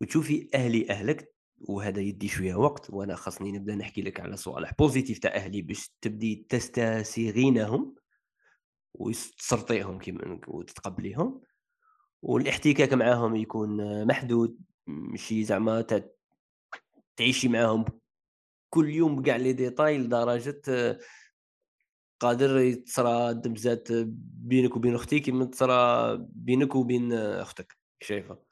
وتشوفي 0.00 0.48
أهلي 0.54 0.90
أهلك 0.90 1.34
وهذا 1.60 2.00
يدي 2.00 2.28
شوية 2.28 2.54
وقت 2.54 2.90
وأنا 2.90 3.16
خاصني 3.16 3.52
نبدا 3.52 3.74
نحكي 3.74 4.02
لك 4.02 4.20
على 4.20 4.36
صوالح 4.36 4.74
positifs 4.78 5.18
تاع 5.18 5.34
أهلي 5.34 5.62
باش 5.62 5.90
تبدي 6.00 6.46
تستسيغينهم 6.48 7.94
وتسرطيهم 8.94 9.98
كيما 9.98 10.40
وتتقبليهم 10.48 11.40
والإحتكاك 12.22 12.92
معاهم 12.92 13.36
يكون 13.36 14.04
محدود. 14.06 14.58
ماشي 14.86 15.44
زعما 15.44 15.86
تعيشي 17.16 17.48
معاهم. 17.48 17.84
كل 18.70 18.90
يوم 18.90 19.16
بكاع 19.16 19.36
les 19.36 19.52
détails 19.52 19.98
لدرجة 19.98 20.62
قادر 22.20 22.74
تصرى 22.74 23.34
دبزات 23.34 23.88
بينك 24.18 24.76
وبين 24.76 24.94
أختي 24.94 25.20
كيما 25.20 25.44
تصرى 25.44 26.16
بينك 26.20 26.74
وبين 26.74 27.12
أختك 27.12 27.78
شايفة؟ 28.00 28.42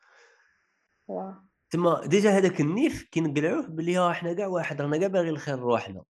تما 1.71 2.07
déjà 2.07 2.31
هذاك 2.31 2.61
النيف 2.61 3.03
كي 3.03 3.21
نقلعوه 3.21 3.67
بلي 3.67 3.97
ها 3.97 4.11
إحنا 4.11 4.33
كاع 4.33 4.47
واحد 4.47 4.81
رانا 4.81 4.97
كاع 4.99 5.09
باغي 5.09 5.31
الخير 5.31 5.57
لروحنا 5.57 6.05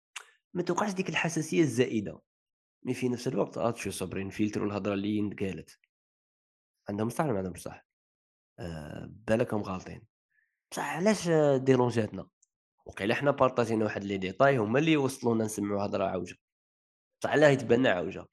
ما 0.53 0.63
توقعش 0.63 0.93
ديك 0.93 1.09
الحساسية 1.09 1.61
الزائدة. 1.61 2.21
mais 2.83 2.93
في 2.93 3.09
نفس 3.09 3.27
الوقت 3.27 3.57
آه 3.57 3.73
شو 3.73 3.91
صابرين 3.91 4.29
الهضره 4.39 4.93
اللي 4.93 5.21
نتقالت 5.21 5.79
عندهم 6.89 7.09
صح 7.09 7.23
ولا 7.23 7.33
ما 7.33 7.37
عندهمش 7.37 7.61
صح؟ 7.61 7.75
آه 7.75 7.86
بالكم 9.07 9.61
غالطين. 9.61 10.01
بصح 10.71 10.95
علاش 10.95 11.29
ديرونجاتنا؟ 11.63 12.27
وقيلا 12.85 13.15
حنا 13.15 13.31
بارطاجينا 13.31 13.85
واحد 13.85 14.03
les 14.03 14.17
détails 14.17 14.57
هما 14.57 14.79
اللي 14.79 14.97
وصلونا 14.97 15.45
نسمعوا 15.45 15.85
هضرة 15.85 16.05
عوجه 16.05 16.35
بصح 17.21 17.29
علاه 17.29 17.49
يتبنى 17.49 17.89
عوجه 17.89 18.25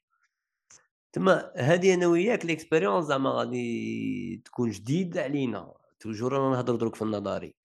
تما 1.12 1.52
هذه 1.56 1.94
أنا 1.94 2.06
وياك 2.06 2.46
l'expérience 2.47 3.05
زعما 3.05 3.30
غادي 3.30 4.42
تكون 4.44 4.70
جديدة 4.70 5.22
علينا. 5.22 5.74
toujours 6.01 6.32
رانا 6.32 6.56
نهضروا 6.56 6.78
دروك 6.78 6.94
في 6.94 7.02
النظري. 7.02 7.56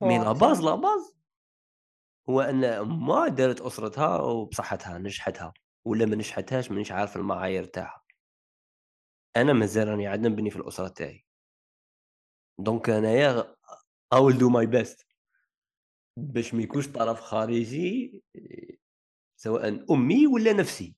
mais 0.00 0.18
la 0.18 0.32
base 0.32 0.60
la 0.60 0.74
base 0.74 1.16
هو 2.30 2.40
أن 2.40 2.80
ما 2.80 3.28
دارت 3.28 3.60
أسرتها 3.60 4.20
وبصحتها 4.20 4.98
نجحتها. 4.98 5.52
ولا 5.84 6.06
ما 6.06 6.16
نجحتهاش 6.16 6.70
مانيش 6.70 6.92
عارف 6.92 7.16
المعايير 7.16 7.64
تاعها. 7.64 8.04
أنا 9.36 9.52
مازال 9.52 9.88
راني 9.88 10.06
عاد 10.06 10.20
نبني 10.20 10.50
في 10.50 10.56
الأسرة 10.56 10.88
تاعي. 10.88 11.25
donc 12.58 12.90
انايا 12.90 13.56
I 14.14 14.18
will 14.18 14.38
do 14.38 14.48
my 14.48 14.66
best. 14.66 15.04
باش 16.16 16.54
ما 16.54 16.62
يكونش 16.62 16.86
طرف 16.88 17.20
خارجي 17.20 18.22
سواء 19.36 19.92
أمي 19.94 20.26
ولا 20.26 20.52
نفسي. 20.52 20.96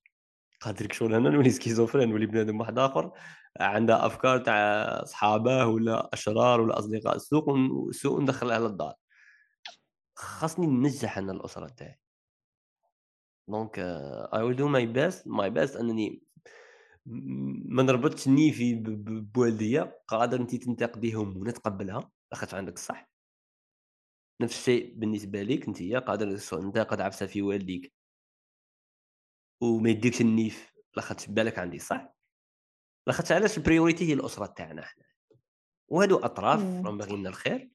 قادر 0.60 0.93
شغل 0.93 1.14
أنا 1.14 1.30
نولي 1.30 1.51
schizophrène 1.50 2.09
نولي 2.09 2.26
بنادم 2.26 2.60
واحد 2.60 2.78
آخر 2.78 3.12
عنده 3.60 4.06
أفكار 4.06 4.39
تاع 4.39 5.05
صحابه 5.05 5.66
ولا 5.66 6.10
أشرار 6.12 6.60
ولا 6.60 6.78
أصدقاء 6.78 7.16
السوق 7.16 7.48
والسوق 7.48 8.20
ندخلها 8.20 8.59
للدار 8.59 8.94
خاصني 10.16 10.66
ننجح 10.66 11.18
أنا 11.18 11.32
الأسرة 11.32 11.66
تاعي. 11.66 11.98
donc 13.48 13.78
I 13.78 14.42
will 14.42 14.56
do 14.56 14.68
my 14.68 14.86
best 14.86 15.26
my 15.26 15.50
best 15.50 15.76
أنني 15.76 16.22
ما 17.09 17.82
نربطش 17.82 18.28
نيفي 18.28 18.74
بوالديه 19.35 20.02
قادر 20.09 20.40
انت 20.40 20.55
تنتقديهم 20.55 21.36
ونتقبلها 21.36 22.10
لاخاطش 22.32 22.55
عندك 22.55 22.74
الصح 22.74 23.09
نفس 24.40 24.59
الشيء 24.59 24.94
بالنسبة 24.94 25.43
ليك 25.43 25.68
انت 25.68 25.82
قادر 25.82 26.39
تنتقد 26.39 27.01
عفسه 27.01 27.26
في 27.26 27.43
والديك 27.43 27.93
وما 29.62 29.90
يديكش 29.90 30.20
النيف 30.20 30.74
لاخاطش 30.97 31.26
بالك 31.26 31.59
عندي 31.59 31.78
صح 31.78 32.14
لاخاطش 33.06 33.32
علاش 33.32 33.59
ال 33.59 33.64
priorité 33.64 34.09
هي 34.09 34.12
الاسره 34.12 34.47
تاعنا 34.47 34.82
حنا 34.82 35.05
وهادو 35.89 36.16
اطراف 36.16 36.60
راهم 36.60 36.98
باغيين 36.98 37.26
الخير 37.26 37.70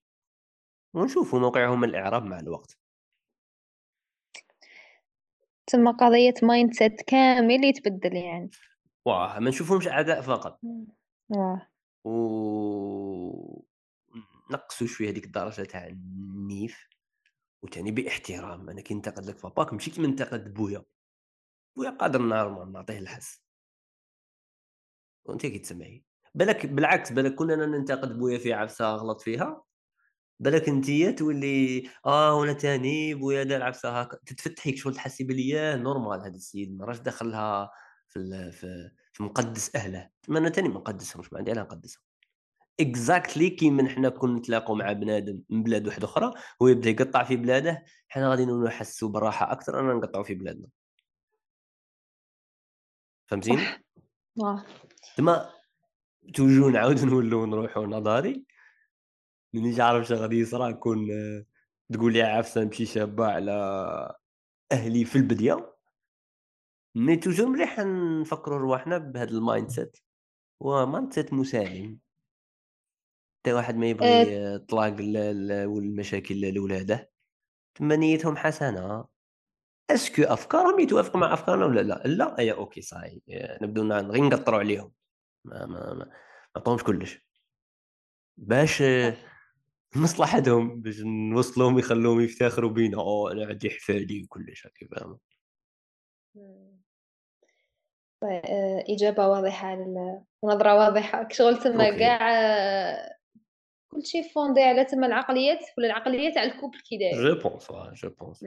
ونشوفوا 0.93 1.39
موقعهم 1.39 1.84
الاعراب 1.84 2.23
مع 2.23 2.39
الوقت 2.39 2.77
تما 5.68 5.91
قضية 5.91 6.34
mindset 6.43 7.01
كامل 7.01 7.65
يتبدل 7.65 8.15
يعني 8.15 8.49
واه 9.05 9.39
ما 9.39 9.49
نشوفهمش 9.49 9.88
أعداء 9.88 10.21
فقط. 10.21 10.59
واه 11.30 11.67
و 12.05 13.63
نقصوا 14.51 14.88
شوية 14.88 15.09
هذيك 15.09 15.25
الدرجة 15.25 15.63
تاع 15.63 15.88
النيف 15.88 16.89
وتاني 17.63 17.91
باحترام 17.91 18.69
أنا 18.69 18.81
كي 18.81 18.93
ننتقد 18.93 19.25
لك 19.25 19.43
باباك 19.43 19.73
ماشي 19.73 19.91
كيما 19.91 20.07
ننتقد 20.07 20.53
بويا. 20.53 20.84
بويا 21.75 21.89
قادر 21.89 22.21
نعرف 22.21 22.67
نعطيه 22.69 22.99
الحس. 22.99 23.43
وأنت 25.25 25.45
كي 25.45 25.59
تسمعي. 25.59 26.05
بالك 26.35 26.65
بالعكس 26.65 27.11
بالك 27.11 27.35
كنا 27.35 27.55
ننتقد 27.55 28.17
بويا 28.17 28.38
في 28.38 28.53
عفسة 28.53 28.95
غلط 28.95 29.21
فيها. 29.21 29.63
بالك 30.39 30.69
انتيا 30.69 31.11
تولي 31.11 31.89
آه 32.05 32.35
ولا 32.35 32.53
تاني 32.53 33.13
بويا 33.13 33.43
دار 33.43 33.63
عفسه 33.63 34.01
هكا. 34.01 34.17
تتفتحي 34.25 34.77
شغل 34.77 34.95
تحسي 34.95 35.23
بلي 35.23 35.75
normal 35.77 36.21
هذا 36.21 36.35
السيد 36.35 36.77
ما 36.77 36.85
راش 36.85 36.99
دخلها 36.99 37.71
في 38.14 38.52
في, 38.52 38.91
في 39.14 39.23
مقدس 39.23 39.76
أهله. 39.76 40.10
ما 40.27 40.40
أنا 40.40 40.49
تاني 40.49 40.69
ما 40.69 40.76
نقدسهمش 40.76 41.34
ما 41.34 41.40
عندي 41.40 41.52
أنا 41.52 41.61
نقدسهم 41.61 42.03
exactly 42.80 43.49
كيما 43.49 43.90
حنا 43.90 44.10
كون 44.10 44.35
نتلاقوا 44.35 44.76
مع 44.76 44.91
بنادم 44.91 45.41
من 45.49 45.64
بلاد 45.64 45.88
واحدة 45.88 46.06
أخرى 46.06 46.34
هو 46.61 46.68
يبدأ 46.68 46.90
يقطع 46.90 47.23
في 47.23 47.35
بلاده 47.35 47.85
حنا 48.07 48.30
غادي 48.30 48.45
نحسوا 48.45 49.10
براحة 49.10 49.52
أكثر 49.52 49.80
أننا 49.80 49.94
نقطعوا 49.94 50.23
في 50.23 50.35
بلادنا. 50.35 50.68
فهمتيني؟ 53.27 53.61
تما 55.18 55.49
toujours 56.34 56.69
نعاودو 56.69 57.06
نولو 57.06 57.45
نروحو 57.45 57.85
نظري 57.85 58.45
مانيش 59.53 59.80
عارف 59.80 60.07
شنو 60.07 60.18
غادي 60.18 60.40
يصرى 60.40 60.69
نكون 60.69 61.07
تقول 61.94 62.14
لي 62.14 62.22
عفسة 62.22 62.64
نمشي 62.64 62.85
شابة 62.85 63.26
على 63.26 63.53
أهلي 64.72 65.06
في 65.06 65.15
البدية. 65.15 65.72
mais 66.95 67.15
toujours 67.15 67.47
مليح 67.47 67.79
نفكروا 67.79 68.57
رواحنا 68.57 68.97
بهذا 68.97 69.31
ال 69.31 69.69
mindset 69.69 69.97
هو 70.61 70.85
mindset 70.85 71.34
مسالم 71.33 71.99
حتى 73.41 73.53
واحد 73.53 73.75
ما 73.75 73.85
يبغي 73.87 74.37
أه. 74.37 74.57
طلاق 74.57 74.95
والمشاكل 75.69 76.53
لولاده 76.53 77.11
تما 77.75 77.95
نيتهم 77.95 78.37
حسنة. 78.37 79.05
est-ce 79.89 80.12
que 80.12 80.23
أفكارهم 80.23 80.79
يتوافق 80.79 81.15
مع 81.15 81.33
أفكارنا 81.33 81.65
ولا 81.65 81.81
لا؟ 81.81 82.03
لا 82.05 82.39
اي 82.39 82.51
OK 82.51 82.81
صحيح. 82.81 83.19
نبدو 83.61 83.93
غير 83.93 84.23
نقطروا 84.23 84.59
عليهم. 84.59 84.91
ما 85.45 85.65
ما 85.65 85.93
ما 85.93 86.11
نعطوهمش 86.55 86.83
كلش. 86.83 87.25
باش 88.37 88.83
مصلحتهم 89.95 90.81
باش 90.81 90.99
نوصلهم 91.01 91.79
يخلوهم 91.79 92.21
يفتخروا 92.21 92.69
بينا. 92.69 92.97
أو 92.97 93.27
أنا 93.27 93.45
عندي 93.45 93.69
حفادي 93.69 94.23
وكلش 94.23 94.67
هكا 94.67 94.87
فاهم 94.95 95.19
طيب 98.23 98.41
آه، 98.45 98.83
إجابة 98.89 99.27
واضحة 99.27 99.77
ونظرة 100.41 100.75
واضحة. 100.75 101.27
شغل 101.31 101.57
تما 101.57 101.97
كاع 101.97 102.31
آه، 102.31 103.15
كل 103.91 104.05
شيء 104.05 104.23
fondé 104.23 104.61
على 104.61 104.85
تما 104.85 105.07
العقليات 105.07 105.59
ولا 105.77 105.87
العقلية 105.87 106.33
تاع 106.33 106.43
ال 106.43 106.49
couple 106.49 106.80
كي 106.79 106.97
داير 106.97 107.35
je 107.35 107.49
pense 107.49 107.67
je 108.03 108.09
pense 108.09 108.45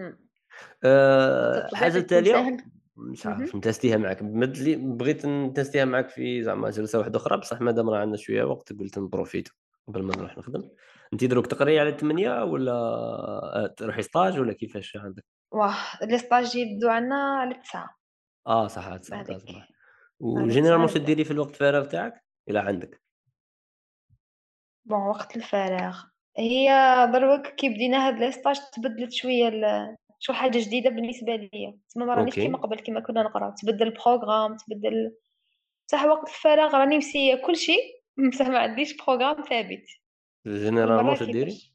الحاجة 0.85 1.97
التالية 1.98 2.57
مش 2.97 3.27
عارف 3.27 3.57
ن 3.57 3.62
teste 3.62 3.87
يها 3.87 3.97
معك. 3.97 4.23
بغيت 4.23 5.27
ن 5.27 5.34
teste 5.34 5.70
يها 5.70 5.85
معك 5.85 6.09
في 6.09 6.43
زعما 6.43 6.70
جلسة 6.70 6.98
واحدة 6.98 7.19
أخرى 7.19 7.39
بصح 7.39 7.61
مادام 7.61 7.90
راه 7.90 7.98
عندنا 7.98 8.16
شوية 8.16 8.44
وقت 8.44 8.73
قلت 8.73 8.98
ن 8.99 9.05
profiter 9.05 9.53
قبل 9.89 10.03
ما 10.03 10.16
نروح 10.16 10.39
نخدم. 10.39 10.69
انت 11.12 11.24
دروك 11.24 11.47
تقري 11.47 11.81
على 11.81 11.93
8 11.93 12.44
ولا 12.44 12.73
آه، 12.73 13.74
تروحي 13.77 14.03
stage 14.03 14.41
ولا 14.40 14.53
كيفاش 14.53 14.97
عندك؟ 14.97 15.24
واه 15.51 15.74
les 16.03 16.19
stages 16.19 16.57
يبدو 16.57 16.89
عندنا 16.89 17.36
على 17.40 17.55
9 17.55 17.97
آه 18.47 18.66
صح 18.68 18.97
9 18.97 19.24
صح 19.24 19.68
و 20.20 20.26
généralement 20.26 20.89
شنو 20.89 21.05
ديري 21.05 21.24
في 21.24 21.31
الوقت 21.31 21.51
الفراغ 21.51 21.85
تاعك 21.85 22.24
إلى 22.48 22.59
عندك. 22.59 23.02
bon 24.85 24.99
وقت 24.98 25.36
الفراغ. 25.36 26.02
هي 26.39 26.68
دروك 27.12 27.47
كي 27.47 27.68
بدينا 27.68 28.09
هاد 28.09 28.18
les 28.19 28.33
stages 28.33 28.57
تبدلت 28.73 29.12
شوية 29.12 29.51
شو 30.18 30.32
حاجة 30.32 30.59
جديدة 30.59 30.90
بالنسبة 30.90 31.36
ليا 31.36 31.78
تما 31.94 32.05
ما 32.05 32.14
رانيش 32.14 32.35
كيما 32.35 32.59
قبل 32.59 32.77
كيما 32.81 33.01
كنا 33.01 33.23
نقرأ. 33.23 33.55
تبدل 33.62 33.86
ال 33.87 33.94
programme 33.94 34.57
تبدل 34.56 35.16
صح 35.86 36.05
وقت 36.05 36.28
الفراغ. 36.28 36.74
راني 36.74 36.97
مسيه 36.98 37.35
كل 37.47 37.56
شيء. 37.56 37.81
بصح 38.32 38.47
ما 38.48 38.59
عنديش 38.59 38.97
programme 38.97 39.43
ثابت. 39.43 39.85
généralement 40.47 41.16
شو 41.16 41.24
ديري 41.24 41.73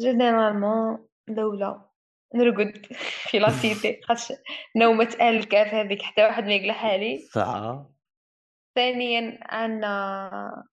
جينيرالمون 0.00 1.06
الاولى 1.28 1.89
نرقد 2.34 2.86
في 3.30 3.38
لاسيتي 3.38 4.00
خاطش 4.08 4.32
نومة 4.76 5.16
آل 5.20 5.36
الكاف 5.36 5.74
هذيك 5.74 6.02
حتى 6.02 6.24
واحد 6.24 6.44
ما 6.44 6.54
يقلعها 6.54 6.96
لي. 6.96 7.18
ساعة 7.18 7.90
ثانيا 8.74 9.38
عندنا 9.42 10.64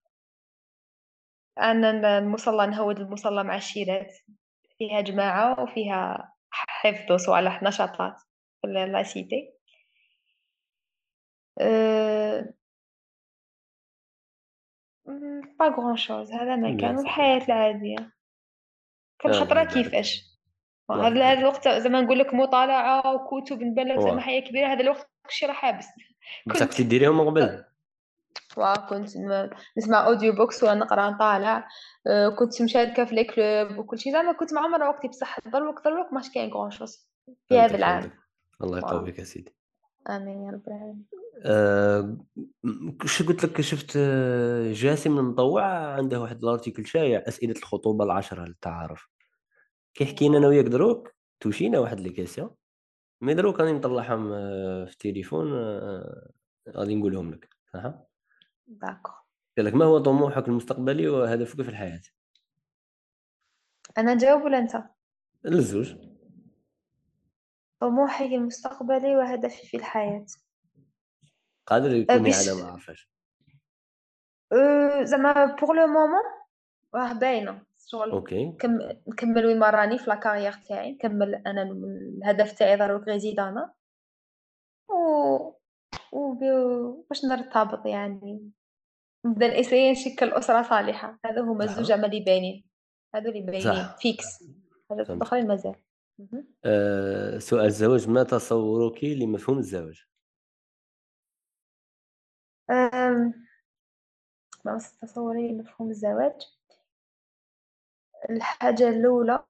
عندنا 1.58 2.18
المصلى 2.18 2.68
نهود 2.68 3.00
المصلى 3.00 3.44
مع 3.44 3.56
الشيرات. 3.56 4.14
فيها 4.78 5.02
جماعة 5.02 5.64
وفيها 5.64 6.34
حفظ 6.50 7.12
وصوالح 7.12 7.64
نشاطات 7.64 8.14
في 8.62 8.68
لاسيتي 8.68 9.54
أه... 11.62 12.54
pas 15.60 15.68
grand-chose. 15.68 16.32
هذا 16.32 16.56
ما 16.56 16.78
كان 16.78 17.00
الحياة 17.00 17.46
العادية. 17.46 18.12
كل 19.22 19.34
خطرة 19.34 19.64
كيفاش؟ 19.64 20.37
هذا 20.92 21.24
هذا 21.24 21.40
الوقت 21.40 21.70
زعما 21.70 22.02
نقول 22.02 22.20
لك 22.20 22.34
مطالعة 22.34 23.16
وكتب 23.16 23.64
نبان 23.64 24.02
زعما 24.02 24.22
حياة 24.22 24.40
كبيرة 24.42 24.68
هذا 24.68 24.82
الوقت 24.82 25.10
كلشي 25.26 25.46
راه 25.46 25.54
حابس 25.54 25.88
كنت 26.46 26.64
كنتي 26.64 26.84
ديريهم 26.84 27.18
من 27.18 27.26
قبل. 27.30 27.64
كنت 28.90 29.10
نسمع 29.78 30.08
audiobooks 30.08 30.64
وأنا 30.64 30.86
نقرا 30.86 31.10
نطالع 31.10 31.68
كنت 32.40 32.62
مشاركة 32.62 33.06
في 33.06 33.16
les 33.16 33.24
clubs 33.24 33.78
وكل 33.78 34.00
شيء 34.00 34.14
زعما 34.14 34.32
كنت 34.34 34.54
معمر 34.54 34.84
وقتي 34.84 35.08
بصح 35.08 35.40
دروك 35.40 35.82
دروك 35.86 36.14
ماش 36.14 36.32
كاين 36.32 36.50
grand-chose 36.50 37.08
في 37.48 37.60
هذا 37.60 37.76
العام. 37.76 38.12
الله 38.64 38.78
يقويك 38.78 39.20
يا 39.20 39.24
سيدي. 39.24 39.56
آمين 40.10 40.44
يا 40.44 40.52
رب 40.52 40.68
العالمين. 40.68 41.06
أه 41.46 42.18
شو 43.06 43.28
قلت 43.28 43.46
لك؟ 43.46 43.62
شفت 43.62 43.94
آه، 43.98 44.74
جاسم 44.74 45.20
المطوع؟ 45.20 45.64
عنده 45.94 46.22
واحد 46.22 46.44
ال 46.44 46.49
article 46.49 46.86
شايع 46.86 47.24
أسئلة 47.28 47.56
الخطوبة 47.58 48.06
العشرة 48.06 48.46
للتعارف 48.46 49.08
كي 49.98 50.06
حكينا 50.06 50.38
أنا 50.38 50.48
وياك 50.48 50.66
دروك 50.66 51.16
touchينا 51.40 51.80
واحد 51.80 52.00
les 52.00 52.10
questions 52.10 52.56
mais 53.22 53.34
دروك 53.34 53.60
راني 53.60 53.74
نطلعهم 53.74 54.32
آه، 54.32 54.86
في 54.86 54.92
التليفون 54.92 55.54
غادي 56.70 56.96
نقولهم 56.96 57.32
لك 57.32 57.50
صح؟ 57.74 57.94
d'accord 58.68 59.12
قال 59.58 59.66
لك 59.66 59.74
ما 59.74 59.86
هو 59.86 60.00
طموحك 60.00 60.48
المستقبلي 60.48 61.10
وهدفك 61.10 61.62
في 61.62 61.70
الحياة؟ 61.70 62.02
أنا 63.98 64.18
جاوب 64.18 64.44
ولا 64.44 64.58
أنت؟ 64.58 64.84
للزوج 65.46 65.96
طموحي 67.80 68.36
المستقبلي 68.36 69.16
وهدفي 69.16 69.68
في 69.68 69.78
الحياة. 69.78 70.26
قادر 71.66 71.94
يكون 71.94 72.24
بيش... 72.24 72.50
ما 72.50 72.72
عرفاش 72.72 73.12
زعما 75.04 75.46
pour 75.46 75.74
le 75.74 75.88
moment 75.88 76.24
راه 76.96 77.14
باينة. 77.14 77.67
شغل 77.90 78.12
OK. 78.12 78.46
نكمل 79.08 79.46
وين 79.46 79.60
ما 79.60 79.70
راني 79.70 79.98
في 79.98 80.10
la 80.10 80.18
carrière 80.18 80.52
تاعي 80.52 80.92
نكمل 80.92 81.36
أنا 81.36 81.62
الهدف 81.62 82.52
تاعي 82.52 82.78
دروك 82.78 83.08
résidanat 83.08 83.74
و 84.90 84.94
و 86.12 86.34
باش 87.10 87.26
نرتبط 87.26 87.86
يعني. 87.86 88.52
نبدا 89.26 89.60
ن 89.60 89.64
essayer 89.64 89.92
نشكل 89.92 90.34
اسره 90.34 90.62
صالحة. 90.62 91.20
هذا 91.26 91.42
هما 91.42 91.64
الزوج 91.64 91.92
اللي 91.92 92.20
باينين. 92.20 92.66
هذو 93.16 93.30
اللي 93.30 93.42
باينين. 93.42 93.86
فيكس 94.00 94.44
هذا 94.92 95.14
الأخرين 95.14 95.48
مازال. 95.48 95.76
أه 96.66 97.38
سؤال 97.38 97.66
الزواج 97.66 98.10
ما 98.10 98.24
تصورك 98.24 99.04
لمفهوم 99.04 99.58
الزواج؟ 99.58 100.08
ما 104.66 104.78
تصوري 105.02 105.52
لمفهوم 105.52 105.90
الزواج؟ 105.90 106.42
الحاجة 108.30 108.90
الأولى 108.90 109.44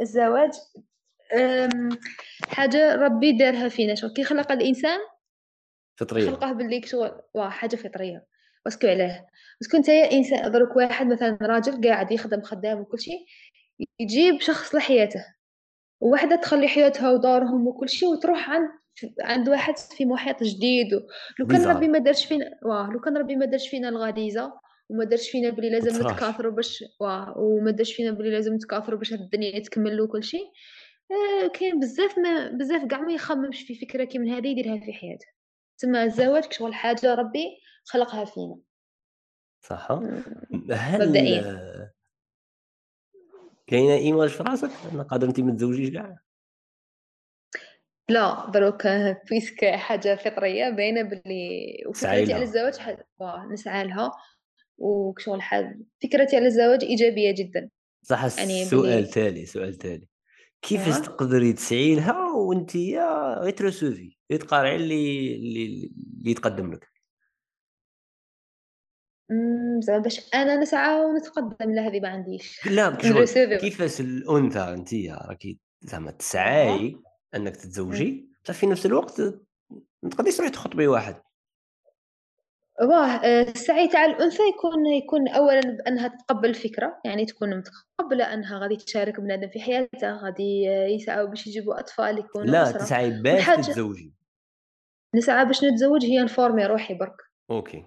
الزواج. 0.00 0.52
حاجة 2.48 2.94
ربي 2.94 3.32
دارها 3.32 3.68
فينا. 3.68 3.94
شو 3.94 4.12
كي 4.12 4.24
خلق 4.24 4.52
الإنسان 4.52 4.98
فطرية. 6.00 6.30
خلقه 6.30 6.52
باللي 6.52 6.82
شغل 6.82 7.20
واه 7.34 7.48
حاجة 7.48 7.76
فطرية. 7.76 8.26
parce 8.64 8.78
que 8.78 8.86
علاه؟ 8.86 9.26
parce 9.60 9.70
que 9.70 9.76
نتايا 9.76 10.12
إنسان 10.12 10.52
دروك 10.52 10.76
واحد 10.76 11.06
مثلا 11.06 11.38
راجل 11.42 11.88
قاعد 11.88 12.12
يخدم 12.12 12.42
خدام 12.42 12.80
وكل 12.80 13.00
شيء 13.00 13.26
يجيب 14.00 14.40
شخص 14.40 14.74
لحياته. 14.74 15.24
وواحدة 16.00 16.36
تخلي 16.36 16.68
حياتها 16.68 17.10
ودارهم 17.10 17.66
وكل 17.66 17.88
شيء 17.88 18.08
وتروح 18.08 18.50
عند 18.50 18.70
عند 19.20 19.48
واحد 19.48 19.76
في 19.76 20.06
محيط 20.06 20.42
جديد. 20.42 20.92
لو 21.38 21.46
كان 21.46 21.64
ربي 21.64 21.88
ما 21.88 21.98
دارش 21.98 22.26
فينا 22.26 22.58
واه 22.62 22.90
لو 22.92 23.00
كان 23.00 23.16
ربي 23.16 23.36
ما 23.36 23.46
دارش 23.46 23.68
فينا 23.68 23.88
الغريزة 23.88 24.52
وما 24.88 25.04
دارش 25.04 25.30
فينا 25.30 25.50
بلي 25.50 25.70
لازم 25.70 26.06
نتكاثروا 26.06 26.52
باش 26.52 26.84
وما 27.36 27.70
دارش 27.70 27.92
فينا 27.92 28.10
بلي 28.10 28.30
لازم 28.30 28.54
نتكاثروا 28.54 28.98
باش 28.98 29.12
هاد 29.12 29.20
الدنيا 29.20 29.58
تكمل 29.58 30.00
وكل 30.00 30.24
شيء 30.24 30.46
آه 31.10 31.48
كاين 31.48 31.80
بزاف 31.80 32.18
ما 32.18 32.48
بزاف 32.48 32.84
كاع 32.84 33.00
ما 33.00 33.12
يخممش 33.12 33.62
في 33.62 33.74
فكرة 33.74 34.04
كي 34.04 34.18
من 34.18 34.30
هذه 34.30 34.48
يديرها 34.48 34.80
في 34.80 34.92
حياته. 34.92 35.26
تما 35.78 36.04
الزواج 36.04 36.52
شغل 36.52 36.74
حاجة 36.74 37.14
ربي 37.14 37.46
خلقها 37.84 38.24
فينا. 38.24 38.58
صح. 39.60 39.90
هل 40.70 41.08
مبدئيا. 41.08 41.92
كاينة 43.66 43.94
إيماج 43.94 44.28
في 44.28 44.42
راسك؟ 44.42 44.70
أنا 44.92 45.02
قادر 45.02 45.28
انت 45.28 45.40
ما 45.40 45.52
تزوجيش 45.52 45.90
كاع 45.90 46.18
لا 48.08 48.50
دروك 48.54 48.86
بويسك 49.28 49.64
حاجة 49.64 50.14
فطرية 50.14 50.70
باينة 50.70 51.02
باللي 51.02 51.82
وفكرتي 51.86 52.32
على 52.32 52.42
الزواج 52.42 52.76
حاجة 52.76 53.08
نسعى 53.50 53.84
لها. 53.84 54.12
وشغل 54.78 55.42
حاجة 55.42 55.78
فكرتي 56.02 56.36
على 56.36 56.46
الزواج 56.46 56.84
إيجابية 56.84 57.34
جدا. 57.38 57.70
صح 58.02 58.38
يعني 58.38 58.64
سؤال 58.64 59.10
تالي 59.10 59.46
سؤال 59.46 59.74
تالي 59.74 60.08
كيفاش 60.62 60.94
أيوة. 60.94 61.06
تقدري 61.06 61.52
تسعي 61.52 61.94
لها 61.94 62.32
وانت 62.32 62.76
غير 63.40 63.50
ترسوفي 63.50 64.16
غير 64.30 64.40
تقارعي 64.40 64.76
اللي 64.76 65.36
اللي 65.36 65.90
اللي 66.20 66.30
يتقدم 66.30 66.72
لك؟ 66.72 66.88
زعما 69.80 69.98
باش 69.98 70.34
أنا 70.34 70.56
نسعى 70.56 71.04
ونتقدم 71.04 71.70
لا 71.70 71.88
هذه 71.88 72.00
ما 72.00 72.08
عنديش. 72.08 72.66
لا 72.66 72.96
كيفاش 73.60 74.00
الأنثى 74.00 74.58
انت 74.58 74.94
راكي؟ 75.28 75.58
زعما 75.80 76.10
تسعاي 76.10 76.96
أنك 77.34 77.56
تتزوجي 77.56 78.28
بصح 78.44 78.54
في 78.54 78.66
نفس 78.66 78.86
الوقت 78.86 79.20
ما 80.02 80.10
تقدريش 80.10 80.36
تروحي 80.36 80.52
تخطبي 80.52 80.86
واحد. 80.86 81.16
واه 82.80 83.06
آه، 83.06 83.42
السعي 83.42 83.88
تاع 83.88 84.04
الأنثى 84.04 84.42
يكون 84.42 84.86
يكون 84.86 85.28
اولا 85.28 85.60
بأنها 85.60 86.08
تتقبل 86.08 86.48
الفكرة 86.48 87.00
يعني 87.04 87.26
تكون 87.26 87.56
متقبلة 87.56 88.34
أنها 88.34 88.58
غادي 88.58 88.76
تشارك 88.76 89.20
بنادم 89.20 89.48
في 89.48 89.60
حياتها 89.60 90.20
غادي 90.24 90.64
يسعوا 90.64 91.28
باش 91.28 91.46
يجيبوا 91.46 91.80
أطفال 91.80 92.18
يكونوا 92.18 92.46
لا 92.46 92.62
أسرة. 92.62 92.78
تسعي 92.78 93.10
باش 93.22 93.46
تتزوجي. 93.46 94.14
نسعى 95.14 95.44
باش 95.44 95.64
نتزوج 95.64 96.04
هي 96.04 96.18
ن 96.18 96.25
former 96.25 96.66
روحي 96.66 96.94
برك. 96.94 97.16
OK. 97.50 97.84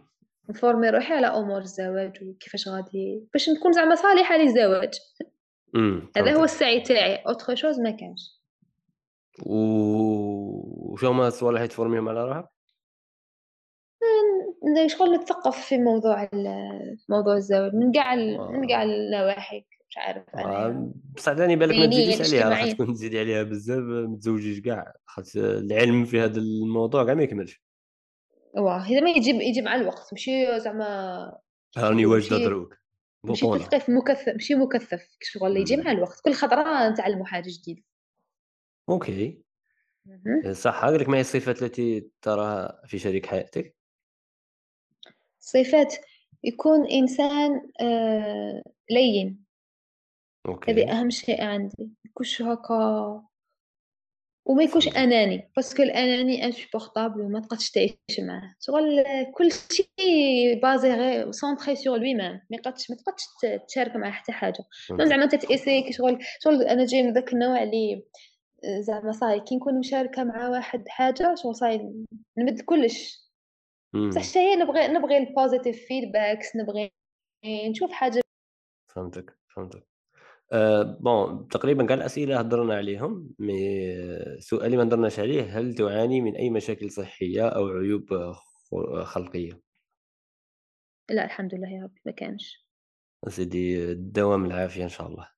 ن 0.50 0.55
former 0.55 0.90
روحي 0.90 1.14
على 1.14 1.28
أمور 1.28 1.62
الزواج 1.62 2.24
وكيفاش 2.24 2.68
غادي 2.68 3.28
باش 3.34 3.50
نكون 3.50 3.72
زعما 3.72 3.96
صالحة 3.96 4.38
للزواج. 4.38 4.94
هذا 6.18 6.36
هو 6.36 6.44
السعي 6.44 6.82
تاعي 6.82 7.16
autre 7.16 7.56
chose 7.56 7.80
ما 7.80 7.92
كانش. 7.92 8.42
وشو 9.46 11.08
هما 11.08 11.28
الصوالح 11.28 11.58
اللي 11.58 11.68
ت 11.68 11.72
formerهم 11.72 12.10
على 12.10 12.26
روحك؟ 12.26 12.46
شغل 14.88 15.16
نتثقف 15.16 15.66
في 15.66 15.78
موضوع 15.78 16.30
موضوع 17.10 17.36
الزواج 17.36 17.76
من 17.76 17.92
كاع 17.92 18.16
من 18.16 18.68
كاع 18.68 18.84
النواحي 18.84 19.66
مش 19.90 19.98
عارف 19.98 20.24
أنا 20.36 20.92
بصح 21.16 21.34
ثاني 21.34 21.56
بالك 21.56 21.76
ما 21.76 21.86
تزيديش 21.86 22.22
عليها 22.22 22.50
راح 22.50 22.72
تكون 22.72 22.94
تزيدي 22.94 23.20
عليها 23.20 23.44
بزاف 23.44 23.80
ما 23.80 24.18
تزوجيش 24.18 24.60
كاع 24.60 24.94
خاطر 25.06 25.40
العلم 25.40 26.06
في 26.06 26.22
هذا 26.22 26.40
الموضوع 26.40 27.06
كاع 27.06 27.14
ما 27.14 27.24
يكملش. 27.24 27.62
واه 28.54 28.78
هذا 28.78 29.00
ما 29.00 29.10
يجيب 29.10 29.36
يجي 29.36 29.62
مع 29.62 29.76
الوقت 29.76 30.10
ماشي 30.12 30.60
زعما 30.60 31.40
راني 31.78 32.06
واجده 32.06 32.38
دروك 32.38 32.78
ماشي 33.24 33.48
تثقيف 33.48 33.90
مكثف 33.90 34.30
ماشي 34.30 34.56
مكثف 34.56 35.08
شغل 35.22 35.58
يجي 35.58 35.78
مع 35.78 35.92
الوقت 35.92 36.22
كل 36.26 36.34
خطرة 36.34 36.90
نتعلموا 36.90 37.26
حاجة 37.26 37.50
جديدة. 37.50 37.82
OK. 38.90 39.42
صح 40.52 40.86
لك 40.86 41.10
ما 41.10 41.18
هي 41.18 41.22
الصفات 41.22 41.64
التي 41.64 42.10
تراها 42.22 42.82
في 42.86 43.00
شريك 43.00 43.26
حياتك. 43.26 43.76
صفات 45.42 45.96
يكون 46.44 46.88
إنسان 46.88 47.72
آه 47.82 48.64
لين. 48.92 49.46
OK. 50.48 50.72
هذه 50.72 50.92
أهم 50.92 51.10
شيء 51.10 51.44
عندي. 51.44 51.92
يكونش 52.06 52.42
هكا 52.42 53.24
وما 54.46 54.64
يكونش 54.64 54.88
أناني. 54.88 55.52
parce 55.56 55.73
que 55.73 55.84
الاناني 55.84 56.46
insupportable 56.46 57.22
وما 57.22 57.40
تقدش 57.40 57.72
تعيش 57.72 57.96
معاه. 58.20 58.56
شغل 58.60 59.04
كل 59.34 59.50
شيء 59.52 60.62
basé 60.62 60.94
غير 60.94 61.32
centré 61.32 61.76
sur 61.76 61.98
lui-même 61.98 62.42
ما 62.50 62.58
تقدش 62.64 62.90
ما 62.92 62.96
تقدش 62.96 63.24
تشارك 63.68 63.96
معاه 63.96 64.12
حتى 64.12 64.32
حاجة. 64.32 64.64
زعما 65.02 65.26
تتاسي 65.26 65.94
شغل 65.94 66.20
شغل 66.40 66.64
أنا 66.64 66.86
جاي 66.86 67.04
من 67.04 67.14
ذاك 67.14 67.34
النوع 67.34 67.64
اللي 67.64 68.04
زعما 68.80 69.12
صاي. 69.12 69.40
كي 69.40 69.56
نكون 69.56 69.80
مشاركة 69.80 70.24
مع 70.24 70.50
واحد 70.50 70.88
حاجة 70.88 71.36
شغل 71.36 71.56
صاي. 71.56 72.06
نمد 72.38 72.62
كلش. 72.62 73.21
بصح 73.94 74.24
شي 74.24 74.56
نبغي 74.56 74.88
نبغي 74.88 75.18
ال 75.18 75.25
positive 75.25 75.86
feedbacks 75.86 76.56
نبغي 76.56 76.92
نشوف 77.46 77.92
حاجة. 77.92 78.22
فهمتك 78.96 79.38
فهمتك. 79.56 79.88
أه 80.54 80.98
بون 81.00 81.48
تقريبا 81.48 81.86
كاع 81.86 81.96
الأسئلة 81.96 82.40
هضرنا 82.40 82.76
عليهم 82.76 83.30
مي 83.40 83.94
سؤالي 84.40 84.78
ما 84.78 84.84
هضرناش 84.84 85.20
عليه 85.20 85.60
هل 85.60 85.74
تعاني 85.74 86.22
من 86.22 86.36
أي 86.36 86.50
مشاكل 86.50 86.92
صحية 86.92 87.50
أو 87.50 87.68
عيوب 87.68 88.34
خلقية؟ 89.04 89.62
لا 91.10 91.26
الحمد 91.26 91.56
لله 91.56 91.70
يا 91.70 91.84
ربي 91.84 92.02
ما 92.06 92.12
كانش. 92.12 92.68
سيدي 93.28 93.94
دوام 93.94 94.46
العافية 94.46 94.84
إن 94.84 94.90
شاء 94.90 95.08
الله. 95.08 95.30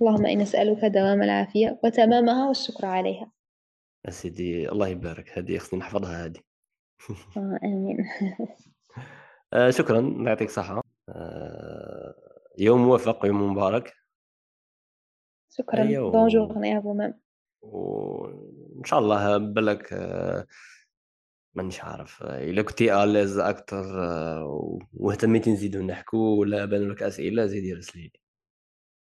اللهم 0.00 0.26
إنا 0.26 0.42
نسألك 0.42 0.84
دوام 0.84 1.22
العافية 1.22 1.80
وتمامها 1.84 2.48
والشكر 2.48 2.86
عليها. 2.86 3.32
سيدي 4.08 4.68
الله 4.68 4.88
يبارك 4.88 5.38
هذه 5.38 5.58
خصني 5.58 5.80
نحفظها 5.80 6.24
هذه. 6.24 6.40
آه 7.36 7.58
آمين. 7.64 7.96
آه 9.52 9.70
شكرا. 9.70 10.14
يعطيك 10.26 10.50
صحة. 10.50 10.82
آه 11.08 12.14
يوم 12.58 12.80
موفق 12.84 13.26
يوم 13.26 13.50
مبارك. 13.52 13.92
شكرا. 15.50 15.82
أيوه. 15.82 16.10
bonjour 16.12 16.64
يا 16.64 16.80
مام 16.80 17.20
وإن 17.62 18.84
شاء 18.84 18.98
الله 18.98 19.38
بالك 19.38 19.92
آه 19.92 20.46
مانيش 21.54 21.80
عارف 21.84 22.22
الا 22.22 22.62
كنتي 22.62 23.04
à 23.04 23.09
l'aise 23.09 23.38
أكثر 23.38 24.04
آه 24.04 24.78
واهتميتي 24.94 25.52
نزيدو 25.52 25.82
نحكو 25.82 26.16
ولا 26.40 26.64
بانوا 26.64 26.94
لك 26.94 27.02
أسئلة 27.02 27.46
زيدي 27.46 27.72
رسلي 27.72 28.12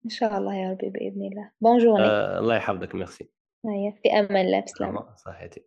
إن 0.05 0.09
شاء 0.09 0.37
الله 0.37 0.55
يا 0.55 0.71
ربي 0.71 0.89
بإذن 0.89 1.21
الله. 1.31 1.51
bonjour 1.61 1.99
آه 1.99 2.39
الله 2.39 2.55
يحفظك. 2.55 2.95
ميرسي. 2.95 3.29
في 4.03 4.09
أمان 4.19 4.45
الله. 4.45 4.59
بسلامة. 4.59 5.15
صحيتي 5.15 5.65